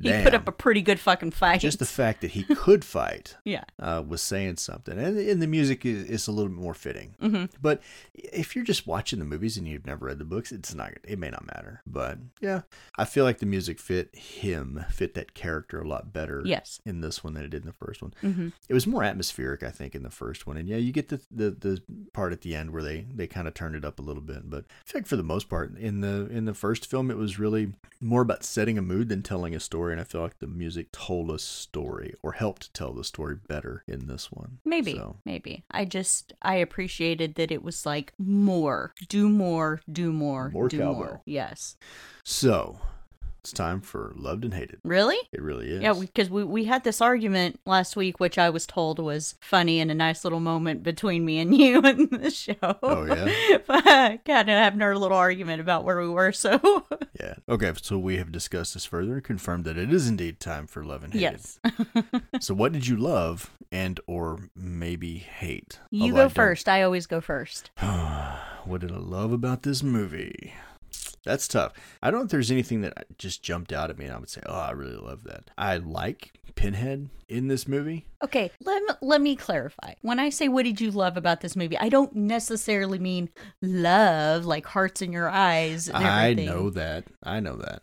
He 0.00 0.08
damn, 0.08 0.24
put 0.24 0.34
up 0.34 0.48
a 0.48 0.52
pretty 0.52 0.82
good 0.82 0.98
fucking 1.00 1.30
fight. 1.30 1.60
just 1.60 1.78
the 1.78 1.84
fact 1.86 2.20
that 2.22 2.32
he 2.32 2.42
could 2.42 2.84
fight 2.84 3.36
yeah. 3.44 3.64
uh, 3.78 4.02
was 4.06 4.20
saying 4.22 4.56
something 4.56 4.98
and, 4.98 5.16
and 5.18 5.40
the 5.40 5.46
music 5.46 5.86
is, 5.86 6.04
is 6.04 6.26
a 6.28 6.32
little 6.32 6.50
bit 6.50 6.60
more 6.60 6.74
fitting 6.74 7.14
hmm 7.20 7.44
but 7.62 7.80
if 8.14 8.54
you're 8.56 8.64
just 8.64 8.86
watching 8.86 9.18
the 9.18 9.24
movies 9.24 9.56
and 9.56 9.68
you've 9.68 9.86
never 9.86 10.06
read 10.06 10.18
the 10.18 10.24
books 10.24 10.50
it's 10.52 10.74
not 10.74 10.92
it 11.04 11.18
may 11.18 11.30
not 11.30 11.46
matter 11.46 11.82
but 11.86 12.18
yeah 12.40 12.62
i 12.98 13.04
feel 13.04 13.24
like 13.24 13.38
the 13.38 13.46
music 13.46 13.78
fit 13.78 14.14
him 14.14 14.84
fit 14.90 15.14
that 15.14 15.34
character 15.34 15.80
a 15.80 15.86
lot 15.88 16.12
better 16.12 16.42
Yes. 16.44 16.80
in 16.84 17.00
this 17.00 17.22
one 17.22 17.35
than 17.36 17.44
it 17.44 17.50
did 17.50 17.62
in 17.62 17.66
the 17.66 17.72
first 17.72 18.02
one 18.02 18.12
hmm 18.20 18.48
it 18.68 18.74
was 18.74 18.86
more 18.86 19.04
atmospheric 19.04 19.62
i 19.62 19.70
think 19.70 19.94
in 19.94 20.02
the 20.02 20.10
first 20.10 20.46
one 20.46 20.56
and 20.56 20.68
yeah 20.68 20.76
you 20.76 20.92
get 20.92 21.08
the 21.08 21.20
the, 21.30 21.50
the 21.50 21.82
part 22.12 22.32
at 22.32 22.40
the 22.42 22.54
end 22.54 22.70
where 22.70 22.82
they 22.82 23.06
they 23.14 23.26
kind 23.26 23.46
of 23.46 23.54
turned 23.54 23.74
it 23.76 23.84
up 23.84 23.98
a 23.98 24.02
little 24.02 24.22
bit 24.22 24.48
but 24.50 24.64
i 24.68 24.84
feel 24.84 25.00
like 25.00 25.06
for 25.06 25.16
the 25.16 25.22
most 25.22 25.48
part 25.48 25.76
in 25.78 26.00
the 26.00 26.26
in 26.30 26.44
the 26.46 26.54
first 26.54 26.88
film 26.90 27.10
it 27.10 27.16
was 27.16 27.38
really 27.38 27.72
more 28.00 28.22
about 28.22 28.44
setting 28.44 28.76
a 28.78 28.82
mood 28.82 29.08
than 29.08 29.22
telling 29.22 29.54
a 29.54 29.60
story 29.60 29.92
and 29.92 30.00
i 30.00 30.04
feel 30.04 30.20
like 30.22 30.38
the 30.38 30.46
music 30.46 30.90
told 30.92 31.30
a 31.30 31.38
story 31.38 32.14
or 32.22 32.32
helped 32.32 32.72
tell 32.74 32.92
the 32.92 33.04
story 33.04 33.36
better 33.48 33.82
in 33.86 34.06
this 34.06 34.32
one 34.32 34.58
Maybe. 34.64 34.94
So, 34.94 35.16
Maybe. 35.24 35.64
I 35.70 35.84
just 35.84 36.32
I 36.42 36.56
appreciated 36.56 37.34
that 37.36 37.50
it 37.50 37.62
was 37.62 37.86
like 37.86 38.12
more, 38.18 38.92
do 39.08 39.28
more, 39.28 39.80
do 39.90 40.12
more, 40.12 40.50
More 40.50 40.68
do 40.68 40.78
cowbell. 40.78 40.94
more. 40.94 41.22
Yes. 41.24 41.76
so 42.24 42.78
it's 43.46 43.52
time 43.52 43.80
for 43.80 44.12
loved 44.16 44.44
and 44.44 44.54
hated 44.54 44.80
Really? 44.82 45.16
it 45.32 45.40
really 45.40 45.70
is 45.70 45.82
Yeah, 45.82 45.92
because 45.92 46.28
we, 46.28 46.42
we 46.42 46.64
had 46.64 46.82
this 46.84 47.00
argument 47.00 47.60
last 47.64 47.94
week, 47.96 48.18
which 48.18 48.38
I 48.38 48.50
was 48.50 48.66
told 48.66 48.98
was 48.98 49.36
funny 49.40 49.78
and 49.80 49.88
a 49.90 49.94
nice 49.94 50.24
little 50.24 50.40
moment 50.40 50.82
between 50.82 51.24
me 51.24 51.38
and 51.38 51.56
you 51.56 51.80
in 51.80 52.08
the 52.10 52.30
show. 52.30 52.54
Oh, 52.62 53.04
yeah? 53.04 54.16
kind 54.26 54.48
of 54.50 54.56
having 54.58 54.82
our 54.82 54.96
little 54.96 55.16
argument 55.16 55.60
about 55.60 55.84
where 55.84 56.00
we 56.00 56.08
were. 56.08 56.32
So 56.32 56.58
yeah 57.20 57.34
okay 57.48 57.72
so 57.80 57.98
we 57.98 58.16
have 58.16 58.32
discussed 58.32 58.74
this 58.74 58.84
further 58.84 59.14
and 59.14 59.24
confirmed 59.24 59.64
that 59.64 59.78
it 59.78 59.92
is 59.92 60.08
indeed 60.08 60.40
time 60.40 60.66
for 60.66 60.84
love 60.84 61.02
and 61.04 61.14
hated 61.14 61.22
yes, 61.22 61.58
so 62.40 62.52
what 62.54 62.72
did 62.72 62.86
you 62.86 62.96
love 62.96 63.50
and 63.72 64.00
or 64.06 64.38
maybe 64.54 65.18
hate 65.18 65.78
you 65.90 66.02
Although 66.02 66.14
go 66.14 66.20
don't- 66.22 66.34
first. 66.34 66.68
I 66.68 66.82
always 66.82 67.06
go 67.06 67.20
first. 67.20 67.70
what 68.64 68.80
did 68.80 68.90
I 68.92 68.96
love 68.98 69.32
about 69.32 69.62
this 69.62 69.82
movie? 69.82 70.52
That's 71.24 71.48
tough. 71.48 71.72
I 72.02 72.10
don't 72.10 72.20
know 72.20 72.24
if 72.24 72.30
there's 72.30 72.52
anything 72.52 72.82
that 72.82 73.18
just 73.18 73.42
jumped 73.42 73.72
out 73.72 73.90
at 73.90 73.98
me 73.98 74.04
and 74.04 74.14
I 74.14 74.18
would 74.18 74.30
say, 74.30 74.42
oh, 74.46 74.58
I 74.58 74.70
really 74.70 74.96
love 74.96 75.24
that. 75.24 75.50
I 75.58 75.78
like 75.78 76.32
Pinhead 76.54 77.08
in 77.28 77.48
this 77.48 77.66
movie. 77.66 78.06
Okay, 78.22 78.50
let 78.64 78.82
me, 78.82 78.88
let 79.02 79.20
me 79.20 79.34
clarify. 79.34 79.94
When 80.02 80.20
I 80.20 80.30
say 80.30 80.48
what 80.48 80.64
did 80.64 80.80
you 80.80 80.90
love 80.92 81.16
about 81.16 81.40
this 81.40 81.56
movie, 81.56 81.76
I 81.78 81.88
don't 81.88 82.14
necessarily 82.14 82.98
mean 82.98 83.28
love 83.60 84.46
like 84.46 84.66
hearts 84.66 85.02
in 85.02 85.12
your 85.12 85.28
eyes. 85.28 85.90
I 85.92 86.34
know 86.34 86.70
that. 86.70 87.04
I 87.22 87.40
know 87.40 87.56
that. 87.56 87.82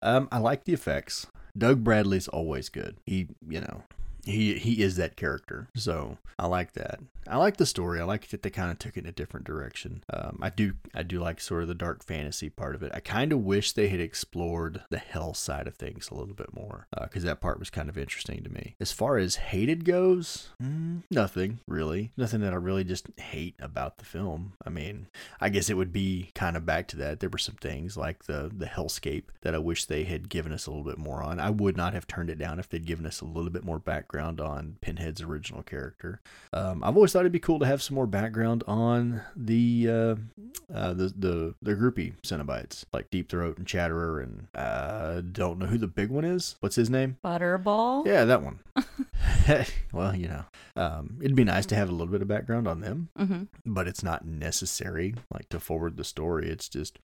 Um, 0.00 0.28
I 0.32 0.38
like 0.38 0.64
the 0.64 0.72
effects. 0.72 1.26
Doug 1.56 1.84
Bradley's 1.84 2.28
always 2.28 2.68
good. 2.70 2.96
He, 3.04 3.28
you 3.46 3.60
know, 3.60 3.82
he 4.24 4.54
he 4.54 4.82
is 4.82 4.96
that 4.96 5.16
character. 5.16 5.68
So 5.76 6.18
I 6.38 6.46
like 6.46 6.72
that. 6.72 7.00
I 7.28 7.36
like 7.36 7.56
the 7.56 7.66
story. 7.66 8.00
I 8.00 8.04
like 8.04 8.28
that 8.28 8.42
they 8.42 8.50
kind 8.50 8.70
of 8.70 8.78
took 8.78 8.96
it 8.96 9.04
in 9.04 9.08
a 9.08 9.12
different 9.12 9.46
direction. 9.46 10.02
Um, 10.12 10.38
I 10.42 10.50
do 10.50 10.74
I 10.94 11.02
do 11.02 11.20
like 11.20 11.40
sort 11.40 11.62
of 11.62 11.68
the 11.68 11.74
dark 11.74 12.04
fantasy 12.04 12.50
part 12.50 12.74
of 12.74 12.82
it. 12.82 12.92
I 12.94 13.00
kind 13.00 13.32
of 13.32 13.40
wish 13.40 13.72
they 13.72 13.88
had 13.88 14.00
explored 14.00 14.82
the 14.90 14.98
hell 14.98 15.34
side 15.34 15.66
of 15.66 15.74
things 15.74 16.10
a 16.10 16.14
little 16.14 16.34
bit 16.34 16.52
more 16.54 16.86
because 17.00 17.24
uh, 17.24 17.28
that 17.28 17.40
part 17.40 17.58
was 17.58 17.70
kind 17.70 17.88
of 17.88 17.96
interesting 17.96 18.42
to 18.42 18.50
me. 18.50 18.74
As 18.80 18.92
far 18.92 19.18
as 19.18 19.36
hated 19.36 19.84
goes, 19.84 20.50
mm, 20.62 21.02
nothing 21.10 21.60
really. 21.66 22.12
Nothing 22.16 22.40
that 22.40 22.52
I 22.52 22.56
really 22.56 22.84
just 22.84 23.06
hate 23.18 23.54
about 23.60 23.98
the 23.98 24.04
film. 24.04 24.54
I 24.66 24.70
mean, 24.70 25.06
I 25.40 25.48
guess 25.48 25.70
it 25.70 25.76
would 25.76 25.92
be 25.92 26.30
kind 26.34 26.56
of 26.56 26.66
back 26.66 26.88
to 26.88 26.96
that. 26.98 27.20
There 27.20 27.30
were 27.30 27.38
some 27.38 27.56
things 27.56 27.96
like 27.96 28.24
the 28.24 28.50
the 28.54 28.66
hellscape 28.66 29.24
that 29.42 29.54
I 29.54 29.58
wish 29.58 29.84
they 29.84 30.04
had 30.04 30.28
given 30.28 30.52
us 30.52 30.66
a 30.66 30.70
little 30.70 30.84
bit 30.84 30.98
more 30.98 31.22
on. 31.22 31.38
I 31.38 31.50
would 31.50 31.76
not 31.76 31.94
have 31.94 32.06
turned 32.06 32.30
it 32.30 32.38
down 32.38 32.58
if 32.58 32.68
they'd 32.68 32.86
given 32.86 33.06
us 33.06 33.20
a 33.20 33.24
little 33.24 33.50
bit 33.50 33.64
more 33.64 33.78
background 33.78 34.40
on 34.40 34.76
Pinhead's 34.80 35.22
original 35.22 35.62
character. 35.62 36.20
Um, 36.52 36.82
I've 36.82 36.96
always 36.96 37.11
thought 37.12 37.20
it'd 37.20 37.32
be 37.32 37.38
cool 37.38 37.58
to 37.58 37.66
have 37.66 37.82
some 37.82 37.94
more 37.94 38.06
background 38.06 38.64
on 38.66 39.22
the 39.36 39.86
uh, 39.88 40.14
uh, 40.74 40.94
the 40.94 41.12
the 41.16 41.54
the 41.60 41.74
groupie 41.74 42.14
Cenobites 42.22 42.84
like 42.92 43.10
Deep 43.10 43.28
Throat 43.28 43.58
and 43.58 43.66
Chatterer 43.66 44.20
and 44.20 44.48
uh, 44.54 45.20
don't 45.20 45.58
know 45.58 45.66
who 45.66 45.78
the 45.78 45.86
big 45.86 46.10
one 46.10 46.24
is. 46.24 46.56
What's 46.60 46.76
his 46.76 46.90
name? 46.90 47.18
Butterball. 47.24 48.06
Yeah, 48.06 48.24
that 48.24 48.42
one. 48.42 48.60
well, 49.92 50.14
you 50.14 50.28
know, 50.28 50.44
um, 50.76 51.18
it'd 51.20 51.36
be 51.36 51.44
nice 51.44 51.66
to 51.66 51.74
have 51.74 51.88
a 51.88 51.92
little 51.92 52.12
bit 52.12 52.22
of 52.22 52.28
background 52.28 52.66
on 52.66 52.80
them, 52.80 53.08
mm-hmm. 53.18 53.42
but 53.66 53.86
it's 53.86 54.02
not 54.02 54.24
necessary 54.24 55.14
like 55.32 55.48
to 55.50 55.60
forward 55.60 55.96
the 55.96 56.04
story. 56.04 56.48
It's 56.48 56.68
just, 56.68 56.98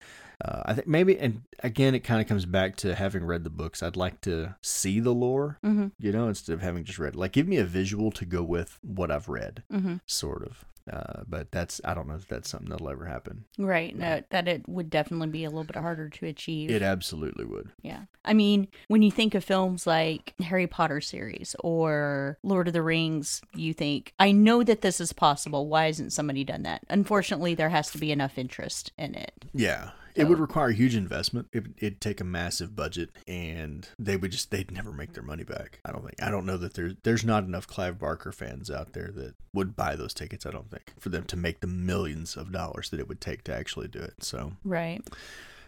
uh, 0.44 0.64
I 0.66 0.74
think 0.74 0.88
maybe, 0.88 1.18
and 1.18 1.42
again, 1.64 1.96
it 1.96 2.02
kind 2.02 2.22
of 2.22 2.28
comes 2.28 2.46
back 2.46 2.76
to 2.78 2.96
having 2.96 3.26
read 3.26 3.44
the 3.44 3.50
books. 3.50 3.82
I'd 3.82 3.96
like 3.96 4.22
to 4.22 4.56
see 4.62 5.00
the 5.00 5.14
lore, 5.14 5.58
mm-hmm. 5.64 5.88
you 6.00 6.12
know, 6.12 6.28
instead 6.28 6.54
of 6.54 6.62
having 6.62 6.84
just 6.84 7.00
read. 7.00 7.16
Like, 7.16 7.32
give 7.32 7.48
me 7.48 7.58
a 7.58 7.66
visual 7.66 8.12
to 8.12 8.26
go 8.26 8.44
with 8.44 8.78
what 8.82 9.12
I've 9.12 9.30
read, 9.30 9.64
mm-hmm. 9.72 9.96
sort 10.06 10.44
of. 10.44 10.66
Uh, 10.92 11.24
but 11.28 11.52
that's 11.52 11.82
I 11.84 11.94
don't 11.94 12.08
know 12.08 12.16
if 12.16 12.28
that's 12.28 12.50
something 12.50 12.70
that'll 12.70 12.90
ever 12.90 13.06
happen. 13.06 13.44
Right. 13.58 13.94
No, 13.94 14.24
that 14.30 14.48
it 14.48 14.68
would 14.70 14.90
definitely 14.90 15.28
be 15.28 15.44
a 15.44 15.50
little 15.50 15.66
bit 15.66 15.76
harder 15.76 16.10
to 16.10 16.26
achieve. 16.28 16.70
It 16.70 16.82
absolutely 16.82 17.46
would. 17.46 17.72
Yeah. 17.82 18.04
I 18.24 18.34
mean, 18.34 18.70
when 18.88 19.02
you 19.02 19.12
think 19.12 19.36
of 19.36 19.44
films 19.44 19.86
like 19.86 20.34
Harry 20.40 20.68
Potter 20.68 21.02
series 21.02 21.56
or 21.60 22.38
Lord 22.44 22.68
of 22.68 22.74
the 22.74 22.82
Rings, 22.82 23.42
you 23.54 23.74
think, 23.74 24.14
I 24.18 24.32
know 24.32 24.64
that 24.64 24.82
this 24.82 25.02
is 25.02 25.12
possible. 25.12 25.68
Why 25.68 25.88
hasn't 25.88 26.14
somebody 26.14 26.46
done 26.46 26.64
that? 26.64 26.84
Unfortunately, 26.90 27.54
there 27.54 27.70
has 27.70 27.92
to 27.92 27.98
be 27.98 28.12
enough 28.12 28.38
interest 28.38 28.94
in 28.98 29.16
it. 29.16 29.34
Yeah. 29.54 29.90
It 30.18 30.28
would 30.28 30.40
require 30.40 30.72
huge 30.72 30.96
investment. 30.96 31.48
It, 31.54 31.66
it'd 31.78 32.02
take 32.02 32.20
a 32.20 32.26
massive 32.26 32.76
budget, 32.76 33.12
and 33.28 33.88
they 34.00 34.18
would 34.18 34.32
just 34.32 34.52
they'd 34.52 34.72
never 34.72 34.92
make 34.92 35.14
their 35.14 35.24
money 35.24 35.44
back. 35.44 35.80
I 35.86 35.92
don't 35.92 36.04
think. 36.04 36.22
I 36.22 36.32
don't 36.32 36.46
know 36.46 36.58
that 36.58 36.74
there's 36.74 36.96
there's 37.04 37.24
not 37.24 37.44
enough 37.44 37.68
Clive 37.68 38.00
Barker 38.00 38.32
fans 38.32 38.72
out 38.72 38.94
there 38.94 39.12
that 39.16 39.36
would 39.54 39.76
buy 39.76 39.96
those 39.96 40.14
tickets. 40.14 40.46
I 40.46 40.52
don't 40.52 40.72
think 40.72 40.94
for 41.00 41.10
them 41.10 41.24
to 41.26 41.38
make 41.38 41.60
the 41.60 41.68
millions 41.68 42.36
of 42.36 42.52
dollars 42.52 42.90
that 42.90 43.00
it 43.00 43.08
would 43.08 43.22
take 43.22 43.44
to 43.46 43.56
actually 43.56 43.88
do 43.88 44.00
it. 44.00 44.24
So 44.24 44.54
right. 44.64 45.02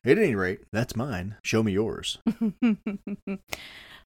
At 0.06 0.18
any 0.18 0.34
rate, 0.34 0.62
that's 0.72 0.96
mine. 0.96 1.36
Show 1.44 1.62
me 1.62 1.74
yours. 1.74 2.20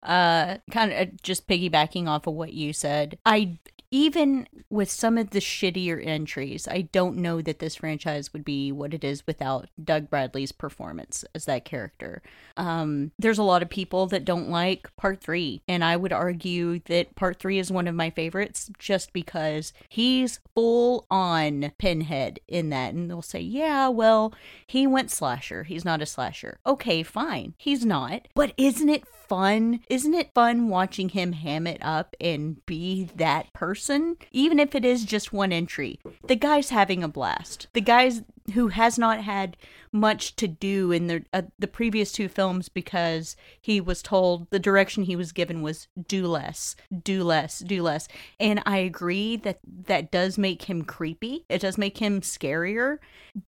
uh 0.03 0.57
kind 0.69 0.91
of 0.91 1.21
just 1.21 1.47
piggybacking 1.47 2.07
off 2.07 2.27
of 2.27 2.33
what 2.33 2.51
you 2.51 2.73
said 2.73 3.17
i 3.25 3.57
even 3.93 4.47
with 4.71 4.89
some 4.89 5.19
of 5.19 5.29
the 5.29 5.39
shittier 5.39 6.03
entries, 6.03 6.67
I 6.67 6.81
don't 6.81 7.17
know 7.17 7.43
that 7.43 7.59
this 7.59 7.75
franchise 7.75 8.33
would 8.33 8.43
be 8.43 8.71
what 8.71 8.91
it 8.91 9.03
is 9.03 9.27
without 9.27 9.69
Doug 9.81 10.09
Bradley's 10.09 10.51
performance 10.51 11.23
as 11.35 11.45
that 11.45 11.63
character. 11.63 12.23
Um, 12.57 13.11
there's 13.19 13.37
a 13.37 13.43
lot 13.43 13.61
of 13.61 13.69
people 13.69 14.07
that 14.07 14.25
don't 14.25 14.49
like 14.49 14.89
part 14.95 15.21
three, 15.21 15.61
and 15.67 15.83
I 15.83 15.95
would 15.95 16.11
argue 16.11 16.79
that 16.85 17.13
part 17.13 17.37
three 17.37 17.59
is 17.59 17.71
one 17.71 17.87
of 17.87 17.93
my 17.93 18.09
favorites 18.09 18.71
just 18.79 19.13
because 19.13 19.73
he's 19.89 20.39
full 20.55 21.05
on 21.11 21.71
pinhead 21.77 22.39
in 22.47 22.71
that. 22.71 22.95
And 22.95 23.11
they'll 23.11 23.21
say, 23.21 23.41
yeah, 23.41 23.89
well, 23.89 24.33
he 24.65 24.87
went 24.87 25.11
slasher. 25.11 25.65
He's 25.65 25.85
not 25.85 26.01
a 26.01 26.07
slasher. 26.07 26.57
Okay, 26.65 27.03
fine. 27.03 27.53
He's 27.59 27.85
not. 27.85 28.27
But 28.33 28.53
isn't 28.57 28.89
it 28.89 29.07
fun? 29.33 29.79
Isn't 29.89 30.13
it 30.13 30.33
fun 30.35 30.69
watching 30.69 31.09
him 31.09 31.31
ham 31.33 31.65
it 31.65 31.79
up 31.81 32.15
and 32.21 32.63
be 32.67 33.09
that 33.15 33.51
person? 33.51 34.17
Even 34.31 34.59
if 34.59 34.75
it 34.75 34.85
is 34.85 35.05
just 35.05 35.33
one 35.33 35.51
entry. 35.51 35.99
The 36.27 36.35
guy's 36.35 36.69
having 36.69 37.03
a 37.03 37.07
blast. 37.07 37.65
The 37.73 37.81
guy's 37.81 38.21
who 38.53 38.67
has 38.67 38.99
not 38.99 39.21
had 39.21 39.55
much 39.91 40.35
to 40.35 40.47
do 40.47 40.91
in 40.91 41.07
the 41.07 41.23
uh, 41.31 41.43
the 41.57 41.67
previous 41.67 42.11
two 42.11 42.27
films 42.27 42.67
because 42.67 43.35
he 43.61 43.79
was 43.79 44.01
told 44.01 44.49
the 44.49 44.59
direction 44.59 45.03
he 45.03 45.15
was 45.15 45.31
given 45.31 45.61
was 45.61 45.87
do 46.07 46.27
less, 46.27 46.75
do 47.03 47.23
less, 47.23 47.59
do 47.59 47.81
less. 47.81 48.07
And 48.39 48.61
I 48.65 48.77
agree 48.77 49.37
that 49.37 49.59
that 49.87 50.11
does 50.11 50.37
make 50.37 50.63
him 50.63 50.83
creepy. 50.83 51.45
It 51.47 51.61
does 51.61 51.77
make 51.77 51.99
him 51.99 52.21
scarier, 52.21 52.97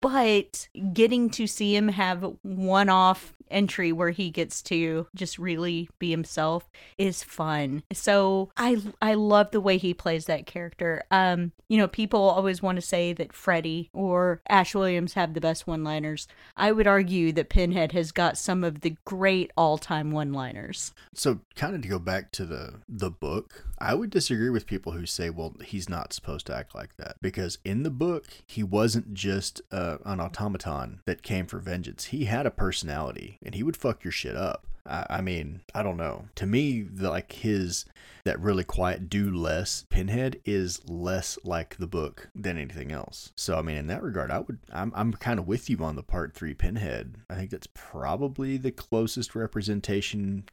but 0.02 0.68
getting 0.94 1.30
to 1.32 1.46
see 1.46 1.76
him 1.76 1.90
have 1.90 2.36
one-off 2.44 3.35
entry 3.50 3.92
where 3.92 4.12
he 4.12 4.30
gets 4.30 4.62
to 4.64 5.08
just 5.16 5.38
really 5.38 5.90
be 6.00 6.12
himself 6.12 6.70
is 6.98 7.24
fun. 7.24 7.84
So 7.94 8.52
I 8.58 8.78
I 9.02 9.14
love 9.14 9.52
the 9.52 9.62
way 9.62 9.78
he 9.78 9.94
plays 9.94 10.26
that 10.26 10.46
character. 10.46 11.04
Um, 11.12 11.52
you 11.68 11.78
know, 11.78 11.88
people 11.88 12.22
always 12.22 12.62
want 12.62 12.76
to 12.78 12.82
say 12.82 13.14
that 13.14 13.34
Freddy 13.34 13.90
or 13.94 14.42
Ash 14.50 14.76
Williams 14.76 15.14
have 15.14 15.34
the 15.34 15.42
best 15.42 15.66
one-liners. 15.66 16.28
I 16.56 16.72
would 16.72 16.88
argue 16.88 17.32
that 17.34 17.50
Pinhead 17.50 17.92
has 17.94 18.12
got 18.12 18.38
some 18.38 18.64
of 18.64 18.82
the 18.82 18.96
great 19.06 19.52
all-time 19.58 20.12
one-liners. 20.12 20.94
So, 21.14 21.40
kind 21.56 21.76
of 21.76 21.82
to 21.82 21.88
go 21.88 22.00
back 22.00 22.32
to 22.34 22.46
the 22.46 22.82
the 22.88 23.10
book, 23.10 23.66
I 23.80 23.94
would 23.94 24.10
disagree 24.10 24.50
with 24.50 24.68
people 24.68 24.94
who 24.94 25.06
say, 25.06 25.30
"Well, 25.30 25.56
he's 25.64 25.90
not 25.90 26.14
supposed 26.14 26.46
to 26.48 26.56
act 26.56 26.76
like 26.76 26.96
that," 26.98 27.18
because 27.22 27.58
in 27.66 27.84
the 27.84 27.90
book, 27.90 28.26
he 28.46 28.64
wasn't 28.64 29.14
just 29.14 29.62
uh, 29.72 29.98
an 30.06 30.20
automaton 30.20 31.02
that 31.06 31.24
came 31.24 31.48
for 31.48 31.60
vengeance. 31.60 32.06
He 32.06 32.26
had 32.26 32.46
a 32.46 32.52
personality, 32.52 33.35
and 33.44 33.56
he 33.56 33.64
would 33.64 33.78
fuck 33.78 34.04
your 34.04 34.12
shit 34.12 34.36
up. 34.36 34.66
I, 34.88 35.22
mean, 35.22 35.62
I 35.74 35.82
don't 35.82 35.98
know. 35.98 36.26
To 36.36 36.46
me, 36.46 36.84
the, 36.84 37.10
like 37.10 37.32
his 37.32 37.86
that 38.24 38.40
really 38.40 38.64
quiet 38.64 39.10
do 39.10 39.32
less 39.32 39.86
pinhead 39.90 40.40
is 40.46 40.88
less 40.88 41.40
like 41.44 41.78
the 41.78 41.88
book 41.88 42.30
than 42.36 42.58
anything 42.58 42.92
else. 42.92 43.32
So 43.36 43.58
I 43.58 43.62
mean, 43.62 43.78
in 43.78 43.88
that 43.88 44.04
regard, 44.04 44.30
I 44.30 44.40
would 44.40 44.60
I'm 44.72 44.92
I'm 44.96 45.14
kind 45.14 45.40
of 45.40 45.48
with 45.48 45.70
you 45.70 45.78
on 45.80 45.96
the 45.96 46.04
part 46.04 46.34
three 46.34 46.54
pinhead. 46.54 47.16
I 47.30 47.36
think 47.36 47.50
that's 47.50 47.68
probably 47.74 48.58
the 48.58 48.72
closest 48.72 49.36
representation 49.36 50.44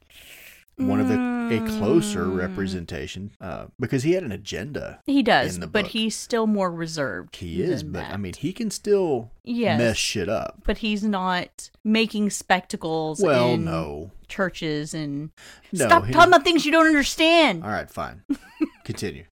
one 0.77 0.99
of 0.99 1.07
the 1.07 1.33
a 1.51 1.59
closer 1.77 2.25
mm. 2.25 2.37
representation 2.37 3.31
uh, 3.41 3.65
because 3.79 4.03
he 4.03 4.13
had 4.13 4.23
an 4.23 4.31
agenda. 4.31 4.99
He 5.05 5.21
does, 5.21 5.59
but 5.59 5.87
he's 5.87 6.15
still 6.15 6.47
more 6.47 6.71
reserved. 6.71 7.35
He 7.35 7.61
is, 7.61 7.83
but 7.83 7.99
that. 7.99 8.13
I 8.13 8.17
mean, 8.17 8.33
he 8.33 8.53
can 8.53 8.71
still 8.71 9.31
yes, 9.43 9.77
mess 9.77 9.97
shit 9.97 10.29
up. 10.29 10.61
But 10.65 10.79
he's 10.79 11.03
not 11.03 11.69
making 11.83 12.29
spectacles. 12.31 13.21
Well, 13.21 13.57
no 13.57 14.11
churches 14.27 14.95
and 14.95 15.29
no, 15.71 15.85
stop 15.85 16.07
talking 16.09 16.29
about 16.33 16.43
things 16.43 16.65
you 16.65 16.71
don't 16.71 16.87
understand. 16.87 17.63
All 17.63 17.69
right, 17.69 17.89
fine. 17.89 18.23
Continue. 18.83 19.25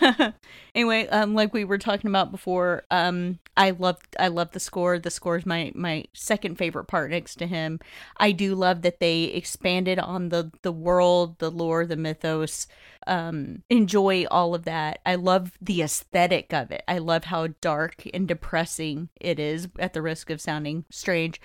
anyway, 0.74 1.06
um, 1.08 1.34
like 1.34 1.52
we 1.52 1.64
were 1.64 1.78
talking 1.78 2.08
about 2.10 2.30
before, 2.30 2.84
um, 2.90 3.38
I 3.56 3.70
love 3.70 3.98
I 4.18 4.28
love 4.28 4.52
the 4.52 4.60
score. 4.60 4.98
The 4.98 5.10
score 5.10 5.36
is 5.36 5.46
my 5.46 5.72
my 5.74 6.04
second 6.12 6.56
favorite 6.56 6.84
part 6.86 7.10
next 7.10 7.36
to 7.36 7.46
him. 7.46 7.80
I 8.16 8.32
do 8.32 8.54
love 8.54 8.82
that 8.82 9.00
they 9.00 9.24
expanded 9.24 9.98
on 9.98 10.28
the 10.30 10.50
the 10.62 10.72
world, 10.72 11.38
the 11.38 11.50
lore, 11.50 11.86
the 11.86 11.96
mythos. 11.96 12.66
Um, 13.06 13.62
enjoy 13.70 14.26
all 14.30 14.54
of 14.54 14.64
that. 14.64 15.00
I 15.06 15.14
love 15.14 15.52
the 15.60 15.82
aesthetic 15.82 16.52
of 16.52 16.70
it. 16.70 16.82
I 16.86 16.98
love 16.98 17.24
how 17.24 17.48
dark 17.60 18.02
and 18.12 18.28
depressing 18.28 19.08
it 19.20 19.38
is. 19.38 19.68
At 19.78 19.94
the 19.94 20.02
risk 20.02 20.30
of 20.30 20.40
sounding 20.40 20.84
strange, 20.90 21.40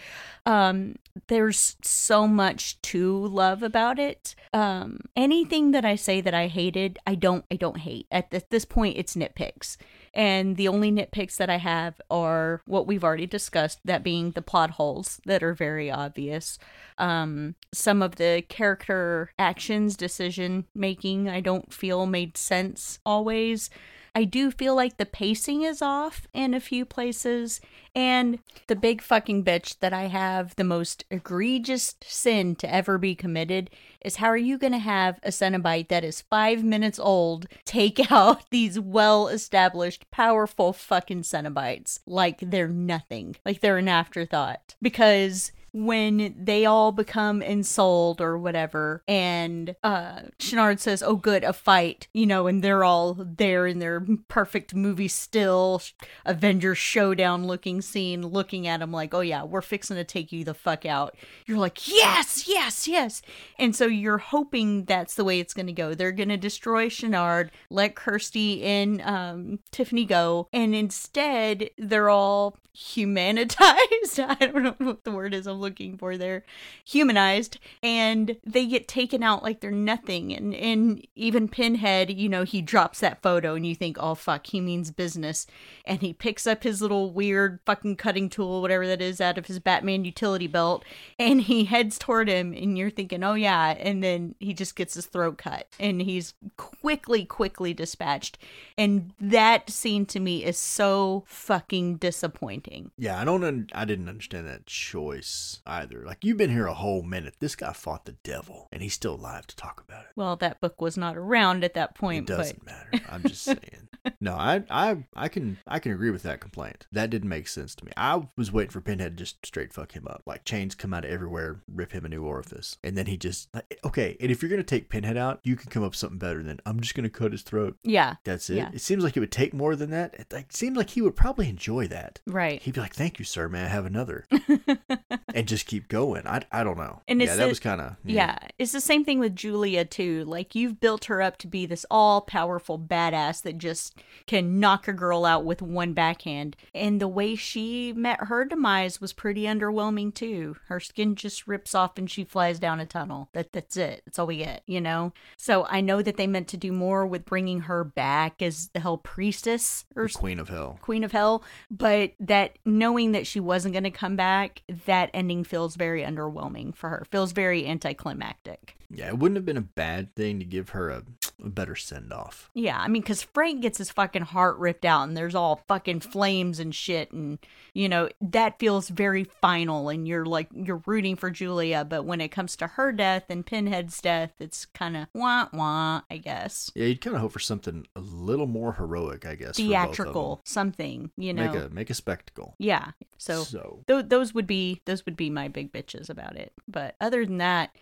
um, 0.45 0.95
there's 1.27 1.77
so 1.81 2.27
much 2.27 2.81
to 2.83 3.25
love 3.27 3.63
about 3.63 3.99
it. 3.99 4.35
Um, 4.53 4.99
anything 5.15 5.71
that 5.71 5.85
I 5.85 5.95
say 5.95 6.21
that 6.21 6.33
I 6.33 6.47
hated, 6.47 6.99
I 7.07 7.15
don't 7.15 7.45
I 7.49 7.55
don't 7.55 7.77
hate. 7.77 8.07
At 8.11 8.33
at 8.33 8.49
this 8.49 8.65
point, 8.65 8.97
it's 8.97 9.15
nitpicks. 9.15 9.77
And 10.15 10.55
the 10.55 10.69
only 10.69 10.91
nitpicks 10.91 11.35
that 11.37 11.49
I 11.49 11.57
have 11.57 11.99
are 12.09 12.61
what 12.65 12.87
we've 12.87 13.03
already 13.03 13.27
discussed, 13.27 13.79
that 13.83 14.03
being 14.03 14.31
the 14.31 14.41
plot 14.41 14.71
holes 14.71 15.19
that 15.25 15.43
are 15.43 15.53
very 15.53 15.91
obvious. 15.91 16.57
Um, 16.97 17.55
some 17.73 18.01
of 18.01 18.15
the 18.15 18.43
character 18.47 19.31
actions, 19.37 19.97
decision 19.97 20.65
making, 20.73 21.27
I 21.27 21.41
don't 21.41 21.73
feel 21.73 22.05
made 22.05 22.37
sense 22.37 22.99
always. 23.05 23.69
I 24.17 24.23
do 24.23 24.49
feel 24.49 24.75
like 24.75 24.95
the 24.97 25.05
pacing 25.05 25.63
is 25.63 25.81
off 25.81 26.25
in 26.33 26.53
a 26.53 26.61
few 26.61 26.85
places. 26.85 27.59
And 27.93 28.39
the 28.67 28.75
big 28.75 29.01
fucking 29.01 29.43
bitch 29.43 29.79
that 29.79 29.91
I 29.91 30.05
have 30.05 30.55
the 30.55 30.63
most 30.63 31.03
egregious 31.11 31.95
sin 32.01 32.55
to 32.57 32.73
ever 32.73 32.97
be 32.97 33.13
committed 33.13 33.69
is 34.03 34.15
how 34.17 34.27
are 34.27 34.37
you 34.37 34.57
going 34.57 34.71
to 34.71 34.79
have 34.79 35.19
a 35.21 35.29
Cenobite 35.29 35.89
that 35.89 36.05
is 36.05 36.21
five 36.21 36.63
minutes 36.63 36.97
old 36.97 37.47
take 37.65 38.09
out 38.11 38.49
these 38.51 38.79
well 38.79 39.27
established, 39.27 40.09
powerful 40.11 40.71
fucking 40.71 41.23
Cenobites 41.23 41.99
like 42.05 42.39
they're 42.39 42.69
nothing, 42.69 43.35
like 43.45 43.59
they're 43.59 43.77
an 43.77 43.89
afterthought? 43.89 44.75
Because 44.81 45.51
when 45.75 46.33
they 46.39 46.65
all 46.65 46.93
become 46.93 47.41
ensouled 47.41 48.21
or 48.21 48.37
whatever. 48.37 49.03
And 49.09 49.75
uh 49.83 50.21
Channard 50.39 50.79
says 50.79 51.03
oh 51.03 51.17
good 51.17 51.43
a 51.43 51.51
fight 51.51 52.07
you 52.13 52.25
know 52.25 52.47
and 52.47 52.63
they're 52.63 52.85
all 52.85 53.13
there 53.13 53.67
in 53.67 53.79
their 53.79 54.05
perfect 54.29 54.73
movie 54.73 55.09
still 55.09 55.81
Avengers 56.25 56.77
showdown 56.77 57.45
looking 57.45 57.81
scene 57.81 58.25
looking 58.25 58.67
at 58.67 58.81
him 58.81 58.93
like 58.93 59.13
oh 59.13 59.19
yeah 59.19 59.43
we're 59.43 59.61
fixing 59.61 59.97
to 59.97 60.05
take 60.05 60.31
you 60.31 60.45
the 60.45 60.53
fuck 60.53 60.85
out. 60.85 61.17
You're 61.45 61.57
like 61.57 61.89
yes 61.89 62.47
yes 62.47 62.87
yes. 62.87 63.21
And 63.59 63.75
so 63.75 63.85
you're 63.85 64.17
hoping 64.17 64.85
that's 64.85 65.15
the 65.15 65.25
way 65.25 65.41
it's 65.41 65.53
going 65.53 65.67
to 65.67 65.73
go. 65.73 65.93
They're 65.93 66.13
going 66.13 66.29
to 66.29 66.37
destroy 66.37 66.87
Channard 66.87 67.51
let 67.69 67.95
Kirsty 67.95 68.63
and 68.63 69.01
um 69.01 69.59
Tiffany 69.71 70.05
go 70.05 70.47
and 70.53 70.73
instead 70.73 71.69
they're 71.77 72.09
all 72.09 72.57
humanitized. 72.75 74.19
I 74.19 74.35
don't 74.45 74.63
know 74.63 74.75
what 74.85 75.03
the 75.03 75.11
word 75.11 75.33
is. 75.33 75.47
I'm 75.47 75.61
looking 75.65 75.97
for. 75.97 76.17
They're 76.17 76.43
humanized 76.85 77.59
and 77.83 78.37
they 78.45 78.65
get 78.65 78.87
taken 78.87 79.23
out 79.23 79.43
like 79.43 79.59
they're 79.59 79.71
nothing. 79.71 80.33
And 80.33 80.53
and 80.55 81.05
even 81.15 81.47
pinhead 81.47 82.11
you 82.11 82.29
know 82.29 82.43
he 82.43 82.61
drops 82.61 82.99
that 82.99 83.21
photo 83.21 83.55
and 83.55 83.65
you 83.65 83.75
think 83.75 83.97
oh 83.99 84.15
fuck 84.15 84.47
he 84.47 84.61
means 84.61 84.91
business. 84.91 85.47
And 85.85 86.01
he 86.01 86.13
picks 86.13 86.47
up 86.47 86.63
his 86.63 86.81
little 86.81 87.11
weird 87.11 87.59
fucking 87.65 87.97
cutting 87.97 88.29
tool 88.29 88.61
whatever 88.61 88.87
that 88.87 89.01
is 89.01 89.19
out 89.19 89.37
of 89.37 89.47
his 89.47 89.59
batman 89.59 90.05
utility 90.05 90.47
belt 90.47 90.85
and 91.19 91.41
he 91.41 91.65
heads 91.65 91.97
toward 91.97 92.29
him 92.29 92.53
and 92.53 92.77
you're 92.77 92.89
thinking 92.89 93.23
oh 93.23 93.33
yeah. 93.33 93.75
And 93.79 94.03
then 94.03 94.35
he 94.39 94.53
just 94.53 94.75
gets 94.75 94.93
his 94.93 95.07
throat 95.07 95.37
cut 95.37 95.67
and 95.79 96.01
he's 96.01 96.33
quickly 96.57 97.25
quickly 97.25 97.73
dispatched. 97.73 98.37
And 98.77 99.11
that 99.19 99.69
scene 99.69 100.05
to 100.07 100.19
me 100.19 100.43
is 100.43 100.57
so 100.57 101.23
fucking 101.27 101.97
disappointing. 101.97 102.91
Yeah, 102.97 103.19
I 103.19 103.25
don't. 103.25 103.43
Un- 103.43 103.69
I 103.73 103.85
didn't 103.85 104.09
understand 104.09 104.47
that 104.47 104.65
choice 104.65 105.54
either. 105.65 106.03
Like 106.05 106.23
you've 106.23 106.37
been 106.37 106.49
here 106.49 106.67
a 106.67 106.73
whole 106.73 107.01
minute. 107.01 107.35
This 107.39 107.55
guy 107.55 107.73
fought 107.73 108.05
the 108.05 108.15
devil, 108.23 108.67
and 108.71 108.81
he's 108.81 108.93
still 108.93 109.15
alive 109.15 109.47
to 109.47 109.55
talk 109.55 109.83
about 109.87 110.03
it. 110.05 110.11
well 110.15 110.35
that 110.37 110.61
book 110.61 110.81
was 110.81 110.97
not 110.97 111.17
around 111.17 111.63
at 111.63 111.73
that 111.75 111.95
point 111.95 112.27
but 112.27 112.37
doesn't 112.37 112.65
matter. 112.65 112.91
I'm 113.09 113.23
just 113.23 113.43
saying. 113.43 113.89
No, 114.21 114.33
I, 114.35 114.63
I, 114.69 115.03
I 115.15 115.27
can, 115.27 115.57
I 115.67 115.79
can 115.79 115.91
agree 115.91 116.11
with 116.11 116.23
that 116.23 116.39
complaint. 116.39 116.87
That 116.91 117.09
didn't 117.09 117.29
make 117.29 117.47
sense 117.47 117.75
to 117.75 117.85
me. 117.85 117.91
I 117.97 118.23
was 118.37 118.51
waiting 118.51 118.71
for 118.71 118.81
Pinhead 118.81 119.17
to 119.17 119.23
just 119.23 119.45
straight 119.45 119.73
fuck 119.73 119.91
him 119.93 120.07
up, 120.07 120.23
like 120.25 120.45
chains 120.45 120.75
come 120.75 120.93
out 120.93 121.05
of 121.05 121.11
everywhere, 121.11 121.61
rip 121.71 121.91
him 121.91 122.05
a 122.05 122.09
new 122.09 122.23
orifice, 122.23 122.77
and 122.83 122.97
then 122.97 123.05
he 123.07 123.17
just 123.17 123.53
like, 123.53 123.79
okay. 123.83 124.17
And 124.19 124.31
if 124.31 124.41
you're 124.41 124.49
gonna 124.49 124.63
take 124.63 124.89
Pinhead 124.89 125.17
out, 125.17 125.39
you 125.43 125.55
can 125.55 125.69
come 125.69 125.83
up 125.83 125.91
with 125.91 125.97
something 125.97 126.17
better 126.19 126.41
than 126.43 126.59
I'm 126.65 126.79
just 126.79 126.95
gonna 126.95 127.09
cut 127.09 127.31
his 127.31 127.41
throat. 127.41 127.77
yeah 127.83 128.15
That's 128.23 128.49
it. 128.49 128.55
Yeah. 128.57 128.69
It 128.73 128.81
seems 128.81 129.03
like 129.03 129.15
it 129.17 129.19
would 129.19 129.31
take 129.31 129.53
more 129.53 129.75
than 129.75 129.89
that. 129.91 130.13
It 130.15 130.31
like, 130.31 130.51
seems 130.51 130.77
like 130.77 130.91
he 130.91 131.01
would 131.01 131.15
probably 131.15 131.49
enjoy 131.49 131.87
that. 131.87 132.19
right 132.25 132.61
He'd 132.61 132.73
be 132.75 132.81
like, 132.81 132.93
"Thank 132.95 133.19
you, 133.19 133.25
sir. 133.25 133.47
May 133.49 133.63
I 133.63 133.67
have 133.67 133.85
another?" 133.85 134.25
and 135.33 135.47
just 135.47 135.65
keep 135.65 135.87
going. 135.87 136.25
I, 136.27 136.41
I 136.51 136.63
don't 136.63 136.77
know. 136.77 137.01
And 137.07 137.21
yeah, 137.21 137.35
that 137.35 137.43
the- 137.43 137.47
was 137.49 137.59
kind 137.59 137.81
of 137.81 137.95
Yeah, 138.03 138.37
it's 138.57 138.71
the 138.71 138.81
same 138.81 139.03
thing 139.05 139.19
with 139.19 139.35
Julia 139.35 139.85
too. 139.85 140.23
Like 140.25 140.55
you've 140.55 140.79
built 140.79 141.05
her 141.05 141.21
up 141.21 141.37
to 141.37 141.47
be 141.47 141.65
this 141.65 141.85
all-powerful 141.91 142.79
badass 142.79 143.41
that 143.43 143.57
just 143.57 143.94
can 144.25 144.59
knock 144.59 144.87
a 144.87 144.93
girl 144.93 145.25
out 145.25 145.45
with 145.45 145.61
one 145.61 145.93
backhand. 145.93 146.55
And 146.73 146.99
the 146.99 147.07
way 147.07 147.35
she 147.35 147.93
met 147.93 148.25
her 148.25 148.45
demise 148.45 148.99
was 148.99 149.13
pretty 149.13 149.43
underwhelming 149.43 150.13
too. 150.13 150.57
Her 150.67 150.79
skin 150.79 151.15
just 151.15 151.47
rips 151.47 151.75
off 151.75 151.97
and 151.97 152.09
she 152.09 152.23
flies 152.23 152.59
down 152.59 152.79
a 152.79 152.85
tunnel. 152.85 153.29
That 153.33 153.53
that's 153.53 153.77
it. 153.77 154.01
That's 154.05 154.19
all 154.19 154.27
we 154.27 154.37
get, 154.37 154.63
you 154.65 154.81
know. 154.81 155.13
So 155.37 155.65
I 155.69 155.81
know 155.81 156.01
that 156.01 156.17
they 156.17 156.27
meant 156.27 156.47
to 156.49 156.57
do 156.57 156.71
more 156.71 157.05
with 157.05 157.25
bringing 157.25 157.61
her 157.61 157.83
back 157.83 158.41
as 158.41 158.69
the 158.73 158.79
Hell 158.79 158.97
Priestess 158.97 159.85
or 159.95 160.07
the 160.07 160.13
Queen 160.13 160.39
of 160.39 160.49
Hell. 160.49 160.79
Queen 160.81 161.03
of 161.03 161.11
Hell, 161.11 161.43
but 161.69 162.13
that 162.19 162.57
knowing 162.65 163.11
that 163.11 163.27
she 163.27 163.39
wasn't 163.39 163.73
going 163.73 163.83
to 163.83 163.91
come 163.91 164.15
back, 164.15 164.61
that 164.85 165.09
ending 165.13 165.43
feels 165.43 165.75
very 165.75 166.03
underwhelming 166.03 166.75
for 166.75 166.89
her. 166.89 167.05
Feels 167.11 167.31
very 167.31 167.67
anticlimactic. 167.67 168.75
Yeah, 168.89 169.07
it 169.07 169.17
wouldn't 169.17 169.37
have 169.37 169.45
been 169.45 169.57
a 169.57 169.61
bad 169.61 170.15
thing 170.15 170.39
to 170.39 170.45
give 170.45 170.69
her 170.69 170.89
a, 170.89 171.03
a 171.43 171.49
better 171.49 171.75
send 171.75 172.13
off. 172.13 172.49
Yeah, 172.53 172.79
I 172.79 172.87
mean, 172.87 173.01
because 173.01 173.23
Frank 173.23 173.61
gets 173.61 173.79
his 173.85 173.93
fucking 173.93 174.23
heart 174.23 174.57
ripped 174.57 174.83
out 174.83 175.07
and 175.07 175.15
there's 175.15 175.35
all 175.35 175.61
fucking 175.67 175.99
flames 175.99 176.59
and 176.59 176.73
shit. 176.73 177.11
And, 177.11 177.37
you 177.73 177.87
know, 177.87 178.09
that 178.19 178.57
feels 178.57 178.89
very 178.89 179.25
final. 179.41 179.89
And 179.89 180.07
you're 180.07 180.25
like, 180.25 180.47
you're 180.53 180.81
rooting 180.87 181.15
for 181.15 181.29
Julia. 181.29 181.85
But 181.85 182.03
when 182.03 182.19
it 182.19 182.29
comes 182.29 182.55
to 182.57 182.67
her 182.67 182.91
death 182.91 183.25
and 183.29 183.45
Pinhead's 183.45 184.01
death, 184.01 184.33
it's 184.39 184.65
kind 184.65 184.97
of 184.97 185.07
wah 185.13 185.47
wah, 185.53 186.01
I 186.09 186.17
guess. 186.17 186.71
Yeah, 186.73 186.85
you'd 186.87 187.01
kind 187.01 187.15
of 187.15 187.21
hope 187.21 187.31
for 187.33 187.39
something 187.39 187.85
a 187.95 187.99
little 187.99 188.47
more 188.47 188.73
heroic, 188.73 189.25
I 189.25 189.35
guess. 189.35 189.57
for 189.57 189.63
both 189.63 189.65
of 189.65 189.67
Theatrical, 189.67 190.41
something, 190.43 191.11
you 191.17 191.33
know. 191.33 191.51
Make 191.51 191.61
a 191.63 191.69
make 191.69 191.89
a 191.89 191.93
spectacle. 191.93 192.55
yeah. 192.57 192.91
So. 193.17 193.43
so 193.43 193.83
Th- 193.87 194.05
those 194.07 194.33
would 194.33 194.47
be 194.47 194.81
those 194.85 195.05
would 195.05 195.15
be 195.15 195.29
my 195.29 195.47
big 195.47 195.71
bitches 195.71 196.09
about 196.09 196.35
it. 196.35 196.53
But 196.67 196.95
other 196.99 197.25
than 197.25 197.37
that, 197.37 197.75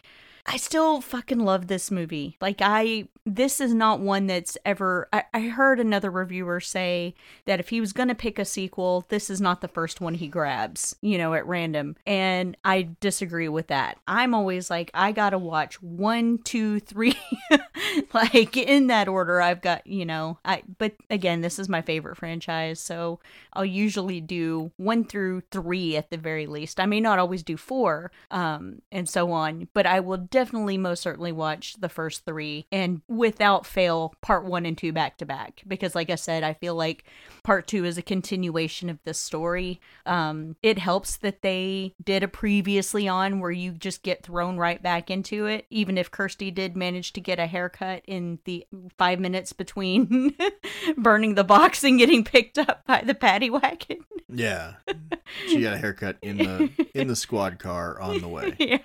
I 0.46 0.58
still 0.58 1.00
fucking 1.00 1.40
love 1.40 1.68
this 1.68 1.90
movie. 1.90 2.38
Like 2.42 2.58
I 2.62 3.08
this 3.26 3.62
is 3.62 3.74
not 3.74 4.02
one 4.02 4.28
that's 4.28 4.58
ever 4.66 5.08
I, 5.14 5.24
I 5.34 5.42
heard 5.42 5.80
another 5.80 6.12
reviewer 6.12 6.60
say 6.60 7.16
that 7.46 7.62
if 7.62 7.70
he 7.70 7.80
was 7.80 7.94
gonna 7.94 8.16
pick 8.16 8.38
a 8.38 8.44
sequel, 8.44 9.06
this 9.08 9.30
is 9.30 9.40
not 9.40 9.62
the 9.62 9.70
first 9.70 10.02
one 10.02 10.16
he 10.16 10.28
grabs, 10.28 10.96
you 11.02 11.18
know, 11.18 11.34
at 11.34 11.48
random. 11.48 11.96
And 12.06 12.58
I 12.66 12.90
disagree 13.00 13.48
with 13.48 13.68
that. 13.68 13.98
I'm 14.06 14.34
always 14.34 14.70
like, 14.70 14.92
I 14.94 15.14
gotta 15.14 15.38
watch 15.38 15.82
one, 15.82 16.40
two, 16.40 16.82
three 16.82 17.16
like 18.14 18.58
in 18.58 18.88
that 18.88 19.08
order 19.08 19.42
I've 19.42 19.62
got, 19.62 19.88
you 19.88 20.06
know, 20.06 20.40
I 20.44 20.64
but 20.78 20.94
again, 21.10 21.40
this 21.40 21.58
is 21.58 21.70
my 21.70 21.82
favorite 21.82 22.18
franchise, 22.18 22.82
so 22.82 23.22
I'll 23.54 23.64
usually 23.64 24.20
do 24.20 24.72
one 24.76 25.06
through 25.06 25.42
three 25.52 25.96
at 25.96 26.10
the 26.10 26.18
very 26.18 26.48
least. 26.48 26.82
I 26.82 26.86
may 26.86 27.00
not 27.00 27.20
always 27.20 27.44
do 27.44 27.56
four, 27.56 28.12
um, 28.30 28.82
and 28.92 29.08
so 29.08 29.32
on, 29.32 29.70
but 29.74 29.86
I 29.86 30.02
will 30.02 30.18
definitely 30.34 30.80
most 30.80 31.04
certainly 31.04 31.32
watch 31.32 31.76
the 31.80 31.88
first 31.88 32.26
three 32.26 32.66
and 32.72 33.02
without 33.08 33.68
fail 33.68 34.16
part 34.20 34.44
one 34.44 34.66
and 34.66 34.76
two 34.76 34.92
back 34.92 35.16
to 35.20 35.26
back. 35.28 35.62
Because 35.68 35.94
like 35.94 36.10
I 36.10 36.16
said, 36.16 36.44
I 36.44 36.54
feel 36.54 36.74
like 36.74 37.06
part 37.44 37.68
two 37.68 37.86
is 37.86 38.00
a 38.00 38.02
continuation 38.02 38.90
of 38.90 38.98
this 39.04 39.20
story. 39.20 39.80
Um, 40.08 40.56
it 40.64 40.80
helps 40.80 41.18
that 41.18 41.44
they 41.44 41.94
did 42.04 42.24
a 42.24 42.28
previously 42.28 43.08
on 43.08 43.40
where 43.40 43.52
you 43.52 43.74
just 43.74 44.02
get 44.02 44.24
thrown 44.24 44.58
right 44.58 44.82
back 44.82 45.12
into 45.12 45.46
it, 45.46 45.68
even 45.70 46.00
if 46.00 46.10
Kirsty 46.10 46.50
did 46.50 46.76
manage 46.76 47.14
to 47.14 47.22
get 47.22 47.38
a 47.38 47.46
haircut 47.46 48.02
in 48.08 48.40
the 48.46 48.66
five 48.98 49.20
minutes 49.20 49.54
between 49.54 50.34
burning 50.98 51.36
the 51.36 51.44
box 51.44 51.84
and 51.84 52.00
getting 52.00 52.24
picked 52.24 52.58
up 52.58 52.84
by 52.88 53.04
the 53.06 53.14
paddy 53.14 53.52
wagon. 53.52 54.00
yeah, 54.28 54.74
she 55.48 55.62
got 55.62 55.74
a 55.74 55.78
haircut 55.78 56.18
in 56.22 56.38
the 56.38 56.70
in 56.94 57.08
the 57.08 57.16
squad 57.16 57.60
car 57.60 58.00
on 58.00 58.20
the 58.22 58.28
way. 58.28 58.56
yeah, 58.60 58.78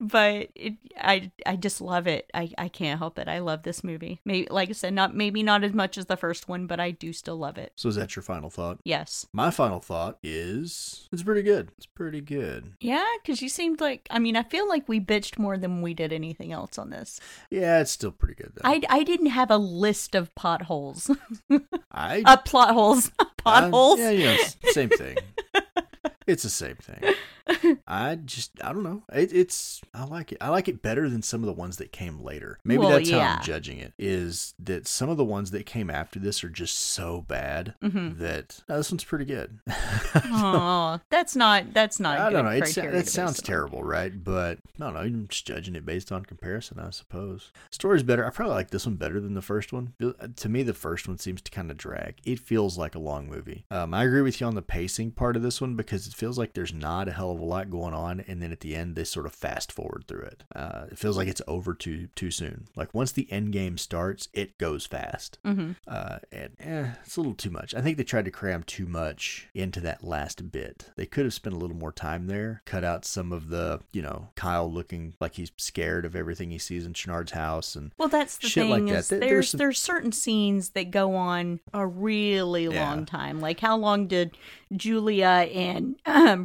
but 0.00 0.48
it, 0.54 0.74
I 0.96 1.30
I 1.46 1.56
just 1.56 1.80
love 1.80 2.06
it. 2.06 2.30
I 2.34 2.50
I 2.58 2.68
can't 2.68 2.98
help 2.98 3.18
it. 3.18 3.28
I 3.28 3.38
love 3.40 3.62
this 3.62 3.82
movie. 3.84 4.20
Maybe 4.24 4.48
like 4.50 4.68
I 4.68 4.72
said, 4.72 4.94
not 4.94 5.14
maybe 5.14 5.42
not 5.42 5.64
as 5.64 5.72
much 5.72 5.98
as 5.98 6.06
the 6.06 6.16
first 6.16 6.48
one, 6.48 6.66
but 6.66 6.80
I 6.80 6.90
do 6.90 7.12
still 7.12 7.36
love 7.36 7.58
it. 7.58 7.72
So 7.76 7.88
is 7.88 7.96
that 7.96 8.16
your 8.16 8.22
final 8.22 8.50
thought? 8.50 8.78
Yes. 8.84 9.26
My 9.32 9.50
final 9.50 9.80
thought 9.80 10.18
is 10.22 11.08
it's 11.12 11.22
pretty 11.22 11.42
good. 11.42 11.70
It's 11.76 11.86
pretty 11.86 12.20
good. 12.20 12.72
Yeah, 12.80 13.04
because 13.22 13.42
you 13.42 13.48
seemed 13.48 13.80
like 13.80 14.06
I 14.10 14.18
mean 14.18 14.36
I 14.36 14.42
feel 14.42 14.68
like 14.68 14.88
we 14.88 15.00
bitched 15.00 15.38
more 15.38 15.56
than 15.58 15.82
we 15.82 15.94
did 15.94 16.12
anything 16.12 16.52
else 16.52 16.78
on 16.78 16.90
this. 16.90 17.20
Yeah, 17.50 17.80
it's 17.80 17.90
still 17.90 18.12
pretty 18.12 18.34
good. 18.34 18.52
Though. 18.54 18.62
I 18.68 18.80
I 18.88 19.02
didn't 19.04 19.26
have 19.26 19.50
a 19.50 19.56
list 19.58 20.14
of 20.14 20.34
potholes, 20.34 21.10
I 21.92 22.22
uh, 22.24 22.36
plot 22.38 22.74
holes, 22.74 23.10
potholes. 23.38 23.98
yeah, 23.98 24.10
yeah, 24.10 24.30
s- 24.40 24.56
same 24.72 24.88
thing. 24.90 25.16
It's 26.28 26.42
the 26.44 26.50
same 26.50 26.76
thing. 26.76 27.14
I 27.86 28.16
just 28.16 28.50
I 28.62 28.72
don't 28.74 28.82
know. 28.82 29.02
It, 29.12 29.32
it's 29.32 29.80
I 29.94 30.04
like 30.04 30.32
it. 30.32 30.38
I 30.40 30.50
like 30.50 30.68
it 30.68 30.82
better 30.82 31.08
than 31.08 31.22
some 31.22 31.40
of 31.42 31.46
the 31.46 31.52
ones 31.54 31.78
that 31.78 31.92
came 31.92 32.20
later. 32.22 32.58
Maybe 32.62 32.78
Well, 32.78 32.90
that's 32.90 33.08
how. 33.10 33.20
I'm 33.20 33.42
judging 33.42 33.78
it. 33.78 33.94
Is 33.98 34.54
that 34.58 34.86
some 34.86 35.08
of 35.08 35.16
the 35.16 35.24
ones 35.24 35.50
that 35.52 35.64
came 35.64 35.88
after 35.88 36.18
this 36.18 36.44
are 36.44 36.50
just 36.50 36.78
so 36.78 37.22
bad 37.22 37.74
Mhm. 37.82 38.18
that 38.18 38.60
oh, 38.68 38.76
this 38.76 38.90
one's 38.92 39.04
pretty 39.04 39.24
good. 39.24 39.60
Oh, 40.24 41.00
that's 41.10 41.34
not 41.36 41.72
that's 41.72 41.98
not. 41.98 42.18
I 42.18 42.28
good 42.28 42.34
don't 42.36 42.44
know. 42.44 42.50
It, 42.50 42.60
criteria 42.60 42.90
it 42.90 42.92
to 42.92 42.98
base 43.04 43.12
sounds 43.12 43.40
terrible, 43.42 43.82
right? 43.82 44.12
But 44.22 44.58
I 44.76 44.84
don't 44.84 44.94
know. 44.94 45.00
I'm 45.00 45.26
just 45.28 45.46
judging 45.46 45.74
it 45.74 45.86
based 45.86 46.12
on 46.12 46.24
comparison, 46.24 46.78
I 46.78 46.90
suppose. 46.90 47.50
Story's 47.70 48.02
better. 48.02 48.26
I 48.26 48.30
probably 48.30 48.54
like 48.54 48.70
this 48.70 48.86
one 48.86 48.96
better 48.96 49.20
than 49.20 49.34
the 49.34 49.42
first 49.42 49.72
one. 49.72 49.94
To 50.36 50.48
me, 50.48 50.62
the 50.62 50.74
first 50.74 51.08
one 51.08 51.18
seems 51.18 51.40
to 51.42 51.50
kind 51.50 51.70
of 51.70 51.76
drag. 51.76 52.16
It 52.24 52.40
feels 52.40 52.76
like 52.76 52.94
a 52.94 52.98
long 52.98 53.28
movie. 53.28 53.64
Um, 53.70 53.94
I 53.94 54.04
agree 54.04 54.22
with 54.22 54.40
you 54.40 54.46
on 54.46 54.54
the 54.54 54.62
pacing 54.62 55.12
part 55.12 55.34
of 55.36 55.42
this 55.42 55.60
one 55.62 55.74
because 55.76 56.06
it 56.06 56.14
feels 56.18 56.36
like 56.38 56.52
there's 56.54 56.74
not 56.74 57.08
a 57.08 57.12
hell 57.12 57.30
of 57.30 57.40
a 57.40 57.44
lot 57.44 57.70
going 57.70 57.94
on, 57.94 58.20
and 58.26 58.42
then 58.42 58.50
at 58.52 58.60
the 58.60 58.74
end 58.74 58.96
they 58.96 59.04
sort 59.04 59.24
of 59.26 59.32
fast 59.32 59.70
forward 59.72 60.04
through 60.08 60.22
it. 60.22 60.42
Uh, 60.54 60.86
it 60.90 60.98
feels 60.98 61.16
like 61.16 61.28
it's 61.28 61.40
over 61.46 61.74
too 61.74 62.08
too 62.16 62.30
soon. 62.30 62.66
Like 62.76 62.92
once 62.92 63.12
the 63.12 63.30
end 63.30 63.52
game 63.52 63.78
starts, 63.78 64.28
it 64.32 64.58
goes 64.58 64.84
fast, 64.86 65.38
hmm 65.44 65.72
uh, 65.86 66.18
and 66.32 66.50
eh, 66.60 66.90
it's 67.04 67.16
a 67.16 67.20
little 67.20 67.34
too 67.34 67.50
much. 67.50 67.74
I 67.74 67.80
think 67.80 67.96
they 67.96 68.04
tried 68.04 68.24
to 68.24 68.30
cram 68.30 68.62
too 68.64 68.86
much 68.86 69.48
into 69.54 69.80
that 69.80 70.02
last 70.04 70.50
bit. 70.50 70.90
They 70.96 71.06
could 71.06 71.24
have 71.24 71.34
spent 71.34 71.54
a 71.54 71.58
little 71.58 71.76
more 71.76 71.92
time 71.92 72.26
there, 72.26 72.62
cut 72.64 72.84
out 72.84 73.04
some 73.04 73.32
of 73.32 73.48
the 73.48 73.80
you 73.92 74.02
know 74.02 74.28
Kyle 74.34 74.70
looking 74.70 75.14
like 75.20 75.34
he's 75.34 75.52
scared 75.56 76.04
of 76.04 76.16
everything 76.16 76.50
he 76.50 76.58
sees 76.58 76.84
in 76.84 76.94
Channard's 76.94 77.32
house, 77.32 77.76
and 77.76 77.92
Well, 77.96 78.08
that's 78.08 78.38
the 78.38 78.48
Shit 78.48 78.64
thing 78.64 78.70
like 78.86 78.92
that. 78.92 78.98
is 78.98 79.08
There- 79.08 79.20
there's 79.20 79.28
there's 79.30 79.48
some- 79.50 79.58
there's 79.58 79.78
certain 79.80 80.12
scenes 80.12 80.70
that 80.70 80.90
go 80.90 81.14
on 81.14 81.60
a 81.72 81.86
really 81.86 82.64
Yeah. 82.64 82.88
long 82.90 83.06
time. 83.06 83.40
Like 83.40 83.60
how 83.60 83.76
long 83.76 84.06
did 84.08 84.36
Julia 84.76 85.48
and 85.54 85.96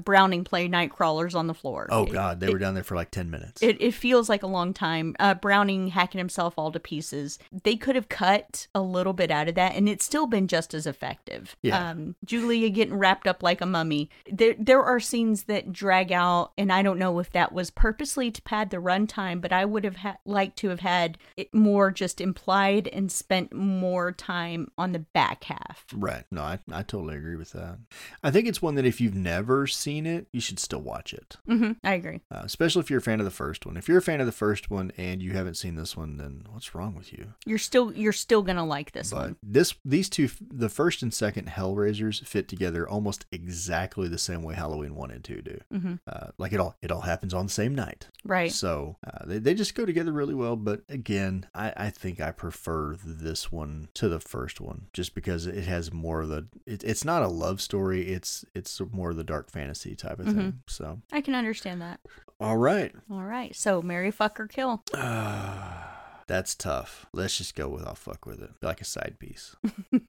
Browning 0.04 0.44
play 0.44 0.68
night 0.68 0.92
crawlers 0.92 1.36
on 1.36 1.48
the 1.48 1.54
floor? 1.54 1.88
oh 1.90 2.06
god, 2.06 2.40
they 2.40 2.52
were 2.52 2.60
down 2.60 2.74
there 2.74 2.84
for 2.84 2.96
like 2.96 3.12
ten 3.12 3.30
minutes. 3.30 3.62
It, 3.62 3.82
it 3.82 3.94
feels 3.94 4.30
like 4.30 4.44
a 4.44 4.48
long 4.48 4.74
time. 4.74 5.16
Uh, 5.20 5.34
Browning 5.34 5.88
hacking 5.90 6.20
himself 6.20 6.54
all 6.58 6.72
to 6.72 6.80
pieces. 6.80 7.40
They 7.64 7.76
could 7.76 7.96
have 7.96 8.10
cut 8.10 8.68
a 8.76 8.82
little 8.82 9.14
bit 9.14 9.32
out 9.32 9.48
of 9.48 9.56
that, 9.56 9.76
and 9.76 9.88
it's 9.88 10.06
still 10.06 10.28
been 10.28 10.48
just 10.48 10.74
as 10.74 10.86
effective. 10.88 11.56
Yeah. 11.62 11.90
Um, 11.92 12.16
Julia 12.26 12.70
getting 12.70 12.96
wrapped 12.96 13.28
up 13.28 13.44
like 13.44 13.62
a 13.62 13.66
mummy. 13.66 14.10
There, 14.32 14.56
there 14.58 14.84
are 14.84 15.00
scenes 15.00 15.44
that 15.44 15.72
drag 15.72 16.12
out, 16.12 16.52
and 16.58 16.72
I 16.72 16.82
don't 16.82 17.00
know 17.00 17.20
if 17.20 17.32
that 17.32 17.52
was 17.54 17.70
purposely 17.70 18.32
to 18.32 18.42
pad 18.42 18.70
the 18.70 18.78
runtime, 18.78 19.42
but 19.42 19.54
I 19.54 19.66
would 19.66 19.84
have 19.84 19.98
ha- 19.98 20.18
liked 20.26 20.58
to 20.60 20.70
have 20.70 20.80
had 20.82 21.18
it 21.38 21.54
more 21.54 21.92
just 21.92 22.20
implied 22.22 22.88
and 22.90 23.12
spent 23.12 23.54
more 23.54 24.12
time 24.12 24.72
on 24.78 24.92
the 24.92 25.00
back 25.00 25.44
half. 25.46 25.86
Right. 25.96 26.24
No, 26.32 26.42
I, 26.42 26.60
I 26.72 26.84
totally 26.84 27.16
agree 27.16 27.36
with 27.36 27.52
that. 27.52 27.78
I 28.24 28.32
think 28.32 28.48
it's 28.48 28.62
one 28.62 28.76
that 28.76 28.86
if 28.86 29.00
you've 29.00 29.16
never 29.16 29.53
seen 29.68 30.06
it, 30.06 30.28
you 30.32 30.42
should 30.42 30.60
still 30.60 30.82
watch 30.82 31.14
it, 31.14 31.38
hmm 31.48 31.72
I 31.84 31.94
agree. 31.94 32.22
uh, 32.32 32.42
especially 32.44 32.82
if 32.82 32.90
you're 32.90 33.00
a 33.00 33.02
fan 33.10 33.20
of 33.20 33.26
the 33.26 33.32
first 33.32 33.66
one. 33.66 33.78
If 33.78 33.88
you're 33.88 33.98
a 33.98 34.02
fan 34.02 34.20
of 34.20 34.26
the 34.26 34.32
first 34.32 34.70
one 34.70 34.92
and 34.98 35.22
you 35.22 35.32
haven't 35.34 35.56
seen 35.56 35.76
this 35.76 35.96
one, 35.96 36.18
then 36.18 36.46
what's 36.52 36.74
wrong 36.76 36.96
with 36.96 37.14
you? 37.14 37.34
You're 37.46 37.58
still, 37.58 37.94
you're 37.94 38.14
still 38.14 38.42
gonna 38.42 38.66
like 38.66 38.92
this 38.92 39.12
but 39.12 39.20
one. 39.22 39.36
this, 39.44 39.74
these 39.86 40.10
two, 40.10 40.30
the 40.52 40.70
first 40.70 41.02
and 41.04 41.14
second 41.14 41.48
Hellraisers 41.50 42.26
fit 42.26 42.48
together 42.48 42.88
almost 42.88 43.26
exactly 43.32 44.08
the 44.08 44.18
same 44.18 44.44
way 44.44 44.56
Halloween 44.56 44.96
one 44.96 45.12
and 45.12 45.24
two 45.24 45.42
do. 45.42 45.60
hmm 45.72 45.94
Uh, 46.08 46.28
like 46.38 46.54
it 46.54 46.60
all, 46.60 46.76
it 46.82 46.92
all 46.92 47.02
happens 47.02 47.34
on 47.34 47.46
the 47.48 47.52
same 47.52 47.74
night. 47.76 48.08
Right. 48.26 48.52
So 48.52 48.98
uh, 49.06 49.26
they, 49.26 49.38
they 49.40 49.54
just 49.54 49.76
go 49.76 49.86
together 49.86 50.12
really 50.12 50.34
well. 50.34 50.56
But 50.56 50.82
again, 50.90 51.46
I, 51.54 51.74
I 51.76 51.90
think 51.90 52.20
I 52.22 52.32
prefer 52.32 52.96
this 53.04 53.52
one 53.52 53.90
to 53.96 54.08
the 54.10 54.20
first 54.20 54.62
one 54.62 54.88
just 54.94 55.14
because 55.16 55.46
it 55.46 55.66
has 55.66 55.92
more 55.92 56.22
of 56.22 56.30
the. 56.30 56.48
It, 56.66 56.84
it's 56.84 57.04
not 57.06 57.24
a 57.24 57.28
love 57.28 57.62
story. 57.62 58.08
It's 58.14 58.46
it's 58.56 58.80
more 58.92 59.12
of 59.12 59.18
the 59.18 59.24
dark 59.34 59.50
fantasy 59.50 59.96
type 59.96 60.20
of 60.20 60.28
thing. 60.28 60.62
So 60.68 61.02
I 61.12 61.22
can 61.22 61.34
understand 61.34 61.82
that. 61.82 62.00
all 62.40 62.58
right, 62.58 62.94
All 63.10 63.24
right. 63.24 63.56
So 63.56 63.82
marry, 63.82 64.12
fuck, 64.12 64.40
or 64.40 64.46
kill. 64.48 64.84
that's 64.94 66.54
tough. 66.56 67.08
Let's 67.14 67.38
just 67.38 67.56
go 67.56 67.68
with 67.68 67.84
I'll 67.86 67.96
fuck 67.96 68.28
with 68.28 68.42
it 68.44 68.52
like 68.62 68.80
a 68.80 68.86
side 68.86 69.16
piece. 69.20 69.56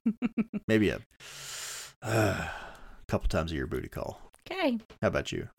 Maybe 0.67 0.89
a 0.89 0.99
uh, 2.03 2.47
couple 3.07 3.27
times 3.27 3.51
a 3.51 3.55
year 3.55 3.65
booty 3.65 3.87
call. 3.89 4.21
Okay. 4.49 4.77
How 5.01 5.07
about 5.07 5.31
you? 5.31 5.49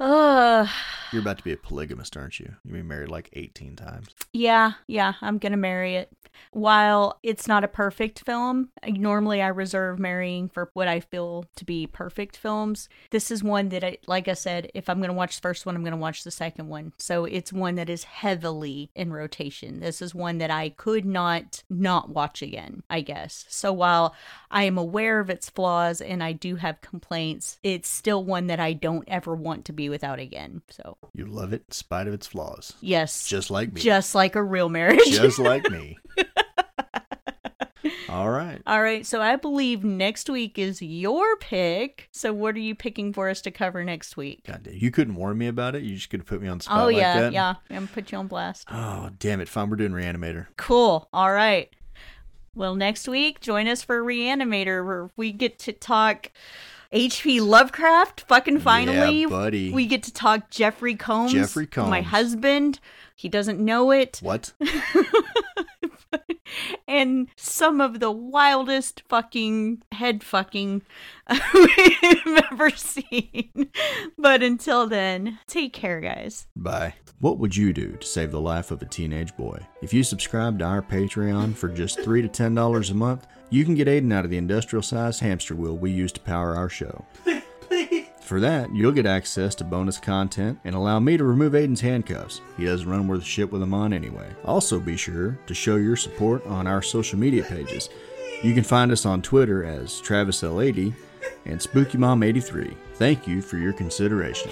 Uh, 0.00 0.66
You're 1.12 1.22
about 1.22 1.38
to 1.38 1.44
be 1.44 1.52
a 1.52 1.56
polygamist, 1.56 2.16
aren't 2.16 2.40
you? 2.40 2.54
You've 2.64 2.74
been 2.74 2.88
married 2.88 3.08
like 3.08 3.30
18 3.34 3.76
times. 3.76 4.08
yeah, 4.32 4.72
yeah, 4.86 5.14
I'm 5.20 5.38
gonna 5.38 5.56
marry 5.56 5.96
it. 5.96 6.10
While 6.52 7.18
it's 7.22 7.46
not 7.46 7.62
a 7.62 7.68
perfect 7.68 8.20
film, 8.24 8.70
normally 8.86 9.42
I 9.42 9.48
reserve 9.48 9.98
marrying 9.98 10.48
for 10.48 10.70
what 10.72 10.88
I 10.88 11.00
feel 11.00 11.44
to 11.56 11.64
be 11.64 11.86
perfect 11.86 12.38
films. 12.38 12.88
This 13.10 13.30
is 13.30 13.44
one 13.44 13.68
that 13.68 13.84
I, 13.84 13.98
like 14.06 14.28
I 14.28 14.32
said, 14.32 14.70
if 14.74 14.88
I'm 14.88 15.00
gonna 15.00 15.12
watch 15.12 15.36
the 15.36 15.42
first 15.42 15.66
one, 15.66 15.76
I'm 15.76 15.84
gonna 15.84 15.96
watch 15.98 16.24
the 16.24 16.30
second 16.30 16.68
one. 16.68 16.94
So 16.98 17.26
it's 17.26 17.52
one 17.52 17.74
that 17.74 17.90
is 17.90 18.04
heavily 18.04 18.90
in 18.94 19.12
rotation. 19.12 19.80
This 19.80 20.00
is 20.00 20.14
one 20.14 20.38
that 20.38 20.50
I 20.50 20.70
could 20.70 21.04
not 21.04 21.62
not 21.68 22.08
watch 22.08 22.40
again, 22.40 22.82
I 22.88 23.02
guess. 23.02 23.44
So 23.48 23.72
while 23.72 24.14
I 24.50 24.64
am 24.64 24.78
aware 24.78 25.20
of 25.20 25.28
its 25.30 25.50
flaws 25.50 26.00
and 26.00 26.22
I 26.22 26.32
do 26.32 26.56
have 26.56 26.80
complaints, 26.80 27.58
it's 27.62 27.88
still 27.88 28.24
one 28.24 28.46
that 28.46 28.60
I 28.60 28.72
don't 28.72 29.04
ever 29.06 29.34
want 29.34 29.66
to 29.66 29.72
be 29.72 29.81
without 29.88 30.18
again. 30.18 30.62
So 30.70 30.96
You 31.14 31.26
love 31.26 31.52
it 31.52 31.64
in 31.68 31.72
spite 31.72 32.06
of 32.08 32.14
its 32.14 32.26
flaws. 32.26 32.74
yes, 32.80 33.26
Just 33.26 33.50
like 33.50 33.72
me. 33.72 33.80
just 33.80 34.14
like 34.14 34.34
a 34.36 34.42
real 34.42 34.68
marriage. 34.68 35.00
just 35.06 35.38
like 35.38 35.70
me. 35.70 35.98
All 38.08 38.28
right. 38.30 38.60
All 38.66 38.80
right, 38.82 39.04
so 39.06 39.20
I 39.22 39.36
believe 39.36 39.82
next 39.84 40.28
week 40.28 40.58
is 40.58 40.82
your 40.82 41.36
pick. 41.38 42.08
So 42.12 42.32
what 42.32 42.54
are 42.56 42.60
you 42.60 42.74
picking 42.74 43.12
for 43.12 43.28
us 43.30 43.40
to 43.42 43.50
cover 43.50 43.82
next 43.82 44.16
week? 44.18 44.44
God 44.46 44.62
damn, 44.64 44.74
you 44.74 44.90
couldn't 44.90 45.14
warn 45.14 45.38
me 45.38 45.48
about 45.48 45.74
it. 45.74 45.82
You 45.82 45.96
just 45.96 46.10
could 46.10 46.20
have 46.20 46.26
put 46.26 46.42
me 46.42 46.46
on 46.48 46.60
spot 46.60 46.82
oh 46.82 46.86
like 46.86 46.96
yeah, 46.96 47.20
that. 47.22 47.32
yeah. 47.32 47.54
I'm 47.70 47.76
gonna 47.76 47.86
put 47.88 48.12
you 48.12 48.18
on 48.18 48.26
blast. 48.28 48.68
Oh 48.70 49.10
damn 49.18 49.40
it! 49.40 49.48
Fine, 49.48 49.70
we're 49.70 49.76
doing 49.76 49.92
Reanimator. 49.92 50.46
Cool. 50.56 51.08
All 51.12 51.32
right. 51.32 51.70
Well, 52.54 52.74
next 52.74 53.08
week, 53.08 53.40
join 53.40 53.66
us 53.66 53.82
for 53.82 54.02
Reanimator, 54.02 54.84
where 54.86 55.10
we 55.16 55.32
get 55.32 55.58
to 55.60 55.72
talk 55.72 56.30
H.P. 56.92 57.40
Lovecraft. 57.40 58.22
Fucking 58.28 58.60
finally, 58.60 59.22
yeah, 59.22 59.28
buddy. 59.28 59.72
we 59.72 59.86
get 59.86 60.02
to 60.04 60.12
talk 60.12 60.50
Jeffrey 60.50 60.94
Combs. 60.94 61.32
Jeffrey 61.32 61.68
my 61.76 62.02
husband. 62.02 62.78
He 63.16 63.28
doesn't 63.28 63.58
know 63.58 63.90
it. 63.90 64.18
what? 64.22 64.52
and 66.86 67.28
some 67.36 67.80
of 67.80 68.00
the 68.00 68.10
wildest 68.10 69.02
fucking 69.08 69.82
head 69.92 70.22
fucking 70.22 70.82
we've 71.54 72.42
ever 72.52 72.70
seen. 72.70 73.70
But 74.18 74.42
until 74.42 74.86
then, 74.86 75.38
take 75.46 75.72
care, 75.72 76.00
guys. 76.00 76.46
Bye. 76.56 76.94
What 77.20 77.38
would 77.38 77.56
you 77.56 77.72
do 77.72 77.92
to 77.92 78.06
save 78.06 78.32
the 78.32 78.40
life 78.40 78.72
of 78.72 78.82
a 78.82 78.86
teenage 78.86 79.36
boy? 79.36 79.60
If 79.80 79.94
you 79.94 80.02
subscribe 80.02 80.58
to 80.58 80.64
our 80.64 80.82
Patreon 80.82 81.54
for 81.54 81.68
just 81.68 82.00
3 82.00 82.22
to 82.22 82.28
$10 82.28 82.90
a 82.90 82.94
month, 82.94 83.26
you 83.48 83.64
can 83.64 83.74
get 83.74 83.86
Aiden 83.86 84.12
out 84.12 84.24
of 84.24 84.30
the 84.30 84.38
industrial 84.38 84.82
sized 84.82 85.20
hamster 85.20 85.54
wheel 85.54 85.76
we 85.76 85.92
use 85.92 86.10
to 86.12 86.20
power 86.20 86.56
our 86.56 86.68
show. 86.68 87.04
For 88.32 88.40
that, 88.40 88.74
you'll 88.74 88.92
get 88.92 89.04
access 89.04 89.54
to 89.56 89.64
bonus 89.64 89.98
content 89.98 90.58
and 90.64 90.74
allow 90.74 90.98
me 90.98 91.18
to 91.18 91.22
remove 91.22 91.52
Aiden's 91.52 91.82
handcuffs. 91.82 92.40
He 92.56 92.64
doesn't 92.64 92.88
run 92.88 93.06
worth 93.06 93.24
shit 93.24 93.52
with 93.52 93.60
them 93.60 93.74
on 93.74 93.92
anyway. 93.92 94.26
Also, 94.46 94.80
be 94.80 94.96
sure 94.96 95.38
to 95.46 95.52
show 95.52 95.76
your 95.76 95.96
support 95.96 96.42
on 96.46 96.66
our 96.66 96.80
social 96.80 97.18
media 97.18 97.42
pages. 97.42 97.90
You 98.42 98.54
can 98.54 98.64
find 98.64 98.90
us 98.90 99.04
on 99.04 99.20
Twitter 99.20 99.64
as 99.64 100.00
TravisL80 100.00 100.94
and 101.44 101.60
SpookyMom83. 101.60 102.74
Thank 102.94 103.28
you 103.28 103.42
for 103.42 103.58
your 103.58 103.74
consideration. 103.74 104.50